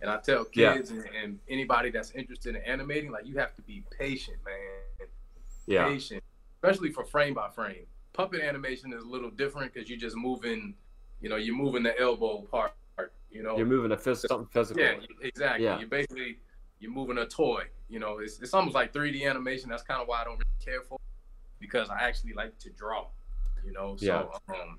and 0.00 0.10
I 0.10 0.18
tell 0.18 0.46
Yeah. 0.54 0.74
kids 0.74 0.90
and, 0.90 1.04
and 1.22 1.38
anybody 1.48 1.90
that's 1.90 2.10
interested 2.12 2.56
in 2.56 2.62
animating, 2.62 3.10
like 3.10 3.26
you 3.26 3.36
have 3.38 3.54
to 3.56 3.62
be 3.62 3.84
patient, 3.98 4.38
man. 4.44 4.54
Yeah. 5.66 5.88
Patient, 5.88 6.22
especially 6.62 6.90
for 6.90 7.04
frame 7.04 7.34
by 7.34 7.48
frame. 7.50 7.86
Puppet 8.12 8.40
animation 8.40 8.92
is 8.92 9.02
a 9.02 9.06
little 9.06 9.30
different 9.30 9.72
because 9.74 9.88
you're 9.90 9.98
just 9.98 10.16
moving, 10.16 10.74
you 11.20 11.28
know, 11.28 11.36
you're 11.36 11.56
moving 11.56 11.82
the 11.82 11.98
elbow 12.00 12.42
part. 12.50 12.72
You 13.30 13.42
know, 13.42 13.56
You're 13.58 13.66
moving 13.66 13.92
a 13.92 13.96
phys- 13.96 14.26
something 14.26 14.46
physical. 14.50 14.82
yeah, 14.82 14.94
exactly. 15.20 15.64
Yeah. 15.64 15.78
You're 15.78 15.88
basically 15.88 16.38
you're 16.78 16.92
moving 16.92 17.18
a 17.18 17.26
toy. 17.26 17.64
You 17.88 17.98
know, 17.98 18.18
it's 18.18 18.40
it's 18.40 18.54
almost 18.54 18.74
like 18.74 18.92
3D 18.94 19.28
animation. 19.28 19.68
That's 19.68 19.82
kind 19.82 20.00
of 20.00 20.08
why 20.08 20.22
I 20.22 20.24
don't 20.24 20.34
really 20.38 20.64
care 20.64 20.80
for, 20.82 20.94
it, 20.94 21.00
because 21.60 21.90
I 21.90 21.98
actually 22.02 22.32
like 22.32 22.58
to 22.60 22.70
draw. 22.70 23.08
You 23.64 23.72
know, 23.72 23.96
so 23.98 24.06
Yeah. 24.06 24.54
um, 24.54 24.78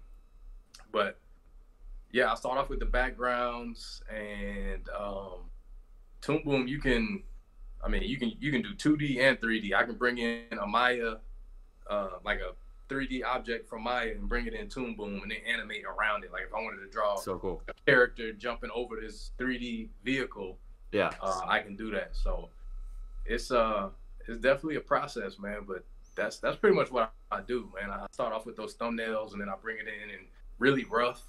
but 0.91 1.19
yeah, 2.11 2.31
I 2.31 2.35
start 2.35 2.57
off 2.57 2.69
with 2.69 2.79
the 2.79 2.85
backgrounds 2.85 4.01
and 4.09 4.87
um, 4.97 5.41
Toon 6.21 6.41
Boom. 6.43 6.67
You 6.67 6.79
can, 6.79 7.21
I 7.87 7.89
mean, 7.89 8.03
you 8.03 8.17
can 8.17 8.33
you 8.39 8.51
can 8.51 8.61
do 8.61 8.73
2D 8.75 9.19
and 9.21 9.39
3D. 9.39 9.73
I 9.73 9.83
can 9.83 9.95
bring 9.95 10.17
in 10.17 10.59
a 10.61 10.67
Maya, 10.67 11.15
uh, 11.89 12.09
like 12.25 12.39
a 12.41 12.51
3D 12.93 13.23
object 13.25 13.69
from 13.69 13.83
Maya 13.83 14.11
and 14.11 14.27
bring 14.27 14.45
it 14.45 14.53
in 14.53 14.67
Toon 14.67 14.93
Boom 14.95 15.21
and 15.23 15.31
then 15.31 15.37
animate 15.47 15.83
around 15.85 16.25
it. 16.25 16.31
Like 16.33 16.43
if 16.47 16.53
I 16.53 16.61
wanted 16.61 16.81
to 16.81 16.89
draw 16.91 17.15
So 17.15 17.37
cool. 17.39 17.61
a 17.69 17.73
character 17.89 18.33
jumping 18.33 18.69
over 18.75 18.97
this 18.99 19.31
3D 19.39 19.87
vehicle, 20.03 20.57
Yeah. 20.91 21.11
uh, 21.21 21.41
I 21.47 21.59
can 21.59 21.77
do 21.77 21.89
that. 21.91 22.13
So 22.13 22.49
it's 23.25 23.51
uh 23.51 23.89
it's 24.27 24.41
definitely 24.41 24.75
a 24.75 24.81
process, 24.81 25.39
man. 25.39 25.61
But 25.65 25.85
that's 26.13 26.39
that's 26.39 26.57
pretty 26.57 26.75
much 26.75 26.91
what 26.91 27.13
I, 27.31 27.39
do, 27.39 27.71
man. 27.79 27.89
I 27.89 28.05
start 28.11 28.33
off 28.33 28.45
with 28.45 28.57
those 28.57 28.75
thumbnails 28.75 29.31
and 29.31 29.39
then 29.39 29.47
I 29.47 29.53
bring 29.61 29.77
it 29.77 29.85
in 29.87 30.09
and 30.09 30.27
really 30.59 30.83
rough, 30.89 31.23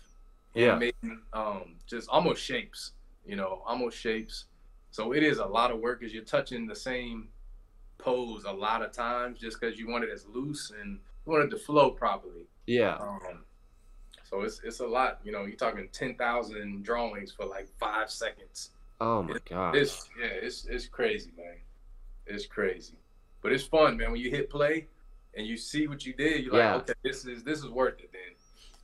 Yeah. 0.54 0.70
animating, 0.72 1.20
um, 1.32 1.76
just 1.86 2.08
almost 2.08 2.42
shapes, 2.42 2.92
you 3.24 3.36
know, 3.36 3.62
almost 3.64 3.96
shapes. 3.96 4.46
So 4.90 5.12
it 5.12 5.22
is 5.22 5.38
a 5.38 5.44
lot 5.46 5.70
of 5.70 5.80
work 5.80 6.00
because 6.00 6.14
you're 6.14 6.24
touching 6.24 6.66
the 6.66 6.74
same 6.76 7.28
pose 7.98 8.44
a 8.44 8.52
lot 8.52 8.82
of 8.82 8.92
times 8.92 9.40
just 9.40 9.60
because 9.60 9.78
you 9.78 9.88
want 9.88 10.04
it 10.04 10.10
as 10.10 10.26
loose 10.26 10.72
and 10.80 10.98
you 11.26 11.32
want 11.32 11.44
it 11.44 11.50
to 11.50 11.58
flow 11.58 11.90
properly. 11.90 12.46
Yeah. 12.66 12.94
Um, 12.96 13.44
so 14.24 14.42
it's 14.42 14.60
it's 14.64 14.80
a 14.80 14.86
lot. 14.86 15.20
You 15.24 15.32
know, 15.32 15.44
you're 15.44 15.56
talking 15.56 15.88
ten 15.92 16.14
thousand 16.16 16.84
drawings 16.84 17.32
for 17.32 17.44
like 17.46 17.68
five 17.78 18.10
seconds. 18.10 18.70
Oh 19.00 19.22
my 19.22 19.38
god. 19.48 19.76
It's 19.76 20.08
yeah, 20.20 20.26
it's 20.26 20.66
it's 20.66 20.86
crazy, 20.86 21.32
man. 21.36 21.56
It's 22.26 22.46
crazy, 22.46 22.98
but 23.42 23.52
it's 23.52 23.64
fun, 23.64 23.96
man. 23.96 24.12
When 24.12 24.20
you 24.20 24.30
hit 24.30 24.50
play 24.50 24.86
and 25.34 25.46
you 25.46 25.56
see 25.56 25.86
what 25.86 26.04
you 26.04 26.12
did, 26.12 26.44
you're 26.44 26.56
Yeah. 26.56 26.74
like, 26.74 26.82
okay, 26.90 26.94
this 27.02 27.24
is 27.24 27.42
this 27.42 27.58
is 27.60 27.68
worth 27.68 28.00
it. 28.00 28.10
Then, 28.12 28.36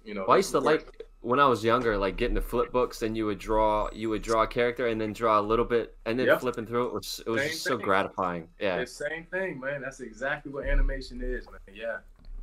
you 0.04 0.14
know. 0.14 0.24
Well, 0.26 0.34
I 0.34 0.36
used 0.38 0.52
to 0.52 0.60
like 0.60 1.02
when 1.24 1.40
I 1.40 1.46
was 1.46 1.64
younger, 1.64 1.96
like 1.96 2.16
getting 2.18 2.34
the 2.34 2.42
flip 2.42 2.70
books, 2.70 3.00
and 3.00 3.16
you 3.16 3.24
would 3.26 3.38
draw, 3.38 3.88
you 3.92 4.10
would 4.10 4.20
draw 4.22 4.42
a 4.42 4.46
character, 4.46 4.88
and 4.88 5.00
then 5.00 5.14
draw 5.14 5.40
a 5.40 5.42
little 5.42 5.64
bit, 5.64 5.96
and 6.04 6.18
then 6.18 6.26
Yep. 6.26 6.40
flipping 6.40 6.66
through 6.66 6.88
it 6.88 6.92
was 6.92 7.20
it 7.26 7.30
was 7.30 7.40
Same 7.40 7.50
just 7.50 7.62
so 7.64 7.76
thing. 7.78 7.84
gratifying. 7.84 8.48
Yeah. 8.60 8.76
It's 8.76 8.92
same 8.92 9.24
thing, 9.30 9.58
man. 9.58 9.80
That's 9.80 10.00
exactly 10.00 10.52
what 10.52 10.66
animation 10.66 11.22
is, 11.22 11.46
man. 11.46 11.60
Yeah, 11.74 11.98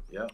yeah. 0.09 0.27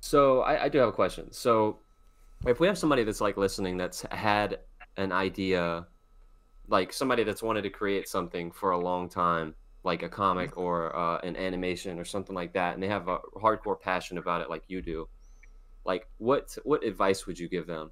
So 0.00 0.40
I, 0.40 0.64
I 0.64 0.68
do 0.68 0.78
have 0.78 0.88
a 0.88 0.92
question. 0.92 1.30
So 1.32 1.78
if 2.46 2.60
we 2.60 2.66
have 2.66 2.78
somebody 2.78 3.04
that's 3.04 3.20
like 3.20 3.36
listening 3.36 3.76
that's 3.76 4.02
had 4.10 4.58
an 4.96 5.12
idea, 5.12 5.86
like 6.68 6.92
somebody 6.92 7.22
that's 7.24 7.42
wanted 7.42 7.62
to 7.62 7.70
create 7.70 8.08
something 8.08 8.50
for 8.50 8.72
a 8.72 8.78
long 8.78 9.08
time, 9.08 9.54
like 9.84 10.02
a 10.02 10.08
comic 10.08 10.56
or 10.56 10.94
uh, 10.94 11.18
an 11.20 11.36
animation 11.36 11.98
or 11.98 12.04
something 12.04 12.34
like 12.34 12.52
that, 12.54 12.74
and 12.74 12.82
they 12.82 12.88
have 12.88 13.08
a 13.08 13.18
hardcore 13.36 13.80
passion 13.80 14.18
about 14.18 14.40
it, 14.40 14.50
like 14.50 14.64
you 14.68 14.82
do, 14.82 15.08
like 15.84 16.06
what 16.18 16.56
what 16.64 16.84
advice 16.84 17.26
would 17.26 17.38
you 17.38 17.48
give 17.48 17.66
them? 17.66 17.90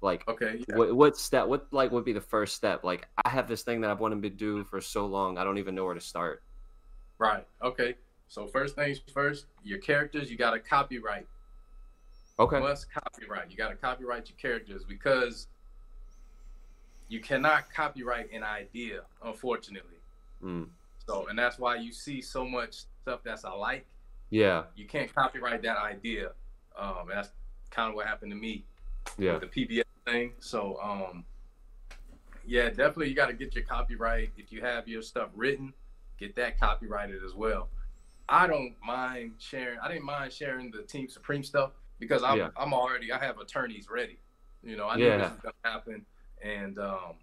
Like 0.00 0.26
Okay. 0.28 0.64
Yeah. 0.68 0.76
what 0.76 0.94
what 0.94 1.16
step 1.16 1.46
what 1.46 1.66
like 1.70 1.92
would 1.92 2.04
be 2.04 2.12
the 2.12 2.20
first 2.20 2.56
step? 2.56 2.84
Like 2.84 3.08
I 3.24 3.28
have 3.30 3.48
this 3.48 3.62
thing 3.62 3.80
that 3.82 3.90
I've 3.90 4.00
wanted 4.00 4.22
to 4.22 4.30
do 4.30 4.64
for 4.64 4.80
so 4.80 5.06
long, 5.06 5.38
I 5.38 5.44
don't 5.44 5.58
even 5.58 5.74
know 5.74 5.84
where 5.84 5.94
to 5.94 6.00
start. 6.00 6.42
Right. 7.18 7.46
Okay. 7.62 7.94
So 8.28 8.46
first 8.46 8.74
things 8.74 9.00
first, 9.12 9.46
your 9.62 9.78
characters 9.78 10.30
you 10.30 10.36
got 10.36 10.50
to 10.52 10.58
copyright. 10.58 11.26
Okay. 12.38 12.58
must 12.58 12.88
copyright. 12.92 13.50
You 13.50 13.56
got 13.56 13.68
to 13.68 13.76
copyright 13.76 14.28
your 14.28 14.36
characters 14.38 14.84
because 14.84 15.46
you 17.08 17.20
cannot 17.20 17.72
copyright 17.72 18.32
an 18.32 18.42
idea, 18.42 19.02
unfortunately. 19.22 20.01
Mm. 20.42 20.68
So, 21.06 21.26
and 21.28 21.38
that's 21.38 21.58
why 21.58 21.76
you 21.76 21.92
see 21.92 22.20
so 22.20 22.44
much 22.44 22.84
stuff 23.02 23.20
that's 23.24 23.44
alike. 23.44 23.86
Yeah. 24.30 24.64
You 24.76 24.86
can't 24.86 25.12
copyright 25.14 25.62
that 25.62 25.76
idea. 25.76 26.32
Um, 26.78 27.08
and 27.08 27.10
that's 27.10 27.30
kind 27.70 27.88
of 27.88 27.94
what 27.94 28.06
happened 28.06 28.32
to 28.32 28.36
me 28.36 28.64
Yeah. 29.18 29.34
with 29.38 29.42
the 29.52 29.66
PBS 29.66 29.84
thing. 30.06 30.32
So, 30.40 30.78
um, 30.80 31.24
yeah, 32.44 32.68
definitely 32.70 33.08
you 33.08 33.14
got 33.14 33.26
to 33.26 33.34
get 33.34 33.54
your 33.54 33.64
copyright. 33.64 34.30
If 34.36 34.52
you 34.52 34.60
have 34.62 34.88
your 34.88 35.02
stuff 35.02 35.30
written, 35.34 35.72
get 36.18 36.34
that 36.36 36.58
copyrighted 36.58 37.22
as 37.24 37.34
well. 37.34 37.68
I 38.28 38.46
don't 38.46 38.74
mind 38.84 39.34
sharing. 39.38 39.78
I 39.80 39.88
didn't 39.88 40.04
mind 40.04 40.32
sharing 40.32 40.70
the 40.70 40.82
Team 40.82 41.08
Supreme 41.08 41.42
stuff 41.44 41.72
because 41.98 42.22
I'm 42.22 42.38
Yeah. 42.38 42.48
I'm 42.56 42.72
already 42.72 43.12
I 43.12 43.18
have 43.18 43.38
attorneys 43.38 43.88
ready. 43.90 44.18
You 44.62 44.76
know, 44.76 44.88
I 44.88 44.96
knew 44.96 45.06
Yeah. 45.06 45.18
this 45.18 45.30
was 45.32 45.40
gonna 45.40 45.74
happen, 45.74 46.06
and 46.40 46.78
um, 46.78 47.14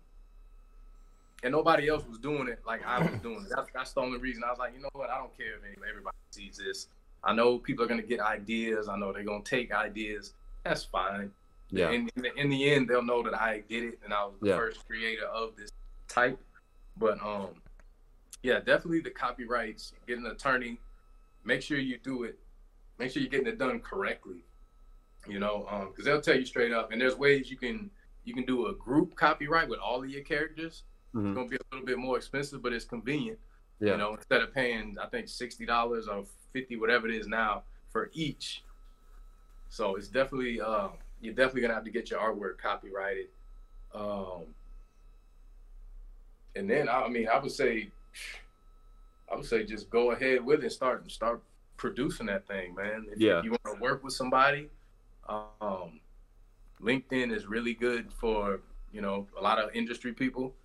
and 1.44 1.52
nobody 1.52 1.88
else 1.88 2.06
was 2.08 2.18
doing 2.18 2.48
it 2.48 2.60
like 2.66 2.86
I 2.86 3.00
was 3.00 3.20
doing 3.22 3.46
it. 3.46 3.52
That's, 3.56 3.70
that's 3.74 3.94
the 3.94 4.02
only 4.02 4.20
reason 4.20 4.44
I 4.44 4.50
was 4.50 4.60
like, 4.60 4.74
you 4.76 4.82
know 4.82 4.90
what? 4.94 5.10
I 5.10 5.18
don't 5.18 5.36
care 5.38 5.56
if 5.56 5.78
everybody 5.90 6.18
sees 6.32 6.58
this. 6.58 6.88
I 7.24 7.34
know 7.34 7.58
people 7.58 7.86
are 7.86 7.88
gonna 7.88 8.02
get 8.02 8.20
ideas. 8.20 8.88
I 8.90 8.98
know 8.98 9.12
they're 9.14 9.24
gonna 9.24 9.44
take 9.44 9.74
ideas. 9.74 10.34
That's 10.64 10.84
fine. 10.84 11.32
Yeah. 11.72 11.92
In, 11.92 12.10
in, 12.16 12.24
the, 12.24 12.36
in 12.36 12.50
the 12.50 12.72
end, 12.72 12.90
they'll 12.90 13.04
know 13.04 13.22
that 13.24 13.34
I 13.34 13.64
did 13.70 13.84
it 13.84 14.00
and 14.04 14.14
I 14.14 14.26
was 14.26 14.36
the 14.42 14.50
Yeah. 14.50 14.58
first 14.58 14.86
creator 14.88 15.26
of 15.26 15.56
this 15.56 15.70
type. 16.08 16.40
But 16.98 17.22
um, 17.24 17.50
yeah, 18.44 18.60
definitely 18.60 19.02
the 19.02 19.12
copyrights. 19.12 19.94
Get 20.08 20.18
an 20.18 20.26
attorney. 20.26 20.80
Make 21.46 21.62
sure 21.62 21.78
you 21.78 21.98
do 22.04 22.24
it. 22.24 22.38
Make 22.98 23.12
sure 23.12 23.22
you're 23.22 23.30
getting 23.32 23.48
it 23.48 23.58
done 23.58 23.80
correctly. 23.80 24.44
You 25.28 25.40
know, 25.40 25.88
because 25.90 26.06
they'll 26.06 26.22
tell 26.22 26.38
you 26.38 26.46
straight 26.46 26.72
up. 26.72 26.92
And 26.92 27.00
there's 27.00 27.16
ways 27.18 27.52
you 27.52 27.58
can 27.58 27.90
you 28.26 28.34
can 28.34 28.46
do 28.46 28.68
a 28.68 28.74
group 28.74 29.16
copyright 29.16 29.70
with 29.70 29.80
all 29.80 30.04
of 30.04 30.10
your 30.10 30.24
characters. 30.24 30.84
Mhm. 31.14 31.30
It's 31.30 31.36
gonna 31.36 31.50
be 31.50 31.56
a 31.56 31.60
little 31.72 31.86
bit 31.86 31.98
more 31.98 32.18
expensive, 32.18 32.62
but 32.62 32.74
it's 32.74 32.86
convenient. 32.86 33.40
Yeah. 33.80 33.92
You 33.94 33.98
know, 33.98 34.14
instead 34.16 34.42
of 34.42 34.54
paying 34.54 34.98
I 35.00 35.08
think 35.08 35.28
sixty 35.28 35.66
dollars 35.66 36.08
or 36.08 36.26
fifty, 36.54 36.76
whatever 36.76 37.08
it 37.08 37.16
is 37.16 37.28
now 37.28 37.64
for 37.90 38.12
each. 38.14 38.64
So 39.70 39.96
it's 39.96 40.08
definitely 40.08 40.60
uh, 40.62 40.90
you're 41.22 41.34
definitely 41.34 41.62
gonna 41.62 41.74
have 41.76 41.86
to 41.86 41.92
get 41.92 42.10
your 42.12 42.20
artwork 42.20 42.58
copyrighted. 42.58 43.28
Um, 43.94 44.54
and 46.56 46.70
then 46.70 46.90
I 46.90 47.08
mean, 47.08 47.28
I 47.28 47.40
would 47.40 47.52
say, 47.52 47.92
I 49.32 49.36
would 49.36 49.46
say 49.46 49.64
just 49.64 49.90
go 49.90 50.12
ahead 50.12 50.44
with 50.44 50.64
it, 50.64 50.72
start 50.72 51.02
and 51.02 51.12
start 51.12 51.42
producing 51.78 52.26
that 52.26 52.46
thing, 52.48 52.76
man. 52.76 53.08
If, 53.12 53.20
Yeah. 53.20 53.40
if 53.40 53.46
you 53.46 53.52
want 53.52 53.78
to 53.78 53.82
work 53.82 54.04
with 54.04 54.14
somebody, 54.14 54.70
um, 55.28 56.00
LinkedIn 56.82 57.32
is 57.34 57.46
really 57.48 57.74
good 57.74 58.12
for 58.12 58.62
you 58.92 59.02
know 59.02 59.28
a 59.38 59.42
lot 59.42 59.60
of 59.60 59.74
industry 59.76 60.14
people, 60.14 60.56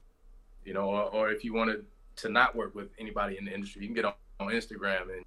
you 0.64 0.74
know, 0.74 0.88
or, 0.88 1.02
or 1.04 1.30
if 1.30 1.44
you 1.44 1.52
wanted 1.54 1.84
to 2.16 2.28
not 2.28 2.54
work 2.54 2.74
with 2.74 2.88
anybody 2.98 3.36
in 3.38 3.44
the 3.44 3.52
industry, 3.52 3.82
you 3.82 3.88
can 3.88 3.94
get 3.94 4.04
on, 4.04 4.14
on 4.40 4.48
Instagram 4.48 5.02
and 5.14 5.24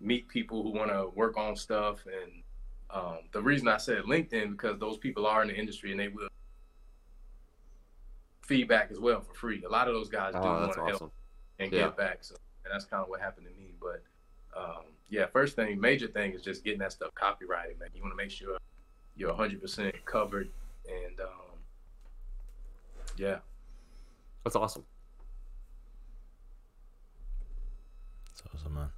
meet 0.00 0.28
people 0.28 0.62
who 0.62 0.70
want 0.70 0.90
to 0.90 1.08
work 1.14 1.36
on 1.36 1.56
stuff. 1.56 2.04
And 2.06 2.42
um, 2.90 3.18
the 3.32 3.42
reason 3.42 3.68
I 3.68 3.76
said 3.78 4.04
LinkedIn 4.04 4.52
because 4.52 4.78
those 4.78 4.98
people 4.98 5.26
are 5.26 5.42
in 5.42 5.48
the 5.48 5.54
industry 5.56 5.90
and 5.90 5.98
they 6.00 6.08
will 6.08 6.28
feedback 8.42 8.90
as 8.90 8.98
well 9.00 9.20
for 9.20 9.34
free. 9.34 9.62
A 9.64 9.68
lot 9.68 9.88
of 9.88 9.94
those 9.94 10.08
guys 10.08 10.34
do 10.34 10.40
Oh, 10.40 10.52
want 10.60 10.72
to 10.74 10.80
awesome. 10.80 10.86
help 10.86 11.12
and 11.58 11.72
Yeah. 11.72 11.86
give 11.86 11.96
back. 11.96 12.18
So 12.22 12.36
and 12.64 12.72
that's 12.72 12.84
kind 12.84 13.02
of 13.02 13.08
what 13.08 13.20
happened 13.20 13.46
to 13.46 13.52
me. 13.60 13.74
But 13.80 14.02
um, 14.56 14.84
yeah, 15.08 15.26
first 15.26 15.54
thing, 15.56 15.80
major 15.80 16.08
thing 16.08 16.32
is 16.32 16.42
just 16.42 16.64
getting 16.64 16.80
that 16.80 16.92
stuff 16.92 17.14
copyrighted, 17.14 17.78
man. 17.78 17.88
You 17.94 18.02
want 18.02 18.12
to 18.12 18.16
make 18.16 18.30
sure 18.30 18.56
you're 19.16 19.32
100% 19.32 19.92
covered. 20.04 20.50
And 20.88 21.20
um, 21.20 21.58
yeah, 23.16 23.38
That's 24.46 24.54
awesome. 24.54 24.84
It's 28.30 28.42
awesome, 28.54 28.74
man. 28.74 28.88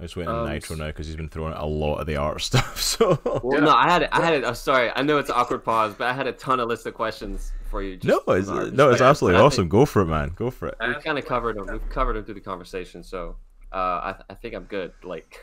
I'm 0.00 0.04
just 0.06 0.16
waiting 0.16 0.32
on 0.32 0.46
Um, 0.46 0.50
Nitro 0.54 0.76
now 0.76 0.86
because 0.86 1.06
he's 1.06 1.16
been 1.16 1.28
throwing 1.28 1.52
out 1.52 1.60
a 1.62 1.66
lot 1.66 1.96
of 1.98 2.06
the 2.06 2.16
art 2.16 2.40
stuff. 2.40 2.80
So 2.80 3.18
Well, 3.42 3.58
Yeah. 3.60 3.66
no, 3.66 3.74
I 3.74 3.90
had 3.90 4.00
it. 4.04 4.08
I 4.12 4.22
had 4.24 4.32
it. 4.32 4.46
I'm 4.46 4.54
sorry. 4.54 4.90
I 4.96 5.02
know 5.02 5.18
it's 5.18 5.28
an 5.28 5.34
awkward 5.36 5.62
pause, 5.62 5.94
but 5.94 6.06
I 6.08 6.14
had 6.14 6.26
a 6.26 6.32
ton 6.32 6.58
of 6.58 6.68
list 6.68 6.86
of 6.86 6.94
questions 6.94 7.52
for 7.70 7.82
you. 7.82 7.98
just 7.98 8.26
no, 8.26 8.32
it's 8.34 8.48
no, 8.48 8.54
it's 8.62 8.70
perspective. 8.70 9.02
absolutely 9.02 9.36
I 9.36 9.40
think 9.42 9.52
awesome. 9.52 9.68
Go 9.68 9.84
for 9.84 10.00
it, 10.00 10.06
man. 10.06 10.32
Go 10.34 10.50
for 10.50 10.68
it. 10.68 10.76
We've 10.80 11.04
kind 11.04 11.18
of 11.18 11.26
covered 11.26 11.58
them. 11.58 11.66
We've 11.70 11.90
covered 11.90 12.14
them 12.16 12.24
through 12.24 12.34
the 12.36 12.40
conversation, 12.40 13.04
so 13.04 13.36
uh, 13.72 13.76
I, 13.76 14.12
th- 14.16 14.24
I 14.30 14.34
think 14.34 14.54
I'm 14.54 14.64
good. 14.64 14.92
Like, 15.02 15.38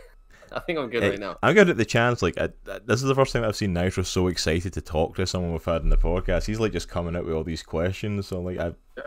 I 0.53 0.59
think 0.61 0.79
I'm 0.79 0.89
good 0.89 1.03
Hey, 1.03 1.09
right 1.11 1.19
now. 1.19 1.37
I'm 1.41 1.53
good 1.53 1.69
at 1.69 1.77
the 1.77 1.85
chance. 1.85 2.21
Like, 2.21 2.37
I, 2.39 2.49
I- 2.69 2.79
this 2.85 3.01
is 3.01 3.07
the 3.07 3.15
first 3.15 3.33
time 3.33 3.43
I've 3.43 3.55
seen 3.55 3.73
Nitro 3.73 4.03
so 4.03 4.27
excited 4.27 4.73
to 4.73 4.81
talk 4.81 5.15
to 5.15 5.25
someone 5.25 5.51
we've 5.51 5.63
had 5.65 5.81
in 5.83 5.89
the 5.89 5.97
podcast. 5.97 6.45
He's 6.45 6.59
like 6.59 6.71
just 6.73 6.89
coming 6.89 7.15
out 7.15 7.25
with 7.25 7.33
all 7.33 7.43
these 7.43 7.63
questions. 7.63 8.27
So 8.27 8.41
like, 8.41 8.57
I 8.59 8.73
Those 8.95 9.05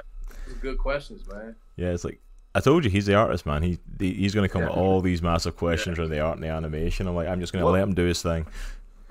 are 0.51 0.55
good 0.61 0.79
questions, 0.79 1.27
man. 1.29 1.55
yeah, 1.77 1.89
it's 1.89 2.05
like 2.05 2.21
I 2.57 2.61
told 2.61 2.85
you, 2.85 2.91
he's 2.91 3.07
the 3.07 3.15
artist, 3.15 3.47
man. 3.47 3.63
He 3.63 3.79
the, 3.99 4.13
he's 4.15 4.35
going 4.35 4.49
to 4.49 4.53
come 4.53 4.63
Yeah. 4.63 4.69
with 4.69 4.79
all 4.79 5.01
these 5.01 5.23
massive 5.23 5.57
questions 5.57 5.99
around 5.99 6.11
the 6.11 6.21
art 6.21 6.37
and 6.37 6.45
the 6.45 6.49
animation. 6.49 7.07
I'm 7.09 7.15
like, 7.17 7.27
I'm 7.29 7.41
just 7.41 7.53
going 7.53 7.65
to 7.65 7.71
let 7.71 7.83
him 7.83 7.95
do 7.95 8.05
his 8.05 8.23
thing. 8.23 8.47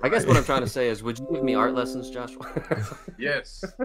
I 0.02 0.08
guess 0.08 0.26
what 0.26 0.36
I'm 0.36 0.44
trying 0.44 0.62
to 0.62 0.68
say 0.68 0.88
is, 0.88 1.02
would 1.02 1.18
you 1.18 1.26
give 1.32 1.42
me 1.44 1.54
art 1.54 1.74
lessons, 1.74 2.10
Joshua? 2.10 2.46
Yes. 3.18 3.64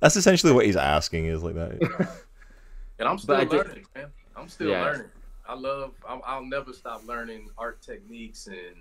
That's 0.00 0.16
essentially 0.16 0.52
what 0.52 0.66
he's 0.66 0.76
asking. 0.76 1.26
Is 1.26 1.42
like 1.42 1.54
that. 1.54 2.08
And 2.98 3.08
I'm 3.08 3.18
still 3.18 3.36
I 3.36 3.44
did- 3.44 3.52
learning, 3.52 3.86
man. 3.94 4.06
I'm 4.36 4.48
still 4.48 4.68
Yeah. 4.70 4.84
learning. 4.84 5.06
I 5.48 5.54
love. 5.54 5.92
I'll, 6.08 6.22
I'll 6.26 6.44
never 6.44 6.72
stop 6.72 7.06
learning 7.06 7.50
art 7.58 7.80
techniques 7.82 8.46
and, 8.46 8.76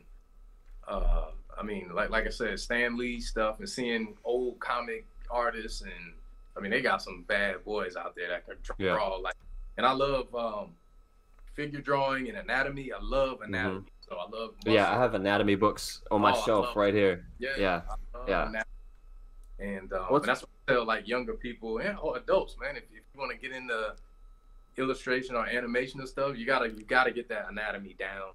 uh, 0.88 1.28
I 1.58 1.64
mean, 1.64 1.90
like 1.94 2.10
like 2.10 2.28
I 2.28 2.30
said, 2.30 2.60
Stan 2.60 2.98
Lee 2.98 3.20
stuff 3.20 3.60
and 3.60 3.70
seeing 3.70 4.16
old 4.24 4.60
comic 4.60 5.06
artists 5.30 5.82
and 5.82 6.14
I 6.56 6.60
mean 6.60 6.72
they 6.72 6.82
got 6.82 7.02
some 7.02 7.24
bad 7.28 7.64
boys 7.66 7.96
out 7.96 8.16
there 8.16 8.30
that 8.30 8.46
can 8.46 8.56
draw 8.64 8.76
Yeah. 8.78 9.16
like. 9.22 9.36
And 9.78 9.86
I 9.86 9.92
love 9.92 10.34
um, 10.36 10.70
figure 11.54 11.82
drawing 11.82 12.30
and 12.30 12.38
anatomy. 12.38 12.92
I 12.94 13.00
love 13.02 13.42
anatomy. 13.42 13.86
So 14.08 14.16
I 14.18 14.30
love. 14.30 14.52
Mm-hmm. 14.60 14.72
yeah, 14.72 14.92
I 14.96 15.00
have 15.00 15.14
anatomy 15.16 15.56
books 15.56 16.02
on 16.12 16.22
my 16.22 16.32
Oh, 16.32 16.44
shelf 16.46 16.76
right 16.76 16.94
here. 16.94 17.26
Yeah, 17.40 17.50
Yeah. 17.58 17.82
I 17.90 18.18
love 18.18 18.30
Yeah. 18.30 18.42
anatomy. 18.50 18.64
And, 19.58 19.94
um, 19.94 20.06
and 20.16 20.24
that's 20.26 20.42
what 20.42 20.50
I 20.68 20.74
tell 20.74 20.86
like 20.86 21.08
younger 21.08 21.34
people 21.34 21.78
and 21.80 21.98
or 22.00 22.18
adults, 22.18 22.56
man. 22.62 22.76
If, 22.76 22.84
if 22.84 23.04
you 23.14 23.20
want 23.20 23.32
to 23.32 23.38
get 23.38 23.52
into 23.56 23.96
illustration 24.78 25.36
or 25.36 25.46
animation 25.46 26.00
and 26.00 26.10
stuff, 26.10 26.38
you 26.38 26.46
gotta 26.46 26.70
you 26.70 26.84
gotta 26.86 27.12
get 27.12 27.30
that 27.30 27.48
anatomy 27.50 27.96
down 27.98 28.32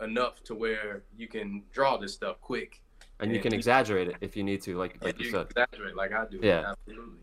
enough 0.00 0.42
to 0.44 0.54
where 0.54 1.02
you 1.16 1.28
can 1.28 1.62
draw 1.72 1.96
this 1.96 2.12
stuff 2.12 2.40
quick. 2.40 2.80
And 3.20 3.32
you 3.32 3.40
can 3.40 3.54
exaggerate 3.54 4.08
it 4.08 4.16
if 4.20 4.36
you 4.36 4.42
need 4.42 4.62
to, 4.62 4.76
like 4.76 5.02
like 5.02 5.18
you 5.18 5.26
you 5.26 5.30
said. 5.30 5.46
exaggerate 5.50 5.94
like 5.94 6.12
I 6.12 6.24
do. 6.28 6.40
Yeah. 6.42 6.72
absolutely. 6.72 7.20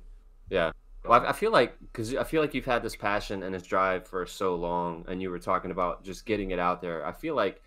Yeah. 0.49 0.71
Well, 1.03 1.25
I, 1.25 1.29
I 1.29 1.33
feel 1.33 1.51
like 1.51 1.77
because 1.79 2.15
I 2.15 2.23
feel 2.23 2.41
like 2.41 2.53
you've 2.53 2.65
had 2.65 2.83
this 2.83 2.95
passion 2.95 3.43
and 3.43 3.53
this 3.53 3.63
drive 3.63 4.07
for 4.07 4.25
so 4.25 4.55
long, 4.55 5.05
and 5.07 5.21
you 5.21 5.29
were 5.29 5.39
talking 5.39 5.71
about 5.71 6.03
just 6.03 6.25
getting 6.25 6.51
it 6.51 6.59
out 6.59 6.81
there. 6.81 7.05
I 7.05 7.11
feel 7.11 7.35
like 7.35 7.61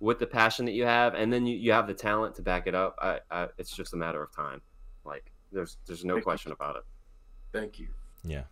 with 0.00 0.18
the 0.18 0.26
passion 0.26 0.64
that 0.66 0.72
you 0.72 0.84
have, 0.84 1.14
and 1.14 1.32
then 1.32 1.46
you, 1.46 1.56
you 1.56 1.72
have 1.72 1.86
the 1.86 1.94
talent 1.94 2.34
to 2.36 2.42
back 2.42 2.66
it 2.66 2.74
up. 2.74 2.96
I, 3.00 3.20
I 3.30 3.48
it's 3.58 3.74
just 3.74 3.94
a 3.94 3.96
matter 3.96 4.22
of 4.22 4.34
time. 4.34 4.60
Like 5.04 5.30
there's 5.52 5.78
there's 5.86 6.04
no 6.04 6.14
Thank 6.14 6.20
you. 6.20 6.24
question 6.24 6.52
about 6.52 6.76
it. 6.76 6.82
Thank 7.52 7.78
you. 7.78 7.88
Yeah. 8.24 8.42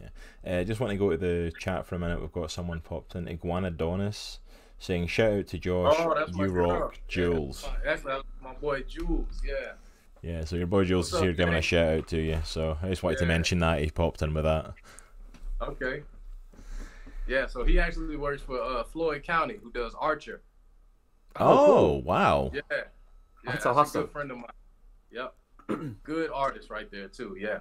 Yeah. 0.00 0.60
Uh, 0.60 0.64
just 0.64 0.80
want 0.80 0.90
to 0.92 0.96
go 0.96 1.10
to 1.10 1.16
the 1.16 1.52
chat 1.58 1.86
for 1.86 1.94
a 1.94 1.98
minute. 1.98 2.20
We've 2.20 2.32
got 2.32 2.50
someone 2.50 2.80
popped 2.80 3.14
in, 3.14 3.26
Iguanadonis, 3.26 4.38
saying, 4.78 5.06
Shout 5.08 5.32
out 5.32 5.46
to 5.48 5.58
Josh. 5.58 5.94
oh, 5.98 6.14
that's 6.14 6.36
you 6.36 6.46
rock, 6.46 6.92
Yeah, 6.94 6.98
Jules. 7.08 7.68
that's 7.84 8.04
my, 8.04 8.10
that's 8.12 8.24
my 8.42 8.54
boy 8.54 8.82
Jules. 8.82 9.40
Yeah. 9.46 9.72
Yeah, 10.22 10.44
so 10.44 10.56
your 10.56 10.66
boy 10.66 10.84
Jules 10.84 11.06
What's 11.06 11.14
is 11.14 11.18
up, 11.18 11.24
here 11.24 11.32
giving 11.32 11.54
a 11.54 11.62
shout 11.62 11.94
out 11.98 12.08
to 12.08 12.20
you. 12.20 12.38
So 12.44 12.76
I 12.82 12.88
just 12.88 13.02
wanted 13.02 13.18
to 13.20 13.26
mention 13.26 13.58
that 13.60 13.80
he 13.80 13.90
popped 13.90 14.20
in 14.22 14.34
with 14.34 14.44
that. 14.44 14.74
Okay. 15.62 16.02
Yeah. 17.26 17.46
So 17.46 17.64
he 17.64 17.78
actually 17.78 18.16
works 18.16 18.42
for 18.42 18.60
uh, 18.62 18.84
Floyd 18.84 19.22
County, 19.22 19.58
who 19.62 19.70
does 19.72 19.94
Archer. 19.98 20.42
Oh, 21.36 22.02
wow. 22.04 22.50
Yeah. 22.52 22.60
yeah 22.70 22.82
That's 23.44 23.64
A 23.64 23.70
awesome. 23.70 24.02
good 24.02 24.10
friend 24.10 24.30
of 24.30 24.36
mine. 24.38 24.46
Yep. 25.10 25.34
good 26.04 26.30
artist 26.34 26.68
right 26.70 26.90
there 26.90 27.08
too. 27.08 27.36
Yeah. 27.38 27.60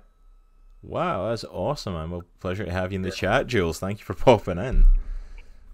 Wow, 0.81 1.29
that's 1.29 1.43
awesome, 1.43 1.93
man. 1.93 2.11
Well, 2.11 2.23
pleasure 2.39 2.65
to 2.65 2.71
have 2.71 2.91
you 2.91 2.97
in 2.97 3.01
the 3.01 3.11
chat, 3.11 3.47
Jules. 3.47 3.79
Thank 3.79 3.99
you 3.99 4.05
for 4.05 4.13
popping 4.13 4.57
in. 4.57 4.85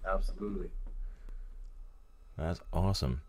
Absolutely. 0.06 0.70
That's 2.36 2.60
awesome. 2.72 3.22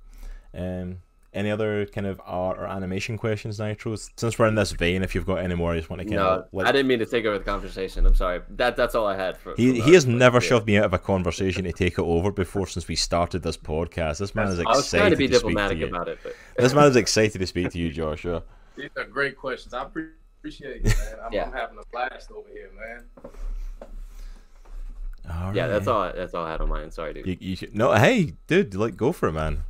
Um, 0.54 0.98
any 1.34 1.52
other 1.52 1.86
kind 1.86 2.08
of 2.08 2.20
art 2.26 2.58
or 2.58 2.66
animation 2.66 3.18
questions, 3.18 3.60
Nitro? 3.60 3.96
Since 3.96 4.40
we're 4.40 4.48
in 4.48 4.56
this 4.56 4.72
vein, 4.72 5.04
if 5.04 5.14
you've 5.14 5.26
got 5.26 5.36
any 5.36 5.54
more, 5.54 5.74
I 5.74 5.78
just 5.78 5.90
want 5.90 6.02
to 6.02 6.06
kind 6.06 6.16
No, 6.16 6.46
of. 6.52 6.66
I 6.66 6.72
didn't 6.72 6.88
mean 6.88 7.00
to 7.00 7.06
take 7.06 7.26
over 7.26 7.38
the 7.38 7.44
conversation. 7.44 8.06
I'm 8.08 8.16
sorry. 8.16 8.42
That 8.50 8.76
that's 8.76 8.96
all 8.96 9.06
I 9.06 9.16
had 9.16 9.38
for. 9.38 9.54
He, 9.56 9.80
from 9.80 9.88
he 9.88 9.94
has 9.94 10.06
but, 10.06 10.16
never 10.16 10.38
yeah. 10.38 10.48
shoved 10.50 10.66
me 10.68 10.78
out 10.78 10.86
of 10.86 10.94
a 10.94 10.98
conversation 11.00 11.64
to 11.66 11.72
take 11.74 11.94
it 11.94 12.00
over 12.00 12.32
before 12.32 12.66
since 12.66 12.88
we 12.88 12.96
started 12.96 13.44
this 13.44 13.58
podcast. 13.58 14.18
This 14.18 14.34
man 14.34 14.48
is 14.48 14.60
excited 14.60 14.74
I 14.74 14.78
was 14.78 14.90
trying 14.90 15.12
to 15.12 15.18
be 15.18 15.28
speak 15.28 15.40
diplomatic 15.40 15.78
to 15.78 15.86
you. 15.86 15.88
about 15.90 16.08
it, 16.08 16.18
but 16.24 16.34
This 16.58 16.74
man 16.74 16.88
is 16.88 16.96
excited 16.96 17.38
to 17.38 17.46
speak 17.48 17.70
to 17.72 17.78
you, 17.78 17.92
Joshua. 17.92 18.42
These 18.76 18.90
are 18.98 19.04
great 19.06 19.38
questions. 19.38 19.74
I 19.74 19.86
pre- 19.86 20.10
appreciate 20.48 20.86
it, 20.86 20.98
man. 20.98 21.16
I'm, 21.26 21.34
Yeah. 21.34 21.44
I'm 21.46 21.52
having 21.54 21.78
a 21.78 21.84
blast 21.92 22.32
over 22.32 22.48
here, 22.50 22.70
man. 22.78 23.06
All 25.30 25.54
yeah, 25.56 25.68
that's 25.68 25.88
all. 25.88 26.12
That's 26.16 26.34
all 26.34 26.46
I 26.46 26.52
had 26.52 26.62
on 26.62 26.70
mine. 26.70 26.90
Sorry, 26.92 27.14
dude. 27.14 27.28
You, 27.28 27.38
you 27.40 27.56
should, 27.58 27.76
no, 27.76 27.94
hey, 27.94 28.34
dude, 28.48 28.74
like 28.76 28.96
go 28.96 29.12
for 29.12 29.28
it, 29.28 29.34
man. 29.34 29.64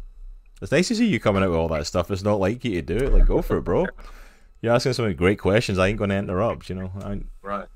It's 0.62 0.72
nice 0.72 0.88
to 0.90 0.96
see 0.96 1.08
you 1.08 1.20
coming 1.20 1.44
out 1.44 1.50
with 1.50 1.58
all 1.60 1.68
that 1.70 1.88
stuff. 1.88 2.12
It's 2.12 2.24
not 2.24 2.40
like 2.40 2.64
you 2.64 2.74
to 2.74 2.82
do 2.82 2.98
it. 2.98 3.14
Like, 3.14 3.26
go 3.26 3.42
for 3.42 3.58
it, 3.58 3.62
bro. 3.64 3.88
You're 4.62 4.74
asking 4.74 4.94
some 4.94 5.12
great 5.14 5.40
questions. 5.40 5.78
I 5.78 5.88
ain't 5.88 5.98
going 5.98 6.10
to 6.10 6.16
interrupt. 6.18 6.70
You 6.70 6.76
know. 6.76 6.92
I, 7.04 7.22
Right. 7.42 7.68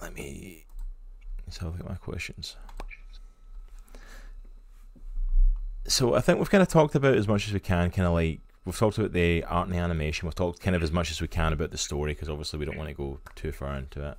let 0.00 0.14
me 0.14 0.64
let's 1.46 1.58
have 1.58 1.68
a 1.68 1.70
look 1.72 1.80
at 1.80 1.88
my 1.88 1.94
questions. 1.96 2.56
So 5.86 6.14
I 6.14 6.20
think 6.20 6.38
we've 6.38 6.50
kind 6.50 6.62
of 6.62 6.68
talked 6.68 6.94
about 6.94 7.16
as 7.16 7.28
much 7.28 7.46
as 7.48 7.52
we 7.54 7.60
can. 7.60 7.90
Kind 7.90 8.06
of 8.06 8.14
like 8.14 8.40
we've 8.64 8.76
talked 8.78 8.98
about 8.98 9.12
the 9.12 9.44
art 9.44 9.68
and 9.68 9.76
the 9.76 9.80
animation. 9.80 10.26
We've 10.26 10.34
talked 10.34 10.60
kind 10.60 10.76
of 10.76 10.82
as 10.82 10.92
much 10.92 11.10
as 11.10 11.20
we 11.20 11.28
can 11.28 11.52
about 11.52 11.70
the 11.70 11.78
story 11.78 12.12
because 12.12 12.28
obviously 12.28 12.58
we 12.58 12.64
don't 12.64 12.76
want 12.78 12.88
to 12.88 12.94
go 12.94 13.18
too 13.34 13.52
far 13.52 13.74
into 13.76 14.10
it. 14.10 14.18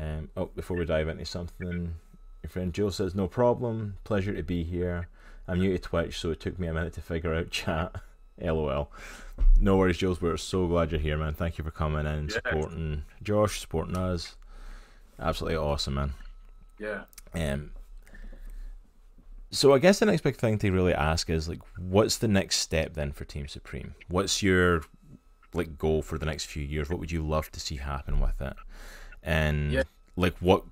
Um, 0.00 0.30
oh, 0.36 0.46
before 0.56 0.76
we 0.76 0.84
dive 0.84 1.08
into 1.08 1.24
something, 1.24 1.94
your 2.42 2.50
friend 2.50 2.72
Jill 2.72 2.90
says 2.90 3.14
no 3.14 3.28
problem. 3.28 3.96
Pleasure 4.04 4.32
to 4.34 4.42
be 4.42 4.62
here. 4.64 5.08
I'm 5.48 5.58
new 5.58 5.72
to 5.72 5.78
Twitch, 5.78 6.18
so 6.18 6.30
it 6.30 6.40
took 6.40 6.58
me 6.58 6.66
a 6.68 6.74
minute 6.74 6.92
to 6.94 7.00
figure 7.02 7.34
out 7.34 7.50
chat. 7.50 7.94
LOL. 8.40 8.90
No 9.60 9.76
worries, 9.76 9.98
Jules. 9.98 10.20
We're 10.20 10.36
so 10.38 10.66
glad 10.66 10.90
you're 10.90 11.00
here, 11.00 11.18
man. 11.18 11.34
Thank 11.34 11.58
you 11.58 11.64
for 11.64 11.70
coming 11.70 12.00
in 12.00 12.06
and 12.06 12.30
Yeah. 12.30 12.36
supporting 12.36 13.02
Josh, 13.22 13.60
supporting 13.60 13.96
us. 13.96 14.36
Absolutely 15.20 15.58
awesome, 15.58 15.94
man. 15.94 16.14
Yeah. 16.78 17.02
Um, 17.34 17.70
so 19.52 19.72
I 19.74 19.78
guess 19.78 19.98
the 19.98 20.06
next 20.06 20.22
big 20.22 20.36
thing 20.36 20.58
to 20.58 20.70
really 20.70 20.94
ask 20.94 21.28
is 21.30 21.48
like, 21.48 21.60
what's 21.76 22.18
the 22.18 22.28
next 22.28 22.56
step 22.56 22.94
then 22.94 23.12
for 23.12 23.24
Team 23.24 23.46
Supreme? 23.46 23.94
What's 24.08 24.42
your 24.42 24.82
like 25.54 25.76
goal 25.78 26.00
for 26.02 26.16
the 26.18 26.26
next 26.26 26.46
few 26.46 26.62
years? 26.64 26.88
What 26.88 26.98
would 26.98 27.12
you 27.12 27.22
love 27.22 27.52
to 27.52 27.60
see 27.60 27.76
happen 27.76 28.18
with 28.18 28.40
it? 28.40 28.54
And 29.22 29.72
Yeah. 29.72 29.82
like, 30.16 30.34
what 30.38 30.64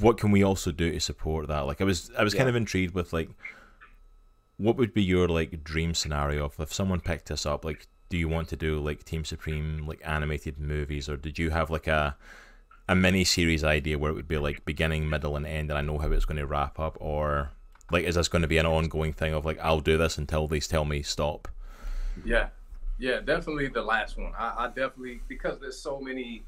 what 0.00 0.16
can 0.16 0.30
we 0.30 0.44
also 0.44 0.70
do 0.70 0.92
to 0.92 1.00
support 1.00 1.48
that? 1.48 1.66
Like, 1.66 1.80
I 1.80 1.84
was 1.84 2.10
I 2.16 2.22
was 2.22 2.32
kind 2.34 2.48
of 2.48 2.54
intrigued 2.54 2.94
with 2.94 3.12
like, 3.12 3.28
what 4.56 4.76
would 4.76 4.94
be 4.94 5.02
your 5.02 5.28
like 5.28 5.64
dream 5.64 5.94
scenario 5.94 6.44
of 6.44 6.58
if 6.60 6.72
someone 6.72 7.00
picked 7.00 7.30
us 7.30 7.44
up? 7.44 7.64
Like, 7.64 7.86
do 8.08 8.16
you 8.16 8.28
want 8.28 8.48
to 8.48 8.56
do 8.56 8.78
like 8.78 9.04
Team 9.04 9.24
Supreme 9.24 9.86
like 9.86 10.00
animated 10.04 10.58
movies, 10.60 11.08
or 11.08 11.16
did 11.16 11.38
you 11.38 11.50
have 11.50 11.70
like 11.70 11.86
a 11.88 12.16
a 12.88 12.94
mini 12.94 13.24
series 13.24 13.64
idea 13.64 13.98
where 13.98 14.10
it 14.10 14.14
would 14.14 14.28
be 14.28 14.38
like 14.38 14.64
beginning, 14.64 15.08
middle, 15.10 15.36
and 15.36 15.44
end, 15.46 15.70
and 15.70 15.78
I 15.78 15.82
know 15.82 15.98
how 15.98 16.10
it's 16.12 16.24
going 16.24 16.38
to 16.38 16.46
wrap 16.46 16.78
up, 16.80 16.96
or 17.00 17.50
like 17.90 18.04
is 18.04 18.14
this 18.14 18.28
going 18.28 18.42
to 18.42 18.48
be 18.48 18.58
an 18.58 18.66
ongoing 18.66 19.12
thing 19.12 19.32
of 19.34 19.44
like 19.44 19.58
I'll 19.60 19.80
do 19.80 19.96
this 19.98 20.18
until 20.18 20.46
they 20.46 20.60
tell 20.60 20.84
me 20.84 21.02
stop? 21.02 21.48
Yeah. 22.24 22.48
Yeah, 22.98 23.20
definitely 23.20 23.68
the 23.68 23.82
last 23.82 24.18
one. 24.18 24.32
I, 24.36 24.54
I 24.64 24.66
definitely 24.68 25.20
because 25.28 25.60
there's 25.60 25.78
so 25.78 26.00
many 26.00 26.42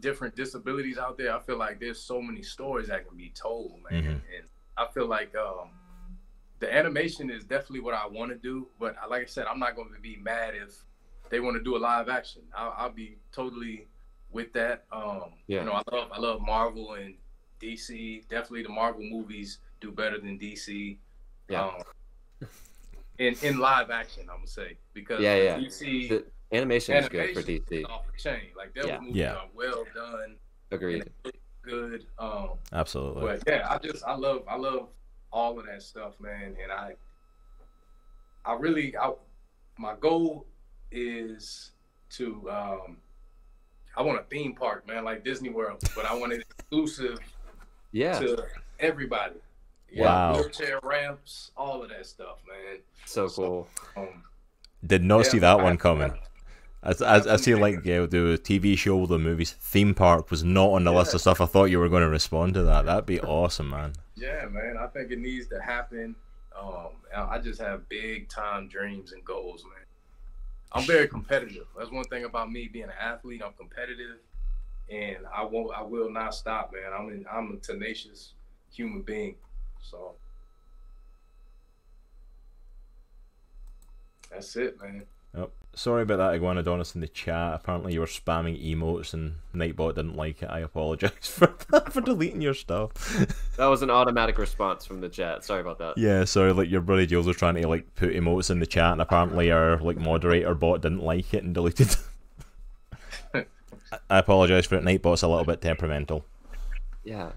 different 0.00 0.34
disabilities 0.34 0.98
out 0.98 1.16
there. 1.16 1.34
I 1.34 1.38
feel 1.40 1.58
like 1.58 1.78
there's 1.80 2.00
so 2.00 2.20
many 2.20 2.42
stories 2.42 2.88
that 2.88 3.06
can 3.06 3.16
be 3.16 3.30
told, 3.34 3.80
man. 3.88 4.02
Mhm. 4.02 4.08
And 4.36 4.44
I 4.76 4.86
feel 4.92 5.06
like 5.06 5.34
um, 5.36 5.70
the 6.58 6.72
animation 6.74 7.30
is 7.30 7.44
definitely 7.44 7.80
what 7.80 7.94
I 7.94 8.06
want 8.06 8.32
to 8.32 8.36
do. 8.36 8.66
But 8.80 8.96
like 9.08 9.22
I 9.22 9.26
said, 9.26 9.46
I'm 9.46 9.60
not 9.60 9.76
going 9.76 9.92
to 9.94 10.00
be 10.00 10.16
mad 10.16 10.54
if 10.54 10.84
they 11.30 11.40
want 11.40 11.56
to 11.56 11.62
do 11.62 11.76
a 11.76 11.78
live 11.78 12.08
action. 12.08 12.42
I'll, 12.56 12.74
I'll 12.76 12.90
be 12.90 13.16
totally 13.32 13.86
with 14.32 14.52
that. 14.54 14.84
Um, 14.90 15.34
Yeah. 15.46 15.60
You 15.60 15.66
know, 15.66 15.72
I 15.72 15.82
love 15.92 16.08
I 16.12 16.18
love 16.18 16.40
Marvel 16.40 16.94
and 16.94 17.14
DC. 17.60 18.26
Definitely, 18.28 18.64
the 18.64 18.70
Marvel 18.70 19.02
movies 19.04 19.58
do 19.82 19.90
better 19.92 20.18
than 20.18 20.38
DC. 20.38 20.96
Yeah. 21.50 21.64
Um, 21.66 22.48
in 23.18 23.34
in 23.42 23.58
live 23.58 23.90
action, 23.90 24.22
I'm 24.30 24.36
gonna 24.36 24.46
say 24.46 24.78
because 24.94 25.20
Yeah, 25.20 25.36
yeah. 25.36 25.58
DC 25.58 26.08
The 26.08 26.24
animation 26.56 26.96
is 26.96 27.08
good 27.08 27.34
for 27.34 27.42
DC. 27.42 27.84
off 27.90 28.06
the 28.10 28.16
chain. 28.18 28.46
Like 28.56 28.72
those 28.74 28.86
Yeah. 28.86 29.00
movies 29.00 29.16
Yeah. 29.16 29.34
are 29.34 29.48
well 29.54 29.84
done 29.94 30.36
Agreed. 30.70 31.10
good. 31.62 32.06
Um, 32.18 32.52
Absolutely. 32.72 33.22
but 33.26 33.42
yeah, 33.46 33.66
I 33.68 33.78
just 33.78 34.02
I 34.04 34.14
love 34.14 34.44
I 34.48 34.56
love 34.56 34.88
all 35.32 35.58
of 35.58 35.66
that 35.66 35.82
stuff, 35.82 36.18
man. 36.20 36.56
And 36.62 36.72
I 36.72 36.94
I 38.44 38.54
really 38.54 38.96
I 38.96 39.12
my 39.78 39.94
goal 40.00 40.46
is 40.90 41.72
to 42.10 42.48
um 42.50 42.96
I 43.96 44.00
want 44.02 44.18
a 44.20 44.24
theme 44.24 44.54
park, 44.54 44.86
man, 44.88 45.04
like 45.04 45.22
Disney 45.24 45.50
World, 45.50 45.82
but 45.94 46.06
I 46.06 46.14
want 46.14 46.32
it 46.32 46.40
exclusive 46.58 47.18
Yeah. 47.92 48.18
to 48.20 48.46
everybody. 48.78 49.36
Wow. 49.94 50.34
Wheelchair 50.36 50.78
ramps, 50.82 51.50
all 51.56 51.82
of 51.82 51.90
that 51.90 52.06
stuff, 52.06 52.38
man. 52.48 52.78
So 53.04 53.28
cool. 53.28 53.68
Um, 53.96 54.22
Did 54.86 55.02
not 55.04 55.24
yeah, 55.24 55.30
see 55.30 55.38
that 55.40 55.60
I- 55.60 55.62
one 55.62 55.76
coming. 55.76 56.12
I, 56.84 56.94
I, 57.00 57.14
I 57.34 57.36
see 57.36 57.54
like 57.54 57.84
yeah, 57.84 58.00
the 58.06 58.40
TV 58.42 58.76
show, 58.76 59.06
the 59.06 59.18
movies, 59.18 59.52
theme 59.52 59.94
park 59.94 60.32
was 60.32 60.42
not 60.42 60.70
on 60.70 60.82
the 60.82 60.92
list 60.92 61.14
of 61.14 61.20
stuff. 61.20 61.40
I 61.40 61.46
thought 61.46 61.66
you 61.66 61.78
were 61.78 61.88
going 61.88 62.02
to 62.02 62.08
respond 62.08 62.54
to 62.54 62.64
that. 62.64 62.86
That'd 62.86 63.06
be 63.06 63.20
awesome, 63.20 63.70
man. 63.70 63.92
Yeah, 64.16 64.46
man. 64.50 64.76
I 64.80 64.88
think 64.88 65.12
it 65.12 65.20
needs 65.20 65.46
to 65.48 65.60
happen. 65.60 66.16
Um, 66.60 66.88
I 67.16 67.36
I 67.36 67.38
just 67.38 67.60
have 67.60 67.88
big 67.88 68.28
time 68.28 68.66
dreams 68.66 69.12
and 69.12 69.24
goals, 69.24 69.62
man. 69.62 69.84
I'm 70.72 70.84
very 70.84 71.06
competitive. 71.06 71.66
That's 71.78 71.92
one 71.92 72.04
thing 72.04 72.24
about 72.24 72.50
me 72.50 72.66
being 72.66 72.86
an 72.86 72.92
athlete. 73.00 73.42
I'm 73.44 73.52
competitive, 73.52 74.16
and 74.90 75.18
I 75.32 75.44
won't. 75.44 75.70
I 75.76 75.82
will 75.82 76.10
not 76.10 76.34
stop, 76.34 76.72
man. 76.72 76.92
I'm 76.92 77.08
in, 77.10 77.24
I'm 77.32 77.52
a 77.52 77.56
tenacious 77.58 78.32
human 78.72 79.02
being. 79.02 79.36
So 79.82 80.14
that's 84.30 84.56
it, 84.56 84.80
man. 84.80 85.04
Oh, 85.36 85.50
sorry 85.74 86.02
about 86.02 86.16
that, 86.18 86.38
Iguanadonis 86.40 86.94
in 86.94 87.00
the 87.00 87.08
chat. 87.08 87.54
Apparently, 87.54 87.92
you 87.94 88.00
were 88.00 88.06
spamming 88.06 88.62
emotes 88.64 89.12
and 89.14 89.36
Nightbot 89.54 89.94
didn't 89.94 90.16
like 90.16 90.42
it. 90.42 90.48
I 90.50 90.60
apologize 90.60 91.10
for 91.22 91.48
for 91.90 92.00
deleting 92.00 92.40
your 92.42 92.54
stuff. 92.54 92.92
That 93.56 93.66
was 93.66 93.82
an 93.82 93.90
automatic 93.90 94.38
response 94.38 94.84
from 94.86 95.00
the 95.00 95.08
chat. 95.08 95.44
Sorry 95.44 95.60
about 95.60 95.78
that. 95.78 95.98
yeah, 95.98 96.24
sorry. 96.24 96.52
Like 96.52 96.70
your 96.70 96.80
buddy 96.82 97.06
Jules 97.06 97.26
was 97.26 97.36
trying 97.36 97.54
to 97.56 97.66
like 97.68 97.94
put 97.94 98.10
emotes 98.14 98.50
in 98.50 98.60
the 98.60 98.66
chat, 98.66 98.92
and 98.92 99.00
apparently 99.00 99.50
our 99.50 99.78
like 99.78 99.96
moderator 99.98 100.54
bot 100.54 100.82
didn't 100.82 101.02
like 101.02 101.32
it 101.34 101.42
and 101.44 101.54
deleted. 101.54 101.96
I- 103.34 103.46
I 104.08 104.18
apologize 104.18 104.64
for 104.66 104.76
it. 104.76 104.84
Nightbot's 104.84 105.22
a 105.22 105.28
little 105.28 105.44
bit 105.44 105.60
temperamental, 105.60 106.24
Yeah. 107.04 107.32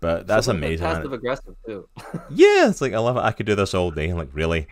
But 0.00 0.26
that's 0.26 0.46
Something 0.46 0.64
amazing. 0.64 0.84
man. 0.84 0.96
Passive 0.96 1.12
aggressive 1.12 1.54
too. 1.66 1.88
Yeah, 2.30 2.68
it's 2.68 2.80
like 2.80 2.92
I 2.94 2.98
love 2.98 3.16
it. 3.16 3.20
I 3.20 3.32
could 3.32 3.46
do 3.46 3.54
this 3.54 3.74
all 3.74 3.90
day. 3.90 4.12
Like 4.12 4.28
really, 4.32 4.66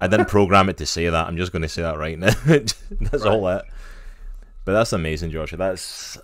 I 0.00 0.06
didn't 0.08 0.28
program 0.36 0.68
it 0.68 0.76
to 0.78 0.86
say 0.86 1.08
that. 1.08 1.26
I'm 1.26 1.36
just 1.36 1.52
going 1.52 1.62
to 1.62 1.68
say 1.68 1.82
that 1.82 1.98
right 1.98 2.18
now. 2.18 2.32
that's 2.46 3.22
all 3.24 3.46
it. 3.48 3.64
But 4.64 4.72
that's 4.72 4.92
amazing, 4.92 5.30
Joshua. 5.30 5.56
That's 5.58 6.18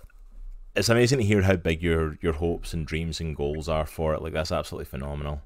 it's 0.75 0.89
amazing 0.89 1.19
to 1.19 1.23
hear 1.25 1.41
how 1.41 1.55
big 1.55 1.81
your 1.81 2.17
your 2.21 2.33
hopes 2.33 2.73
and 2.73 2.85
dreams 2.85 3.19
and 3.19 3.35
goals 3.35 3.67
are 3.69 3.85
for 3.85 4.13
it. 4.13 4.21
Like 4.21 4.33
that's 4.33 4.51
absolutely 4.51 4.85
phenomenal. 4.85 5.41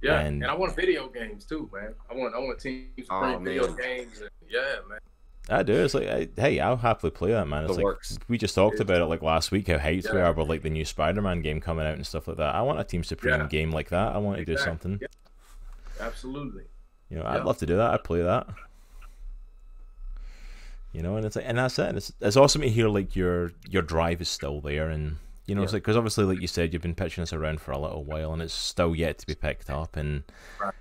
Yeah, 0.00 0.20
And- 0.20 0.42
and, 0.44 0.50
I 0.50 0.54
want 0.54 0.76
video 0.76 1.08
games 1.08 1.44
too, 1.44 1.68
man. 1.72 1.92
I 2.08 2.14
want 2.14 2.34
I 2.34 2.38
want 2.38 2.60
teams 2.60 2.86
to 2.98 3.04
Oh, 3.10 3.38
video 3.38 3.66
man. 3.66 3.76
games. 3.76 4.20
And, 4.20 4.30
yeah, 4.48 4.76
man. 4.88 5.00
I 5.50 5.62
do. 5.62 5.72
It's 5.72 5.94
like, 5.94 6.08
I, 6.08 6.28
hey, 6.36 6.60
I'll 6.60 6.76
happily 6.76 7.10
play 7.10 7.30
that, 7.32 7.48
man. 7.48 7.64
It's 7.64 7.72
The 7.72 7.76
like 7.78 7.84
works. 7.84 8.18
we 8.28 8.36
just 8.36 8.54
talked 8.54 8.76
Yeah. 8.76 8.82
about 8.82 9.00
it 9.00 9.06
like 9.06 9.22
last 9.22 9.50
week. 9.50 9.68
How 9.68 9.78
hyped 9.78 10.12
we 10.12 10.20
are 10.20 10.32
with 10.32 10.48
like 10.48 10.62
the 10.62 10.68
new 10.70 10.84
Spider-Man 10.84 11.40
game 11.40 11.60
coming 11.60 11.86
out 11.86 11.94
and 11.94 12.06
stuff 12.06 12.28
like 12.28 12.36
that. 12.36 12.54
I 12.54 12.60
want 12.62 12.80
a 12.80 12.84
Team 12.84 13.02
Supreme 13.02 13.40
Yeah. 13.40 13.46
game 13.46 13.70
like 13.70 13.88
that. 13.88 14.14
I 14.14 14.18
want 14.18 14.38
to 14.38 14.44
do 14.44 14.58
something. 14.58 14.98
Yeah. 15.00 15.08
Absolutely. 16.00 16.64
You 17.08 17.18
know, 17.18 17.24
I'd 17.24 17.44
love 17.44 17.56
to 17.58 17.66
do 17.66 17.76
that. 17.76 17.92
I'd 17.94 18.04
play 18.04 18.20
that. 18.22 18.46
You 20.92 21.02
know, 21.02 21.16
and 21.16 21.24
it's 21.26 21.36
like, 21.36 21.44
and 21.46 21.58
that's 21.58 21.78
it. 21.78 21.86
And 21.88 21.96
it's 21.98 22.12
it's 22.20 22.36
awesome 22.36 22.62
to 22.62 22.68
hear 22.68 22.88
like 22.88 23.14
your 23.14 23.52
your 23.68 23.82
drive 23.82 24.20
is 24.20 24.28
still 24.28 24.60
there, 24.60 24.88
and 24.88 25.16
you 25.46 25.54
know, 25.54 25.62
it's 25.62 25.72
like 25.72 25.82
because 25.82 25.96
obviously, 25.96 26.24
like 26.24 26.40
you 26.40 26.46
said, 26.46 26.72
you've 26.72 26.82
been 26.82 26.94
pitching 26.94 27.22
this 27.22 27.32
around 27.32 27.60
for 27.60 27.72
a 27.72 27.78
little 27.78 28.04
while, 28.04 28.32
and 28.32 28.40
it's 28.42 28.54
still 28.54 28.94
yet 28.94 29.18
to 29.18 29.26
be 29.26 29.34
picked 29.34 29.68
up, 29.70 29.96
and 29.96 30.24
Right. 30.60 30.74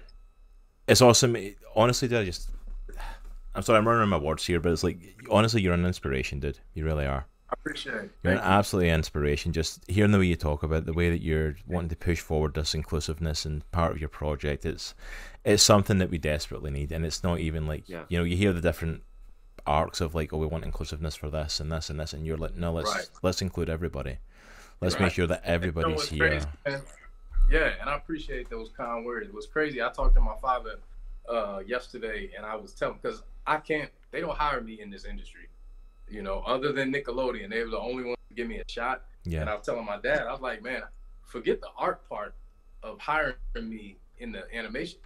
it's 0.88 1.02
awesome. 1.02 1.36
It- 1.36 1.58
honestly, 1.76 2.08
dude, 2.08 2.20
I 2.20 2.26
just, 2.26 2.50
I'm 3.58 3.64
sorry, 3.64 3.80
I'm 3.80 3.88
running 3.88 4.08
my 4.10 4.18
words 4.18 4.46
here, 4.46 4.60
but 4.60 4.72
it's 4.72 4.84
like 4.84 5.16
honestly, 5.32 5.62
you're 5.62 5.74
an 5.74 5.86
inspiration, 5.86 6.40
dude. 6.40 6.60
You 6.76 6.86
really 6.86 7.06
are. 7.06 7.26
I 7.50 7.54
appreciate 7.54 7.96
it. 7.96 8.12
You're 8.24 8.34
an 8.34 8.40
Thank 8.40 8.42
you. 8.44 8.54
absolute 8.58 8.86
inspiration. 8.88 9.52
Just 9.54 9.84
hearing 9.90 10.12
the 10.12 10.20
way 10.20 10.26
you 10.26 10.36
talk 10.36 10.64
about 10.64 10.80
it, 10.80 10.86
the 10.86 10.94
way 10.94 11.10
that 11.10 11.22
you're 11.24 11.56
wanting 11.66 11.90
to 11.90 11.96
push 11.96 12.20
forward 12.20 12.54
this 12.54 12.76
inclusiveness 12.76 13.46
and 13.46 13.70
part 13.72 13.94
of 13.94 14.00
your 14.00 14.10
project, 14.10 14.66
it's 14.66 14.94
it's 15.44 15.64
something 15.64 15.98
that 15.98 16.10
we 16.10 16.18
desperately 16.18 16.70
need. 16.72 16.92
And 16.92 17.04
it's 17.06 17.24
not 17.24 17.40
even 17.40 17.66
like 17.66 17.88
Yeah. 17.90 18.04
you 18.10 18.18
know, 18.18 18.24
you 18.24 18.38
hear 18.38 18.54
the 18.54 18.62
different 18.62 19.02
arcs 19.66 20.02
of 20.02 20.14
like, 20.14 20.32
oh, 20.34 20.38
we 20.38 20.46
want 20.46 20.64
inclusiveness 20.66 21.16
for 21.16 21.30
this 21.30 21.60
and 21.60 21.72
this 21.72 21.90
and 21.90 22.00
this, 22.00 22.14
and 22.14 22.26
you're 22.28 22.38
like, 22.38 22.56
no, 22.56 22.72
let's 22.74 22.94
Right. 22.94 23.10
let's 23.24 23.42
include 23.42 23.70
everybody. 23.70 24.18
Let's 24.82 25.00
make 25.00 25.14
sure 25.14 25.26
that 25.26 25.42
You 25.44 25.48
know 25.50 25.54
everybody's 25.56 25.96
what's 25.96 26.10
here. 26.10 26.42
crazy. 26.66 26.84
Yeah, 27.50 27.72
and 27.80 27.90
I 27.90 27.96
appreciate 27.96 28.50
those 28.50 28.70
kind 28.76 29.06
words. 29.06 29.28
It 29.30 29.34
was 29.34 29.48
crazy. 29.48 29.82
I 29.82 29.90
talked 29.90 30.16
to 30.16 30.22
my 30.22 30.36
father 30.42 30.76
uh, 31.30 31.62
yesterday, 31.66 32.30
and 32.36 32.46
I 32.46 32.56
was 32.56 32.74
telling 32.74 33.00
because 33.02 33.24
I 33.48 33.58
can't. 33.58 33.90
They 34.12 34.20
don't 34.22 34.38
hire 34.38 34.62
me 34.62 34.82
in 34.82 34.90
this 34.90 35.06
industry. 35.06 35.50
You 36.10 36.22
know, 36.22 36.44
other 36.46 36.72
than 36.72 36.94
Nickelodeon, 36.94 37.50
they 37.50 37.64
were 37.64 37.70
the 37.70 37.80
only 37.80 38.04
ones 38.04 38.18
to 38.30 38.36
give 38.36 38.48
me 38.48 38.60
a 38.60 38.64
shot. 38.70 39.04
And 39.26 39.50
I 39.50 39.56
was 39.56 39.66
telling 39.66 39.86
my 39.86 40.00
dad, 40.00 40.26
I 40.28 40.32
was 40.32 40.42
like, 40.42 40.62
man, 40.64 40.82
forget 41.26 41.60
the 41.60 41.68
art 41.78 42.08
part 42.08 42.34
of 42.84 43.00
hiring 43.00 43.36
me 43.56 43.98
in 44.20 44.32
the 44.32 44.44
animation. 44.56 45.00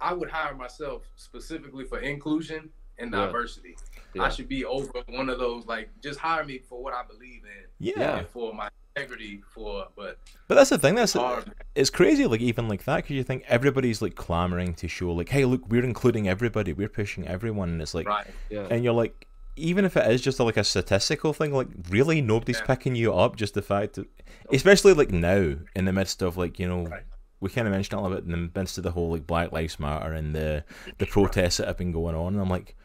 I 0.00 0.12
would 0.12 0.30
hire 0.30 0.54
myself 0.54 1.02
specifically 1.16 1.84
for 1.84 1.98
inclusion 2.00 2.70
and 2.98 3.12
Yeah. 3.12 3.26
diversity. 3.26 3.76
Yeah. 4.14 4.22
I 4.22 4.28
should 4.30 4.48
be 4.48 4.64
over 4.64 4.90
one 5.08 5.28
of 5.28 5.38
those. 5.38 5.66
Like, 5.66 5.90
just 6.00 6.18
hire 6.18 6.44
me 6.44 6.58
for 6.58 6.82
what 6.82 6.94
I 6.94 7.04
believe 7.04 7.42
in 7.44 7.66
yeah. 7.78 7.94
Yeah. 7.96 8.18
and 8.18 8.28
for 8.28 8.52
my 8.52 8.68
integrity. 8.98 9.42
For 9.54 9.86
but 9.96 10.18
But 10.48 10.54
that's 10.56 10.70
the 10.70 10.78
thing. 10.78 10.94
That's 10.94 11.12
hard, 11.14 11.52
it's 11.74 11.90
crazy. 11.90 12.26
Like 12.26 12.40
even 12.40 12.68
like 12.68 12.84
that, 12.84 12.96
because 12.96 13.16
you 13.16 13.24
think 13.24 13.44
everybody's 13.48 14.02
like 14.02 14.14
clamoring 14.14 14.74
to 14.74 14.88
show 14.88 15.12
like, 15.12 15.28
hey, 15.28 15.44
look, 15.44 15.68
we're 15.68 15.84
including 15.84 16.28
everybody, 16.28 16.72
we're 16.72 16.88
pushing 16.88 17.26
everyone, 17.26 17.68
and 17.70 17.82
it's 17.82 17.94
like, 17.94 18.06
right? 18.08 18.26
Yeah. 18.50 18.66
and 18.70 18.84
you're 18.84 18.92
like 18.94 19.26
even 19.56 19.84
if 19.84 19.96
it 19.96 20.08
is 20.10 20.20
just 20.22 20.38
like 20.38 20.56
a 20.56 20.62
statistical 20.62 21.32
thing 21.32 21.52
like 21.52 21.66
really 21.90 22.20
nobody's 22.20 22.60
Yeah. 22.60 22.66
picking 22.66 22.94
you 22.94 23.12
up 23.12 23.34
just 23.34 23.54
the 23.54 23.62
fact 23.62 23.94
that 23.94 24.06
especially 24.52 24.92
like 24.92 25.10
now 25.10 25.56
in 25.74 25.84
the 25.84 25.92
midst 25.92 26.22
of 26.22 26.36
like 26.36 26.60
you 26.60 26.68
know 26.68 26.84
Right. 26.86 27.02
we 27.40 27.50
kind 27.50 27.66
of 27.66 27.72
mentioned 27.72 27.98
a 27.98 28.02
little 28.02 28.18
bit 28.18 28.24
in 28.24 28.30
the 28.30 28.50
midst 28.60 28.78
of 28.78 28.84
the 28.84 28.92
whole 28.92 29.10
like 29.10 29.26
black 29.26 29.50
lives 29.50 29.80
matter 29.80 30.12
and 30.12 30.32
the 30.32 30.62
the 30.98 31.06
protests 31.06 31.56
that 31.56 31.66
have 31.66 31.76
been 31.76 31.90
going 31.90 32.14
on 32.14 32.34
and 32.34 32.40
i'm 32.40 32.48
like 32.48 32.76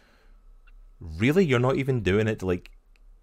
really 1.00 1.46
you're 1.46 1.60
not 1.60 1.76
even 1.78 2.02
doing 2.02 2.28
it 2.28 2.40
to 2.40 2.48
like 2.48 2.72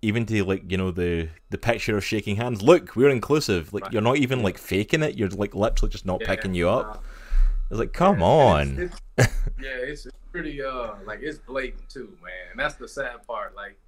even 0.03 0.25
to 0.27 0.45
like 0.45 0.71
you 0.71 0.77
know 0.79 0.91
the 0.91 1.29
the 1.51 1.59
picture 1.59 1.97
of 1.97 2.05
shaking 2.05 2.37
hands 2.37 2.63
look 2.63 2.97
we're 2.97 3.11
inclusive 3.11 3.73
like 3.75 3.93
you're 3.93 4.01
not 4.03 4.17
even 4.17 4.43
like 4.43 4.57
faking 4.57 5.03
it 5.03 5.17
you're 5.19 5.29
like 5.31 5.55
literally 5.55 5.91
just 5.91 6.07
not 6.07 6.21
Yeah, 6.21 6.27
picking 6.29 6.55
you 6.55 6.69
up 6.69 7.05
it's 7.71 7.79
like 7.79 7.93
come 7.93 8.21
yeah, 8.21 8.25
on 8.27 8.79
it's- 8.79 8.99
it's- 9.19 9.39
yeah, 9.61 9.69
it's 9.77 10.07
pretty 10.33 10.63
uh 10.63 10.95
like 11.05 11.21
it's 11.23 11.39
blatant 11.39 11.89
too, 11.89 12.17
man. 12.23 12.33
And 12.51 12.59
that's 12.59 12.77
the 12.77 12.89
sad 12.89 13.27
part. 13.27 13.55
Like 13.55 13.79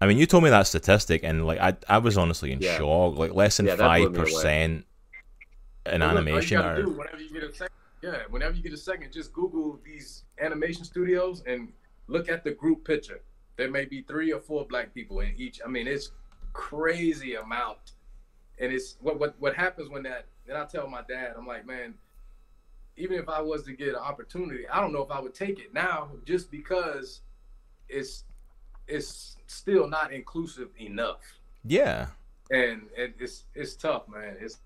I 0.00 0.06
mean, 0.06 0.18
you 0.18 0.26
told 0.26 0.42
me 0.42 0.50
that 0.50 0.66
statistic, 0.66 1.22
and 1.22 1.46
like 1.46 1.60
I, 1.60 1.76
I 1.88 1.98
was 1.98 2.18
honestly 2.18 2.50
in 2.52 2.60
Yeah. 2.60 2.76
shock. 2.78 3.16
Like 3.16 3.32
less 3.34 3.58
than 3.58 3.66
Yeah, 3.66 3.76
five 3.76 4.06
away. 4.08 4.18
percent 4.18 4.86
in 5.86 6.00
Well, 6.00 6.08
look, 6.08 6.08
all 6.08 6.12
you 6.14 6.18
animation 6.18 6.58
are. 6.58 6.82
do 6.82 6.90
whenever 6.90 7.20
you 7.22 7.30
get 7.30 7.44
a 7.44 7.52
second. 7.54 7.74
Yeah, 8.02 8.16
whenever 8.30 8.56
you 8.56 8.62
get 8.62 8.72
a 8.72 8.76
second, 8.78 9.12
just 9.12 9.32
Google 9.32 9.78
these 9.84 10.24
animation 10.40 10.84
studios 10.84 11.42
and 11.46 11.72
look 12.08 12.28
at 12.28 12.42
the 12.44 12.50
group 12.50 12.84
picture. 12.84 13.20
There 13.60 13.70
may 13.70 13.84
be 13.84 14.00
three 14.00 14.32
or 14.32 14.40
four 14.40 14.64
black 14.64 14.94
people 14.94 15.20
in 15.20 15.34
each. 15.36 15.60
I 15.62 15.68
mean, 15.68 15.86
it's 15.86 16.12
crazy 16.54 17.34
amount. 17.34 17.92
And 18.58 18.72
it's 18.72 18.96
what 19.02 19.20
what 19.20 19.34
what 19.38 19.54
happens 19.54 19.90
when 19.90 20.02
that. 20.04 20.24
Then 20.46 20.56
I 20.56 20.64
tell 20.64 20.88
my 20.88 21.02
dad, 21.06 21.34
I'm 21.36 21.46
like, 21.46 21.66
man, 21.66 21.92
even 22.96 23.18
if 23.18 23.28
I 23.28 23.42
was 23.42 23.64
to 23.64 23.72
get 23.72 23.88
an 23.88 23.96
opportunity, 23.96 24.66
I 24.66 24.80
don't 24.80 24.94
know 24.94 25.02
if 25.02 25.10
I 25.10 25.20
would 25.20 25.34
take 25.34 25.58
it 25.58 25.74
now, 25.74 26.08
just 26.24 26.50
because 26.50 27.20
it's 27.90 28.24
it's 28.88 29.36
still 29.46 29.86
not 29.86 30.10
inclusive 30.10 30.70
enough 30.80 31.20
Yeah, 31.62 32.06
and 32.50 32.88
it, 32.96 33.14
it's 33.20 33.44
it's 33.54 33.74
tough, 33.74 34.08
man. 34.08 34.36
It's, 34.40 34.56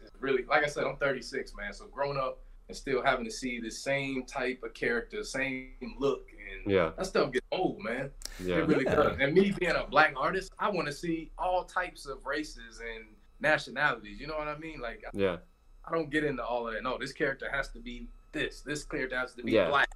it's 0.00 0.12
really 0.20 0.44
like 0.44 0.62
I 0.62 0.68
said, 0.68 0.84
I'm 0.84 0.96
36, 0.98 1.56
man. 1.56 1.72
So 1.72 1.86
growing 1.86 2.18
up 2.18 2.38
and 2.68 2.76
still 2.76 3.02
having 3.02 3.24
to 3.24 3.30
see 3.30 3.60
the 3.60 3.70
same 3.70 4.24
type 4.24 4.62
of 4.62 4.74
character, 4.74 5.24
same 5.24 5.72
look, 5.98 6.28
and 6.30 6.70
Yeah. 6.70 6.92
that 6.96 7.06
stuff 7.06 7.32
gets 7.32 7.46
old, 7.50 7.82
man. 7.82 8.10
Yeah. 8.40 8.56
It 8.58 8.66
really 8.68 8.84
Yeah. 8.84 8.94
does. 8.94 9.16
And 9.18 9.32
me 9.34 9.52
being 9.58 9.72
a 9.72 9.84
black 9.84 10.14
artist, 10.16 10.52
I 10.58 10.68
want 10.68 10.86
to 10.86 10.92
see 10.92 11.30
all 11.38 11.64
types 11.64 12.06
of 12.06 12.24
races 12.26 12.80
and 12.80 13.06
nationalities. 13.40 14.20
You 14.20 14.26
know 14.26 14.36
what 14.36 14.48
I 14.48 14.58
mean? 14.58 14.80
Like 14.80 15.04
Yeah. 15.14 15.38
I 15.86 15.92
don't 15.92 16.10
get 16.10 16.24
into 16.24 16.44
all 16.44 16.68
of 16.68 16.74
that. 16.74 16.82
No, 16.82 16.98
this 16.98 17.12
character 17.12 17.48
has 17.50 17.68
to 17.70 17.78
be 17.80 18.08
this. 18.32 18.60
This 18.60 18.84
character 18.84 19.16
has 19.16 19.34
to 19.34 19.42
be 19.42 19.52
Yeah. 19.52 19.68
black. 19.68 19.88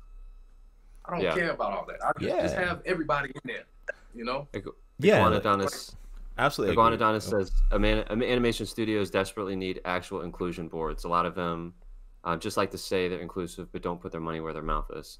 I 1.04 1.10
don't 1.12 1.20
Yeah. 1.20 1.34
care 1.34 1.50
about 1.50 1.72
all 1.72 1.84
that. 1.86 2.02
I 2.02 2.12
just, 2.18 2.40
just 2.40 2.54
have 2.54 2.80
everybody 2.86 3.30
in 3.34 3.40
there. 3.44 3.64
You 4.14 4.24
know? 4.24 4.48
Yeah, 4.98 5.26
like, 5.26 5.42
absolutely. 6.38 6.72
agree. 6.74 6.96
Iguanadonis 6.96 7.26
Oh, 7.34 7.38
says 7.40 7.52
"Aman- 7.72 8.04
am- 8.08 8.22
animation 8.22 8.64
studios 8.66 9.10
desperately 9.10 9.56
need 9.56 9.80
actual 9.84 10.22
inclusion 10.22 10.68
boards. 10.68 11.04
A 11.04 11.08
lot 11.08 11.26
of 11.26 11.34
them 11.34 11.74
uh, 12.24 12.36
just 12.36 12.56
like 12.56 12.70
to 12.70 12.78
say 12.78 13.08
they're 13.08 13.20
inclusive, 13.20 13.70
but 13.72 13.82
don't 13.82 14.00
put 14.00 14.12
their 14.12 14.20
money 14.20 14.40
where 14.40 14.52
their 14.52 14.62
mouth 14.62 14.90
is. 14.94 15.18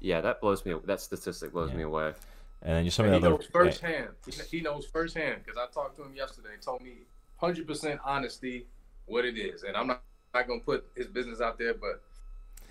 Yeah, 0.00 0.20
that 0.20 0.40
blows 0.40 0.64
me. 0.64 0.74
That 0.84 1.00
statistic 1.00 1.52
blows 1.52 1.70
Yeah. 1.70 1.76
me 1.76 1.82
away. 1.84 2.14
And 2.62 2.76
then 2.76 2.84
just 2.84 2.96
some 2.96 3.06
And 3.06 3.14
of 3.14 3.20
he 3.20 3.24
the 3.24 3.30
knows 3.30 3.40
other. 3.40 3.50
firsthand. 3.52 4.08
He- 4.26 4.56
He 4.58 4.60
knows 4.62 4.86
firsthand 4.86 5.42
because 5.44 5.58
I 5.58 5.66
talked 5.72 5.96
to 5.96 6.02
him 6.04 6.14
yesterday. 6.14 6.50
He 6.56 6.60
told 6.62 6.82
me 6.82 6.98
100% 7.40 8.00
honesty 8.04 8.66
what 9.06 9.24
it 9.24 9.38
is, 9.38 9.62
and 9.62 9.76
I'm 9.76 9.86
not, 9.86 10.02
not 10.34 10.46
gonna 10.46 10.60
put 10.60 10.86
his 10.94 11.06
business 11.06 11.40
out 11.40 11.58
there, 11.58 11.74
but 11.74 12.02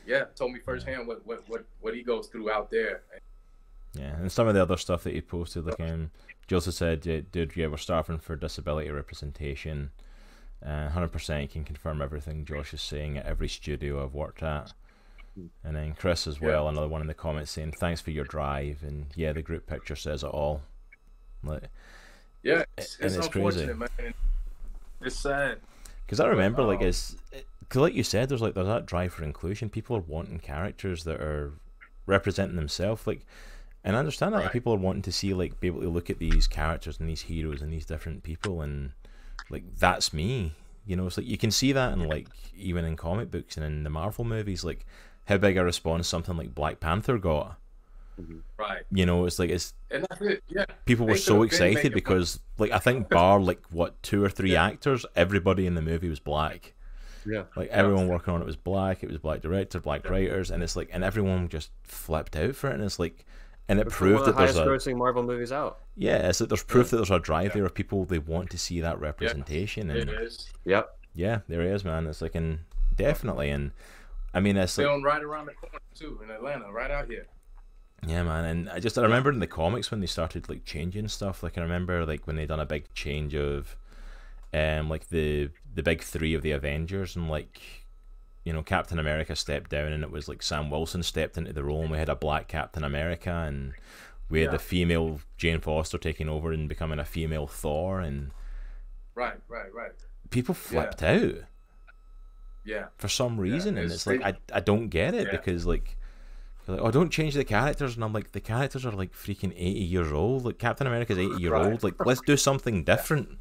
yeah, 0.05 0.25
told 0.35 0.53
me 0.53 0.59
firsthand 0.59 1.07
what 1.07 1.25
what 1.25 1.47
what, 1.49 1.65
what 1.81 1.93
he 1.95 2.03
goes 2.03 2.27
through 2.27 2.51
out 2.51 2.69
there. 2.71 3.01
Yeah, 3.93 4.15
and 4.17 4.31
some 4.31 4.47
of 4.47 4.53
the 4.53 4.61
other 4.61 4.77
stuff 4.77 5.03
that 5.03 5.13
he 5.13 5.21
posted, 5.21 5.65
like 5.65 5.79
um, 5.79 6.11
Joseph 6.47 6.75
said, 6.75 7.05
"Yeah, 7.05 7.21
dude, 7.31 7.55
yeah, 7.55 7.67
we're 7.67 7.77
starving 7.77 8.19
for 8.19 8.35
disability 8.35 8.89
representation. 8.91 9.91
Uh, 10.65 10.89
100% 10.89 11.41
you 11.41 11.47
can 11.47 11.63
confirm 11.63 12.01
everything 12.01 12.43
Josh 12.45 12.73
is 12.73 12.81
saying 12.81 13.17
at 13.17 13.25
every 13.25 13.47
studio 13.47 14.03
I've 14.03 14.13
worked 14.13 14.43
at. 14.43 14.73
And 15.63 15.75
then 15.75 15.93
Chris 15.97 16.27
as 16.27 16.41
well, 16.41 16.67
another 16.67 16.87
one 16.89 16.99
in 16.99 17.07
the 17.07 17.13
comments 17.13 17.51
saying, 17.51 17.71
thanks 17.79 18.01
for 18.01 18.11
your 18.11 18.25
drive. 18.25 18.83
And 18.83 19.05
yeah, 19.15 19.31
the 19.31 19.41
group 19.41 19.67
picture 19.67 19.95
says 19.95 20.23
it 20.23 20.27
all. 20.27 20.61
Like, 21.43 21.63
Yeah, 22.43 22.63
it's, 22.77 22.97
And 22.97 23.05
it's, 23.05 23.15
it's 23.15 23.27
crazy. 23.29 23.65
man. 23.67 23.87
It's 25.01 25.15
sad. 25.15 25.59
Because 26.05 26.19
I 26.19 26.27
remember, 26.27 26.63
like, 26.63 26.81
um, 26.81 26.87
it's, 26.87 27.15
cause 27.69 27.81
like 27.81 27.93
you 27.93 28.03
said, 28.03 28.27
there's 28.27 28.41
like, 28.41 28.53
there's 28.53 28.67
that 28.67 28.85
drive 28.85 29.13
for 29.13 29.23
inclusion. 29.23 29.69
People 29.69 29.95
are 29.95 30.01
wanting 30.01 30.39
characters 30.39 31.05
that 31.05 31.21
are 31.21 31.53
representing 32.05 32.57
themselves. 32.57 33.07
Like, 33.07 33.25
and 33.85 33.95
I 33.95 33.99
understand 33.99 34.33
that 34.33 34.43
like, 34.43 34.51
people 34.51 34.73
are 34.73 34.77
wanting 34.77 35.03
to 35.03 35.11
see, 35.11 35.33
like, 35.33 35.61
be 35.61 35.67
able 35.67 35.81
to 35.81 35.89
look 35.89 36.09
at 36.09 36.19
these 36.19 36.47
characters 36.47 36.99
and 36.99 37.07
these 37.07 37.21
heroes 37.21 37.61
and 37.61 37.71
these 37.71 37.85
different 37.85 38.23
people 38.23 38.61
and, 38.61 38.91
like, 39.49 39.63
that's 39.77 40.13
me. 40.13 40.53
You 40.85 40.95
know, 40.95 41.07
it's 41.07 41.17
like 41.17 41.27
you 41.27 41.37
can 41.37 41.51
see 41.51 41.71
that 41.71 41.93
in, 41.93 42.07
like, 42.07 42.27
even 42.55 42.85
in 42.85 42.95
comic 42.95 43.31
books 43.31 43.57
and 43.57 43.65
in 43.65 43.83
the 43.83 43.89
Marvel 43.89 44.25
movies, 44.25 44.63
like, 44.63 44.85
how 45.25 45.37
big 45.37 45.57
a 45.57 45.63
response 45.63 46.07
something 46.07 46.35
like 46.35 46.55
Black 46.55 46.79
Panther 46.79 47.17
got. 47.17 47.57
Mm-hmm. 48.19 48.39
Right, 48.57 48.81
You 48.91 49.05
know, 49.05 49.25
it's 49.25 49.39
like, 49.39 49.49
it's 49.49 49.73
and 49.91 50.05
that's 50.09 50.21
it. 50.21 50.43
Yeah, 50.49 50.65
people 50.85 51.05
were 51.05 51.15
so 51.15 51.43
excited 51.43 51.75
making 51.75 51.91
because, 51.93 52.39
like, 52.57 52.71
I 52.71 52.79
think 52.79 53.07
bar 53.09 53.39
like 53.39 53.61
what 53.69 54.01
two 54.03 54.23
or 54.23 54.29
three 54.29 54.53
Yeah. 54.53 54.65
actors, 54.65 55.05
everybody 55.15 55.65
in 55.65 55.75
the 55.75 55.81
movie 55.81 56.09
was 56.09 56.19
black. 56.19 56.73
Yeah. 57.25 57.43
Like 57.55 57.69
everyone 57.69 58.07
working 58.07 58.33
on 58.33 58.41
it 58.41 58.45
was 58.45 58.55
black. 58.55 59.03
It 59.03 59.09
was 59.09 59.17
black 59.17 59.41
director, 59.41 59.79
black 59.79 60.09
writers, 60.09 60.51
and 60.51 60.63
it's 60.63 60.75
like, 60.75 60.89
and 60.91 61.03
everyone 61.03 61.47
just 61.47 61.69
flipped 61.83 62.35
out 62.35 62.55
for 62.55 62.69
it. 62.69 62.73
And 62.73 62.83
it's 62.83 62.99
like, 62.99 63.25
and 63.69 63.79
it 63.79 63.87
It's 63.87 63.95
proved 63.95 64.15
one 64.15 64.23
that 64.25 64.29
of 64.31 64.35
the 64.35 64.41
there's 64.43 64.55
highest 64.55 64.85
a 64.87 64.91
grossing 64.91 64.97
Marvel 64.97 65.23
movies 65.23 65.51
out. 65.53 65.79
yeah, 65.95 66.27
it's 66.27 66.41
like 66.41 66.49
there's 66.49 66.63
proof 66.63 66.89
that 66.89 66.97
there's 66.97 67.09
a 67.11 67.19
drive 67.19 67.45
Yeah. 67.51 67.53
there 67.53 67.65
of 67.65 67.73
people 67.73 68.03
they 68.03 68.19
want 68.19 68.49
to 68.49 68.57
see 68.57 68.81
that 68.81 68.99
representation, 68.99 69.89
it 69.89 70.09
and 70.09 70.21
is. 70.21 70.51
Yep. 70.65 70.89
yeah, 71.15 71.39
there 71.47 71.61
is 71.61 71.85
man. 71.85 72.05
It's 72.07 72.21
like, 72.21 72.35
and 72.35 72.59
definitely, 72.97 73.49
and 73.49 73.71
I 74.33 74.41
mean, 74.41 74.57
it's 74.57 74.77
like 74.77 74.85
Filmed 74.85 75.05
right 75.05 75.23
around 75.23 75.45
the 75.45 75.53
corner 75.53 75.79
too 75.95 76.19
in 76.23 76.29
Atlanta, 76.29 76.69
right 76.71 76.91
out 76.91 77.07
here. 77.07 77.27
Yeah, 78.05 78.23
man, 78.23 78.45
and 78.45 78.69
I 78.69 78.79
just 78.79 78.97
I 78.97 79.01
remember 79.01 79.29
in 79.31 79.39
the 79.39 79.47
comics 79.47 79.91
when 79.91 79.99
they 79.99 80.07
started 80.07 80.47
like 80.49 80.63
changing 80.65 81.07
stuff. 81.09 81.43
Like 81.43 81.57
I 81.57 81.61
remember 81.61 82.05
like 82.05 82.25
when 82.27 82.35
they 82.37 82.45
done 82.45 82.59
a 82.61 82.65
big 82.65 82.93
change 82.93 83.35
of, 83.35 83.75
um, 84.53 84.89
like 84.89 85.09
the 85.09 85.49
the 85.75 85.83
big 85.83 86.01
three 86.01 86.33
of 86.33 86.41
the 86.41 86.51
Avengers, 86.51 87.15
and 87.15 87.29
like, 87.29 87.59
you 88.49 88.53
know, 88.53 88.63
Captain 88.63 88.97
America 88.97 89.35
stepped 89.35 89.69
down, 89.69 89.91
and 89.91 90.03
it 90.03 90.09
was 90.09 90.27
like 90.27 90.41
Sam 90.41 90.71
Wilson 90.71 91.03
stepped 91.03 91.37
into 91.37 91.53
the 91.53 91.63
role, 91.63 91.83
and 91.83 91.91
we 91.91 91.99
had 91.99 92.09
a 92.09 92.15
black 92.15 92.47
Captain 92.47 92.83
America, 92.83 93.29
and 93.31 93.73
we 94.27 94.39
had 94.39 94.47
Yeah. 94.47 94.53
the 94.53 94.59
female 94.59 95.19
Jane 95.37 95.59
Foster 95.61 95.99
taking 95.99 96.27
over 96.27 96.51
and 96.51 96.67
becoming 96.67 96.97
a 96.97 97.05
female 97.05 97.45
Thor, 97.45 97.99
and 97.99 98.31
Right, 99.13 99.39
right, 99.47 99.71
right. 99.71 99.91
people 100.31 100.55
flipped 100.55 101.03
out 101.03 101.35
Yeah, 102.65 102.87
for 102.97 103.07
some 103.07 103.39
reason, 103.39 103.77
and 103.77 103.91
it's 103.91 104.07
like 104.07 104.23
I. 104.23 104.33
I 104.51 104.61
don't 104.61 104.89
get 104.89 105.13
it 105.13 105.27
Yeah. 105.27 105.31
because 105.37 105.67
like. 105.67 105.95
Like, 106.67 106.81
oh, 106.81 106.91
don't 106.91 107.09
change 107.11 107.33
the 107.33 107.43
characters, 107.43 107.95
and 107.95 108.03
I'm 108.03 108.13
like, 108.13 108.31
the 108.31 108.39
characters 108.39 108.85
are 108.85 108.91
like 108.91 109.11
freaking 109.13 109.53
eighty 109.55 109.79
years 109.79 110.11
old. 110.11 110.45
Like 110.45 110.57
Captain 110.59 110.85
America's 110.87 111.17
eighty 111.17 111.41
year 111.41 111.53
Right. 111.53 111.65
old. 111.65 111.83
Like, 111.83 111.95
let's 112.05 112.21
do 112.21 112.35
something 112.37 112.83
different. 112.93 113.39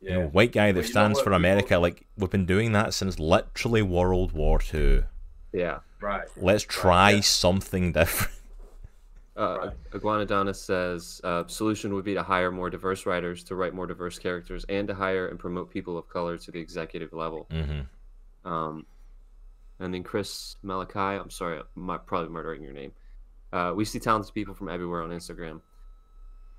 Yeah. 0.00 0.10
You 0.12 0.18
know, 0.20 0.26
white 0.28 0.52
guy 0.52 0.72
that 0.72 0.80
Well, 0.80 0.88
stands 0.88 1.16
what, 1.18 1.24
for 1.24 1.30
people- 1.30 1.36
America. 1.36 1.78
Like 1.78 2.06
we've 2.16 2.30
been 2.30 2.46
doing 2.46 2.72
that 2.72 2.94
since 2.94 3.18
literally 3.18 3.82
World 3.82 4.32
War 4.32 4.58
Two. 4.58 5.04
Yeah. 5.52 5.78
right. 6.00 6.28
Let's 6.36 6.64
try 6.64 7.10
yeah. 7.12 7.20
something 7.22 7.92
different. 7.92 8.32
Uh, 9.36 9.70
Iguanadonis 9.92 10.56
says 10.56 11.20
uh, 11.22 11.44
solution 11.46 11.94
would 11.94 12.04
be 12.04 12.12
to 12.14 12.24
hire 12.24 12.50
more 12.50 12.68
diverse 12.68 13.06
writers 13.06 13.44
to 13.44 13.54
write 13.54 13.72
more 13.72 13.86
diverse 13.86 14.18
characters 14.18 14.66
and 14.68 14.88
to 14.88 14.94
hire 14.94 15.28
and 15.28 15.38
promote 15.38 15.70
people 15.70 15.96
of 15.96 16.08
color 16.08 16.36
to 16.36 16.50
the 16.50 16.58
executive 16.58 17.12
level. 17.12 17.46
hmm 17.48 17.82
Um, 18.44 18.84
and 19.78 19.94
then 19.94 20.02
Chris 20.02 20.56
Malachi, 20.64 20.98
I'm 20.98 21.30
sorry, 21.30 21.60
I'm 21.76 22.00
probably 22.04 22.30
murdering 22.30 22.64
your 22.64 22.72
name. 22.72 22.90
Uh, 23.52 23.72
we 23.76 23.84
see 23.84 24.00
talented 24.00 24.34
people 24.34 24.54
from 24.54 24.68
everywhere 24.68 25.02
on 25.02 25.10
Instagram. 25.10 25.60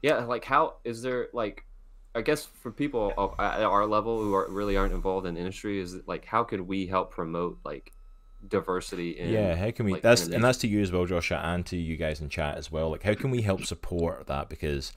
Yeah, 0.02 0.24
like 0.24 0.46
how 0.46 0.76
is 0.86 1.02
there 1.02 1.28
like, 1.34 1.66
I 2.16 2.22
guess 2.22 2.46
for 2.46 2.72
people 2.72 3.14
of, 3.18 3.36
at 3.40 3.62
our 3.62 3.86
level 3.86 4.22
who 4.24 4.34
are, 4.34 4.48
really 4.50 4.76
aren't 4.78 4.94
involved 4.94 5.28
in 5.28 5.38
industry, 5.38 5.80
is 5.80 5.98
like 6.08 6.26
how 6.26 6.44
could 6.44 6.62
we 6.62 6.88
help 6.88 7.12
promote 7.12 7.60
like 7.64 7.92
diversity 8.48 9.12
in 9.12 9.30
yeah, 9.30 9.56
how 9.56 9.72
can 9.72 9.86
we? 9.86 9.94
like, 9.94 10.02
that's 10.02 10.22
animation? 10.22 10.36
and 10.36 10.44
that's 10.44 10.58
to 10.60 10.68
you 10.68 10.82
as 10.82 10.92
well, 10.92 11.06
Joshua 11.06 11.38
and 11.44 11.66
to 11.68 11.78
you 11.78 11.98
guys 11.98 12.20
in 12.22 12.30
chat 12.30 12.58
as 12.58 12.72
well. 12.72 12.90
Like, 12.90 13.04
how 13.04 13.14
can 13.14 13.32
we 13.32 13.42
help 13.42 13.66
support 13.66 14.28
that? 14.28 14.50
Because 14.50 14.92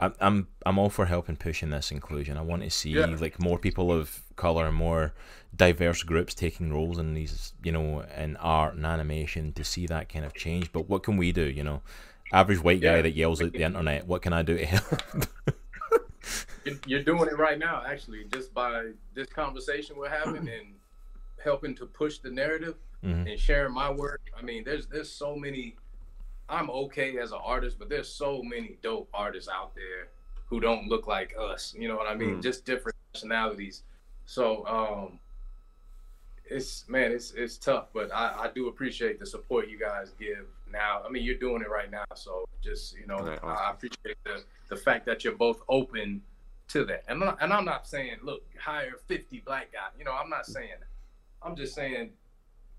I'm 0.00 0.14
I'm 0.20 0.48
I'm 0.64 0.78
all 0.78 0.90
for 0.90 1.06
helping 1.06 1.36
pushing 1.36 1.70
this 1.70 1.90
inclusion. 1.92 2.36
I 2.36 2.42
want 2.42 2.62
to 2.62 2.70
see 2.70 2.90
Yeah. 2.90 3.06
like 3.06 3.40
more 3.40 3.58
people 3.58 3.92
of 3.92 4.22
color 4.36 4.66
and 4.66 4.76
more 4.76 5.14
diverse 5.54 6.02
groups 6.02 6.34
taking 6.34 6.72
roles 6.72 6.98
in 6.98 7.14
these, 7.14 7.54
you 7.62 7.72
know, 7.72 8.00
in 8.16 8.36
art 8.38 8.74
and 8.74 8.84
animation 8.84 9.52
to 9.54 9.64
see 9.64 9.86
that 9.86 10.08
kind 10.08 10.24
of 10.24 10.34
change. 10.34 10.72
But 10.72 10.88
what 10.88 11.02
can 11.02 11.16
we 11.16 11.32
do? 11.32 11.44
You 11.44 11.64
know, 11.64 11.82
average 12.32 12.62
white 12.62 12.80
guy 12.82 13.02
that 13.02 13.12
yells 13.12 13.40
at 13.40 13.52
the 13.52 13.62
internet. 13.62 14.06
What 14.06 14.22
can 14.22 14.32
I 14.32 14.42
do 14.42 14.58
to 14.58 14.66
help? 14.66 15.26
You're- 16.64 16.78
You're 16.86 17.02
doing 17.02 17.28
it 17.28 17.38
right 17.38 17.58
now, 17.58 17.82
actually, 17.86 18.24
just 18.24 18.52
by 18.52 18.92
this 19.14 19.28
conversation 19.28 19.96
we're 19.96 20.08
having 20.08 20.48
and 20.48 20.74
helping 21.42 21.74
to 21.76 21.86
push 21.86 22.18
the 22.18 22.30
narrative 22.30 22.76
Mhm. 23.04 23.30
and 23.30 23.38
sharing 23.40 23.72
my 23.72 23.90
work. 23.90 24.20
I 24.36 24.42
mean, 24.42 24.64
there's 24.64 24.86
there's 24.88 25.10
so 25.10 25.36
many. 25.36 25.76
I'm 26.48 26.70
okay 26.70 27.18
as 27.18 27.32
an 27.32 27.38
artist, 27.42 27.78
but 27.78 27.88
there's 27.88 28.08
so 28.08 28.42
many 28.42 28.78
dope 28.82 29.08
artists 29.12 29.48
out 29.48 29.74
there 29.74 30.08
who 30.48 30.60
don't 30.60 30.88
look 30.88 31.06
like 31.06 31.34
us. 31.38 31.74
You 31.78 31.88
know 31.88 31.96
what 31.96 32.06
I 32.08 32.14
mean? 32.14 32.36
Mm. 32.38 32.42
Just 32.42 32.64
different 32.64 32.96
nationalities. 33.14 33.82
So 34.26 34.66
um, 34.66 35.18
it's 36.46 36.88
man, 36.88 37.12
it's 37.12 37.32
it's 37.32 37.58
tough, 37.58 37.88
but 37.92 38.12
I, 38.12 38.44
I 38.44 38.50
do 38.54 38.68
appreciate 38.68 39.18
the 39.18 39.26
support 39.26 39.68
you 39.68 39.78
guys 39.78 40.12
give 40.18 40.46
now. 40.76 41.02
I 41.06 41.08
mean, 41.10 41.24
you're 41.24 41.38
doing 41.38 41.62
it 41.62 41.70
right 41.70 41.90
now, 41.90 42.04
so 42.14 42.44
just 42.62 42.94
you 43.00 43.06
know, 43.06 43.16
Okay, 43.16 43.46
I 43.46 43.70
appreciate 43.70 44.18
the 44.24 44.42
the 44.68 44.76
fact 44.76 45.06
that 45.06 45.24
you're 45.24 45.34
both 45.46 45.60
open 45.68 46.22
to 46.68 46.84
that. 46.84 47.04
And 47.08 47.22
I'm 47.22 47.26
not, 47.26 47.38
and 47.42 47.52
I'm 47.52 47.64
not 47.64 47.86
saying, 47.86 48.16
look, 48.22 48.42
hire 48.58 48.94
50 49.06 49.42
black 49.46 49.72
guys. 49.72 49.92
You 49.98 50.04
know, 50.04 50.12
I'm 50.12 50.30
not 50.30 50.46
saying. 50.46 50.78
that. 50.80 50.88
I'm 51.42 51.56
just 51.56 51.74
saying, 51.74 52.10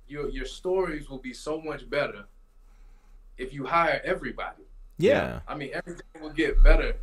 your 0.07 0.29
your 0.29 0.45
stories 0.45 1.09
will 1.09 1.19
be 1.29 1.33
so 1.33 1.61
much 1.61 1.89
better 1.89 2.25
if 3.37 3.53
you 3.53 3.65
hire 3.65 4.01
everybody. 4.03 4.63
yeah. 4.97 5.39
I 5.47 5.55
mean, 5.55 5.71
everything 5.73 6.21
will 6.21 6.37
get 6.43 6.61
better 6.63 6.93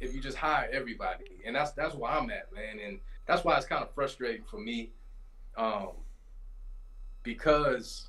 if 0.00 0.14
you 0.14 0.20
just 0.20 0.36
hire 0.36 0.68
everybody, 0.72 1.30
and 1.44 1.56
that's 1.56 1.72
that's 1.72 1.94
where 1.94 2.10
I'm 2.12 2.30
at, 2.30 2.52
man. 2.54 2.78
And 2.84 3.00
that's 3.26 3.42
why 3.44 3.56
it's 3.56 3.66
kind 3.66 3.82
of 3.82 3.90
frustrating 3.94 4.44
for 4.50 4.58
me, 4.58 4.90
um, 5.56 5.90
because 7.22 8.08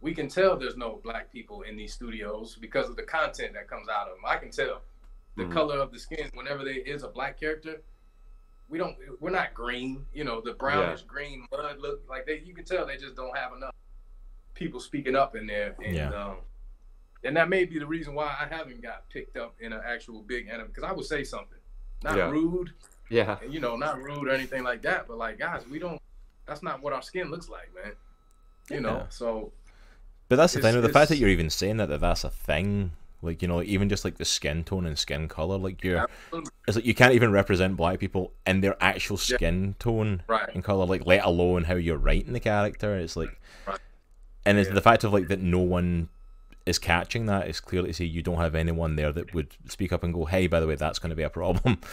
we 0.00 0.14
can 0.14 0.28
tell 0.28 0.56
there's 0.56 0.76
no 0.76 1.00
black 1.02 1.30
people 1.32 1.62
in 1.62 1.76
these 1.76 1.92
studios 1.92 2.56
because 2.60 2.88
of 2.88 2.96
the 2.96 3.02
content 3.02 3.52
that 3.54 3.68
comes 3.68 3.88
out 3.88 4.08
of 4.08 4.14
them. 4.16 4.24
I 4.26 4.36
can 4.36 4.50
tell 4.50 4.82
the 5.36 5.44
Mhm. 5.44 5.52
color 5.52 5.78
of 5.78 5.92
the 5.92 5.98
skin 5.98 6.30
whenever 6.34 6.64
there 6.64 6.78
is 6.78 7.02
a 7.02 7.08
black 7.08 7.38
character. 7.38 7.82
We 8.68 8.78
don't. 8.78 8.96
We're 9.20 9.30
not 9.30 9.52
green. 9.52 10.06
You 10.12 10.24
know, 10.24 10.40
the 10.40 10.52
brownish 10.54 11.02
green 11.02 11.46
mud 11.50 11.78
look 11.80 12.02
like 12.08 12.24
they. 12.26 12.38
You 12.38 12.54
can 12.54 12.64
tell 12.64 12.86
they 12.86 12.96
just 12.96 13.16
don't 13.16 13.36
have 13.36 13.52
enough 13.52 13.74
people 14.54 14.80
speaking 14.80 15.16
up 15.16 15.34
in 15.34 15.46
there, 15.46 15.74
and 15.84 15.96
Yeah. 15.96 16.12
um, 16.14 16.38
and 17.24 17.36
that 17.36 17.48
may 17.48 17.64
be 17.64 17.78
the 17.78 17.86
reason 17.86 18.14
why 18.14 18.26
I 18.26 18.46
haven't 18.46 18.80
got 18.80 19.08
picked 19.10 19.36
up 19.36 19.60
in 19.60 19.72
an 19.72 19.82
actual 19.84 20.22
big 20.22 20.48
anime 20.48 20.68
because 20.68 20.84
I 20.84 20.92
would 20.92 21.04
say 21.04 21.24
something, 21.24 21.58
not 22.02 22.16
Yeah. 22.16 22.30
rude, 22.30 22.72
yeah 23.08 23.42
you 23.42 23.58
know, 23.60 23.76
not 23.76 24.00
rude 24.00 24.28
or 24.28 24.30
anything 24.30 24.62
like 24.62 24.82
that, 24.82 25.08
but 25.08 25.18
like 25.18 25.38
guys, 25.38 25.66
we 25.66 25.78
don't. 25.78 26.00
That's 26.46 26.62
not 26.62 26.80
what 26.80 26.92
our 26.92 27.02
skin 27.02 27.30
looks 27.30 27.48
like, 27.48 27.74
man. 27.74 27.96
You 28.70 28.80
know, 28.80 29.06
so 29.10 29.52
But 30.30 30.36
that's 30.36 30.52
the 30.54 30.60
It's- 30.60 30.72
thing. 30.74 30.80
The 30.82 30.88
fact 30.88 31.08
that 31.10 31.18
you're 31.18 31.28
even 31.28 31.50
saying 31.50 31.76
that, 31.78 31.88
that 31.90 32.00
that's 32.00 32.24
a 32.24 32.30
thing, 32.30 32.92
like 33.20 33.42
you 33.42 33.48
know, 33.48 33.62
even 33.62 33.88
just 33.90 34.04
like 34.04 34.16
the 34.16 34.24
skin 34.24 34.64
tone 34.64 34.86
and 34.86 34.96
skin 34.98 35.28
color, 35.28 35.58
like 35.58 35.82
you're, 35.84 36.08
it's 36.66 36.76
like 36.76 36.86
you 36.86 36.94
can't 36.94 37.12
even 37.14 37.32
represent 37.32 37.76
black 37.76 37.98
people 37.98 38.32
in 38.46 38.60
their 38.62 38.76
actual 38.80 39.16
Yeah. 39.16 39.36
skin 39.36 39.74
tone 39.78 40.22
right. 40.28 40.48
and 40.54 40.64
color, 40.64 40.86
like 40.86 41.04
let 41.04 41.24
alone 41.24 41.64
how 41.64 41.74
you're 41.74 41.98
writing 41.98 42.32
the 42.32 42.40
character. 42.40 42.96
It's 42.96 43.16
like, 43.16 43.38
Right. 43.66 43.78
and 44.46 44.56
it's 44.56 44.68
Yeah. 44.68 44.74
the 44.74 44.80
fact 44.80 45.02
of 45.04 45.12
like 45.12 45.26
that 45.28 45.40
no 45.40 45.58
one 45.58 46.08
is 46.64 46.78
catching 46.78 47.26
that 47.26 47.48
is 47.48 47.58
clearly 47.58 47.88
to 47.88 47.94
say 47.94 48.04
you 48.04 48.22
don't 48.22 48.36
have 48.38 48.54
anyone 48.54 48.94
there 48.94 49.10
that 49.12 49.34
would 49.34 49.48
speak 49.68 49.92
up 49.92 50.04
and 50.04 50.14
go, 50.14 50.26
hey, 50.26 50.46
by 50.46 50.60
the 50.60 50.66
way, 50.66 50.76
that's 50.76 50.98
going 51.00 51.10
to 51.10 51.16
be 51.16 51.22
a 51.24 51.30
problem. 51.30 51.78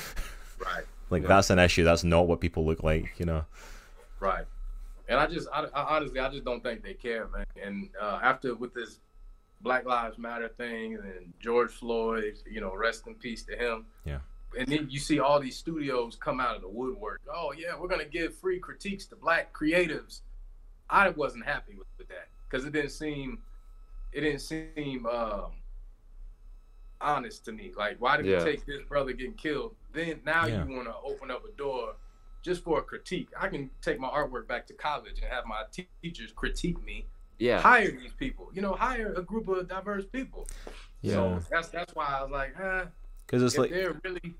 Right. 0.59 0.83
like 1.09 1.21
Yeah. 1.23 1.27
that's 1.29 1.49
an 1.51 1.59
issue. 1.59 1.83
That's 1.83 2.03
not 2.03 2.27
what 2.27 2.39
people 2.39 2.65
look 2.65 2.83
like, 2.83 3.13
you 3.19 3.25
know. 3.25 3.45
Right. 4.19 4.45
And 5.07 5.19
I 5.19 5.27
just, 5.27 5.47
I, 5.53 5.65
I 5.73 5.95
honestly, 5.95 6.19
I 6.19 6.29
just 6.29 6.43
don't 6.43 6.61
think 6.61 6.83
they 6.83 6.93
care, 6.93 7.27
man. 7.29 7.45
And 7.61 7.89
uh, 8.01 8.19
after 8.21 8.55
with 8.55 8.73
this 8.73 8.99
Black 9.61 9.85
Lives 9.85 10.17
Matter 10.17 10.49
thing 10.49 10.95
and 10.95 11.33
George 11.39 11.71
Floyd, 11.71 12.37
you 12.49 12.61
know, 12.61 12.75
rest 12.75 13.07
in 13.07 13.15
peace 13.15 13.43
to 13.43 13.55
him. 13.55 13.85
Yeah. 14.05 14.19
And 14.57 14.67
then 14.67 14.87
you 14.89 14.99
see 14.99 15.19
all 15.19 15.39
these 15.39 15.57
studios 15.57 16.17
come 16.19 16.39
out 16.39 16.55
of 16.55 16.61
the 16.61 16.69
woodwork. 16.69 17.21
Oh 17.33 17.53
yeah, 17.57 17.77
we're 17.79 17.87
gonna 17.87 18.05
give 18.05 18.35
free 18.35 18.59
critiques 18.59 19.05
to 19.07 19.15
black 19.15 19.53
creatives. 19.53 20.21
I 20.89 21.09
wasn't 21.09 21.45
happy 21.45 21.75
with, 21.75 21.87
with 21.97 22.07
that 22.09 22.27
because 22.49 22.65
it 22.65 22.71
didn't 22.73 22.91
seem, 22.91 23.39
it 24.13 24.21
didn't 24.21 24.39
seem 24.39 25.05
um, 25.05 25.51
honest 27.01 27.45
to 27.45 27.51
me. 27.51 27.71
Like, 27.77 27.97
why 27.99 28.17
did 28.17 28.25
Yeah. 28.25 28.39
we 28.43 28.51
take 28.51 28.65
this 28.65 28.81
brother 28.87 29.13
getting 29.13 29.33
killed? 29.33 29.75
Then 29.93 30.21
now 30.25 30.45
Yeah. 30.47 30.65
you 30.65 30.75
want 30.75 30.87
to 30.87 30.95
open 31.03 31.29
up 31.31 31.43
a 31.45 31.51
door 31.57 31.95
just 32.47 32.63
for 32.63 32.79
a 32.79 32.81
critique. 32.81 33.29
I 33.39 33.47
can 33.49 33.69
take 33.81 33.99
my 33.99 34.07
artwork 34.07 34.47
back 34.47 34.65
to 34.67 34.73
college 34.73 35.19
and 35.21 35.31
have 35.31 35.45
my 35.45 35.63
te- 35.71 35.87
teachers 36.01 36.31
critique 36.31 36.83
me. 36.83 37.05
Yeah. 37.37 37.61
Hire 37.61 37.91
these 37.91 38.13
people. 38.17 38.49
You 38.53 38.61
know, 38.63 38.73
hire 38.73 39.13
a 39.13 39.21
group 39.21 39.47
of 39.47 39.67
diverse 39.67 40.05
people. 40.05 40.47
Yeah. 41.01 41.13
So 41.13 41.39
that's 41.51 41.67
that's 41.67 41.93
why 41.93 42.05
I 42.07 42.23
was 42.23 42.31
like, 42.31 42.55
eh, 42.57 42.61
huh. 42.63 42.85
Because 43.25 43.43
it's 43.43 43.53
if 43.55 43.59
like 43.59 43.69
they're 43.69 43.99
really, 44.03 44.33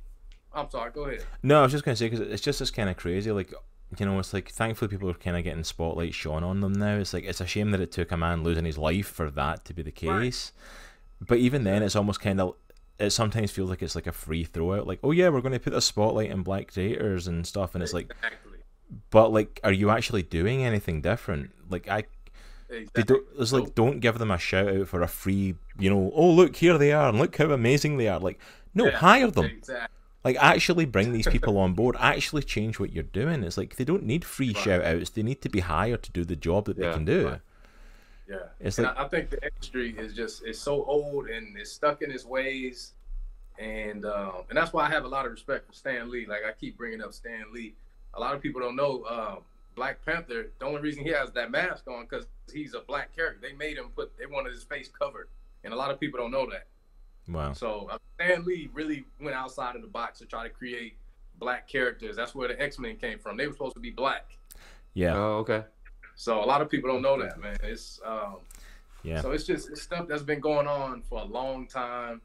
I'm 0.54 0.70
sorry. 0.72 0.92
Go 0.92 1.04
ahead. 1.04 1.24
No, 1.44 1.60
I 1.60 1.64
was 1.64 1.72
just 1.72 1.84
gonna 1.86 1.96
say 1.98 2.10
because 2.10 2.22
it's 2.28 2.42
just 2.42 2.60
this 2.60 2.72
kind 2.72 2.90
of 2.90 2.98
crazy. 2.98 3.32
Like, 3.32 3.54
you 4.00 4.06
know, 4.06 4.18
it's 4.18 4.34
like 4.34 4.50
thankfully 4.50 4.90
people 4.90 5.10
are 5.10 5.14
kind 5.14 5.38
of 5.38 5.44
getting 5.44 5.64
spotlight 5.64 6.14
shone 6.16 6.44
on 6.44 6.62
them 6.62 6.74
now. 6.74 6.96
It's 6.98 7.14
like 7.14 7.26
it's 7.26 7.42
a 7.42 7.46
shame 7.46 7.70
that 7.72 7.82
it 7.82 7.92
took 7.92 8.12
a 8.12 8.18
man 8.18 8.42
losing 8.44 8.66
his 8.66 8.78
life 8.78 9.08
for 9.08 9.30
that 9.32 9.66
to 9.66 9.74
be 9.74 9.84
the 9.84 9.94
Right. 10.08 10.22
case. 10.24 10.54
But 11.22 11.38
even 11.40 11.64
then, 11.66 11.84
it's 11.84 11.96
almost 11.96 12.22
kind 12.22 12.40
of. 12.42 12.56
It 13.00 13.12
sometimes 13.12 13.52
feels 13.52 13.70
like 13.70 13.82
it's 13.84 13.96
like 13.96 14.08
a 14.08 14.12
free 14.12 14.44
throw 14.44 14.74
out. 14.74 14.88
Like, 14.88 15.00
oh 15.04 15.12
yeah, 15.12 15.30
we're 15.30 15.42
going 15.42 15.54
to 15.54 15.60
put 15.60 15.74
a 15.74 15.82
spotlight 15.82 16.32
on 16.32 16.42
black 16.44 16.74
creators 16.74 17.28
and 17.28 17.46
stuff, 17.46 17.76
and 17.76 17.84
it's 17.84 17.94
like, 17.94 18.10
exactly. 18.12 18.60
but 19.12 19.32
like, 19.32 19.60
are 19.64 19.72
you 19.72 19.90
actually 19.92 20.24
doing 20.24 20.64
anything 20.64 21.02
different? 21.02 21.52
Like, 21.70 21.88
I 21.88 22.06
they 22.70 23.04
don't. 23.04 23.24
It's 23.40 23.54
like 23.54 23.76
don't 23.76 24.00
give 24.00 24.18
them 24.18 24.32
a 24.32 24.38
shout 24.38 24.68
out 24.68 24.88
for 24.88 25.02
a 25.02 25.08
free. 25.08 25.56
You 25.80 25.90
know, 25.90 26.12
oh 26.16 26.30
look 26.32 26.56
here 26.56 26.78
they 26.78 26.92
are 26.92 27.10
and 27.10 27.20
look 27.20 27.36
how 27.38 27.52
amazing 27.52 27.98
they 27.98 28.08
are. 28.08 28.20
Like, 28.20 28.40
no, 28.74 28.86
Yeah, 28.86 28.98
hire 28.98 29.32
them. 29.32 29.46
Exactly. 29.46 29.94
Like 30.24 30.36
actually 30.38 30.86
bring 30.86 31.14
these 31.14 31.28
people 31.28 31.58
on 31.60 31.74
board. 31.74 31.96
Actually 32.00 32.44
change 32.44 32.80
what 32.80 32.92
you're 32.92 33.04
doing. 33.04 33.44
It's 33.44 33.58
like 33.58 33.78
they 33.78 33.86
don't 33.86 34.04
need 34.04 34.26
free 34.26 34.54
Right. 34.54 34.58
shout 34.64 34.84
outs. 34.84 35.12
They 35.12 35.24
need 35.24 35.42
to 35.44 35.50
be 35.50 35.62
hired 35.62 36.04
to 36.04 36.12
do 36.12 36.26
the 36.26 36.36
job 36.36 36.66
that 36.66 36.78
they 36.78 36.92
can 36.92 37.06
do. 37.06 37.28
right. 37.30 37.42
Yeah. 38.30 38.38
It's 38.60 38.78
and 38.78 38.88
like 38.88 38.98
I, 38.98 39.06
I 39.06 39.08
think 39.08 39.30
the 39.30 39.44
industry 39.44 39.96
is 39.98 40.14
just 40.14 40.44
it's 40.44 40.60
so 40.60 40.84
old 40.84 41.28
and 41.28 41.58
it's 41.58 41.72
stuck 41.72 42.02
in 42.02 42.12
its 42.12 42.26
ways, 42.26 42.94
and 43.58 44.06
um, 44.06 44.44
and 44.50 44.58
that's 44.58 44.74
why 44.74 44.86
I 44.86 44.90
have 44.90 45.06
a 45.06 45.08
lot 45.08 45.26
of 45.26 45.32
respect 45.32 45.68
for 45.68 45.74
Stan 45.74 46.10
Lee. 46.12 46.26
Like 46.26 46.42
I 46.48 46.52
keep 46.52 46.78
bringing 46.78 47.02
up 47.02 47.14
Stan 47.14 47.46
Lee. 47.54 47.74
A 48.14 48.20
lot 48.20 48.36
of 48.36 48.42
people 48.42 48.60
don't 48.60 48.76
know 48.76 49.06
um, 49.06 49.38
Black 49.76 50.04
Panther. 50.06 50.48
The 50.60 50.66
only 50.66 50.82
reason 50.82 51.04
he 51.04 51.12
has 51.12 51.32
that 51.32 51.52
mask 51.52 51.88
on 51.88 52.04
because 52.04 52.26
he's 52.52 52.74
a 52.74 52.82
black 52.82 53.16
character. 53.16 53.40
They 53.42 53.54
made 53.54 53.78
him 53.78 53.90
put 53.96 54.18
they 54.18 54.26
wanted 54.26 54.52
his 54.52 54.64
face 54.64 54.90
covered, 54.90 55.30
and 55.64 55.74
a 55.74 55.78
lot 55.78 55.92
of 55.92 56.00
people 56.00 56.20
don't 56.20 56.32
know 56.32 56.48
that. 56.52 56.68
wow. 57.30 57.54
So 57.54 57.88
uh, 57.90 57.98
Stan 58.16 58.44
Lee 58.44 58.70
really 58.74 59.06
went 59.22 59.36
outside 59.36 59.76
of 59.76 59.82
the 59.82 59.88
box 59.88 60.20
to 60.20 60.26
try 60.26 60.44
to 60.44 60.50
create 60.50 60.98
black 61.40 61.68
characters. 61.68 62.16
That's 62.16 62.36
where 62.36 62.48
the 62.50 62.62
X 62.62 62.78
Men 62.78 62.98
came 62.98 63.20
from. 63.20 63.38
They 63.38 63.48
were 63.48 63.54
supposed 63.54 63.76
to 63.76 63.80
be 63.80 63.92
black. 63.92 64.38
Yeah. 64.94 65.16
Oh, 65.16 65.38
okay. 65.38 65.64
So 66.18 66.44
a 66.44 66.46
lot 66.46 66.62
of 66.62 66.70
people 66.70 66.92
don't 66.92 67.04
know 67.04 67.22
that, 67.22 67.40
man. 67.40 67.58
It's 67.64 68.02
um, 68.04 68.38
Yeah. 69.04 69.22
so 69.22 69.32
it's 69.32 69.44
just 69.46 69.70
it's 69.70 69.84
stuff 69.84 70.08
that's 70.08 70.24
been 70.24 70.40
going 70.40 70.68
on 70.68 71.04
for 71.04 71.22
a 71.22 71.24
long 71.24 71.68
time, 71.68 72.22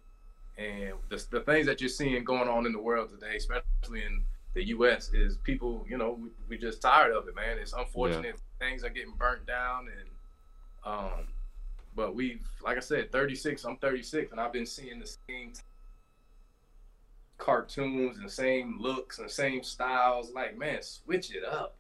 and 0.57 0.95
the, 1.11 1.25
the 1.31 1.41
things 1.41 1.67
that 1.67 1.81
you're 1.81 1.91
seeing 1.91 2.25
going 2.25 2.49
on 2.49 2.65
in 2.65 2.73
the 2.73 2.81
world 2.81 3.11
today, 3.11 3.37
especially 3.37 4.03
in 4.03 4.25
the 4.55 4.65
U.S., 4.69 5.13
is 5.13 5.37
people, 5.37 5.87
you 5.89 5.99
know, 5.99 6.19
we, 6.21 6.31
we 6.49 6.59
just 6.59 6.81
tired 6.81 7.13
of 7.15 7.29
it, 7.29 7.37
man. 7.37 7.59
It's 7.59 7.75
unfortunate 7.75 8.37
things 8.59 8.83
are 8.83 8.89
getting 8.89 9.13
burnt 9.19 9.47
down, 9.47 9.89
and 9.89 10.09
um, 10.85 11.27
but 11.95 12.15
we've, 12.15 12.49
like 12.65 12.79
I 12.79 12.81
said, 12.81 13.13
36. 13.13 13.63
I'm 13.65 13.77
36, 13.77 14.33
and 14.33 14.41
I've 14.41 14.55
been 14.55 14.67
seeing 14.67 15.01
the 15.01 15.17
same 15.29 15.53
cartoons 17.37 18.19
and 18.19 18.31
same 18.31 18.79
looks 18.81 19.19
and 19.19 19.31
same 19.31 19.63
styles. 19.63 20.33
Like, 20.33 20.57
man, 20.57 20.81
switch 20.81 21.35
it 21.35 21.45
up 21.45 21.77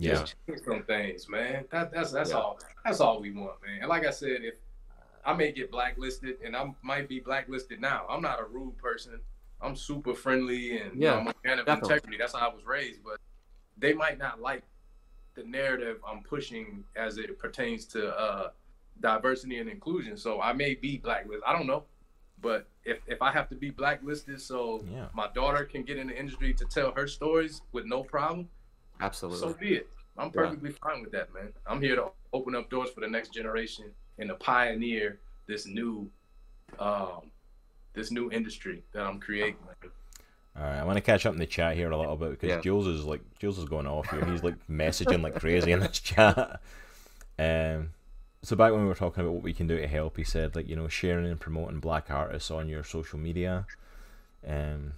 Yeah. 0.00 0.14
just 0.14 0.34
change 0.48 0.60
some 0.64 0.82
things, 0.84 1.28
man. 1.28 1.64
That, 1.70 1.92
that's 1.92 2.10
that's 2.10 2.30
Yeah. 2.30 2.36
all. 2.36 2.58
That's 2.84 3.00
all 3.00 3.20
we 3.20 3.30
want, 3.32 3.62
man. 3.64 3.80
And 3.80 3.88
like 3.88 4.06
I 4.06 4.10
said, 4.10 4.38
if 4.42 4.54
I 5.24 5.34
may 5.34 5.52
get 5.52 5.70
blacklisted, 5.70 6.38
and 6.44 6.56
I 6.56 6.72
might 6.82 7.08
be 7.08 7.20
blacklisted 7.20 7.80
now, 7.80 8.06
I'm 8.08 8.22
not 8.22 8.40
a 8.40 8.44
rude 8.44 8.76
person. 8.78 9.20
I'm 9.60 9.76
super 9.76 10.14
friendly, 10.14 10.78
and 10.78 10.94
you 10.94 11.00
know, 11.00 11.06
Yeah, 11.06 11.18
I'm 11.18 11.26
a 11.28 11.34
man 11.44 11.58
of 11.58 11.66
definitely. 11.66 11.94
integrity. 11.96 12.16
That's 12.18 12.32
how 12.32 12.50
I 12.50 12.54
was 12.54 12.64
raised. 12.64 13.04
But 13.04 13.18
they 13.76 13.92
might 13.92 14.16
not 14.18 14.40
like 14.40 14.62
the 15.34 15.44
narrative 15.44 15.98
I'm 16.06 16.22
pushing 16.22 16.84
as 16.96 17.18
it 17.18 17.38
pertains 17.38 17.84
to 17.86 18.08
uh, 18.18 18.50
diversity 19.00 19.58
and 19.58 19.68
inclusion. 19.68 20.16
So 20.16 20.40
I 20.40 20.54
may 20.54 20.74
be 20.74 20.96
blacklisted. 20.96 21.42
I 21.46 21.52
don't 21.52 21.66
know. 21.66 21.84
But 22.42 22.68
if, 22.84 23.00
if 23.06 23.20
I 23.20 23.30
have 23.30 23.50
to 23.50 23.54
be 23.54 23.68
blacklisted 23.68 24.40
so 24.40 24.82
Yeah. 24.90 25.08
my 25.14 25.28
daughter 25.34 25.64
can 25.66 25.82
get 25.82 25.98
in 25.98 26.06
the 26.06 26.18
industry 26.18 26.54
to 26.54 26.64
tell 26.64 26.90
her 26.92 27.06
stories 27.06 27.60
with 27.72 27.84
no 27.84 28.02
problem, 28.02 28.48
Absolutely. 29.00 29.40
so 29.40 29.54
be 29.54 29.74
it. 29.76 29.88
I'm 30.18 30.26
Yeah. 30.26 30.42
perfectly 30.42 30.70
fine 30.72 31.02
with 31.02 31.12
that, 31.12 31.32
man. 31.32 31.52
I'm 31.66 31.80
here 31.80 31.96
to 31.96 32.10
open 32.32 32.54
up 32.54 32.68
doors 32.70 32.90
for 32.90 33.00
the 33.00 33.08
next 33.08 33.32
generation 33.32 33.86
and 34.18 34.28
to 34.28 34.34
pioneer 34.34 35.18
this 35.46 35.66
new, 35.66 36.10
um, 36.78 37.30
this 37.94 38.10
new 38.10 38.30
industry 38.30 38.82
that 38.92 39.02
I'm 39.06 39.18
creating. 39.18 39.56
All 40.56 40.62
right. 40.64 40.78
I 40.78 40.84
want 40.84 40.96
to 40.96 41.00
catch 41.00 41.24
up 41.26 41.32
in 41.32 41.38
the 41.38 41.46
chat 41.46 41.76
here 41.76 41.90
a 41.90 41.96
little 41.96 42.16
bit 42.16 42.30
because 42.32 42.48
Yeah. 42.50 42.60
Jules 42.60 42.86
is 42.86 43.04
like 43.04 43.20
Jules 43.38 43.58
is 43.58 43.64
going 43.64 43.86
off 43.86 44.10
here. 44.10 44.24
He's 44.26 44.42
like 44.42 44.56
messaging 44.68 45.22
like 45.22 45.36
crazy 45.36 45.72
in 45.72 45.80
this 45.80 45.98
chat. 46.00 46.60
Um. 47.38 47.90
So 48.42 48.56
back 48.56 48.72
when 48.72 48.80
we 48.82 48.86
were 48.88 48.94
talking 48.94 49.22
about 49.22 49.34
what 49.34 49.42
we 49.42 49.52
can 49.52 49.66
do 49.66 49.76
to 49.78 49.86
help, 49.86 50.16
he 50.16 50.24
said 50.24 50.54
like 50.56 50.68
you 50.68 50.74
know 50.76 50.88
sharing 50.88 51.26
and 51.26 51.38
promoting 51.40 51.78
black 51.80 52.10
artists 52.10 52.50
on 52.50 52.68
your 52.68 52.84
social 52.84 53.18
media. 53.18 53.66
Um. 54.46 54.94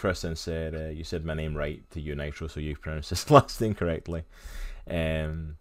Kristen 0.00 0.34
said, 0.34 0.74
uh, 0.74 0.88
"You 0.88 1.04
said 1.04 1.26
my 1.26 1.34
name 1.34 1.54
right 1.54 1.88
to 1.90 2.00
you, 2.00 2.14
Nitro, 2.14 2.48
so 2.48 2.58
you 2.58 2.74
pronounced 2.74 3.10
his 3.10 3.30
last 3.30 3.60
name 3.60 3.74
correctly." 3.74 4.24
Um, 4.88 5.58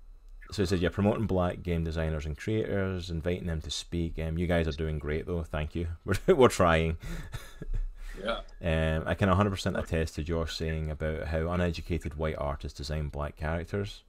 so 0.51 0.63
he 0.63 0.65
said, 0.65 0.79
"You're 0.79 0.91
promoting 0.91 1.27
black 1.27 1.61
game 1.61 1.83
designers 1.83 2.25
and 2.25 2.37
creators, 2.37 3.09
inviting 3.09 3.47
them 3.47 3.59
to 3.61 3.69
speak. 3.69 4.17
Um, 4.17 4.37
you 4.37 4.47
guys 4.47 4.65
are 4.65 4.71
doing 4.71 4.97
great, 4.97 5.27
though. 5.27 5.43
Thank 5.43 5.75
you. 5.75 5.87
We're 6.05 6.35
we're 6.35 6.47
trying." 6.47 6.97
Yeah. 8.21 8.39
Um, 8.61 9.03
I 9.05 9.13
can 9.13 9.29
100% 9.29 9.79
attest 9.79 10.15
to 10.15 10.23
Josh 10.23 10.57
saying 10.57 10.91
about 10.91 11.27
how 11.27 11.49
uneducated 11.51 12.17
white 12.17 12.35
artists 12.37 12.77
design 12.77 13.07
black 13.07 13.37
characters. 13.37 14.03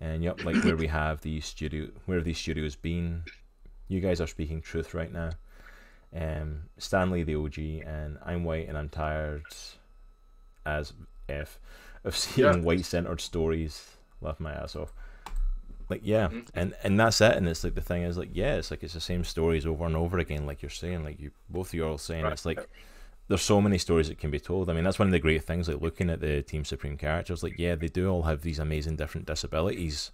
And 0.00 0.24
yep, 0.24 0.44
like 0.44 0.56
where 0.64 0.76
we 0.76 0.88
have 0.88 1.20
these 1.20 1.46
studio, 1.46 1.88
where 2.06 2.18
have 2.18 2.24
these 2.24 2.38
studios 2.38 2.74
been? 2.74 3.22
You 3.86 4.00
guys 4.00 4.20
are 4.20 4.26
speaking 4.26 4.60
truth 4.60 4.92
right 4.92 5.12
now. 5.12 5.30
Um, 6.14 6.64
Stan 6.78 7.10
Lee 7.10 7.22
the 7.22 7.34
OG, 7.36 7.58
and 7.86 8.18
I'm 8.24 8.44
white 8.44 8.68
and 8.68 8.78
I'm 8.78 8.88
tired 8.88 9.44
as 10.64 10.92
f 11.28 11.58
of 12.04 12.16
seeing 12.22 12.46
Yeah. 12.46 12.56
white 12.60 12.84
centered 12.84 13.20
stories. 13.20 13.96
Laugh 14.20 14.40
my 14.40 14.52
ass 14.52 14.74
off. 14.76 14.92
Like 15.88 16.00
yeah, 16.04 16.28
Mhm. 16.28 16.46
and 16.54 16.74
and 16.82 16.98
that's 17.00 17.20
it. 17.20 17.36
And 17.36 17.48
it's 17.48 17.64
like 17.64 17.74
the 17.74 17.80
thing 17.80 18.02
is 18.02 18.16
like 18.18 18.30
yeah, 18.32 18.56
it's 18.56 18.70
like 18.70 18.82
it's 18.82 18.94
the 18.94 19.00
same 19.00 19.24
stories 19.24 19.64
over 19.66 19.86
and 19.86 19.96
over 19.96 20.18
again. 20.18 20.46
Like 20.46 20.62
you're 20.62 20.70
saying, 20.70 21.04
like 21.04 21.18
you 21.20 21.30
both 21.48 21.68
of 21.68 21.74
you 21.74 21.84
are 21.84 21.88
all 21.90 21.98
saying, 21.98 22.24
Right. 22.24 22.32
it's 22.32 22.44
like 22.46 22.66
there's 23.28 23.42
so 23.42 23.60
many 23.60 23.76
stories 23.76 24.08
that 24.08 24.18
can 24.18 24.30
be 24.30 24.40
told. 24.40 24.70
I 24.70 24.72
mean, 24.72 24.84
that's 24.84 24.98
one 24.98 25.08
of 25.08 25.12
the 25.12 25.18
great 25.18 25.44
things, 25.44 25.68
like 25.68 25.82
looking 25.82 26.08
at 26.08 26.20
the 26.20 26.42
Team 26.42 26.64
Supreme 26.64 26.96
characters. 26.96 27.42
Like, 27.42 27.58
yeah, 27.58 27.74
they 27.74 27.88
do 27.88 28.08
all 28.10 28.22
have 28.22 28.40
these 28.40 28.58
amazing 28.58 28.96
different 28.96 29.26
disabilities 29.26 30.10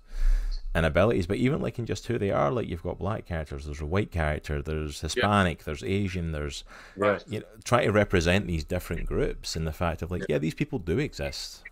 and 0.75 0.85
abilities, 0.85 1.27
but 1.27 1.37
even 1.37 1.61
like 1.61 1.79
in 1.79 1.87
just 1.87 2.07
who 2.09 2.19
they 2.19 2.31
are, 2.31 2.51
like 2.51 2.69
you've 2.69 2.83
got 2.83 2.99
black 2.99 3.25
characters, 3.27 3.65
there's 3.65 3.81
a 3.81 3.87
white 3.87 4.11
character, 4.11 4.61
there's 4.61 5.01
Hispanic, 5.01 5.65
there's 5.65 5.85
Asian, 5.85 6.33
there's 6.33 6.65
Yeah. 6.97 7.19
you 7.29 7.41
know, 7.41 7.47
try 7.63 7.85
to 7.85 7.93
represent 7.93 8.47
these 8.47 8.65
different 8.65 9.07
groups 9.07 9.55
and 9.57 9.67
the 9.67 9.73
fact 9.73 10.03
of 10.03 10.11
like, 10.11 10.25
yeah, 10.29 10.39
these 10.39 10.55
people 10.55 10.79
do 10.81 10.99
exist. 10.99 11.63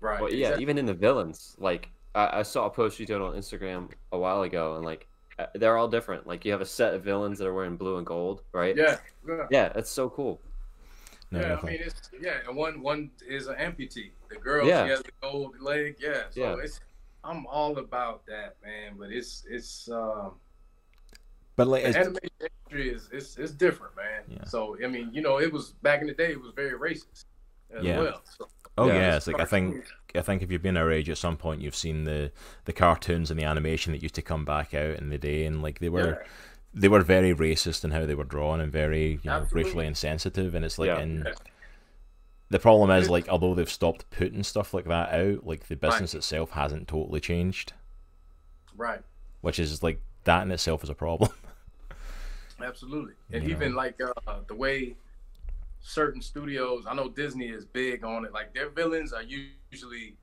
Right. 0.00 0.20
Well, 0.20 0.30
yeah, 0.32 0.46
exactly. 0.48 0.62
even 0.62 0.78
in 0.78 0.86
the 0.86 0.94
villains, 0.94 1.54
like 1.58 1.88
I, 2.14 2.40
I 2.40 2.42
saw 2.42 2.66
a 2.66 2.70
post 2.70 2.98
you 2.98 3.06
did 3.06 3.20
on 3.20 3.34
Instagram 3.34 3.90
a 4.12 4.18
while 4.18 4.42
ago, 4.42 4.76
and 4.76 4.84
like 4.84 5.06
uh, 5.38 5.46
they're 5.54 5.76
all 5.76 5.88
different. 5.88 6.26
Like 6.26 6.44
you 6.44 6.52
have 6.52 6.60
a 6.60 6.66
set 6.66 6.94
of 6.94 7.02
villains 7.04 7.38
that 7.38 7.46
are 7.46 7.54
wearing 7.54 7.76
blue 7.76 7.96
and 7.98 8.06
gold, 8.06 8.42
right? 8.52 8.76
Yeah. 8.76 8.98
Yeah. 9.26 9.46
Yeah, 9.50 9.68
that's 9.70 9.90
so 9.90 10.08
cool. 10.10 10.40
No, 11.30 11.40
yeah, 11.40 11.58
I 11.60 11.66
mean 11.66 11.80
it's 11.80 12.08
yeah, 12.20 12.36
and 12.46 12.56
one 12.56 12.80
one 12.80 13.10
is 13.26 13.46
an 13.48 13.56
amputee. 13.56 14.10
The 14.28 14.36
girl 14.36 14.66
Yeah. 14.66 14.84
she 14.84 14.90
has 14.90 15.02
the 15.02 15.10
gold 15.20 15.60
leg. 15.60 15.96
Yeah, 15.98 16.22
so 16.30 16.40
Yeah. 16.40 16.56
it's 16.62 16.80
I'm 17.26 17.46
all 17.46 17.78
about 17.78 18.24
that, 18.26 18.56
man. 18.64 18.96
But 18.98 19.10
it's 19.12 19.44
it's 19.48 19.88
um 19.90 20.32
But 21.56 21.68
like, 21.68 21.82
the 21.82 21.88
it's, 21.88 21.96
animation 21.96 22.30
industry 22.40 22.90
is 22.90 23.08
it's 23.12 23.36
it's 23.38 23.52
different, 23.52 23.96
man. 23.96 24.22
Yeah. 24.28 24.44
So 24.44 24.76
I 24.84 24.88
mean, 24.88 25.10
you 25.12 25.22
know, 25.22 25.38
it 25.38 25.52
was 25.52 25.72
back 25.82 26.00
in 26.00 26.06
the 26.06 26.14
day, 26.14 26.32
it 26.32 26.40
was 26.40 26.52
very 26.54 26.78
racist 26.78 27.24
as 27.76 27.84
Yeah. 27.84 27.98
well. 27.98 28.22
So, 28.38 28.48
oh 28.78 28.88
Yeah, 28.88 28.94
yeah, 28.94 29.16
it's 29.16 29.26
it's 29.26 29.26
like 29.26 29.40
I 29.40 29.44
think 29.44 29.84
I 30.14 30.22
think 30.22 30.42
if 30.42 30.50
you've 30.50 30.62
been 30.62 30.76
our 30.76 30.90
age 30.90 31.08
at 31.10 31.18
some 31.18 31.36
point, 31.36 31.60
you've 31.62 31.76
seen 31.76 32.04
the 32.04 32.30
the 32.64 32.72
cartoons 32.72 33.30
and 33.30 33.38
the 33.40 33.44
animation 33.44 33.92
that 33.92 34.02
used 34.02 34.14
to 34.16 34.22
come 34.22 34.44
back 34.44 34.74
out 34.74 34.98
in 34.98 35.08
the 35.10 35.18
day, 35.18 35.46
and 35.46 35.62
like 35.62 35.78
they 35.80 35.88
were 35.88 36.18
yeah, 36.20 36.26
they 36.74 36.88
were 36.88 37.02
very 37.02 37.34
racist 37.34 37.84
in 37.84 37.90
how 37.90 38.04
they 38.06 38.14
were 38.14 38.24
drawn 38.24 38.60
and 38.60 38.70
very 38.72 39.18
you 39.22 39.30
know 39.30 39.32
Absolutely. 39.42 39.64
racially 39.64 39.86
insensitive, 39.86 40.54
and 40.54 40.64
it's 40.64 40.78
like 40.78 40.88
Yeah. 40.88 41.00
in 41.00 41.24
Yeah. 41.26 41.32
The 42.48 42.58
problem 42.58 42.90
is 42.90 43.10
like 43.10 43.28
although 43.28 43.54
they've 43.54 43.70
stopped 43.70 44.08
putting 44.10 44.42
stuff 44.42 44.72
like 44.74 44.84
that 44.86 45.12
out, 45.12 45.46
like 45.46 45.66
the 45.68 45.76
business 45.76 46.14
itself 46.14 46.50
hasn't 46.50 46.88
totally 46.88 47.20
changed, 47.20 47.72
right. 48.76 49.00
which 49.40 49.58
is 49.58 49.82
like 49.82 50.00
that 50.24 50.42
in 50.42 50.50
itself 50.50 50.82
is 50.84 50.90
a 50.90 50.94
problem. 50.94 51.30
Absolutely. 52.62 53.12
And 53.32 53.44
You 53.44 53.50
even 53.50 53.72
know. 53.72 53.76
like 53.76 54.00
uh, 54.00 54.40
the 54.46 54.54
way 54.54 54.96
certain 55.80 56.22
studios, 56.22 56.84
I 56.88 56.94
know 56.94 57.08
Disney 57.08 57.48
is 57.48 57.64
big 57.64 58.04
on 58.04 58.24
it. 58.24 58.32
Like 58.32 58.54
their 58.54 58.70
villains 58.70 59.12
are 59.12 59.22
usually 59.22 60.16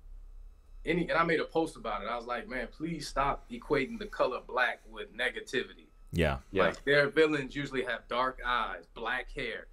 any 0.86 1.08
and 1.10 1.18
I 1.18 1.24
made 1.24 1.40
a 1.40 1.46
post 1.46 1.76
about 1.78 2.02
it. 2.04 2.08
I 2.10 2.16
was 2.18 2.26
like, 2.26 2.50
man, 2.50 2.68
please 2.76 3.08
stop 3.08 3.46
equating 3.52 4.00
the 4.00 4.06
color 4.08 4.40
black 4.48 4.82
with 4.92 5.16
negativity. 5.16 5.88
yeah, 6.12 6.38
Yeah. 6.52 6.64
Like 6.64 6.84
their 6.86 7.10
villains 7.10 7.56
usually 7.56 7.84
have 7.84 8.08
dark 8.08 8.40
eyes, 8.46 8.86
black 8.94 9.32
hair. 9.32 9.68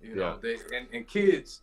You 0.00 0.14
know, 0.14 0.38
Yeah. 0.42 0.54
they 0.68 0.76
and, 0.76 0.86
and 0.92 1.06
kids 1.08 1.62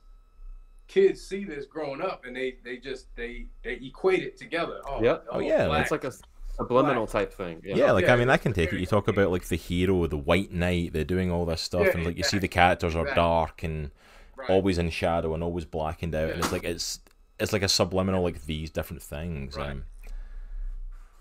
kids 0.91 1.21
see 1.21 1.45
this 1.45 1.65
growing 1.65 2.01
up 2.01 2.25
and 2.25 2.35
they 2.35 2.57
they 2.65 2.77
just 2.77 3.15
they 3.15 3.45
they 3.63 3.75
equate 3.75 4.23
it 4.23 4.37
together. 4.37 4.81
Oh, 4.85 5.01
Yep. 5.01 5.25
Oh, 5.31 5.39
yeah, 5.39 5.67
black. 5.67 5.81
It's 5.83 5.91
like 5.91 6.03
a 6.03 6.11
subliminal 6.57 7.07
type 7.07 7.31
thing. 7.33 7.61
yeah. 7.63 7.75
Yeah. 7.77 7.91
like 7.93 8.05
Yeah, 8.05 8.13
I 8.13 8.17
mean, 8.17 8.29
I 8.29 8.35
can 8.37 8.51
take 8.51 8.73
it. 8.73 8.79
You 8.79 8.85
talk 8.85 9.07
about 9.07 9.31
like 9.31 9.45
the 9.47 9.55
hero, 9.55 10.05
the 10.07 10.17
White 10.17 10.51
Knight, 10.51 10.91
they're 10.91 11.05
doing 11.05 11.31
all 11.31 11.45
this 11.45 11.61
stuff, 11.61 11.87
Yeah, 11.87 11.93
and 11.93 12.05
like 12.05 12.17
you 12.17 12.23
see 12.23 12.39
the 12.39 12.49
characters 12.49 12.95
are 12.95 13.05
dark 13.15 13.63
and 13.63 13.91
Right. 14.35 14.49
always 14.49 14.77
in 14.77 14.89
shadow 14.89 15.33
and 15.33 15.43
always 15.43 15.65
blackened 15.65 16.13
out, 16.15 16.31
and 16.31 16.39
it's 16.41 16.51
like 16.51 16.63
it's 16.63 16.99
it's 17.39 17.53
like 17.53 17.63
a 17.63 17.67
subliminal 17.69 18.21
like 18.23 18.43
these 18.45 18.69
different 18.69 19.01
things. 19.01 19.55
Right. 19.55 19.71
Um, 19.71 19.83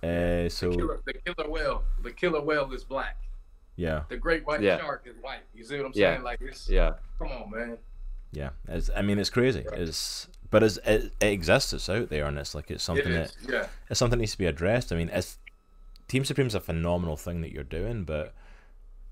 uh, 0.02 0.48
so 0.48 0.70
the 0.70 0.76
killer, 0.76 1.00
the 1.06 1.12
killer 1.14 1.50
whale. 1.50 1.84
The 2.02 2.10
killer 2.12 2.40
whale 2.40 2.72
is 2.72 2.82
black. 2.84 3.18
yeah, 3.76 4.02
The 4.08 4.16
great 4.16 4.44
white 4.46 4.62
Yeah. 4.62 4.78
shark 4.78 5.06
is 5.06 5.16
white. 5.22 5.40
You 5.54 5.64
see 5.64 5.76
what 5.76 5.86
I'm 5.86 5.92
Yeah. 5.94 6.12
saying? 6.14 6.22
Like 6.24 6.40
it's 6.40 6.68
Yeah. 6.68 6.94
come 7.18 7.28
on, 7.28 7.50
man. 7.50 7.78
Yeah. 8.32 8.50
It's, 8.68 8.90
I 8.94 9.02
mean, 9.02 9.18
it's 9.18 9.30
crazy. 9.30 9.64
Right. 9.70 9.80
It's 9.80 10.28
but 10.50 10.62
it's, 10.62 10.78
it 10.78 11.12
it 11.20 11.26
exists. 11.32 11.72
It's 11.72 11.88
out 11.88 12.08
there, 12.10 12.26
and 12.26 12.38
it's 12.38 12.54
like 12.54 12.70
it's 12.70 12.82
It 12.82 12.86
something 12.86 13.12
that. 13.12 13.32
Yeah. 13.48 13.66
it's 13.88 13.98
something 13.98 14.18
that 14.18 14.22
needs 14.22 14.32
to 14.32 14.38
be 14.38 14.46
addressed. 14.46 14.92
I 14.92 14.96
mean, 14.96 15.08
it's 15.10 15.38
Team 16.08 16.24
Supreme's 16.24 16.54
a 16.54 16.60
phenomenal 16.60 17.16
thing 17.16 17.40
that 17.42 17.52
you're 17.52 17.62
doing, 17.64 18.04
but 18.04 18.34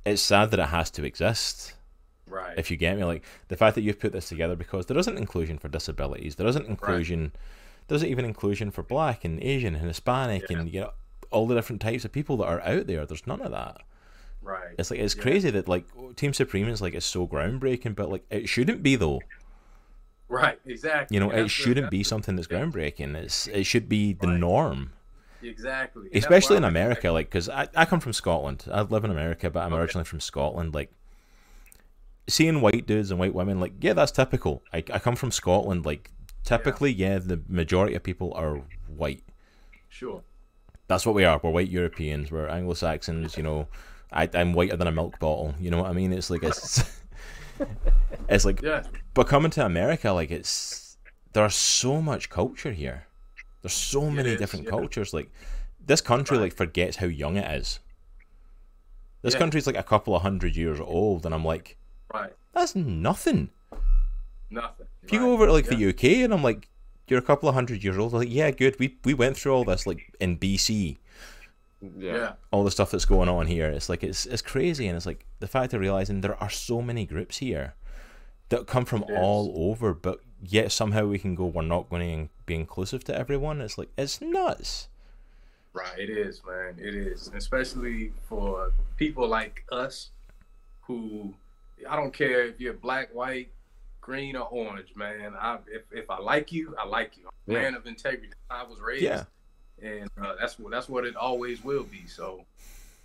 it's 0.05 0.23
sad 0.23 0.51
that 0.51 0.61
it 0.61 0.69
has 0.69 0.91
to 0.93 1.05
exist. 1.05 1.75
Right. 2.27 2.59
If 2.59 2.71
you 2.71 2.77
get 2.77 2.97
me, 2.97 3.05
like 3.05 3.25
the 3.49 3.57
fact 3.57 3.75
that 3.77 3.83
you've 3.83 4.01
put 4.01 4.13
this 4.13 4.29
together 4.29 4.55
because 4.57 4.87
there 4.87 4.99
isn't 4.99 5.17
inclusion 5.17 5.59
for 5.59 5.69
disabilities, 5.69 6.35
there 6.35 6.47
isn't 6.47 6.67
inclusion, 6.67 7.33
there 7.87 7.97
isn't 7.97 8.09
even 8.09 8.25
inclusion 8.25 8.71
for 8.71 8.83
Black 8.83 9.25
and 9.25 9.43
Asian 9.43 9.75
and 9.75 9.87
Hispanic 9.87 10.45
Yeah. 10.51 10.59
and 10.59 10.73
you 10.75 10.81
know 10.81 10.93
all 11.31 11.47
the 11.47 11.55
different 11.55 11.81
types 11.81 12.05
of 12.05 12.13
people 12.13 12.37
that 12.39 12.47
are 12.47 12.61
out 12.63 12.87
there. 12.87 13.07
There's 13.07 13.27
none 13.27 13.41
of 13.43 13.51
that. 13.53 13.79
Right. 14.49 14.75
It's 14.79 14.91
like 14.91 15.01
it's 15.01 15.15
Yeah. 15.17 15.23
crazy 15.23 15.51
that 15.51 15.69
like 15.69 15.85
Team 16.17 16.33
Supreme 16.33 16.69
is 16.69 16.81
like 16.81 16.95
it's 16.95 17.07
so 17.07 17.27
groundbreaking, 17.27 17.95
but 17.95 18.11
like 18.11 18.25
it 18.31 18.49
shouldn't 18.49 18.83
be 18.83 18.97
though. 18.97 19.21
Right. 20.29 20.59
Exactly. 20.67 21.15
You 21.15 21.21
know, 21.21 21.31
That's 21.31 21.43
it 21.47 21.49
shouldn't 21.49 21.91
be 21.91 22.03
something 22.03 22.37
that's 22.37 22.49
yeah. 22.51 22.59
groundbreaking. 22.61 23.15
It's 23.17 23.47
it 23.49 23.65
should 23.65 23.89
be 23.89 24.13
the 24.13 24.29
Right. 24.29 24.41
norm. 24.41 24.93
Exactly. 25.43 26.09
And 26.13 26.17
especially 26.17 26.57
in 26.57 26.65
America, 26.65 27.11
like 27.13 27.27
because 27.29 27.49
I, 27.49 27.69
I 27.75 27.85
come 27.85 28.01
from 28.01 28.13
Scotland. 28.13 28.65
I 28.71 28.83
live 28.83 29.05
in 29.05 29.11
America, 29.11 29.49
but 29.51 29.61
I'm 29.61 29.73
Okay. 29.73 29.81
originally 29.83 30.05
from 30.05 30.21
Scotland. 30.21 30.75
Like 30.75 30.91
seeing 32.27 32.61
white 32.61 32.87
dudes 32.87 33.11
and 33.11 33.19
white 33.21 33.35
women, 33.35 33.61
like 33.61 33.73
yeah, 33.81 33.93
that's 33.95 34.13
typical. 34.13 34.63
I, 34.73 34.79
I 34.93 34.99
come 34.99 35.17
from 35.17 35.31
Scotland. 35.31 35.87
Like 35.87 36.11
typically, 36.45 36.93
yeah. 36.93 37.19
the 37.19 37.41
majority 37.49 37.95
of 37.95 38.03
people 38.03 38.33
are 38.35 38.63
white. 38.89 39.23
Sure. 39.89 40.23
That's 40.89 41.05
what 41.07 41.15
we 41.15 41.25
are. 41.25 41.39
We're 41.43 41.51
white 41.51 41.69
Europeans. 41.71 42.31
We're 42.31 42.49
Anglo 42.49 42.75
Saxons. 42.75 43.37
You 43.37 43.43
know, 43.43 43.69
I, 44.13 44.29
I'm 44.35 44.53
whiter 44.53 44.77
than 44.77 44.87
a 44.89 44.93
milk 44.93 45.19
bottle. 45.19 45.55
You 45.61 45.71
know 45.71 45.83
what 45.83 45.91
I 45.91 45.93
mean? 45.93 46.13
It's 46.13 46.31
like 46.31 46.43
it's 46.43 46.83
it's 48.29 48.45
like 48.45 48.63
Yeah. 48.63 48.85
but 49.15 49.27
coming 49.27 49.51
to 49.53 49.65
America, 49.65 50.13
like 50.13 50.31
it's 50.31 50.97
there's 51.33 51.55
so 51.55 52.01
much 52.01 52.31
culture 52.31 52.73
here. 52.73 53.07
There's 53.63 53.73
so 53.75 54.11
many 54.11 54.37
different 54.37 54.65
yeah. 54.65 54.71
cultures. 54.71 55.13
Like 55.13 55.31
this 55.85 56.01
country, 56.01 56.39
like 56.39 56.55
forgets 56.55 56.97
how 56.97 57.07
young 57.07 57.37
it 57.37 57.51
is. 57.61 57.81
This 59.23 59.35
country's 59.35 59.67
like 59.67 59.77
a 59.77 59.83
couple 59.83 60.15
of 60.15 60.23
hundred 60.23 60.55
years 60.57 60.79
old, 60.81 61.27
and 61.27 61.35
I'm 61.35 61.45
like, 61.45 61.77
Right. 62.15 62.33
that's 62.55 62.75
nothing. 62.77 63.51
Nothing. 64.49 64.87
If 65.03 65.13
you 65.13 65.19
Right. 65.19 65.27
go 65.27 65.33
over 65.33 65.47
to 65.47 65.53
like 65.53 65.67
the 65.67 65.89
UK, 65.89 66.23
and 66.23 66.33
I'm 66.33 66.43
like, 66.43 66.69
you're 67.09 67.19
a 67.19 67.23
couple 67.23 67.49
of 67.49 67.55
hundred 67.55 67.83
years 67.83 67.99
old. 67.99 68.13
Like, 68.13 68.29
yeah, 68.31 68.51
good. 68.53 68.77
We 68.79 68.97
we 69.05 69.13
went 69.15 69.37
through 69.37 69.53
all 69.55 69.65
this 69.65 69.87
like 69.87 70.15
in 70.21 70.39
BC, 70.39 70.99
Yeah. 71.81 72.13
Yeah. 72.17 72.33
all 72.51 72.65
the 72.65 72.71
stuff 72.71 72.91
that's 72.91 73.05
going 73.05 73.29
on 73.29 73.47
here. 73.47 73.67
It's 73.69 73.89
like 73.89 74.03
it's 74.03 74.27
it's 74.27 74.43
crazy, 74.43 74.89
and 74.89 74.97
it's 74.97 75.07
like 75.07 75.25
the 75.41 75.47
fact 75.47 75.73
of 75.75 75.81
realizing 75.81 76.21
there 76.21 76.37
are 76.43 76.51
so 76.51 76.83
many 76.83 77.07
groups 77.07 77.39
here 77.39 77.75
that 78.49 78.67
come 78.67 78.85
from 78.85 79.03
It 79.05 79.11
is. 79.11 79.19
all 79.21 79.53
over, 79.71 79.95
but 79.95 80.21
yet 80.43 80.73
somehow 80.73 81.07
we 81.07 81.19
can 81.19 81.35
go. 81.35 81.47
We're 81.47 81.63
not 81.63 81.89
going 81.91 82.27
to 82.27 82.33
be 82.47 82.55
inclusive 82.57 83.05
to 83.05 83.17
everyone. 83.17 83.61
It's 83.61 83.79
like 83.79 83.91
it's 83.97 84.21
nuts. 84.21 84.89
Right. 85.73 85.99
It 85.99 86.11
is, 86.11 86.43
man. 86.45 86.77
It 86.79 86.95
is, 86.95 87.31
especially 87.35 88.13
for 88.29 88.73
people 88.97 89.29
like 89.29 89.65
us, 89.71 90.11
who 90.83 91.35
I 91.89 91.95
don't 91.95 92.13
care 92.13 92.47
if 92.47 92.59
you're 92.61 92.73
black, 92.73 93.15
white, 93.15 93.51
green, 94.01 94.35
or 94.35 94.49
orange, 94.49 94.97
man. 94.97 95.35
I 95.39 95.59
if, 95.71 95.83
if 95.93 96.11
I 96.11 96.19
like 96.19 96.51
you, 96.51 96.75
I 96.77 96.87
like 96.87 97.17
you. 97.17 97.27
I'm 97.27 97.53
Yeah. 97.55 97.61
man 97.63 97.75
of 97.75 97.87
integrity. 97.87 98.33
I 98.51 98.65
was 98.65 98.81
raised, 98.81 99.05
Yeah. 99.05 99.25
And 99.83 100.11
uh, 100.21 100.35
that's 100.39 100.59
what 100.59 100.71
that's 100.73 100.89
what 100.89 101.05
it 101.05 101.17
always 101.17 101.63
will 101.63 101.85
be. 101.85 102.07
So 102.07 102.45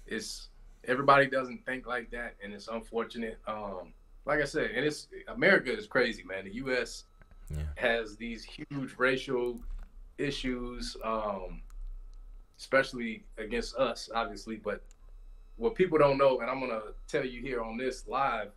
it's 0.07 0.47
everybody 0.85 1.27
doesn't 1.27 1.65
think 1.65 1.87
like 1.87 2.11
that, 2.11 2.35
and 2.43 2.53
it's 2.53 2.67
unfortunate. 2.67 3.37
Um, 3.47 3.93
like 4.25 4.41
I 4.41 4.45
said, 4.45 4.71
and 4.71 4.85
it's 4.85 5.07
America 5.27 5.75
is 5.75 5.87
crazy, 5.87 6.23
man. 6.23 6.45
The 6.45 6.55
U.S. 6.55 7.03
Yeah. 7.49 7.63
has 7.75 8.15
these 8.15 8.43
huge 8.43 8.95
racial 8.97 9.59
issues, 10.17 10.95
um, 11.03 11.61
especially 12.57 13.23
against 13.37 13.75
us, 13.75 14.09
obviously. 14.13 14.55
But 14.55 14.81
what 15.57 15.75
people 15.75 15.97
don't 15.97 16.17
know, 16.17 16.39
and 16.39 16.49
I'm 16.49 16.59
gonna 16.59 16.81
tell 17.07 17.25
you 17.25 17.41
here 17.41 17.61
on 17.61 17.77
this 17.77 18.07
live, 18.07 18.51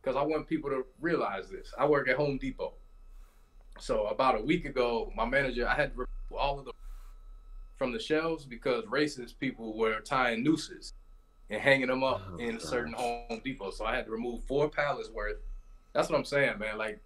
because 0.00 0.16
I 0.16 0.22
want 0.22 0.46
people 0.46 0.70
to 0.70 0.84
realize 1.00 1.48
this. 1.48 1.72
I 1.78 1.86
work 1.86 2.08
at 2.08 2.16
Home 2.16 2.38
Depot. 2.38 2.72
So 3.78 4.06
about 4.06 4.38
a 4.38 4.42
week 4.42 4.64
ago, 4.66 5.12
my 5.16 5.24
manager, 5.24 5.66
I 5.66 5.74
had 5.74 5.92
to 5.92 6.00
remove 6.00 6.08
all 6.38 6.58
of 6.58 6.66
the 6.66 6.72
from 7.80 7.92
the 7.92 7.98
shelves 7.98 8.44
because 8.44 8.84
racist 8.84 9.38
people 9.38 9.74
were 9.74 10.00
tying 10.00 10.44
nooses 10.44 10.92
and 11.48 11.62
hanging 11.62 11.86
them 11.86 12.04
up 12.04 12.20
Oh, 12.30 12.36
in 12.36 12.56
gosh. 12.58 12.62
certain 12.62 12.92
Home 12.92 13.40
Depot. 13.42 13.70
So 13.70 13.86
I 13.86 13.96
had 13.96 14.04
to 14.04 14.10
remove 14.10 14.44
four 14.44 14.68
pallets 14.68 15.08
worth. 15.08 15.38
That's 15.94 16.10
what 16.10 16.18
I'm 16.18 16.26
saying, 16.26 16.58
man. 16.58 16.76
Like 16.76 17.00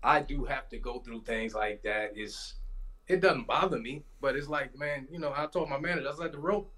I 0.00 0.20
do 0.22 0.44
have 0.44 0.68
to 0.68 0.78
go 0.78 1.00
through 1.00 1.22
things 1.22 1.54
like 1.54 1.82
that. 1.82 2.12
It's 2.14 2.54
it 3.08 3.20
doesn't 3.20 3.48
bother 3.48 3.80
me, 3.80 4.04
but 4.20 4.36
it's 4.36 4.46
like, 4.46 4.78
man, 4.78 5.08
you 5.10 5.18
know, 5.18 5.32
I 5.36 5.46
told 5.46 5.68
my 5.68 5.80
manager, 5.80 6.06
I 6.06 6.10
was 6.12 6.20
like, 6.20 6.30
the 6.30 6.38
rope, 6.38 6.72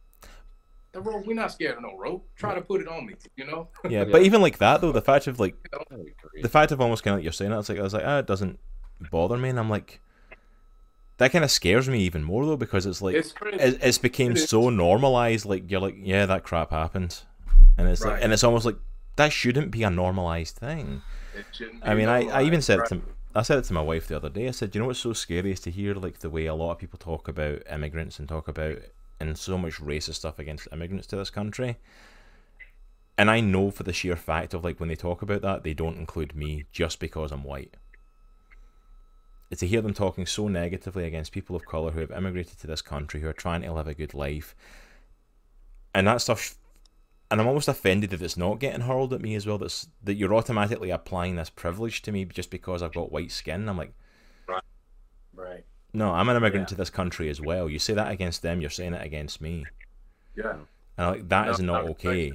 the 0.92 1.02
rope, 1.02 1.26
we're 1.26 1.34
not 1.34 1.52
scared 1.52 1.76
of 1.76 1.82
no 1.82 1.98
rope. 1.98 2.26
Try 2.36 2.54
to 2.54 2.62
put 2.62 2.80
it 2.80 2.88
on 2.88 3.04
me, 3.04 3.12
you 3.36 3.44
know? 3.44 3.68
Yeah, 3.90 4.04
but 4.04 4.22
even 4.22 4.40
like 4.40 4.56
that 4.56 4.80
though, 4.80 4.90
the 4.92 5.02
fact 5.02 5.26
of 5.26 5.38
like 5.38 5.54
the 6.40 6.48
fact 6.48 6.72
of 6.72 6.80
almost 6.80 7.02
kind 7.04 7.12
of 7.12 7.18
like 7.18 7.24
you're 7.24 7.32
saying 7.32 7.50
that, 7.50 7.58
it's 7.58 7.68
like 7.68 7.78
I 7.78 7.82
was 7.82 7.92
like, 7.92 8.04
ah, 8.06 8.20
it 8.20 8.26
doesn't 8.26 8.58
bother 9.10 9.36
me, 9.36 9.50
and 9.50 9.60
I'm 9.60 9.68
like, 9.68 10.00
that 11.22 11.30
kind 11.30 11.44
of 11.44 11.50
scares 11.50 11.88
me 11.88 12.00
even 12.00 12.24
more 12.24 12.44
though 12.44 12.56
because 12.56 12.84
it's 12.84 13.00
like 13.00 13.14
it's 13.14 13.32
it, 13.52 13.78
it's 13.80 13.98
became 13.98 14.32
It 14.32 14.38
so 14.38 14.70
normalized. 14.70 15.44
Like 15.44 15.70
you're 15.70 15.80
like, 15.80 15.96
yeah, 15.98 16.26
that 16.26 16.42
crap 16.42 16.70
happens, 16.70 17.24
and 17.78 17.88
it's 17.88 18.04
like, 18.04 18.22
and 18.22 18.32
it's 18.32 18.42
almost 18.42 18.66
like 18.66 18.76
that 19.16 19.32
shouldn't 19.32 19.70
be 19.70 19.84
a 19.84 19.90
normalized 19.90 20.56
thing. 20.56 21.02
I 21.82 21.94
mean, 21.94 22.08
I, 22.08 22.26
I 22.28 22.42
even 22.42 22.60
said 22.60 22.78
it 22.78 22.82
right? 22.82 22.88
to 22.88 23.02
I 23.34 23.42
said 23.42 23.58
it 23.58 23.64
to 23.66 23.72
my 23.72 23.80
wife 23.80 24.08
the 24.08 24.16
other 24.16 24.28
day. 24.28 24.48
I 24.48 24.50
said, 24.50 24.74
you 24.74 24.80
know 24.80 24.88
what's 24.88 24.98
so 24.98 25.12
scary 25.12 25.52
is 25.52 25.60
to 25.60 25.70
hear 25.70 25.94
like 25.94 26.18
the 26.18 26.30
way 26.30 26.46
a 26.46 26.54
lot 26.54 26.72
of 26.72 26.78
people 26.78 26.98
talk 26.98 27.28
about 27.28 27.62
immigrants 27.70 28.18
and 28.18 28.28
talk 28.28 28.48
about 28.48 28.78
and 29.20 29.38
so 29.38 29.56
much 29.56 29.80
racist 29.80 30.14
stuff 30.14 30.38
against 30.38 30.68
immigrants 30.72 31.06
to 31.08 31.16
this 31.16 31.30
country. 31.30 31.76
And 33.16 33.30
I 33.30 33.40
know 33.40 33.70
for 33.70 33.84
the 33.84 33.92
sheer 33.92 34.16
fact 34.16 34.54
of 34.54 34.64
like 34.64 34.80
when 34.80 34.88
they 34.88 34.96
talk 34.96 35.22
about 35.22 35.42
that, 35.42 35.62
they 35.62 35.74
don't 35.74 35.98
include 35.98 36.34
me 36.34 36.64
just 36.72 36.98
because 36.98 37.30
I'm 37.30 37.44
white. 37.44 37.76
To 39.58 39.66
hear 39.66 39.82
them 39.82 39.92
talking 39.92 40.24
so 40.24 40.48
negatively 40.48 41.04
against 41.04 41.30
people 41.32 41.54
of 41.54 41.66
color 41.66 41.90
who 41.90 42.00
have 42.00 42.10
immigrated 42.10 42.58
to 42.60 42.66
this 42.66 42.80
country, 42.80 43.20
who 43.20 43.28
are 43.28 43.34
trying 43.34 43.60
to 43.62 43.72
live 43.72 43.86
a 43.86 43.92
good 43.94 44.14
life, 44.14 44.54
and 45.94 46.06
that 46.06 46.20
stuff. 46.22 46.56
And 47.30 47.40
I'm 47.40 47.46
almost 47.46 47.68
offended 47.68 48.10
that 48.10 48.22
it's 48.22 48.36
not 48.36 48.60
getting 48.60 48.82
hurled 48.82 49.12
at 49.12 49.20
me 49.22 49.34
as 49.34 49.46
well. 49.46 49.58
That's 49.58 49.88
that 50.04 50.14
you're 50.14 50.34
automatically 50.34 50.90
applying 50.90 51.36
this 51.36 51.50
privilege 51.50 52.02
to 52.02 52.12
me 52.12 52.24
just 52.24 52.50
because 52.50 52.82
I've 52.82 52.94
got 52.94 53.12
white 53.12 53.30
skin. 53.30 53.68
I'm 53.68 53.76
like, 53.78 53.92
Right. 54.46 54.62
Right. 55.34 55.64
No, 55.94 56.12
I'm 56.12 56.28
an 56.28 56.36
immigrant 56.36 56.64
Yeah. 56.64 56.68
to 56.70 56.74
this 56.74 56.90
country 56.90 57.28
as 57.28 57.40
well. 57.40 57.68
You 57.68 57.78
say 57.78 57.94
that 57.94 58.10
against 58.10 58.42
them, 58.42 58.60
you're 58.60 58.70
saying 58.70 58.94
it 58.94 59.04
against 59.04 59.40
me. 59.40 59.64
Yeah. 60.34 60.56
And 60.98 61.06
like 61.10 61.28
that 61.28 61.48
is 61.48 61.60
No, 61.60 61.72
not 61.74 61.84
I 61.84 61.86
respect 61.88 62.06
okay. 62.06 62.28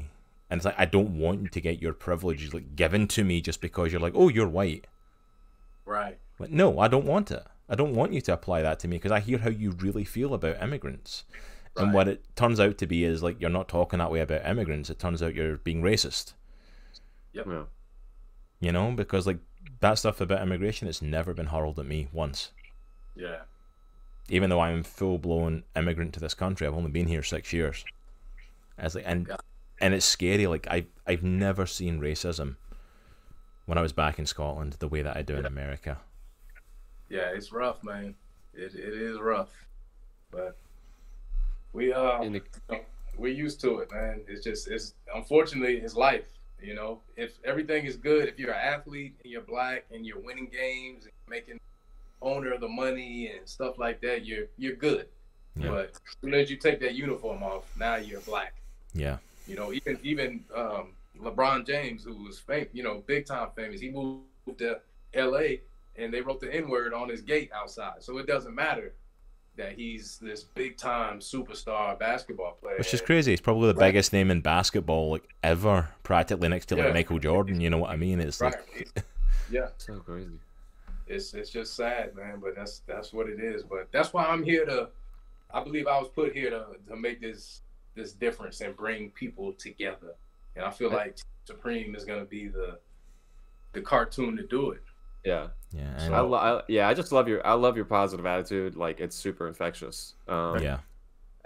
And 0.49 0.57
it's 0.59 0.65
like 0.65 0.79
I 0.79 0.85
don't 0.85 1.17
want 1.17 1.51
to 1.51 1.61
get 1.61 1.81
your 1.81 1.93
privileges 1.93 2.53
like 2.53 2.75
given 2.75 3.07
to 3.09 3.23
me 3.23 3.41
just 3.41 3.59
because 3.61 3.91
you're 3.91 4.01
like, 4.01 4.13
oh, 4.15 4.29
you're 4.29 4.47
white. 4.47 4.85
Right. 5.85 6.17
Like, 6.39 6.51
no, 6.51 6.79
I 6.79 6.87
don't 6.87 7.05
want 7.05 7.31
it. 7.31 7.43
I 7.69 7.75
don't 7.75 7.93
want 7.95 8.13
you 8.13 8.21
to 8.21 8.33
apply 8.33 8.61
that 8.61 8.79
to 8.79 8.87
me 8.87 8.97
because 8.97 9.11
I 9.11 9.19
hear 9.19 9.39
how 9.39 9.49
you 9.49 9.71
really 9.71 10.05
feel 10.05 10.33
about 10.33 10.61
immigrants. 10.61 11.25
And 11.75 11.93
what 11.93 12.07
it 12.07 12.23
turns 12.35 12.59
out 12.59 12.79
to 12.79 12.87
be 12.87 13.03
is 13.03 13.21
like 13.21 13.39
you're 13.39 13.51
not 13.51 13.67
talking 13.67 13.99
that 13.99 14.09
way 14.09 14.21
about 14.21 14.45
immigrants. 14.47 14.89
It 14.89 14.97
turns 14.97 15.21
out 15.21 15.35
you're 15.35 15.57
being 15.57 15.83
racist. 15.83 16.33
Yeah. 17.33 17.63
You 18.59 18.71
know, 18.71 18.91
because 18.93 19.27
like 19.27 19.37
that 19.81 19.99
stuff 19.99 20.19
about 20.19 20.41
immigration, 20.41 20.87
it's 20.87 21.03
never 21.03 21.35
been 21.35 21.45
hurled 21.47 21.77
at 21.77 21.85
me 21.85 22.07
once. 22.11 22.51
Yeah. 23.15 23.41
Even 24.29 24.49
though 24.49 24.59
I'm 24.59 24.81
full 24.81 25.19
blown 25.19 25.63
immigrant 25.75 26.13
to 26.15 26.19
this 26.19 26.33
country, 26.33 26.65
I've 26.65 26.73
only 26.73 26.89
been 26.89 27.07
here 27.07 27.21
six 27.21 27.53
years. 27.53 27.85
It's 28.79 28.95
like 28.95 29.03
and 29.05 29.27
Yeah. 29.27 29.35
and 29.79 29.93
it's 29.93 30.05
scary. 30.05 30.47
Like 30.47 30.65
I 30.67 30.87
I've 31.05 31.21
never 31.23 31.67
seen 31.67 31.99
racism 32.01 32.55
when 33.67 33.77
I 33.77 33.81
was 33.81 33.93
back 33.93 34.17
in 34.17 34.25
Scotland 34.25 34.73
the 34.79 34.87
way 34.87 35.03
that 35.03 35.15
I 35.15 35.21
do 35.21 35.35
in 35.35 35.45
America. 35.45 35.99
Yeah. 37.09 37.31
It's 37.33 37.51
rough, 37.51 37.83
man. 37.83 38.15
It 38.53 38.73
it 38.75 38.93
is 38.93 39.19
rough, 39.19 39.49
but 40.31 40.57
we 41.73 41.93
uh 41.93 42.19
the, 42.23 42.41
we're 43.17 43.33
used 43.33 43.61
to 43.61 43.79
it, 43.79 43.91
man. 43.91 44.21
It's 44.27 44.43
just 44.43 44.67
it's 44.67 44.93
unfortunately 45.13 45.77
it's 45.77 45.95
life. 45.95 46.25
You 46.61 46.73
know, 46.73 47.01
if 47.15 47.37
everything 47.45 47.85
is 47.85 47.97
good, 47.97 48.27
if 48.27 48.39
you're 48.39 48.51
an 48.51 48.59
athlete 48.59 49.15
and 49.23 49.31
you're 49.31 49.41
black 49.41 49.85
and 49.91 50.05
you're 50.05 50.19
winning 50.19 50.47
games 50.51 51.03
and 51.03 51.13
making 51.29 51.59
owner 52.21 52.51
of 52.51 52.61
the 52.61 52.67
money 52.67 53.31
and 53.35 53.47
stuff 53.47 53.77
like 53.77 54.01
that, 54.01 54.25
you're 54.25 54.45
you're 54.57 54.75
good. 54.75 55.07
Yeah. 55.55 55.69
But 55.69 55.91
as 55.91 56.15
soon 56.21 56.33
as 56.33 56.49
you 56.49 56.57
take 56.57 56.79
that 56.81 56.95
uniform 56.95 57.43
off, 57.43 57.65
now 57.77 57.95
you're 57.95 58.21
black. 58.21 58.55
Yeah. 58.93 59.17
You 59.47 59.55
know, 59.55 59.71
even 59.71 59.99
even 60.03 60.43
um, 60.55 60.93
LeBron 61.21 61.65
James, 61.65 62.03
who 62.03 62.15
was 62.23 62.39
fam- 62.39 62.67
you 62.73 62.83
know, 62.83 63.03
big 63.05 63.25
time 63.25 63.49
famous, 63.55 63.81
he 63.81 63.89
moved 63.89 64.23
to 64.57 64.79
L.A. 65.13 65.61
and 65.97 66.13
they 66.13 66.21
wrote 66.21 66.39
the 66.39 66.53
N 66.53 66.69
word 66.69 66.93
on 66.93 67.09
his 67.09 67.21
gate 67.21 67.49
outside. 67.53 68.01
So 68.03 68.17
it 68.17 68.27
doesn't 68.27 68.53
matter 68.55 68.93
that 69.55 69.73
he's 69.73 70.19
this 70.19 70.43
big 70.43 70.77
time 70.77 71.19
superstar 71.19 71.97
basketball 71.97 72.53
player. 72.61 72.77
Which 72.77 72.93
is 72.93 73.01
crazy. 73.01 73.31
He's 73.31 73.41
probably 73.41 73.71
the 73.73 73.79
Right. 73.79 73.87
biggest 73.87 74.13
name 74.13 74.29
in 74.29 74.41
basketball 74.41 75.11
like 75.11 75.27
ever, 75.41 75.89
practically 76.03 76.47
next 76.47 76.67
to 76.67 76.75
like 76.75 76.85
Yeah. 76.87 76.93
Michael 76.93 77.17
Jordan. 77.19 77.59
You 77.59 77.69
know 77.71 77.79
what 77.79 77.89
I 77.89 77.95
mean? 77.95 78.19
It's 78.19 78.39
Right. 78.39 78.53
like 78.75 79.03
yeah. 79.49 79.69
so 79.77 79.99
crazy. 79.99 80.39
it's 81.07 81.33
it's 81.33 81.49
just 81.49 81.75
sad, 81.75 82.15
man. 82.15 82.39
But 82.39 82.55
that's 82.55 82.79
that's 82.85 83.11
what 83.13 83.27
it 83.29 83.39
is. 83.39 83.63
But 83.63 83.91
that's 83.91 84.13
why 84.13 84.25
I'm 84.25 84.43
here 84.43 84.65
to. 84.65 84.89
I 85.53 85.63
believe 85.63 85.87
I 85.87 85.97
was 85.97 86.09
put 86.09 86.33
here 86.33 86.49
to 86.51 86.65
to 86.89 86.95
make 86.95 87.19
this 87.21 87.61
this 87.95 88.11
difference 88.13 88.61
and 88.61 88.75
bring 88.77 89.09
people 89.11 89.53
together. 89.53 90.13
And 90.55 90.63
I 90.65 90.69
feel 90.69 90.91
like 90.91 91.17
Supreme 91.45 91.95
is 91.95 92.03
gonna 92.05 92.25
be 92.25 92.47
the 92.47 92.77
the 93.73 93.81
cartoon 93.81 94.37
to 94.37 94.43
do 94.43 94.71
it. 94.71 94.83
Yeah. 95.27 95.47
yeah, 95.71 95.97
So- 95.97 96.13
I, 96.13 96.19
lo- 96.21 96.37
I 96.37 96.61
yeah, 96.67 96.87
I 96.87 96.93
just 96.93 97.11
love 97.11 97.27
your 97.27 97.45
I 97.45 97.53
love 97.53 97.75
your 97.75 97.85
positive 97.85 98.25
attitude. 98.25 98.75
Like 98.75 98.99
it's 98.99 99.15
super 99.15 99.47
infectious. 99.47 100.15
Um, 100.27 100.61
yeah, 100.63 100.79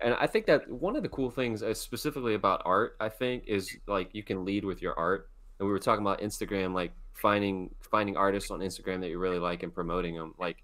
and 0.03 0.13
I 0.15 0.27
think 0.27 0.45
that 0.45 0.69
one 0.69 0.95
of 0.95 1.03
the 1.03 1.09
cool 1.09 1.31
things, 1.31 1.63
uh, 1.63 1.73
specifically 1.73 2.35
about 2.35 2.61
art, 2.65 2.95
I 2.99 3.09
think, 3.09 3.45
is 3.47 3.75
like 3.87 4.09
you 4.13 4.23
can 4.23 4.45
lead 4.45 4.63
with 4.65 4.81
your 4.81 4.93
art. 4.97 5.29
And 5.59 5.67
we 5.67 5.71
were 5.73 5.79
talking 5.79 6.01
about 6.05 6.21
Instagram, 6.21 6.73
like 6.73 6.91
finding 7.13 7.73
finding 7.81 8.17
artists 8.17 8.51
on 8.51 8.59
Instagram 8.59 8.99
that 9.01 9.09
you 9.09 9.19
really 9.19 9.39
like 9.39 9.63
and 9.63 9.73
promoting 9.73 10.15
them. 10.15 10.33
Like 10.39 10.57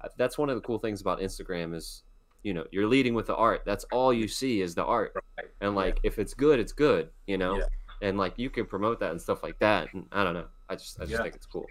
uh, 0.00 0.08
that's 0.16 0.36
one 0.38 0.48
of 0.50 0.56
the 0.56 0.62
cool 0.62 0.78
things 0.78 1.00
about 1.00 1.20
Instagram 1.20 1.74
is, 1.74 2.02
you 2.42 2.54
know, 2.54 2.64
you're 2.70 2.86
leading 2.86 3.14
with 3.14 3.26
the 3.26 3.36
art. 3.36 3.62
That's 3.66 3.84
all 3.92 4.12
you 4.12 4.26
see 4.28 4.60
is 4.62 4.74
the 4.74 4.84
art. 4.84 5.12
Right. 5.38 5.48
And 5.60 5.74
like 5.74 5.98
if 6.02 6.18
it's 6.18 6.34
good, 6.34 6.58
it's 6.60 6.72
good. 6.72 7.10
You 7.26 7.38
know. 7.38 7.58
Yeah. 7.58 7.64
And 8.00 8.16
like 8.16 8.34
you 8.38 8.48
can 8.48 8.64
promote 8.64 9.00
that 9.00 9.10
and 9.10 9.20
stuff 9.20 9.42
like 9.42 9.58
that. 9.58 9.92
And 9.92 10.06
I 10.12 10.22
don't 10.24 10.34
know. 10.34 10.46
I 10.70 10.76
just 10.76 10.98
I 11.00 11.02
just 11.04 11.12
Yeah. 11.12 11.22
think 11.24 11.34
it's 11.34 11.46
cool. 11.46 11.66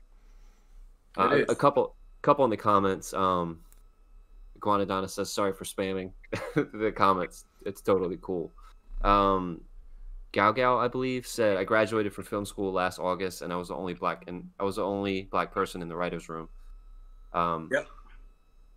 It 1.17 1.49
Uh, 1.49 1.51
a, 1.51 1.55
couple 1.55 1.95
couple 2.21 2.43
in 2.45 2.51
the 2.51 2.57
comments. 2.57 3.13
Um, 3.13 3.59
Guanadonna 4.59 5.09
says 5.09 5.31
sorry 5.31 5.53
for 5.53 5.65
spamming 5.65 6.11
the 6.55 6.91
comments. 6.95 7.45
It's 7.65 7.81
totally 7.81 8.17
cool. 8.21 8.51
Um, 9.03 9.61
Gao 10.31 10.51
Gao, 10.51 10.77
I 10.77 10.87
believe, 10.87 11.25
said 11.25 11.57
I 11.57 11.63
graduated 11.63 12.13
from 12.13 12.23
film 12.25 12.45
school 12.45 12.71
last 12.71 12.99
August, 12.99 13.41
and 13.41 13.51
I 13.53 13.55
was 13.55 13.69
the 13.69 13.75
only 13.75 13.93
black 13.93 14.23
and 14.27 14.49
I 14.59 14.63
was 14.63 14.75
the 14.75 14.83
only 14.83 15.23
black 15.23 15.51
person 15.51 15.81
in 15.81 15.89
the 15.89 15.95
writers' 15.95 16.29
room. 16.29 16.49
Um, 17.33 17.69
Yep. 17.71 17.87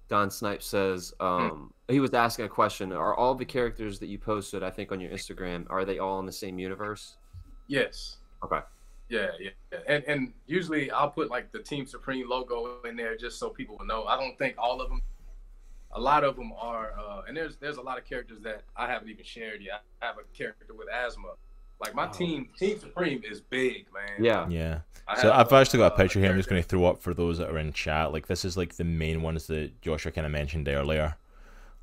Don 0.08 0.28
Snipe 0.28 0.60
says 0.60 1.14
um, 1.20 1.72
he 1.88 2.00
was 2.00 2.12
asking 2.12 2.44
a 2.44 2.48
question: 2.48 2.92
Are 2.92 3.14
all 3.14 3.34
the 3.34 3.44
characters 3.44 4.00
that 4.00 4.08
you 4.08 4.18
posted, 4.18 4.62
I 4.62 4.70
think, 4.70 4.90
on 4.90 5.00
your 5.00 5.10
Instagram, 5.10 5.66
are 5.70 5.84
they 5.84 6.00
all 6.00 6.18
in 6.18 6.26
the 6.26 6.32
same 6.32 6.58
universe? 6.58 7.16
Yes. 7.68 8.16
Okay. 8.42 8.58
Yeah, 9.10 9.26
yeah, 9.38 9.50
yeah. 9.72 9.78
And 9.88 10.04
and 10.04 10.32
usually 10.46 10.90
I'll 10.90 11.10
put 11.10 11.28
like 11.30 11.52
the 11.52 11.58
Team 11.58 11.84
Supreme 11.86 12.28
logo 12.28 12.80
in 12.88 12.96
there 12.96 13.16
just 13.16 13.38
so 13.38 13.50
people 13.50 13.76
will 13.78 13.86
know. 13.86 14.04
I 14.04 14.16
don't 14.16 14.38
think 14.38 14.54
all 14.56 14.80
of 14.80 14.88
them. 14.88 15.02
A 15.92 16.00
lot 16.00 16.22
of 16.22 16.36
them 16.36 16.52
are, 16.56 16.92
uh, 16.96 17.22
and 17.26 17.36
there's 17.36 17.56
there's 17.56 17.76
a 17.76 17.82
lot 17.82 17.98
of 17.98 18.04
characters 18.04 18.38
that 18.42 18.62
I 18.76 18.86
haven't 18.86 19.08
even 19.10 19.24
shared 19.24 19.60
yet. 19.60 19.82
I 20.00 20.06
have 20.06 20.16
a 20.18 20.36
character 20.36 20.72
with 20.72 20.86
asthma. 20.88 21.32
Like 21.80 21.94
my 21.94 22.06
Oh. 22.06 22.12
team, 22.12 22.48
Team 22.56 22.78
Supreme 22.78 23.22
is 23.28 23.40
big, 23.40 23.86
man. 23.92 24.22
Yeah. 24.22 24.46
yeah. 24.48 24.80
I 25.08 25.16
So 25.20 25.32
have, 25.32 25.46
I've 25.46 25.52
actually 25.60 25.78
got 25.78 25.92
a 25.92 25.94
uh, 25.94 25.96
picture 25.96 26.20
here. 26.20 26.30
I'm 26.30 26.36
just 26.36 26.48
going 26.48 26.62
to 26.62 26.68
throw 26.68 26.84
up 26.84 27.00
for 27.00 27.14
those 27.14 27.38
that 27.38 27.50
are 27.50 27.58
in 27.58 27.72
chat. 27.72 28.12
Like 28.12 28.26
this 28.28 28.44
is 28.44 28.56
like 28.56 28.74
the 28.76 28.84
main 28.84 29.22
ones 29.22 29.46
that 29.48 29.80
Joshua 29.80 30.12
kind 30.12 30.26
of 30.26 30.30
mentioned 30.32 30.68
earlier. 30.68 31.16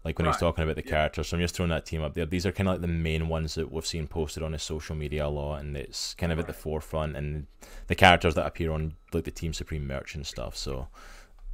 Like 0.07 0.17
when 0.17 0.25
he 0.25 0.29
was 0.29 0.35
Right. 0.35 0.47
talking 0.47 0.63
about 0.63 0.77
the 0.77 0.85
Yeah. 0.85 0.91
characters. 0.91 1.27
So 1.27 1.35
I'm 1.35 1.41
just 1.43 1.53
throwing 1.53 1.69
that 1.71 1.85
team 1.85 2.01
up 2.01 2.13
there. 2.13 2.25
These 2.25 2.45
are 2.45 2.53
kind 2.53 2.69
of 2.69 2.75
like 2.75 2.81
the 2.81 2.87
main 2.87 3.27
ones 3.27 3.55
that 3.55 3.69
we've 3.73 3.85
seen 3.85 4.07
posted 4.07 4.41
on 4.41 4.53
his 4.53 4.63
social 4.63 4.95
media 4.95 5.25
a 5.25 5.27
lot, 5.27 5.57
and 5.59 5.75
it's 5.75 6.13
kind 6.13 6.31
of 6.31 6.39
at 6.39 6.47
the 6.47 6.53
forefront. 6.53 7.17
And 7.17 7.47
the 7.87 7.95
characters 7.95 8.33
that 8.35 8.45
appear 8.45 8.71
on 8.71 8.95
like 9.11 9.25
the 9.25 9.31
Team 9.31 9.51
Supreme 9.51 9.85
merch 9.85 10.15
and 10.15 10.25
stuff. 10.25 10.55
So 10.55 10.87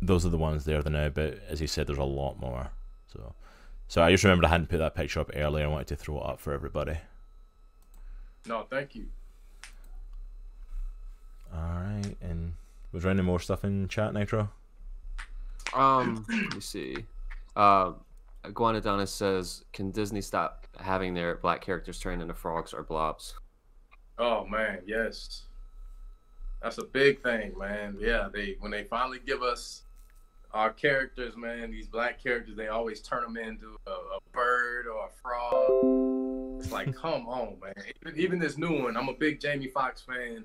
those 0.04 0.24
are 0.24 0.30
the 0.30 0.38
ones 0.38 0.66
there 0.66 0.84
The 0.84 0.92
now. 0.92 1.10
But 1.10 1.40
as 1.50 1.60
he 1.62 1.66
said, 1.66 1.88
there's 1.88 1.98
a 1.98 2.04
lot 2.04 2.40
more. 2.40 2.70
So. 3.12 3.34
So 3.88 4.04
I 4.04 4.12
just 4.12 4.24
remembered 4.24 4.46
I 4.46 4.50
hadn't 4.50 4.70
put 4.70 4.78
that 4.78 4.94
picture 4.94 5.20
up 5.20 5.32
earlier. 5.34 5.66
I 5.66 5.68
wanted 5.68 5.88
to 5.88 5.96
throw 5.96 6.20
it 6.20 6.26
up 6.26 6.40
for 6.40 6.54
everybody. 6.54 6.98
No, 8.46 8.68
thank 8.70 8.94
you. 8.94 9.08
All 11.52 11.60
right, 11.60 12.16
and 12.22 12.54
was 12.92 13.02
there 13.04 13.12
any 13.12 13.22
more 13.24 13.40
stuff 13.40 13.64
in 13.64 13.88
chat, 13.88 14.14
Nitro? 14.14 14.50
Um, 15.74 16.24
let 16.30 16.54
me 16.56 16.60
see. 16.62 17.06
Uh, 17.56 17.94
Guanadonis 18.45 19.07
says, 19.10 19.64
"Can 19.74 19.91
Disney 19.91 20.22
stop 20.22 20.68
having 20.80 21.14
their 21.14 21.36
black 21.36 21.61
characters 21.61 21.99
turn 21.99 22.22
into 22.22 22.34
frogs 22.34 22.74
or 22.74 22.84
blobs?" 22.84 23.36
Oh 24.18 24.45
man, 24.45 24.80
yes. 24.86 25.44
That's 26.61 26.78
a 26.78 26.84
big 26.86 27.22
thing, 27.24 27.53
man. 27.57 27.98
Yeah, 27.99 28.30
they 28.34 28.57
when 28.60 28.72
they 28.72 28.84
finally 28.84 29.20
give 29.26 29.41
us 29.41 29.82
our 30.53 30.72
characters, 30.72 31.36
man, 31.36 31.72
these 31.72 31.88
black 31.88 32.22
characters, 32.22 32.56
they 32.56 32.68
always 32.68 33.02
turn 33.02 33.24
them 33.24 33.38
into 33.38 33.76
a, 33.88 33.91
a 33.91 34.20
bird 34.34 34.86
or 34.88 35.07
a 35.07 35.10
frog. 35.10 36.60
It's 36.61 36.72
like, 36.72 36.95
come 37.02 37.28
on, 37.28 37.57
man. 37.60 37.74
Even, 38.06 38.20
even 38.20 38.40
this 38.40 38.57
new 38.57 38.84
one, 38.84 38.95
I'm 38.95 39.10
a 39.10 39.14
big 39.14 39.40
Jamie 39.40 39.68
Foxx 39.68 40.02
fan, 40.03 40.44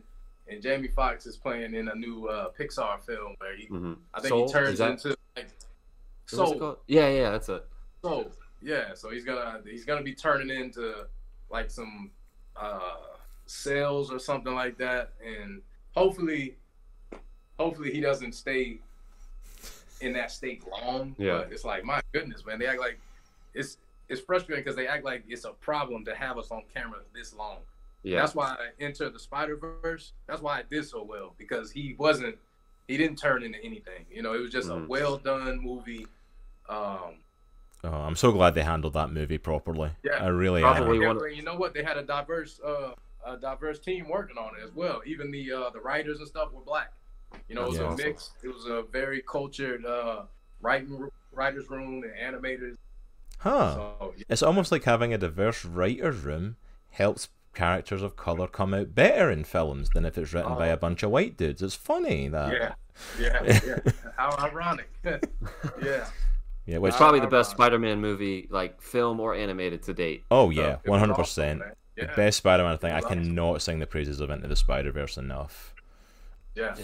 and 0.49 0.63
Jamie 0.63 0.89
Foxx 0.89 1.27
is 1.27 1.37
playing 1.37 1.75
in 1.75 1.89
a 1.89 1.95
new 1.95 2.27
uh, 2.27 2.49
Pixar 2.59 3.01
film 3.03 3.35
where 3.39 3.55
he, 3.55 3.67
Mm-hmm. 3.67 3.93
I 4.15 4.21
think 4.21 4.29
Soul? 4.31 4.47
he 4.47 4.53
turns 4.53 4.79
that- 4.79 4.91
into 4.93 5.15
like 5.37 5.49
Soul. 6.27 6.79
Yeah, 6.87 7.09
yeah, 7.11 7.31
that's 7.31 7.49
it. 7.51 7.65
So 8.03 8.31
yeah, 8.63 8.95
so 8.95 9.11
he's 9.11 9.25
gonna 9.25 9.61
he's 9.69 9.85
gonna 9.85 10.03
be 10.03 10.15
turning 10.15 10.51
into 10.51 11.07
like 11.51 11.71
some 11.71 12.11
uh 12.57 12.97
sales 13.47 14.11
or 14.13 14.19
something 14.19 14.55
like 14.55 14.77
that, 14.79 15.13
and 15.25 15.63
hopefully, 15.95 16.57
hopefully 17.59 17.93
he 17.93 18.01
doesn't 18.01 18.33
stay 18.33 18.79
in 20.01 20.13
that 20.13 20.31
state 20.31 20.63
long. 20.71 21.15
Yeah. 21.19 21.39
But 21.39 21.53
it's 21.53 21.65
like 21.65 21.85
my 21.85 22.01
goodness, 22.13 22.45
man, 22.45 22.59
they 22.59 22.67
act 22.67 22.81
like 22.81 22.99
it's 23.55 23.79
it's 24.09 24.21
frustrating 24.21 24.65
because 24.65 24.77
they 24.77 24.87
act 24.87 25.05
like 25.05 25.25
it's 25.29 25.45
a 25.45 25.51
problem 25.53 26.05
to 26.05 26.15
have 26.15 26.39
us 26.39 26.51
on 26.51 26.63
camera 26.75 27.01
this 27.15 27.35
long. 27.35 27.59
Yeah, 28.05 28.21
That's 28.21 28.35
why 28.35 28.47
I 28.59 28.69
entered 28.83 29.13
the 29.13 29.19
Spider 29.19 29.57
Verse. 29.57 30.13
That's 30.29 30.41
why 30.41 30.59
I 30.59 30.63
did 30.71 30.87
so 30.87 31.03
well 31.03 31.35
because 31.37 31.71
he 31.73 31.95
wasn't 31.99 32.37
he 32.87 32.97
didn't 32.97 33.19
turn 33.19 33.43
into 33.43 33.59
anything. 33.63 34.07
You 34.11 34.23
know, 34.23 34.35
it 34.35 34.39
was 34.41 34.51
just 34.53 34.69
Mhm. 34.69 34.85
a 34.85 34.89
well 34.89 35.19
done 35.19 35.61
movie. 35.61 36.07
Um, 36.69 37.17
Oh, 37.85 37.91
I'm 37.93 38.17
so 38.17 38.33
glad 38.33 38.55
they 38.55 38.63
handled 38.65 38.95
that 38.95 39.11
movie 39.13 39.39
properly. 39.39 39.91
Yeah, 40.03 40.23
I 40.25 40.27
really 40.29 40.61
probably 40.63 40.97
am. 40.97 41.03
Yeah, 41.03 41.13
one- 41.15 41.35
you 41.35 41.43
know 41.43 41.57
what? 41.57 41.75
They 41.75 41.83
had 41.85 41.97
a 41.97 42.03
diverse, 42.03 42.59
uh, 42.65 42.93
a 43.25 43.37
diverse 43.37 43.79
team 43.79 44.09
working 44.09 44.37
on 44.37 44.51
it 44.59 44.65
as 44.65 44.75
well. 44.75 45.01
Even 45.07 45.31
the 45.31 45.53
uh, 45.53 45.71
the 45.71 45.81
writers 45.81 46.19
and 46.19 46.27
stuff 46.29 46.53
were 46.53 46.61
black. 46.63 46.93
You 47.49 47.55
know, 47.55 47.65
it 47.65 47.69
was 47.69 47.79
That's 47.79 47.89
a 47.89 47.93
awesome. 47.93 48.07
mix. 48.07 48.31
It 48.43 48.49
was 48.49 48.65
a 48.67 48.83
very 48.91 49.23
cultured 49.23 49.85
uh, 49.87 50.23
writing 50.61 51.09
writers 51.33 51.69
room 51.71 52.03
and 52.03 52.35
animators. 52.35 52.77
Huh. 53.39 53.75
So 53.75 54.15
yeah, 54.17 54.25
It's 54.29 54.43
almost 54.43 54.73
like 54.73 54.85
having 54.85 55.15
a 55.15 55.19
diverse 55.19 55.65
writer's 55.65 56.17
room 56.25 56.57
helps 56.91 57.29
characters 57.55 58.03
of 58.03 58.17
color 58.17 58.47
come 58.49 58.73
out 58.75 58.95
better 58.95 59.31
in 59.31 59.45
films 59.45 59.91
than 59.91 60.05
if 60.05 60.17
it's 60.19 60.33
written 60.33 60.55
by 60.57 60.71
Oh. 60.71 60.75
a 60.75 60.77
bunch 60.77 61.03
of 61.03 61.11
white 61.11 61.37
dudes. 61.37 61.63
It's 61.63 61.75
funny 61.75 62.29
that. 62.29 62.53
yeah, 62.53 62.73
yeah, 63.21 63.61
yeah. 63.65 63.93
How 64.17 64.35
ironic. 64.45 64.91
yeah, 65.05 66.07
Yeah, 66.69 66.79
which 66.79 66.91
It's 66.91 66.97
probably 66.99 67.21
the 67.21 67.27
best 67.29 67.51
Spider-Man 67.53 67.99
movie, 68.01 68.47
like 68.51 68.83
film 68.83 69.21
or 69.21 69.35
animated 69.35 69.83
to 69.85 69.95
date. 69.95 70.25
oh 70.31 70.51
yeah, 70.51 70.77
one 70.85 70.99
hundred 71.01 71.15
percent. 71.15 71.63
The 71.97 72.11
best 72.15 72.37
Spider-Man 72.39 72.77
thing. 72.77 72.93
I 72.93 72.99
It 72.99 73.05
was 73.05 73.05
awesome. 73.07 73.25
cannot 73.25 73.63
sing 73.63 73.79
the 73.79 73.87
praises 73.87 74.21
of 74.21 74.29
Into 74.31 74.47
the 74.49 74.55
Spider-Verse 74.55 75.17
enough. 75.17 75.75
yeah. 76.55 76.77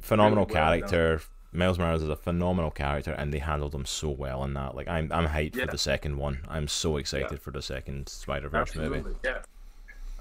Phenomenal 0.00 0.44
Really 0.44 0.54
well 0.54 0.64
character. 0.78 1.20
Miles 1.54 1.78
Morales 1.78 2.02
is 2.02 2.08
a 2.08 2.16
phenomenal 2.16 2.70
character, 2.70 3.12
and 3.12 3.32
they 3.32 3.38
handled 3.38 3.74
him 3.74 3.84
so 3.84 4.08
well 4.10 4.42
in 4.44 4.54
that. 4.54 4.74
Like, 4.74 4.88
I'm 4.88 5.10
I'm 5.12 5.26
hyped 5.28 5.56
Yeah. 5.56 5.64
for 5.66 5.72
the 5.72 5.78
second 5.78 6.16
one. 6.18 6.40
I'm 6.48 6.68
so 6.68 6.96
excited 6.98 7.28
Yeah. 7.32 7.38
for 7.38 7.50
the 7.50 7.62
second 7.62 8.08
Spider-Verse 8.08 8.74
movie. 8.76 9.04
Yeah. 9.24 9.38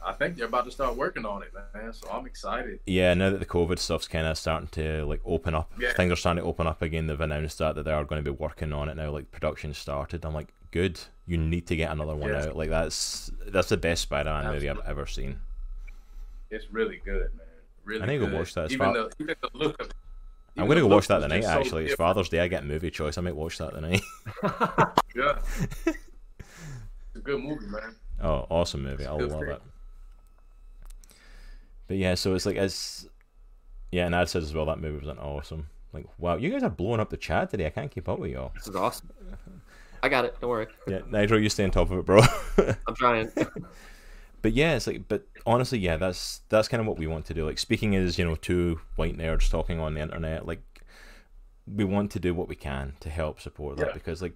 I 0.03 0.13
think 0.13 0.35
they're 0.35 0.47
about 0.47 0.65
to 0.65 0.71
start 0.71 0.95
working 0.95 1.25
on 1.25 1.43
it, 1.43 1.51
man. 1.75 1.93
So 1.93 2.09
I'm 2.09 2.25
excited. 2.25 2.79
Yeah, 2.85 3.13
now 3.13 3.29
that 3.29 3.39
the 3.39 3.45
COVID 3.45 3.77
stuff's 3.77 4.07
kind 4.07 4.25
of 4.25 4.37
starting 4.37 4.67
to 4.69 5.05
like 5.05 5.21
open 5.25 5.53
up, 5.53 5.71
Yeah. 5.79 5.93
things 5.93 6.11
are 6.11 6.15
starting 6.15 6.41
to 6.43 6.47
open 6.49 6.65
up 6.67 6.81
again. 6.81 7.07
They've 7.07 7.19
announced 7.21 7.57
that 7.59 7.75
that 7.75 7.83
they 7.83 7.91
are 7.91 8.03
going 8.03 8.23
to 8.23 8.31
be 8.31 8.35
working 8.35 8.73
on 8.73 8.89
it 8.89 8.97
now. 8.97 9.11
Like 9.11 9.31
production 9.31 9.73
started. 9.73 10.25
I'm 10.25 10.33
like, 10.33 10.47
good. 10.71 10.99
You 11.27 11.37
need 11.37 11.67
to 11.67 11.75
get 11.75 11.91
another 11.91 12.15
one 12.15 12.29
Yeah. 12.31 12.45
out. 12.47 12.55
Like 12.55 12.69
that's 12.69 13.29
that's 13.47 13.69
the 13.69 13.77
best 13.77 14.01
Spider-Man 14.03 14.51
movie 14.51 14.69
I've 14.69 14.79
ever 14.87 15.05
seen. 15.05 15.39
It's 16.49 16.65
really 16.71 16.99
good, 17.05 17.29
man. 17.37 17.47
Really 17.85 18.01
I 18.01 18.05
need 18.07 18.19
to 18.19 18.27
go 18.27 18.37
watch 18.39 18.53
that. 18.55 18.65
It's 18.65 18.73
Even 18.73 18.93
fa- 18.93 19.09
the, 19.17 19.23
even 19.23 19.35
the 19.41 19.49
look 19.53 19.79
of 19.81 19.89
I'm 20.57 20.67
gonna 20.67 20.81
go 20.81 20.87
watch 20.87 21.07
that 21.07 21.19
tonight. 21.19 21.43
so 21.43 21.49
Actually, 21.49 21.85
it's. 21.85 21.95
Father's 21.95 22.27
Day. 22.27 22.39
I 22.41 22.47
get 22.47 22.65
movie 22.65 22.91
choice. 22.91 23.17
I 23.17 23.21
might 23.21 23.35
watch 23.35 23.57
that 23.59 23.73
tonight. 23.73 24.01
Yeah. 25.15 25.39
it's 25.85 25.97
a 27.15 27.19
good 27.19 27.41
movie, 27.41 27.65
man. 27.67 27.95
Oh, 28.21 28.45
awesome 28.49 28.83
movie! 28.83 29.05
I 29.05 29.11
love 29.11 29.41
it. 29.43 29.61
But 31.91 31.97
yeah, 31.97 32.15
so 32.15 32.33
it's 32.35 32.45
like 32.45 32.55
as 32.55 33.09
yeah, 33.91 34.05
and 34.05 34.15
Ad 34.15 34.29
says 34.29 34.45
as 34.45 34.53
well 34.53 34.65
that 34.67 34.79
movie 34.79 34.97
was 34.99 35.09
an 35.09 35.17
awesome. 35.17 35.67
Like 35.91 36.05
wow, 36.17 36.37
you 36.37 36.49
guys 36.49 36.63
are 36.63 36.69
blowing 36.69 37.01
up 37.01 37.09
the 37.09 37.17
chat 37.17 37.49
today. 37.49 37.65
I 37.65 37.69
can't 37.69 37.91
keep 37.91 38.07
up 38.07 38.17
with 38.17 38.31
y'all. 38.31 38.53
This 38.55 38.69
is 38.69 38.77
awesome. 38.77 39.09
I 40.01 40.07
got 40.07 40.23
it. 40.23 40.39
Don't 40.39 40.49
worry. 40.49 40.67
Yeah, 40.87 40.99
Nitro, 41.09 41.37
you 41.37 41.49
stay 41.49 41.65
on 41.65 41.71
top 41.71 41.91
of 41.91 41.99
it, 41.99 42.05
bro. 42.05 42.21
I'm 42.87 42.95
trying. 42.95 43.29
but 44.41 44.53
yeah, 44.53 44.75
it's 44.77 44.87
like, 44.87 45.05
but 45.09 45.27
honestly, 45.45 45.79
yeah, 45.79 45.97
that's 45.97 46.39
that's 46.47 46.69
kind 46.69 46.79
of 46.79 46.87
what 46.87 46.97
we 46.97 47.07
want 47.07 47.25
to 47.25 47.33
do. 47.33 47.45
Like 47.45 47.59
speaking 47.59 47.93
as 47.97 48.17
you 48.17 48.23
know 48.23 48.35
two 48.35 48.79
white 48.95 49.17
nerds 49.17 49.49
talking 49.49 49.81
on 49.81 49.95
the 49.95 49.99
internet, 49.99 50.47
like 50.47 50.61
we 51.67 51.83
want 51.83 52.09
to 52.11 52.21
do 52.21 52.33
what 52.33 52.47
we 52.47 52.55
can 52.55 52.93
to 53.01 53.09
help 53.09 53.41
support 53.41 53.75
that 53.75 53.87
Yeah. 53.87 53.93
because 53.93 54.21
like 54.21 54.35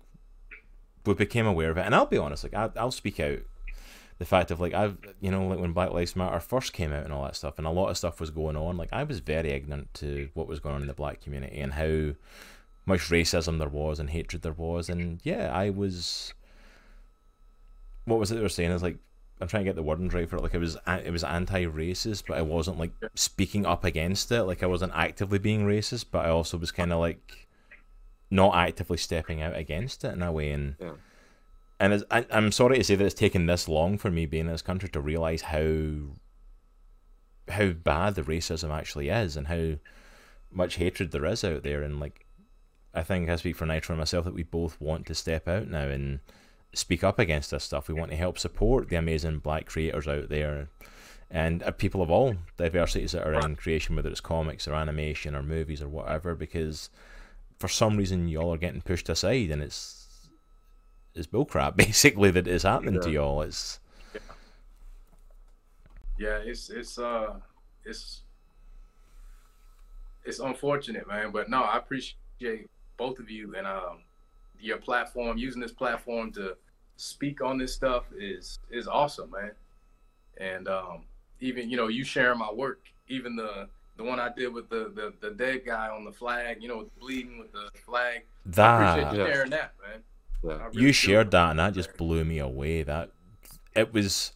we 1.05 1.13
became 1.13 1.47
aware 1.47 1.71
of 1.71 1.77
it, 1.77 1.85
and 1.85 1.95
I'll 1.95 2.05
be 2.05 2.17
honest, 2.17 2.43
like 2.43 2.53
I, 2.53 2.69
I'll 2.75 2.91
speak 2.91 3.21
out 3.21 3.39
the 4.17 4.25
fact 4.25 4.51
of 4.51 4.59
like 4.59 4.73
I've 4.73 4.97
you 5.19 5.31
know 5.31 5.47
like 5.47 5.59
when 5.59 5.73
Black 5.73 5.91
Lives 5.91 6.15
Matter 6.15 6.39
first 6.39 6.73
came 6.73 6.93
out 6.93 7.03
and 7.03 7.13
all 7.13 7.23
that 7.23 7.35
stuff, 7.35 7.57
and 7.57 7.67
a 7.67 7.71
lot 7.71 7.89
of 7.89 7.97
stuff 7.97 8.19
was 8.19 8.29
going 8.29 8.55
on. 8.55 8.77
Like 8.77 8.89
I 8.91 9.03
was 9.03 9.19
very 9.19 9.51
ignorant 9.51 9.93
to 9.95 10.29
what 10.33 10.47
was 10.47 10.59
going 10.59 10.75
on 10.75 10.81
in 10.81 10.87
the 10.87 10.93
black 10.93 11.21
community 11.21 11.59
and 11.59 11.73
how 11.73 12.15
much 12.85 13.09
racism 13.09 13.57
there 13.57 13.67
was 13.67 13.99
and 13.99 14.09
hatred 14.09 14.41
there 14.41 14.53
was, 14.53 14.89
and 14.89 15.19
yeah, 15.23 15.51
I 15.53 15.69
was. 15.69 16.33
What 18.05 18.19
was 18.19 18.31
it 18.31 18.35
they 18.35 18.41
were 18.41 18.49
saying? 18.49 18.71
Is 18.71 18.83
like 18.83 18.97
I'm 19.41 19.47
trying 19.47 19.65
to 19.65 19.69
get 19.69 19.75
the 19.75 19.83
wording 19.83 20.09
right 20.09 20.29
for 20.29 20.37
it. 20.37 20.43
Like 20.43 20.53
it 20.53 20.59
was 20.59 20.77
it 20.87 21.11
was 21.11 21.23
anti-racist, 21.23 22.23
but 22.27 22.37
I 22.37 22.41
wasn't 22.41 22.79
like 22.79 22.91
speaking 23.15 23.65
up 23.65 23.83
against 23.83 24.31
it. 24.31 24.43
Like 24.43 24.63
I 24.63 24.67
wasn't 24.67 24.93
actively 24.95 25.39
being 25.39 25.65
racist, 25.65 26.05
but 26.11 26.25
I 26.25 26.29
also 26.29 26.57
was 26.57 26.71
kind 26.71 26.93
of 26.93 26.99
like 26.99 27.47
not 28.31 28.55
actively 28.55 28.97
stepping 28.97 29.41
out 29.41 29.55
against 29.55 30.05
it 30.05 30.13
in 30.13 30.21
a 30.21 30.31
way. 30.31 30.51
And 30.51 30.75
Yeah. 30.79 30.91
And 31.93 32.03
I, 32.11 32.25
I'm 32.31 32.51
sorry 32.51 32.77
to 32.77 32.83
say 32.83 32.95
that 32.95 33.05
it's 33.05 33.13
taken 33.13 33.45
this 33.45 33.67
long 33.67 33.97
for 33.97 34.11
me 34.11 34.25
being 34.25 34.45
in 34.45 34.51
this 34.51 34.61
country 34.61 34.89
to 34.89 35.01
realize 35.01 35.41
how 35.41 36.17
how 37.47 37.69
bad 37.69 38.15
the 38.15 38.23
racism 38.23 38.75
actually 38.75 39.09
is 39.09 39.37
and 39.37 39.47
how 39.47 39.75
much 40.51 40.75
hatred 40.75 41.11
there 41.11 41.25
is 41.25 41.43
out 41.43 41.63
there. 41.63 41.83
And 41.83 41.99
like 41.99 42.25
I 42.93 43.03
think 43.03 43.29
I 43.29 43.35
speak 43.35 43.55
for 43.55 43.65
Nitro 43.65 43.93
and 43.93 43.99
myself 43.99 44.25
that 44.25 44.33
we 44.33 44.43
both 44.43 44.79
want 44.79 45.05
to 45.07 45.15
step 45.15 45.47
out 45.47 45.67
now 45.67 45.87
and 45.87 46.21
speak 46.73 47.03
up 47.03 47.19
against 47.19 47.51
this 47.51 47.63
stuff. 47.63 47.87
We 47.87 47.93
want 47.93 48.11
to 48.11 48.17
help 48.17 48.39
support 48.39 48.89
the 48.89 48.95
amazing 48.95 49.39
black 49.39 49.65
creators 49.65 50.07
out 50.07 50.29
there 50.29 50.69
and 51.29 51.63
uh, 51.63 51.71
people 51.71 52.01
of 52.01 52.11
all 52.11 52.35
diversities 52.57 53.11
that 53.13 53.27
are 53.27 53.33
in 53.33 53.55
creation, 53.55 53.95
whether 53.95 54.09
it's 54.09 54.21
comics 54.21 54.67
or 54.67 54.73
animation 54.73 55.35
or 55.35 55.43
movies 55.43 55.81
or 55.81 55.89
whatever, 55.89 56.35
because 56.35 56.89
for 57.59 57.67
some 57.67 57.97
reason 57.97 58.27
y'all 58.27 58.53
are 58.53 58.57
getting 58.57 58.81
pushed 58.81 59.09
aside 59.09 59.49
and 59.49 59.61
it's 59.61 59.94
it's 61.15 61.27
bullcrap 61.27 61.75
basically 61.77 62.31
that 62.31 62.47
is 62.47 62.63
happening 62.63 62.99
to 63.01 63.09
Yeah. 63.09 63.15
y'all. 63.15 63.41
It's 63.41 63.79
Yeah, 66.17 66.37
it's 66.37 66.69
it's 66.69 66.97
uh 66.97 67.35
it's 67.85 68.23
it's 70.23 70.39
unfortunate, 70.39 71.07
man. 71.07 71.31
But 71.31 71.49
no, 71.49 71.61
I 71.63 71.77
appreciate 71.77 72.69
both 72.97 73.19
of 73.19 73.29
you 73.29 73.55
and 73.55 73.67
um 73.67 74.03
your 74.59 74.77
platform 74.77 75.37
using 75.37 75.61
this 75.61 75.73
platform 75.73 76.31
to 76.33 76.55
speak 76.97 77.41
on 77.41 77.57
this 77.57 77.73
stuff 77.73 78.05
is 78.17 78.59
is 78.71 78.87
awesome, 78.87 79.31
man. 79.31 79.51
And 80.37 80.67
um 80.67 81.05
even 81.41 81.69
you 81.69 81.77
know 81.77 81.87
you 81.87 82.03
sharing 82.03 82.39
my 82.39 82.51
work, 82.51 82.81
even 83.07 83.35
the 83.35 83.69
the 83.97 84.03
one 84.03 84.19
I 84.19 84.29
did 84.35 84.53
with 84.53 84.69
the 84.69 84.91
the, 84.95 85.13
the 85.21 85.31
dead 85.35 85.65
guy 85.65 85.89
on 85.89 86.05
the 86.05 86.11
flag, 86.11 86.61
you 86.61 86.67
know, 86.69 86.89
bleeding 86.99 87.39
with 87.39 87.51
the 87.51 87.69
flag. 87.85 88.23
I 88.61 88.67
that 88.67 88.73
appreciate 88.73 89.11
you 89.11 89.19
Yeah. 89.19 89.33
sharing 89.33 89.49
that, 89.51 89.73
man. 89.85 90.03
Really 90.45 90.81
you 90.81 90.91
shared 90.93 91.31
that 91.31 91.49
and 91.51 91.59
that 91.59 91.73
just 91.73 91.95
blew 91.97 92.23
me 92.23 92.39
away 92.39 92.83
that 92.83 93.09
it 93.75 93.93
was 93.93 94.31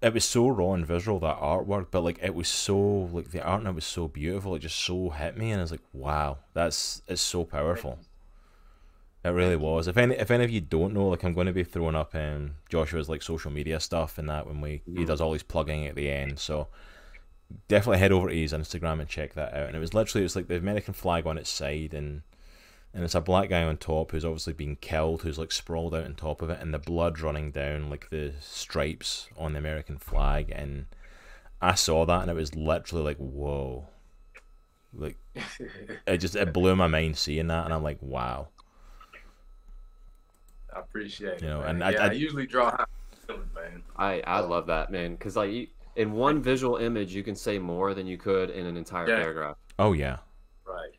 it 0.00 0.14
was 0.14 0.24
so 0.24 0.48
raw 0.48 0.72
and 0.74 0.86
visual 0.86 1.18
that 1.20 1.38
artwork 1.38 1.86
but 1.90 2.02
like 2.04 2.18
it 2.22 2.34
was 2.34 2.48
so 2.48 2.78
like 3.12 3.30
the 3.30 3.42
art 3.42 3.60
and 3.60 3.68
it 3.68 3.74
was 3.74 3.84
so 3.84 4.06
beautiful 4.08 4.54
it 4.54 4.60
just 4.60 4.78
so 4.78 5.10
hit 5.10 5.36
me 5.36 5.50
and 5.50 5.60
I 5.60 5.62
was 5.64 5.70
like 5.70 5.82
wow 5.92 6.38
that's 6.54 7.02
it's 7.08 7.20
so 7.22 7.44
powerful. 7.44 7.98
It 9.24 9.30
really 9.30 9.56
was. 9.56 9.88
If 9.88 9.96
any 9.96 10.14
if 10.14 10.30
any 10.30 10.44
of 10.44 10.50
you 10.50 10.60
don't 10.60 10.94
know 10.94 11.08
like 11.08 11.24
i'm 11.24 11.34
going 11.34 11.48
to 11.48 11.52
be 11.52 11.64
throwing 11.64 11.96
up 11.96 12.14
um 12.14 12.52
joshua's 12.68 13.08
like 13.08 13.20
social 13.22 13.50
media 13.50 13.80
stuff 13.80 14.16
and 14.18 14.28
that 14.28 14.46
when 14.46 14.60
we 14.60 14.82
he 14.86 15.02
Mhm. 15.02 15.06
does 15.06 15.20
all 15.20 15.32
his 15.32 15.42
plugging 15.42 15.86
at 15.86 15.96
the 15.96 16.08
end 16.08 16.38
so 16.38 16.68
definitely 17.66 17.98
head 17.98 18.12
over 18.12 18.28
to 18.28 18.34
his 18.36 18.52
instagram 18.52 19.00
and 19.00 19.08
check 19.08 19.34
that 19.34 19.54
out 19.54 19.66
and 19.66 19.76
it 19.76 19.80
was 19.80 19.92
literally 19.94 20.22
it 20.22 20.26
was 20.26 20.36
like 20.36 20.46
the 20.48 20.56
american 20.56 20.94
flag 20.94 21.26
on 21.26 21.36
its 21.38 21.50
side 21.50 21.92
and 21.94 22.22
and 22.94 23.04
it's 23.04 23.14
a 23.14 23.20
black 23.20 23.50
guy 23.50 23.62
on 23.62 23.76
top 23.76 24.10
who's 24.10 24.24
obviously 24.24 24.52
been 24.54 24.76
killed, 24.76 25.22
who's 25.22 25.38
like 25.38 25.52
sprawled 25.52 25.94
out 25.94 26.04
on 26.04 26.14
top 26.14 26.42
of 26.42 26.50
it, 26.50 26.60
and 26.60 26.72
the 26.74 26.78
blood 26.78 27.20
running 27.20 27.50
down 27.50 27.90
like 27.90 28.10
the 28.10 28.32
stripes 28.40 29.28
on 29.36 29.52
the 29.52 29.58
American 29.58 29.98
flag. 29.98 30.50
And 30.54 30.86
I 31.60 31.74
saw 31.74 32.04
that, 32.06 32.22
and 32.22 32.30
it 32.30 32.34
was 32.34 32.54
literally 32.54 33.04
like, 33.04 33.18
whoa, 33.18 33.86
like 34.94 35.16
it 36.06 36.18
just 36.18 36.34
it 36.36 36.52
blew 36.52 36.74
my 36.76 36.86
mind 36.88 37.16
seeing 37.18 37.46
that, 37.48 37.64
and 37.64 37.74
I'm 37.74 37.82
like, 37.82 37.98
wow. 38.00 38.48
I 40.74 40.80
appreciate. 40.80 41.42
You 41.42 41.48
know, 41.48 41.60
man. 41.60 41.68
and 41.76 41.84
I- 41.84 41.90
yeah, 41.90 42.02
I- 42.04 42.08
I, 42.08 42.12
usually 42.12 42.46
draw 42.46 42.70
how 42.70 42.84
I'm 42.84 43.18
feeling, 43.26 43.50
man. 43.54 43.82
I 43.96 44.20
I 44.26 44.40
love 44.40 44.66
that 44.66 44.90
man 44.90 45.12
because 45.12 45.36
like 45.36 45.50
you, 45.50 45.66
in 45.96 46.12
one 46.12 46.40
visual 46.42 46.76
image 46.76 47.14
you 47.14 47.22
can 47.22 47.34
say 47.34 47.58
more 47.58 47.94
than 47.94 48.06
you 48.06 48.16
could 48.18 48.50
in 48.50 48.66
an 48.66 48.76
entire 48.76 49.08
Yeah. 49.08 49.16
paragraph. 49.16 49.56
Oh 49.78 49.92
yeah, 49.92 50.18
Right. 50.66 50.94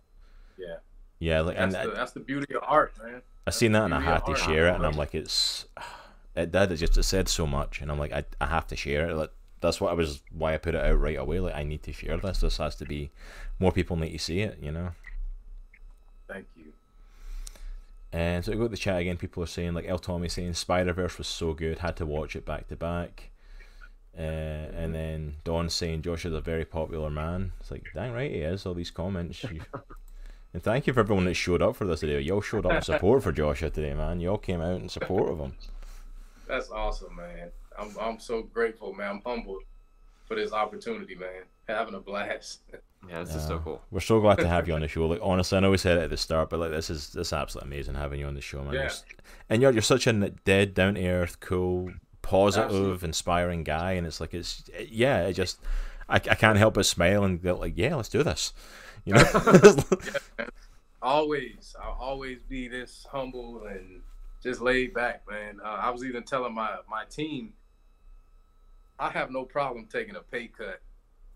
Yeah. 1.19 1.41
Like, 1.41 1.57
That's 1.57 1.75
and 1.75 1.89
the, 1.89 1.93
I, 1.93 1.95
that's 1.95 2.11
the 2.13 2.19
beauty 2.21 2.55
of 2.55 2.63
art, 2.65 2.93
man. 3.03 3.21
I 3.45 3.51
seen 3.51 3.71
that, 3.71 3.85
and 3.85 3.93
I 3.93 3.99
had 3.99 4.25
to 4.25 4.35
share 4.35 4.67
it, 4.67 4.75
and 4.75 4.85
I'm 4.85 4.95
like, 4.95 5.15
it's 5.15 5.65
it 6.35 6.51
did. 6.51 6.71
It 6.71 6.77
just 6.77 6.97
it 6.97 7.03
said 7.03 7.27
so 7.27 7.47
much, 7.47 7.81
and 7.81 7.91
I'm 7.91 7.99
like, 7.99 8.13
I 8.13 8.23
I 8.39 8.45
have 8.47 8.67
to 8.67 8.75
share 8.75 9.09
it. 9.09 9.15
Like 9.15 9.31
that's 9.61 9.81
what 9.81 9.91
I 9.91 9.93
was 9.93 10.21
why 10.31 10.53
I 10.53 10.57
put 10.57 10.75
it 10.75 10.83
out 10.83 10.99
right 10.99 11.17
away. 11.17 11.39
Like 11.39 11.55
I 11.55 11.63
need 11.63 11.83
to 11.83 11.93
share 11.93 12.17
this. 12.17 12.39
This 12.41 12.57
has 12.57 12.75
to 12.75 12.85
be 12.85 13.11
more 13.59 13.71
people 13.71 13.95
need 13.95 14.11
to 14.11 14.19
see 14.19 14.41
it. 14.41 14.59
You 14.61 14.71
know. 14.71 14.91
Thank 16.27 16.45
you. 16.55 16.65
And 18.11 18.43
so 18.43 18.51
we 18.51 18.57
go 18.57 18.63
to 18.63 18.69
the 18.69 18.77
chat 18.77 19.01
again. 19.01 19.17
People 19.17 19.43
are 19.43 19.47
saying 19.47 19.73
like 19.73 19.87
El 19.87 19.99
Tommy 19.99 20.29
saying 20.29 20.53
Spider 20.53 20.93
Verse 20.93 21.17
was 21.17 21.27
so 21.27 21.53
good, 21.53 21.79
had 21.79 21.97
to 21.97 22.05
watch 22.05 22.35
it 22.35 22.45
back 22.45 22.67
to 22.67 22.75
back. 22.75 23.29
Uh, 24.17 24.21
and 24.21 24.93
then 24.93 25.35
Don 25.43 25.69
saying 25.69 26.01
Josh 26.01 26.25
is 26.25 26.33
a 26.33 26.41
very 26.41 26.65
popular 26.65 27.09
man. 27.09 27.51
It's 27.59 27.71
like 27.71 27.85
dang 27.93 28.13
right 28.13 28.31
he 28.31 28.37
is. 28.37 28.65
All 28.65 28.73
these 28.73 28.91
comments. 28.91 29.43
You... 30.53 30.55
and 30.55 30.63
thank 30.63 30.87
you 30.87 30.93
for 30.93 31.01
everyone 31.01 31.25
that 31.25 31.35
showed 31.35 31.61
up 31.61 31.75
for 31.75 31.85
this 31.85 32.01
today. 32.01 32.19
Y'all 32.19 32.41
showed 32.41 32.65
up 32.65 32.73
in 32.73 32.81
support 32.83 33.23
for 33.23 33.31
Joshua 33.31 33.69
today, 33.69 33.93
man. 33.93 34.19
Y'all 34.19 34.37
came 34.37 34.61
out 34.61 34.81
in 34.81 34.89
support 34.89 35.29
of 35.29 35.39
him. 35.39 35.53
That's 36.47 36.69
awesome, 36.71 37.15
man. 37.15 37.51
I'm 37.77 37.95
I'm 37.99 38.19
so 38.19 38.43
grateful, 38.43 38.93
man. 38.93 39.11
I'm 39.11 39.21
humbled 39.25 39.63
for 40.25 40.35
this 40.35 40.51
opportunity, 40.51 41.15
man. 41.15 41.43
Having 41.67 41.95
a 41.95 41.99
blast. 41.99 42.61
Yeah, 43.07 43.23
this 43.23 43.35
is 43.35 43.45
so 43.45 43.59
cool. 43.59 43.81
We're 43.91 44.01
so 44.01 44.19
glad 44.19 44.39
to 44.39 44.47
have 44.47 44.67
you 44.67 44.73
on 44.73 44.81
the 44.81 44.87
show. 44.89 45.05
Like 45.07 45.21
honestly, 45.21 45.57
I 45.57 45.61
know 45.61 45.71
we 45.71 45.77
said 45.77 45.97
it 45.97 46.03
at 46.03 46.09
the 46.09 46.17
start, 46.17 46.49
but 46.49 46.59
like 46.59 46.71
this 46.71 46.89
is 46.89 47.13
this 47.13 47.27
is 47.27 47.33
absolutely 47.33 47.75
amazing 47.75 47.95
having 47.95 48.19
you 48.19 48.27
on 48.27 48.35
the 48.35 48.41
show, 48.41 48.63
man. 48.63 48.73
You're 48.73 48.83
Yeah. 48.83 48.93
And 49.49 49.61
you're 49.61 49.71
you're 49.71 49.81
such 49.81 50.07
a 50.07 50.13
dead, 50.13 50.73
down 50.73 50.95
to 50.95 51.07
earth, 51.07 51.39
cool, 51.39 51.91
positive, 52.21 52.69
Absolutely. 52.69 53.07
inspiring 53.07 53.63
guy, 53.63 53.93
and 53.93 54.05
it's 54.05 54.19
like 54.19 54.33
it's 54.33 54.63
yeah, 54.89 55.27
it 55.27 55.33
just 55.33 55.59
I, 56.07 56.15
I 56.15 56.19
can't 56.19 56.57
help 56.57 56.73
but 56.73 56.85
smile 56.85 57.23
and 57.23 57.41
go 57.41 57.55
like 57.55 57.73
yeah, 57.75 57.95
let's 57.95 58.09
do 58.09 58.23
this, 58.23 58.53
you 59.05 59.13
know. 59.13 59.23
Always, 61.01 61.75
I'll 61.81 61.97
always 61.97 62.41
be 62.43 62.67
this 62.67 63.07
humble 63.09 63.65
and 63.67 64.01
just 64.43 64.59
laid 64.59 64.93
back, 64.93 65.23
man. 65.29 65.59
Uh, 65.63 65.67
I 65.81 65.89
was 65.91 66.03
even 66.03 66.23
telling 66.23 66.53
my 66.53 66.75
my 66.89 67.05
team, 67.05 67.53
I 68.99 69.09
have 69.09 69.31
no 69.31 69.45
problem 69.45 69.87
taking 69.89 70.17
a 70.17 70.19
pay 70.19 70.47
cut 70.47 70.81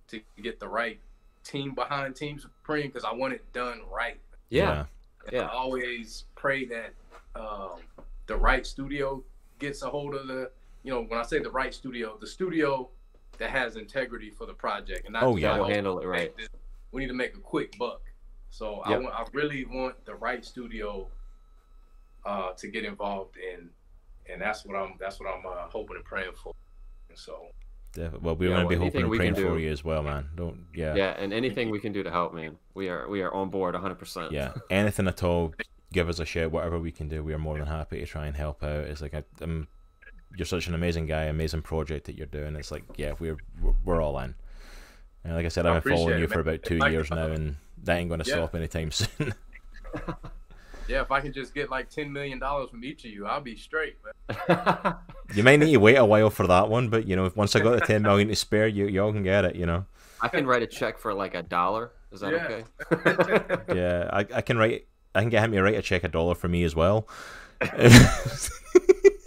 to 0.09 0.19
get 0.41 0.59
the 0.59 0.67
right 0.67 0.99
team 1.45 1.73
behind 1.75 2.13
Team 2.17 2.39
Supreme 2.39 2.87
because 2.87 3.05
I 3.05 3.13
want 3.13 3.33
it 3.33 3.53
done 3.53 3.81
right. 3.89 4.19
Yeah, 4.49 4.79
And 5.25 5.33
Yeah. 5.33 5.43
I 5.43 5.51
always 5.53 6.25
pray 6.35 6.65
that 6.65 6.93
um, 7.35 7.79
the 8.27 8.35
right 8.35 8.67
studio 8.67 9.23
gets 9.59 9.81
a 9.81 9.89
hold 9.89 10.13
of 10.13 10.27
the. 10.27 10.51
You 10.83 10.91
know, 10.91 11.03
when 11.03 11.17
I 11.17 11.23
say 11.23 11.39
the 11.39 11.51
right 11.51 11.73
studio, 11.73 12.17
the 12.19 12.27
studio 12.27 12.89
that 13.37 13.49
has 13.49 13.77
integrity 13.77 14.29
for 14.29 14.45
the 14.45 14.53
project, 14.53 15.05
and 15.05 15.13
not 15.13 15.23
Oh, 15.23 15.31
just 15.35 15.41
yeah. 15.43 15.51
like, 15.53 15.61
Will 15.61 15.69
handle 15.69 15.99
it 15.99 16.05
right. 16.05 16.35
this- 16.35 16.49
We 16.93 17.01
need 17.01 17.07
to 17.07 17.13
make 17.13 17.35
a 17.35 17.39
quick 17.39 17.77
buck. 17.77 18.01
So 18.49 18.75
I 18.85 18.97
want, 18.97 19.13
I 19.15 19.25
really 19.33 19.65
want 19.65 20.05
the 20.05 20.13
right 20.15 20.45
studio 20.45 21.07
uh, 22.25 22.51
to 22.53 22.67
get 22.67 22.85
involved 22.85 23.35
in, 23.37 23.69
and 24.31 24.39
that's 24.41 24.63
what 24.65 24.75
I'm 24.77 24.93
that's 24.99 25.19
what 25.19 25.27
I'm 25.27 25.45
uh, 25.45 25.67
hoping 25.69 25.95
and 25.97 26.05
praying 26.05 26.31
for. 26.41 26.53
And 27.09 27.17
so 27.17 27.47
Def- 27.93 28.21
Well, 28.21 28.35
we're 28.35 28.49
Yeah, 28.49 28.55
going 28.57 28.65
to 28.65 28.69
be 28.69 28.75
hoping 28.75 29.01
and 29.03 29.13
praying 29.13 29.33
can 29.35 29.43
for 29.43 29.59
you 29.59 29.71
as 29.71 29.83
well, 29.83 30.01
man. 30.03 30.29
Don't, 30.35 30.65
yeah, 30.73 30.95
Yeah, 30.95 31.15
and 31.17 31.33
anything 31.33 31.69
we 31.69 31.79
can 31.79 31.91
do 31.93 32.03
to 32.03 32.11
help, 32.11 32.33
man. 32.33 32.57
We 32.75 32.89
are 32.89 33.07
we 33.09 33.21
are 33.21 33.33
on 33.33 33.49
board 33.49 33.73
100. 33.73 33.95
percent 33.95 34.31
yeah. 34.31 34.53
Anything 34.69 35.07
at 35.07 35.23
all, 35.23 35.53
give 35.91 36.07
us 36.09 36.19
a 36.19 36.25
shout. 36.25 36.51
Whatever 36.51 36.79
we 36.79 36.91
can 36.91 37.09
do, 37.09 37.23
we 37.23 37.33
are 37.33 37.39
more 37.39 37.57
than 37.57 37.67
happy 37.67 37.99
to 37.99 38.05
try 38.05 38.27
and 38.27 38.35
help 38.35 38.63
out. 38.63 38.83
It's 38.85 39.01
like 39.01 39.15
I, 39.15 39.23
I'm, 39.41 39.67
you're 40.35 40.45
such 40.45 40.67
an 40.67 40.75
amazing 40.75 41.07
guy, 41.07 41.23
amazing 41.23 41.61
project 41.63 42.05
that 42.05 42.15
you're 42.17 42.25
doing. 42.27 42.55
It's 42.55 42.71
like, 42.71 42.83
yeah, 42.97 43.13
we're 43.19 43.37
we're- 43.61 43.75
we're 43.83 44.01
all 44.01 44.17
in. 44.19 44.35
And 45.23 45.35
like 45.35 45.45
I 45.45 45.49
said, 45.49 45.65
I 45.65 45.75
I've 45.75 45.83
been 45.83 45.95
following 45.95 46.17
you 46.19 46.25
it, 46.25 46.31
for 46.31 46.39
about 46.41 46.63
two 46.63 46.79
years 46.89 47.09
now, 47.09 47.27
and 47.27 47.55
that 47.83 47.97
ain't 47.97 48.09
going 48.09 48.21
to 48.21 48.29
Yeah. 48.29 48.35
stop 48.35 48.55
anytime 48.55 48.91
soon. 48.91 49.33
yeah, 50.87 51.01
if 51.01 51.11
I 51.11 51.21
can 51.21 51.31
just 51.33 51.53
get 51.53 51.69
like 51.69 51.89
ten 51.89 52.11
million 52.11 52.39
dollars 52.39 52.69
from 52.69 52.83
each 52.83 53.05
of 53.05 53.11
you, 53.11 53.25
I'll 53.25 53.39
be 53.41 53.55
straight. 53.55 53.97
Man. 54.49 54.95
you 55.33 55.43
might 55.43 55.57
need 55.59 55.71
to 55.71 55.77
wait 55.79 55.95
a 55.95 56.05
while 56.05 56.29
for 56.29 56.45
that 56.47 56.67
one, 56.69 56.89
but 56.89 57.07
you 57.07 57.15
know, 57.15 57.31
once 57.35 57.55
I 57.55 57.59
got 57.61 57.79
the 57.79 57.85
ten 57.85 58.01
million 58.03 58.27
to 58.27 58.35
spare, 58.35 58.67
you 58.67 58.87
y'all 58.87 59.13
can 59.13 59.23
get 59.23 59.45
it. 59.45 59.55
You 59.55 59.65
know. 59.65 59.85
I 60.21 60.27
can 60.29 60.45
write 60.47 60.61
a 60.63 60.67
check 60.67 60.97
for 60.97 61.13
like 61.13 61.35
a 61.35 61.43
dollar. 61.43 61.91
Is 62.11 62.19
that 62.21 62.31
Yeah. 62.31 62.45
okay? 62.95 63.75
Yeah, 63.75 64.09
I, 64.13 64.19
I 64.37 64.41
can 64.41 64.57
write. 64.57 64.87
I 65.15 65.21
can 65.21 65.29
get 65.29 65.43
him 65.43 65.51
to 65.51 65.61
write 65.61 65.75
a 65.75 65.81
check 65.81 66.03
a 66.03 66.07
dollar 66.07 66.35
for 66.35 66.47
me 66.47 66.63
as 66.63 66.75
well. 66.75 67.07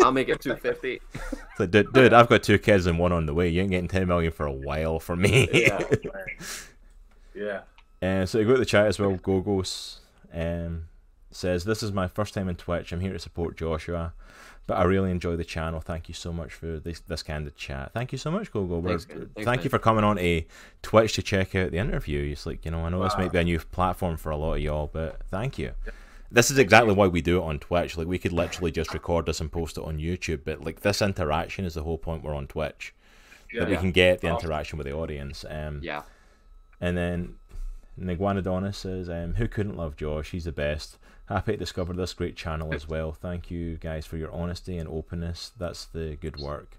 I'll 0.07 0.13
make 0.13 0.29
it 0.29 0.41
250. 0.41 1.01
Like, 1.59 1.71
dude, 1.73 1.93
dude, 1.93 2.13
I've 2.13 2.29
got 2.29 2.45
two 2.45 2.59
kids 2.59 2.87
and 2.87 2.97
one 2.97 3.11
on 3.11 3.27
the 3.27 3.35
way. 3.35 3.49
You 3.49 3.63
ain't 3.63 3.71
getting 3.71 3.89
ten 3.89 4.07
million 4.07 4.31
for 4.31 4.47
a 4.47 4.53
while 4.53 5.01
for 5.01 5.17
me. 5.17 5.49
Yeah. 5.53 5.79
Man. 6.05 6.27
yeah. 7.35 7.61
And 8.01 8.29
so 8.29 8.39
you 8.39 8.45
go 8.45 8.53
to 8.53 8.59
the 8.59 8.65
chat 8.65 8.87
as 8.87 9.01
well. 9.01 9.17
Gogos 9.17 9.99
um, 10.33 10.85
says, 11.33 11.65
"This 11.65 11.83
is 11.83 11.93
my 11.93 12.07
first 12.07 12.35
time 12.35 12.49
in 12.49 12.55
Twitch. 12.55 12.93
I'm 12.93 13.01
here 13.01 13.13
to 13.13 13.19
support 13.19 13.57
Joshua, 13.57 14.13
but 14.69 14.75
I 14.75 14.85
really 14.85 15.11
enjoy 15.11 15.35
the 15.35 15.45
channel. 15.45 15.81
Thank 15.81 16.09
you 16.09 16.15
so 16.15 16.33
much 16.33 16.53
for 16.53 16.79
this 16.79 17.01
this 17.01 17.25
candid 17.25 17.57
chat. 17.57 17.93
Thank 17.93 18.13
you 18.13 18.19
so 18.19 18.31
much, 18.31 18.53
Gogo. 18.53 18.81
Thanks, 18.81 19.09
man. 19.09 19.31
Thanks, 19.35 19.45
thank 19.45 19.65
you 19.65 19.71
for 19.71 19.81
coming 19.81 20.05
on 20.05 20.17
to 20.19 20.43
Twitch 20.83 21.15
to 21.15 21.23
check 21.23 21.57
out 21.57 21.73
the 21.73 21.79
interview. 21.79 22.31
It's 22.31 22.47
like 22.47 22.65
you 22.65 22.71
know, 22.71 22.85
I 22.85 22.91
know 22.91 23.03
this 23.03 23.17
might 23.19 23.33
be 23.33 23.39
a 23.39 23.45
new 23.45 23.59
platform 23.59 24.19
for 24.19 24.31
a 24.31 24.37
lot 24.37 24.55
of 24.55 24.61
y'all, 24.61 24.89
but 24.93 25.23
thank 25.31 25.59
you." 25.59 25.73
This 26.31 26.51
is 26.51 26.59
exactly 26.59 26.93
why 26.95 27.07
we 27.07 27.21
do 27.21 27.39
it 27.39 27.45
on 27.45 27.59
Twitch. 27.59 27.97
Like 27.97 28.07
we 28.09 28.19
could 28.19 28.33
literally 28.33 28.71
just 28.73 28.93
record 28.93 29.27
this 29.27 29.41
and 29.41 29.51
post 29.51 29.79
it 29.79 29.85
on 29.85 29.99
YouTube, 29.99 30.41
but 30.45 30.63
like 30.65 30.81
this 30.81 31.01
interaction 31.03 31.65
is 31.65 31.75
the 31.75 31.83
whole 31.83 31.99
point. 31.99 32.23
We're 32.23 32.35
on 32.35 32.47
Twitch 32.47 32.95
Yeah. 33.53 33.61
that 33.61 33.69
we 33.71 33.77
can 33.77 33.93
get 33.93 34.21
the 34.21 34.29
interaction 34.29 34.77
with 34.79 34.87
the 34.87 34.93
audience. 34.95 35.45
Um, 35.49 35.81
Yeah. 35.83 36.03
and 36.81 36.97
then 36.97 37.37
Niguanadonis 38.01 38.75
says, 38.75 39.09
um, 39.09 39.35
"Who 39.37 39.49
couldn't 39.49 39.77
love 39.77 39.97
Josh? 39.97 40.31
He's 40.33 40.45
the 40.45 40.53
best. 40.53 40.99
Happy 41.29 41.53
to 41.53 41.57
discover 41.59 41.93
this 41.95 42.13
great 42.13 42.37
channel 42.37 42.75
as 42.75 42.87
well. 42.87 43.11
Thank 43.13 43.51
you 43.51 43.77
guys 43.79 44.05
for 44.07 44.17
your 44.17 44.31
honesty 44.33 44.77
and 44.79 44.89
openness. 44.89 45.53
That's 45.59 45.87
the 45.87 46.17
good 46.21 46.37
work." 46.39 46.77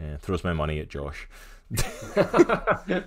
Uh, 0.00 0.16
throws 0.18 0.44
my 0.44 0.52
money 0.52 0.78
at 0.78 0.88
Josh. 0.88 1.28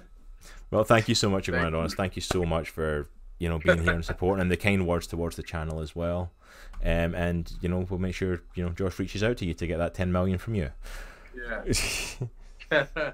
Well, 0.72 0.84
thank 0.86 1.10
you 1.10 1.16
so 1.16 1.30
much, 1.30 1.48
Thank 1.48 1.58
Niguanadonis. 1.58 1.96
Thank 1.96 2.16
you 2.16 2.22
so 2.22 2.46
much 2.46 2.70
for 2.70 3.08
you 3.42 3.50
know 3.50 3.58
being 3.58 3.82
here 3.82 3.94
and 3.94 4.06
supporting 4.06 4.42
and 4.42 4.52
the 4.52 4.58
kind 4.58 4.88
words 4.88 5.08
towards 5.08 5.36
the 5.36 5.44
channel 5.44 5.82
as 5.82 5.96
well. 5.96 6.32
Um, 6.84 7.16
and 7.16 7.52
you 7.62 7.70
know 7.70 7.86
we'll 7.90 8.00
make 8.00 8.14
sure 8.14 8.42
you 8.56 8.64
know 8.64 8.70
Josh 8.70 9.00
reaches 9.00 9.24
out 9.24 9.38
to 9.38 9.46
you 9.46 9.56
to 9.56 9.68
get 9.68 9.80
that 9.80 9.96
ten 9.96 10.12
million 10.12 10.38
from 10.38 10.56
you. 10.56 10.70
Yeah. 11.36 13.12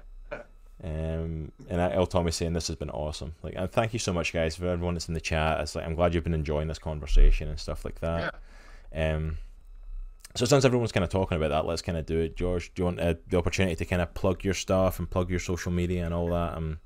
Um, 0.80 1.50
and 1.68 1.80
El 1.80 2.06
Tommy 2.06 2.30
saying 2.30 2.52
this 2.52 2.68
has 2.68 2.76
been 2.76 2.90
awesome. 2.90 3.34
Like, 3.42 3.54
and 3.56 3.68
thank 3.68 3.92
you 3.92 3.98
so 3.98 4.12
much, 4.12 4.32
guys, 4.32 4.54
for 4.54 4.68
everyone 4.68 4.94
that's 4.94 5.08
in 5.08 5.14
the 5.14 5.20
chat. 5.20 5.60
It's 5.60 5.74
like 5.74 5.84
I'm 5.84 5.96
glad 5.96 6.14
you've 6.14 6.22
been 6.22 6.34
enjoying 6.34 6.68
this 6.68 6.78
conversation 6.78 7.48
and 7.48 7.58
stuff 7.58 7.84
like 7.84 7.98
that. 7.98 8.36
Yeah. 8.94 9.14
Um, 9.16 9.38
so 10.36 10.44
since 10.44 10.64
everyone's 10.64 10.92
kind 10.92 11.02
of 11.02 11.10
talking 11.10 11.36
about 11.36 11.48
that, 11.48 11.66
let's 11.66 11.82
kind 11.82 11.98
of 11.98 12.06
do 12.06 12.20
it. 12.20 12.36
George, 12.36 12.72
do 12.74 12.82
you 12.82 12.84
want 12.84 13.00
uh, 13.00 13.14
the 13.28 13.38
opportunity 13.38 13.74
to 13.74 13.84
kind 13.84 14.00
of 14.00 14.14
plug 14.14 14.44
your 14.44 14.54
stuff 14.54 15.00
and 15.00 15.10
plug 15.10 15.30
your 15.30 15.40
social 15.40 15.72
media 15.72 16.04
and 16.04 16.14
all 16.14 16.28
that? 16.28 16.54
Um, 16.56 16.78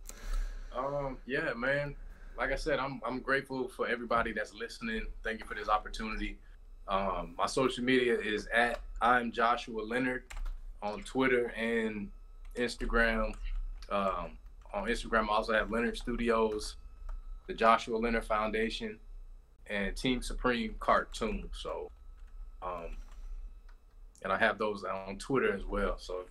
Um, 0.75 1.19
yeah, 1.27 1.53
man. 1.55 1.95
Like 2.37 2.51
I 2.51 2.57
said, 2.57 2.79
I'm 2.79 3.01
I'm 3.07 3.21
grateful 3.21 3.69
for 3.69 3.87
everybody 3.87 4.33
that's 4.33 4.55
listening. 4.55 5.03
Thank 5.23 5.41
you 5.41 5.47
for 5.47 5.55
this 5.55 5.69
opportunity. 5.69 6.39
Um, 6.89 7.35
my 7.37 7.47
social 7.47 7.85
media 7.85 8.19
is 8.19 8.49
at 8.53 8.81
I'm 9.01 9.31
Joshua 9.33 9.83
Leonard 9.83 10.25
on 10.83 11.03
Twitter 11.03 11.53
and 11.57 12.11
Instagram. 12.57 13.35
Um, 13.91 14.39
on 14.73 14.89
Instagram, 14.89 15.29
I 15.29 15.35
also 15.35 15.53
have 15.53 15.71
Leonard 15.71 15.97
Studios, 15.97 16.77
the 17.47 17.55
Joshua 17.55 17.97
Leonard 17.97 18.25
Foundation, 18.25 18.99
and 19.69 19.95
Team 19.97 20.23
Supreme 20.23 20.75
Cartoon. 20.81 21.49
So, 21.53 21.91
um, 22.63 22.97
and 24.23 24.33
I 24.33 24.39
have 24.39 24.59
those 24.59 24.85
on 24.85 25.19
Twitter 25.19 25.53
as 25.55 25.65
well. 25.65 25.99
So, 25.99 26.25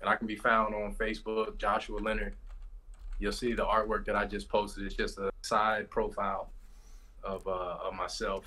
and 0.00 0.10
I 0.10 0.16
can 0.16 0.26
be 0.26 0.36
found 0.36 0.74
on 0.74 0.94
Facebook, 0.94 1.56
Joshua 1.56 1.98
Leonard 1.98 2.34
you'll 3.20 3.32
see 3.32 3.52
the 3.52 3.64
artwork 3.64 4.04
that 4.06 4.16
I 4.16 4.24
just 4.24 4.48
posted. 4.48 4.84
It's 4.86 4.96
just 4.96 5.18
a 5.18 5.30
side 5.42 5.88
profile 5.90 6.50
of 7.22 7.46
uh, 7.46 7.76
of 7.86 7.94
myself. 7.94 8.44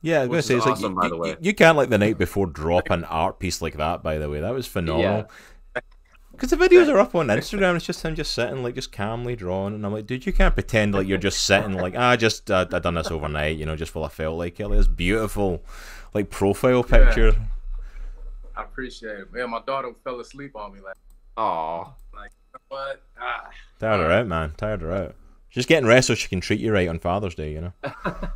yeah, 0.00 0.22
I 0.22 0.26
was 0.26 0.28
gonna 0.28 0.42
say, 0.42 0.56
it's 0.56 0.66
awesome, 0.66 0.94
like 0.94 1.02
by 1.02 1.04
you, 1.04 1.10
the 1.10 1.16
you, 1.16 1.22
way. 1.22 1.36
you 1.40 1.54
can't 1.54 1.76
like 1.76 1.90
the 1.90 1.98
night 1.98 2.18
before 2.18 2.46
drop 2.46 2.90
an 2.90 3.04
art 3.04 3.38
piece 3.38 3.62
like 3.62 3.76
that. 3.76 4.02
By 4.02 4.18
the 4.18 4.28
way, 4.28 4.40
that 4.40 4.52
was 4.52 4.66
phenomenal. 4.66 5.30
Because 6.32 6.48
the 6.48 6.56
videos 6.56 6.88
are 6.88 6.98
up 6.98 7.14
on 7.14 7.26
Instagram, 7.28 7.76
it's 7.76 7.84
just 7.84 8.02
him 8.02 8.14
just 8.14 8.32
sitting 8.32 8.62
like 8.62 8.74
just 8.74 8.90
calmly 8.90 9.36
drawing, 9.36 9.74
and 9.74 9.84
I'm 9.84 9.92
like, 9.92 10.06
dude, 10.06 10.24
you 10.24 10.32
can't 10.32 10.54
pretend 10.54 10.94
like 10.94 11.06
you're 11.06 11.18
just 11.18 11.44
sitting 11.44 11.74
like, 11.74 11.94
ah, 11.96 12.16
just 12.16 12.50
uh, 12.50 12.66
I 12.72 12.78
done 12.78 12.94
this 12.94 13.10
overnight, 13.10 13.58
you 13.58 13.66
know, 13.66 13.76
just 13.76 13.94
while 13.94 14.06
I 14.06 14.08
felt 14.08 14.38
like 14.38 14.58
it. 14.58 14.66
Like, 14.66 14.78
This 14.78 14.88
beautiful, 14.88 15.62
like 16.14 16.30
profile 16.30 16.84
Yeah. 16.90 17.04
picture. 17.04 17.36
I 18.56 18.62
appreciate 18.64 19.18
it. 19.20 19.32
Man, 19.32 19.50
my 19.50 19.60
daughter 19.66 19.92
fell 20.02 20.20
asleep 20.20 20.56
on 20.56 20.72
me 20.72 20.80
like, 20.80 20.96
Aw. 21.36 21.92
What? 22.72 23.02
Ah, 23.20 23.50
Tired 23.78 23.98
her 23.98 24.10
out, 24.10 24.26
man. 24.26 24.54
Tired 24.56 24.80
her 24.80 24.92
out. 24.92 25.14
She's 25.50 25.66
getting 25.66 25.88
rest 25.88 26.06
so 26.06 26.14
she 26.14 26.28
can 26.28 26.40
treat 26.40 26.60
you 26.60 26.72
right 26.72 26.88
on 26.88 26.98
Father's 26.98 27.34
Day, 27.34 27.52
you 27.52 27.60
know. 27.60 27.72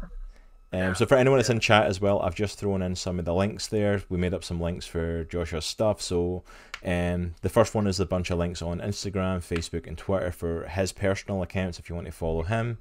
Um, 0.73 0.95
so 0.95 1.07
for 1.07 1.15
anyone 1.15 1.39
that's 1.39 1.49
in 1.49 1.61
chat 1.61 1.87
as 1.87 2.01
well, 2.01 2.21
I've 2.21 2.35
just 2.35 2.59
thrown 2.59 2.83
in 2.83 2.97
some 2.97 3.19
of 3.19 3.25
the 3.25 3.33
links 3.33 3.69
there. 3.69 4.03
We 4.09 4.19
made 4.19 4.35
up 4.35 4.45
some 4.45 4.61
links 4.61 4.85
for 4.85 5.25
Joshua's 5.25 5.65
stuff. 5.65 6.03
So 6.03 6.43
um, 6.85 7.35
the 7.41 7.49
first 7.49 7.75
one 7.75 7.87
is 7.87 8.01
a 8.01 8.05
bunch 8.05 8.31
of 8.31 8.39
links 8.39 8.61
on 8.61 8.81
Instagram, 8.81 9.39
Facebook, 9.39 9.87
and 9.87 9.97
Twitter 9.97 10.31
for 10.33 10.67
his 10.67 10.93
personal 10.93 11.41
accounts 11.43 11.79
if 11.79 11.89
you 11.89 11.95
want 11.95 12.07
to 12.07 12.13
follow 12.13 12.43
him. 12.43 12.79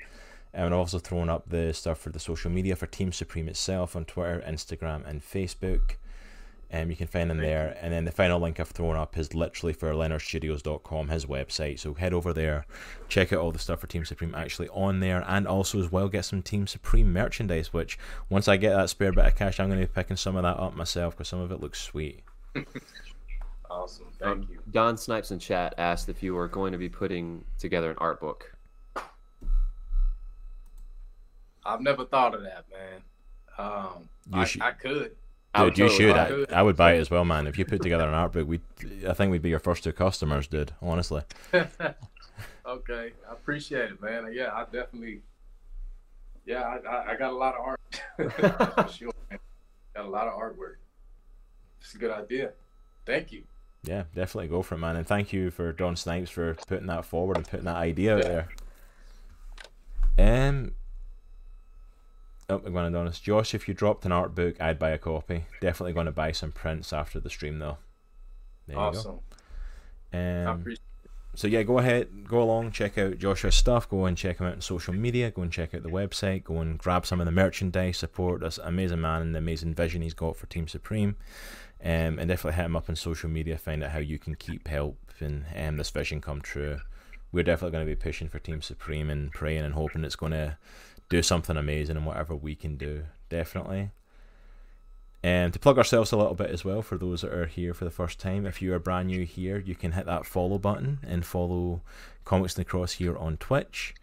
And 0.53 0.65
I've 0.65 0.73
also 0.73 0.99
thrown 0.99 1.30
up 1.30 1.48
the 1.48 1.73
stuff 1.73 1.99
for 1.99 2.10
the 2.10 2.19
social 2.19 2.52
media 2.52 2.76
for 2.76 2.88
Team 2.88 3.11
Supreme 3.11 3.48
itself 3.48 3.95
on 3.95 4.03
Twitter, 4.03 4.44
Instagram, 4.45 5.07
and 5.07 5.22
Facebook. 5.22 5.95
Um, 6.84 6.89
you 6.89 6.95
can 6.95 7.07
find 7.07 7.31
him 7.31 7.38
Thank 7.38 7.47
there. 7.49 7.77
And 7.81 7.93
then 7.93 8.06
the 8.06 8.11
final 8.11 8.39
link 8.39 8.60
I've 8.60 8.69
thrown 8.69 8.95
up 8.95 9.18
is 9.18 9.34
literally 9.34 9.73
for 9.73 9.91
leonardstudios.com, 9.93 11.07
his 11.10 11.26
website. 11.26 11.80
So 11.80 11.93
head 11.93 12.14
over 12.14 12.34
there, 12.34 12.65
check 13.10 13.31
out 13.34 13.39
all 13.39 13.52
the 13.52 13.60
stuff 13.60 13.80
for 13.81 13.88
Team 13.88 14.06
Supreme 14.06 14.35
actually 14.35 14.69
on 14.69 14.99
there, 14.99 15.23
and 15.27 15.47
also 15.47 15.80
as 15.80 15.91
well 15.91 16.07
get 16.07 16.26
some 16.26 16.41
Team 16.41 16.68
Supreme 16.68 17.11
merchandise. 17.14 17.72
Which 17.73 17.97
once 18.30 18.47
I 18.47 18.57
get 18.57 18.76
that 18.76 18.89
spare 18.89 19.11
bit 19.11 19.26
of 19.26 19.35
cash, 19.35 19.60
I'm 19.60 19.68
going 19.69 19.80
to 19.81 19.88
be 19.88 19.91
picking 19.93 20.18
some 20.18 20.35
of 20.35 20.43
that 20.43 20.57
up 20.60 20.76
myself 20.76 21.15
because 21.15 21.27
some 21.30 21.39
of 21.39 21.52
it 21.52 21.60
looks 21.60 21.81
sweet. 21.81 22.23
awesome. 23.69 24.07
Thank 24.19 24.31
Um, 24.43 24.47
you. 24.49 24.60
Don 24.72 24.97
Snipes 24.97 25.31
in 25.31 25.39
chat 25.39 25.76
asked 25.77 26.10
if 26.10 26.22
you 26.23 26.34
were 26.35 26.47
going 26.47 26.72
to 26.72 26.77
be 26.77 26.89
putting 26.89 27.43
together 27.60 27.89
an 27.91 27.97
art 27.99 28.19
book. 28.19 28.52
I've 31.65 31.81
never 31.81 32.06
thought 32.06 32.35
of 32.35 32.43
that, 32.43 32.65
man. 32.72 33.02
Um, 33.57 34.10
I, 34.34 34.45
should- 34.45 34.61
I 34.61 34.72
could. 34.72 35.15
Dude, 35.57 35.77
you 35.77 35.90
should. 35.90 36.15
I. 36.15 36.45
I 36.49 36.61
would 36.61 36.76
buy 36.76 36.94
it 36.94 36.99
as 36.99 37.10
well, 37.10 37.26
man. 37.26 37.48
If 37.48 37.57
you 37.57 37.65
put 37.65 37.82
together 37.82 38.07
an 38.07 38.14
art 38.14 38.34
book, 38.34 38.48
we, 38.48 38.60
I 39.07 39.14
think 39.14 39.32
we'd 39.32 39.41
be 39.41 39.49
your 39.49 39.60
first 39.60 39.84
two 39.84 39.94
customers, 39.94 40.48
dude. 40.48 40.73
Honestly. 40.82 41.22
okay, 41.53 43.11
I 43.30 43.32
appreciate 43.32 43.91
it, 43.91 44.02
man. 44.02 44.32
Yeah, 44.34 44.52
I 44.53 44.64
definitely. 44.64 45.22
Yeah, 46.45 46.61
I, 46.61 46.88
I, 46.88 47.11
I 47.11 47.15
got 47.18 47.32
a 47.32 47.36
lot 47.36 47.56
of 47.56 47.61
art. 47.61 48.91
sure. 48.91 49.11
Got 49.95 50.06
a 50.06 50.10
lot 50.10 50.27
of 50.27 50.34
artwork. 50.34 50.76
It's 51.82 51.95
a 51.95 51.98
good 51.98 52.11
idea. 52.11 52.52
Thank 53.06 53.32
you. 53.32 53.44
Yeah, 53.84 54.03
definitely 54.15 54.48
go 54.48 54.61
for 54.61 54.76
it, 54.76 54.80
man. 54.80 54.95
And 54.95 55.07
thank 55.07 55.32
you 55.32 55.52
for 55.52 55.72
Don 55.72 55.95
Snipes 55.95 56.30
for 56.30 56.56
putting 56.68 56.88
that 56.88 57.06
forward 57.06 57.38
and 57.38 57.48
putting 57.48 57.65
that 57.65 57.76
idea 57.76 58.18
out 58.18 58.23
there. 58.23 58.48
Um. 60.18 60.73
Oh, 62.47 62.61
I'm 62.63 62.73
going 62.73 62.85
to 62.85 62.91
be 62.91 62.97
honest. 62.97 63.23
Josh, 63.23 63.55
if 63.55 63.67
you 63.67 63.73
dropped 63.73 64.05
an 64.05 64.11
art 64.11 64.35
book, 64.35 64.61
I'd 64.61 64.77
buy 64.77 64.91
a 64.91 64.97
copy. 64.97 65.45
Definitely 65.61 65.93
going 65.93 66.05
to 66.05 66.11
buy 66.11 66.31
some 66.31 66.51
prints 66.51 66.93
after 66.93 67.19
the 67.19 67.30
stream, 67.30 67.59
though. 67.59 67.77
There 68.67 68.77
awesome. 68.77 69.19
you 70.13 70.19
go. 70.19 70.51
Um, 70.51 70.76
so 71.35 71.47
yeah, 71.47 71.63
go 71.63 71.80
ahead, 71.80 72.27
go 72.27 72.41
along, 72.41 72.72
check 72.72 72.97
out 72.97 73.17
Joshua's 73.17 73.55
stuff. 73.55 73.89
Go 73.89 74.05
and 74.05 74.15
check 74.15 74.39
him 74.39 74.47
out 74.47 74.53
on 74.53 74.61
social 74.61 74.93
media. 74.93 75.31
Go 75.31 75.41
and 75.41 75.51
check 75.51 75.73
out 75.73 75.84
the 75.84 75.89
website. 75.89 76.45
Go 76.45 76.59
and 76.59 76.77
grab 76.77 77.05
some 77.05 77.19
of 77.19 77.26
the 77.26 77.31
merchandise. 77.31 77.97
Support 77.97 78.41
this 78.41 78.57
amazing 78.57 79.01
man 79.01 79.22
and 79.22 79.35
the 79.35 79.39
amazing 79.39 79.73
vision 79.73 80.01
he's 80.01 80.13
got 80.13 80.38
for 80.38 80.47
Team 80.47 80.67
Supreme. 80.67 81.17
Um, 81.84 82.19
and 82.19 82.30
definitely 82.30 82.55
hit 82.55 82.65
him 82.65 82.76
up 82.77 82.89
on 82.89 82.95
social 82.95 83.30
media. 83.30 83.57
Find 83.57 83.84
out 83.84 83.91
how 83.91 83.99
you 83.99 84.17
can 84.17 84.35
keep 84.35 84.67
helping 84.69 85.45
um, 85.55 85.76
this 85.76 85.89
vision 85.89 86.22
come 86.22 86.41
true. 86.41 86.80
We're 87.34 87.43
definitely 87.43 87.73
going 87.73 87.85
to 87.85 87.91
be 87.91 88.01
pushing 88.01 88.30
for 88.30 88.39
Team 88.39 88.61
Supreme 88.61 89.09
and 89.09 89.30
praying 89.31 89.65
and 89.65 89.73
hoping 89.73 90.05
it's 90.05 90.15
going 90.15 90.31
to 90.31 90.57
do 91.10 91.22
something 91.22 91.57
amazing 91.57 91.98
and 91.98 92.06
whatever 92.06 92.36
we 92.36 92.56
can 92.56 92.76
do. 92.76 93.06
Definitely. 93.30 93.91
And 95.23 95.53
to 95.53 95.60
plug 95.60 95.80
ourselves 95.80 96.11
a 96.11 96.18
little 96.18 96.36
bit 96.36 96.52
as 96.52 96.64
well, 96.64 96.84
for 96.84 96.99
those 96.99 97.22
that 97.22 97.34
are 97.34 97.48
here 97.48 97.73
for 97.73 97.84
the 97.84 97.90
first 97.90 98.19
time, 98.19 98.45
if 98.45 98.61
you 98.61 98.73
are 98.76 98.80
brand 98.80 99.07
new 99.07 99.26
here, 99.26 99.57
you 99.57 99.73
can 99.73 99.94
hit 99.94 100.06
that 100.06 100.26
follow 100.26 100.60
button 100.60 100.99
and 101.02 101.26
follow 101.26 101.82
Comics 102.26 102.56
and 102.56 102.64
the 102.64 102.69
Cross 102.69 102.94
here 102.94 103.18
on 103.18 103.38
Twitch. 103.38 103.95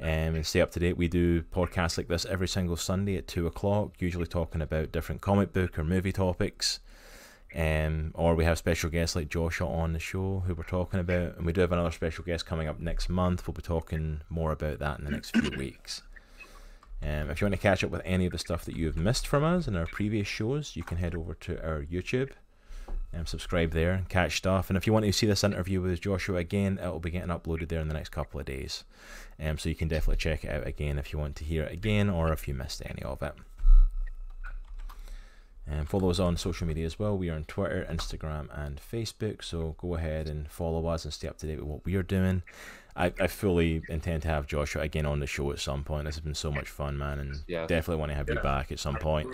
Um, 0.00 0.36
and 0.36 0.46
stay 0.46 0.60
up 0.60 0.70
to 0.72 0.78
date. 0.78 0.98
We 0.98 1.08
do 1.08 1.42
podcasts 1.42 1.96
like 1.96 2.08
this 2.08 2.26
every 2.26 2.46
single 2.46 2.76
Sunday 2.76 3.16
at 3.16 3.26
2 3.26 3.46
o'clock, 3.46 3.92
usually 3.98 4.26
talking 4.26 4.60
about 4.60 4.92
different 4.92 5.22
comic 5.22 5.52
book 5.52 5.78
or 5.78 5.84
movie 5.84 6.12
topics. 6.12 6.80
Um, 7.56 8.12
or 8.14 8.34
we 8.34 8.44
have 8.44 8.58
special 8.58 8.90
guests 8.90 9.16
like 9.16 9.30
Joshua 9.30 9.66
on 9.66 9.94
the 9.94 9.98
show 9.98 10.44
who 10.46 10.54
we're 10.54 10.64
talking 10.64 11.00
about. 11.00 11.38
And 11.38 11.46
we 11.46 11.52
do 11.52 11.62
have 11.62 11.72
another 11.72 11.90
special 11.90 12.24
guest 12.24 12.44
coming 12.44 12.68
up 12.68 12.78
next 12.78 13.08
month. 13.08 13.48
We'll 13.48 13.54
be 13.54 13.62
talking 13.62 14.20
more 14.28 14.52
about 14.52 14.80
that 14.80 14.98
in 14.98 15.06
the 15.06 15.10
next 15.10 15.30
few 15.30 15.56
weeks. 15.56 16.02
Um, 17.02 17.30
if 17.30 17.40
you 17.40 17.44
want 17.44 17.54
to 17.54 17.60
catch 17.60 17.84
up 17.84 17.90
with 17.90 18.02
any 18.04 18.26
of 18.26 18.32
the 18.32 18.38
stuff 18.38 18.64
that 18.64 18.76
you've 18.76 18.96
missed 18.96 19.26
from 19.26 19.44
us 19.44 19.68
in 19.68 19.76
our 19.76 19.86
previous 19.86 20.26
shows, 20.26 20.74
you 20.74 20.82
can 20.82 20.98
head 20.98 21.14
over 21.14 21.34
to 21.34 21.62
our 21.64 21.82
YouTube 21.82 22.30
and 23.12 23.28
subscribe 23.28 23.70
there 23.70 23.92
and 23.92 24.08
catch 24.08 24.36
stuff. 24.36 24.68
And 24.68 24.76
if 24.76 24.86
you 24.86 24.92
want 24.92 25.04
to 25.04 25.12
see 25.12 25.26
this 25.26 25.44
interview 25.44 25.80
with 25.80 26.00
Joshua 26.00 26.38
again, 26.38 26.78
it 26.82 26.86
will 26.86 27.00
be 27.00 27.10
getting 27.10 27.30
uploaded 27.30 27.68
there 27.68 27.80
in 27.80 27.88
the 27.88 27.94
next 27.94 28.10
couple 28.10 28.40
of 28.40 28.46
days. 28.46 28.84
Um, 29.40 29.58
so 29.58 29.68
you 29.68 29.74
can 29.74 29.88
definitely 29.88 30.16
check 30.16 30.44
it 30.44 30.50
out 30.50 30.66
again 30.66 30.98
if 30.98 31.12
you 31.12 31.18
want 31.18 31.36
to 31.36 31.44
hear 31.44 31.64
it 31.64 31.72
again 31.72 32.10
or 32.10 32.32
if 32.32 32.48
you 32.48 32.54
missed 32.54 32.82
any 32.84 33.02
of 33.02 33.22
it. 33.22 33.34
And 35.70 35.88
follow 35.88 36.10
us 36.10 36.18
on 36.18 36.36
social 36.38 36.66
media 36.66 36.86
as 36.86 36.98
well. 36.98 37.16
We 37.16 37.28
are 37.28 37.34
on 37.34 37.44
Twitter, 37.44 37.86
Instagram, 37.90 38.48
and 38.52 38.80
Facebook. 38.80 39.44
So 39.44 39.76
go 39.78 39.96
ahead 39.96 40.26
and 40.26 40.50
follow 40.50 40.86
us 40.86 41.04
and 41.04 41.12
stay 41.12 41.28
up 41.28 41.36
to 41.38 41.46
date 41.46 41.58
with 41.58 41.66
what 41.66 41.84
we 41.84 41.94
are 41.94 42.02
doing. 42.02 42.42
I, 42.98 43.12
I 43.20 43.26
fully 43.28 43.82
intend 43.88 44.22
to 44.22 44.28
have 44.28 44.46
Joshua 44.46 44.82
again 44.82 45.06
on 45.06 45.20
the 45.20 45.26
show 45.26 45.52
at 45.52 45.60
some 45.60 45.84
point. 45.84 46.04
This 46.06 46.16
has 46.16 46.20
been 46.22 46.34
so 46.34 46.50
much 46.50 46.68
fun, 46.68 46.98
man, 46.98 47.20
and 47.20 47.36
Yeah. 47.46 47.66
definitely 47.66 48.00
want 48.00 48.10
to 48.10 48.16
have 48.16 48.28
you 48.28 48.34
back 48.40 48.72
at 48.72 48.80
some 48.80 48.96
point. 48.96 49.28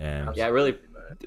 Um, 0.00 0.32
Yeah, 0.34 0.48
really. 0.48 0.78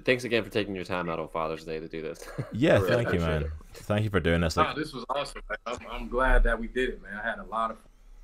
Thanks 0.05 0.23
again 0.23 0.43
for 0.43 0.49
taking 0.49 0.73
your 0.75 0.83
time 0.85 1.09
out 1.09 1.19
on 1.19 1.27
Father's 1.27 1.63
Day 1.63 1.79
to 1.79 1.87
do 1.87 2.01
this. 2.01 2.27
yeah, 2.51 2.75
Really 2.79 2.87
thank 2.87 3.01
you, 3.13 3.19
appreciate 3.19 3.41
man. 3.41 3.51
Thank 3.73 4.03
you 4.05 4.09
for 4.09 4.19
doing 4.19 4.41
this. 4.41 4.55
Nah, 4.55 4.67
Like, 4.67 4.75
this 4.75 4.93
was 4.93 5.05
awesome. 5.09 5.41
I'm, 5.67 5.77
I'm 5.91 6.07
glad 6.09 6.43
that 6.43 6.59
we 6.59 6.67
did 6.67 6.89
it, 6.89 7.01
man. 7.03 7.13
I 7.13 7.27
had 7.27 7.39
a 7.39 7.43
lot 7.45 7.71
of 7.71 7.77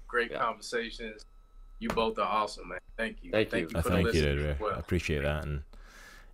great 0.08 0.32
Yeah. 0.32 0.40
conversations. 0.40 1.26
You 1.80 1.90
both 1.90 2.18
are 2.18 2.28
awesome, 2.28 2.70
man. 2.70 2.80
Thank 2.98 3.18
you. 3.22 3.32
Thank 3.32 3.54
you. 3.54 3.68
I 3.76 3.82
for 3.82 3.90
the 3.90 3.96
thank 3.96 4.08
you, 4.08 4.22
listeners 4.22 4.58
dude. 4.58 4.68
as 4.68 4.76
I 4.78 4.80
appreciate 4.80 5.24
that. 5.24 5.46
And 5.46 5.62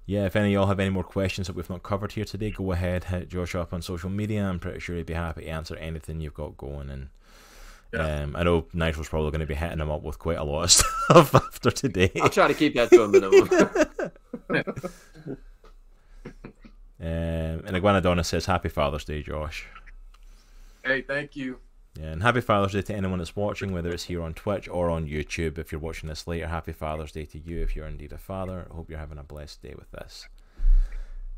yeah, 0.10 0.26
if 0.26 0.36
any 0.36 0.48
of 0.48 0.53
y'all 0.53 0.65
have 0.65 0.80
any 0.80 0.90
more 0.90 1.03
questions 1.03 1.45
that 1.45 1.56
we've 1.56 1.69
not 1.69 1.84
covered 1.84 2.14
here 2.14 2.26
today, 2.26 2.49
go 2.49 2.72
ahead, 2.72 3.03
hit 3.03 3.30
Josh 3.30 3.53
up 3.53 3.73
on 3.73 3.84
social 3.84 4.10
media. 4.10 4.44
I'm 4.44 4.57
pretty 4.57 4.80
sure 4.80 4.95
he'd 4.95 5.06
be 5.06 5.14
happy 5.14 5.41
to 5.44 5.48
answer 5.48 5.76
anything 5.76 6.19
you've 6.19 6.34
got 6.34 6.57
going. 6.57 6.90
And 6.90 7.10
Yeah. 7.94 8.23
um, 8.23 8.36
I 8.36 8.41
know 8.41 8.65
Nigel's 8.73 9.07
probably 9.07 9.30
going 9.30 9.41
to 9.41 9.45
be 9.45 9.53
hitting 9.53 9.77
him 9.80 9.91
up 9.91 10.02
with 10.02 10.18
quite 10.18 10.40
a 10.40 10.44
lot 10.44 10.64
of 10.64 10.72
stuff 10.72 11.36
after 11.36 11.69
today. 11.69 12.11
I'll 12.22 12.30
try 12.30 12.48
to 12.48 12.56
keep 12.56 12.73
that 12.73 12.90
to 12.90 13.03
a 13.03 13.07
minimum. 13.07 13.49
Um, 17.02 17.64
and 17.65 17.77
Iguanadonna 17.77 18.26
says, 18.26 18.45
Happy 18.45 18.68
Father's 18.68 19.06
Day, 19.06 19.22
Josh. 19.22 19.65
Hey, 20.84 21.02
thank 21.02 21.34
you. 21.34 21.57
Yeah, 21.95 22.11
and 22.11 22.22
happy 22.22 22.41
Father's 22.41 22.74
Day 22.74 22.82
to 22.84 22.95
anyone 22.95 23.20
that's 23.20 23.36
watching, 23.36 23.74
whether 23.74 23.91
it's 23.91 24.03
here 24.06 24.22
on 24.22 24.34
Twitch 24.34 24.68
or 24.70 24.90
on 24.90 25.07
YouTube. 25.07 25.57
If 25.57 25.72
you're 25.72 25.82
watching 25.82 26.07
this 26.07 26.28
later, 26.28 26.48
happy 26.48 26.72
Father's 26.72 27.11
Day 27.11 27.26
to 27.26 27.40
you 27.40 27.61
if 27.61 27.76
you're 27.76 27.88
indeed 27.88 28.14
a 28.14 28.18
father. 28.18 28.68
I 28.70 28.74
hope 28.74 28.90
you're 28.90 28.99
having 28.99 29.18
a 29.18 29.24
blessed 29.24 29.61
day 29.61 29.74
with 29.78 29.91
this. 29.91 30.28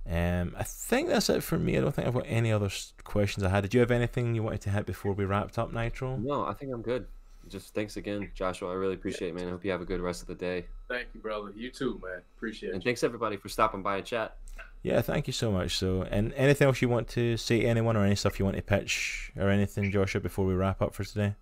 Um, 0.09 0.55
I 0.57 0.63
think 0.63 1.09
that's 1.09 1.29
it 1.29 1.43
for 1.43 1.57
me. 1.57 1.77
I 1.77 1.81
don't 1.81 1.93
think 1.93 2.07
I've 2.07 2.13
got 2.13 2.25
any 2.27 2.51
other 2.51 2.69
questions 3.03 3.43
I 3.43 3.49
had. 3.49 3.61
Did 3.61 3.73
you 3.73 3.79
have 3.79 3.91
anything 3.91 4.35
you 4.35 4.43
wanted 4.43 4.61
to 4.61 4.71
hit 4.71 4.85
before 4.85 5.13
we 5.13 5.25
wrapped 5.25 5.57
up, 5.57 5.71
Nitro? 5.71 6.17
no, 6.17 6.45
I 6.45 6.53
think 6.53 6.73
I'm 6.73 6.81
good. 6.81 7.07
Just 7.49 7.73
thanks 7.73 7.97
again, 7.97 8.29
Joshua. 8.35 8.69
I 8.69 8.73
really 8.73 8.93
appreciate 8.93 9.29
it, 9.29 9.35
man. 9.35 9.47
I 9.47 9.51
hope 9.51 9.65
you 9.65 9.71
have 9.71 9.81
a 9.81 9.85
good 9.85 9.99
rest 9.99 10.21
of 10.21 10.27
the 10.27 10.35
day. 10.35 10.65
Thank 10.87 11.07
you, 11.13 11.19
brother. 11.21 11.51
You 11.55 11.71
too, 11.71 11.99
man. 12.03 12.21
Appreciate 12.37 12.69
it. 12.69 12.73
And 12.73 12.83
it. 12.83 12.85
thanks 12.85 13.03
everybody 13.03 13.35
for 13.35 13.49
stopping 13.49 13.81
by 13.81 13.97
and 13.97 14.05
chat. 14.05 14.37
Yeah, 14.83 15.01
thank 15.01 15.27
you 15.27 15.33
so 15.33 15.51
much. 15.51 15.77
So, 15.77 16.03
and 16.09 16.33
anything 16.33 16.67
else 16.67 16.81
you 16.81 16.89
want 16.89 17.07
to 17.09 17.37
say 17.37 17.61
to 17.61 17.65
anyone, 17.65 17.95
or 17.95 18.03
any 18.03 18.15
stuff 18.15 18.39
you 18.39 18.45
want 18.45 18.57
to 18.57 18.63
pitch, 18.63 19.31
or 19.37 19.49
anything, 19.49 19.91
Joshua, 19.91 20.21
before 20.21 20.45
we 20.45 20.53
wrap 20.55 20.81
up 20.81 20.95
for 20.95 21.03
today? 21.03 21.35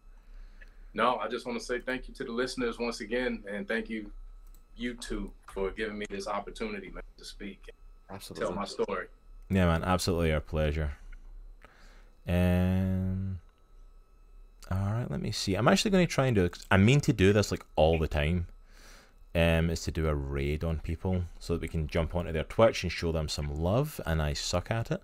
No, 0.94 1.18
I 1.18 1.28
just 1.30 1.46
want 1.46 1.58
to 1.58 1.64
say 1.64 1.80
thank 1.80 2.08
you 2.08 2.14
to 2.16 2.24
the 2.26 2.32
listeners 2.32 2.80
once 2.80 3.00
again, 3.00 3.44
and 3.50 3.68
thank 3.68 3.90
you, 3.90 4.12
you 4.76 4.96
two, 4.96 5.32
for 5.54 5.72
giving 5.72 5.98
me 5.98 6.06
this 6.10 6.28
opportunity, 6.28 6.90
man, 6.90 7.04
to 7.18 7.24
speak 7.24 7.62
and 7.68 8.16
Absolutely. 8.16 8.46
tell 8.46 8.56
my 8.56 8.66
story. 8.66 9.08
Yeah, 9.50 9.66
man, 9.66 9.84
absolutely 9.84 10.34
our 10.34 10.42
pleasure. 10.42 10.92
And 12.28 13.40
all 14.70 14.78
right, 14.78 15.10
let 15.10 15.22
me 15.22 15.32
see. 15.32 15.56
I'm 15.56 15.68
actually 15.68 15.92
going 15.92 16.06
to 16.06 16.14
try 16.14 16.28
and 16.28 16.36
do. 16.36 16.50
I 16.70 16.78
mean 16.78 17.02
to 17.02 17.14
do 17.14 17.34
this 17.34 17.52
like 17.52 17.66
all 17.76 17.98
the 17.98 18.08
time. 18.08 18.48
Um, 19.36 19.70
is 19.70 19.84
to 19.84 19.92
do 19.92 20.08
a 20.08 20.16
raid 20.16 20.64
on 20.64 20.80
people 20.80 21.24
so 21.38 21.54
that 21.54 21.62
we 21.62 21.68
can 21.68 21.86
jump 21.86 22.16
onto 22.16 22.32
their 22.32 22.46
Twitch 22.46 22.82
and 22.82 22.92
show 22.92 23.12
them 23.12 23.30
some 23.30 23.62
love, 23.62 24.02
and 24.08 24.24
I 24.24 24.34
suck 24.34 24.72
at 24.72 24.90
it. 24.90 25.04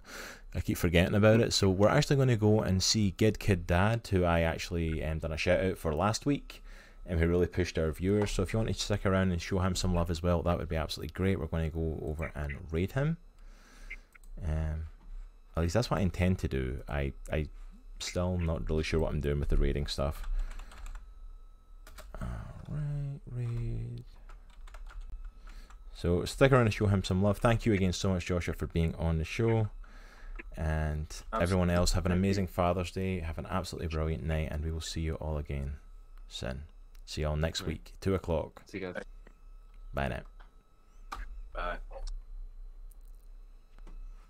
I 0.56 0.62
keep 0.62 0.80
forgetting 0.80 1.14
about 1.14 1.42
it. 1.42 1.54
So 1.54 1.70
we're 1.70 1.90
actually 1.90 2.16
going 2.16 2.30
to 2.30 2.36
go 2.36 2.62
and 2.62 2.82
see 2.82 3.14
Gid 3.18 3.38
Kid 3.38 3.68
Dad, 3.68 4.08
who 4.10 4.24
I 4.24 4.40
actually 4.40 5.04
um, 5.04 5.20
done 5.20 5.32
a 5.32 5.38
shout 5.38 5.64
out 5.64 5.78
for 5.78 5.94
last 5.94 6.26
week, 6.26 6.64
and 7.06 7.20
who 7.20 7.28
really 7.28 7.46
pushed 7.46 7.78
our 7.78 7.92
viewers. 7.92 8.32
So 8.32 8.42
if 8.42 8.52
you 8.52 8.58
want 8.58 8.70
to 8.70 8.74
stick 8.74 9.06
around 9.06 9.32
and 9.32 9.40
show 9.40 9.60
him 9.60 9.76
some 9.76 9.94
love 9.94 10.10
as 10.10 10.24
well, 10.24 10.42
that 10.42 10.58
would 10.58 10.70
be 10.70 10.76
absolutely 10.76 11.14
great. 11.14 11.40
We're 11.40 11.46
going 11.46 11.70
to 11.70 11.78
go 11.78 12.00
over 12.02 12.32
and 12.34 12.56
raid 12.72 12.94
him. 12.94 13.18
Um, 14.44 14.88
at 15.56 15.62
least 15.62 15.76
that's 15.76 15.92
what 15.92 16.00
I 16.00 16.02
intend 16.02 16.40
to 16.40 16.48
do. 16.48 16.82
I 16.90 17.14
I 17.32 17.48
still 18.00 18.40
not 18.40 18.68
really 18.70 18.84
sure 18.84 19.00
what 19.00 19.14
I'm 19.14 19.22
doing 19.22 19.40
with 19.40 19.50
the 19.50 19.58
raiding 19.58 19.86
stuff. 19.86 20.28
Alright, 22.20 23.22
raid. 23.32 24.04
So 26.06 26.24
stick 26.26 26.52
around 26.52 26.66
and 26.68 26.74
show 26.74 26.86
him 26.86 27.04
some 27.04 27.24
love. 27.24 27.40
Thank 27.40 27.66
you 27.66 27.74
again 27.74 27.92
so 27.92 28.10
much, 28.10 28.28
Joshua, 28.28 28.54
for 28.54 28.68
being 28.68 28.94
on 28.94 29.18
the 29.18 29.24
show. 29.24 29.70
And 30.56 31.08
absolutely. 31.08 31.42
everyone 31.42 31.70
else, 31.72 31.94
have 31.94 32.06
an 32.06 32.12
amazing 32.12 32.46
Father's 32.46 32.92
Day. 32.92 33.22
Have 33.22 33.40
an 33.40 33.48
absolutely 33.50 33.88
brilliant 33.88 34.24
night, 34.24 34.50
and 34.52 34.64
we 34.64 34.72
will 34.72 34.82
see 34.82 35.02
you 35.02 35.16
all 35.16 35.40
again 35.40 35.78
soon. 36.28 36.66
See 37.08 37.22
you 37.22 37.28
all 37.30 37.36
next 37.36 37.64
week, 37.64 37.94
2 38.02 38.14
o'clock. 38.14 38.62
See 38.68 38.78
you 38.78 38.94
guys. 38.94 39.04
Bye 39.96 40.10
now. 40.10 40.22
Bye. 41.56 41.78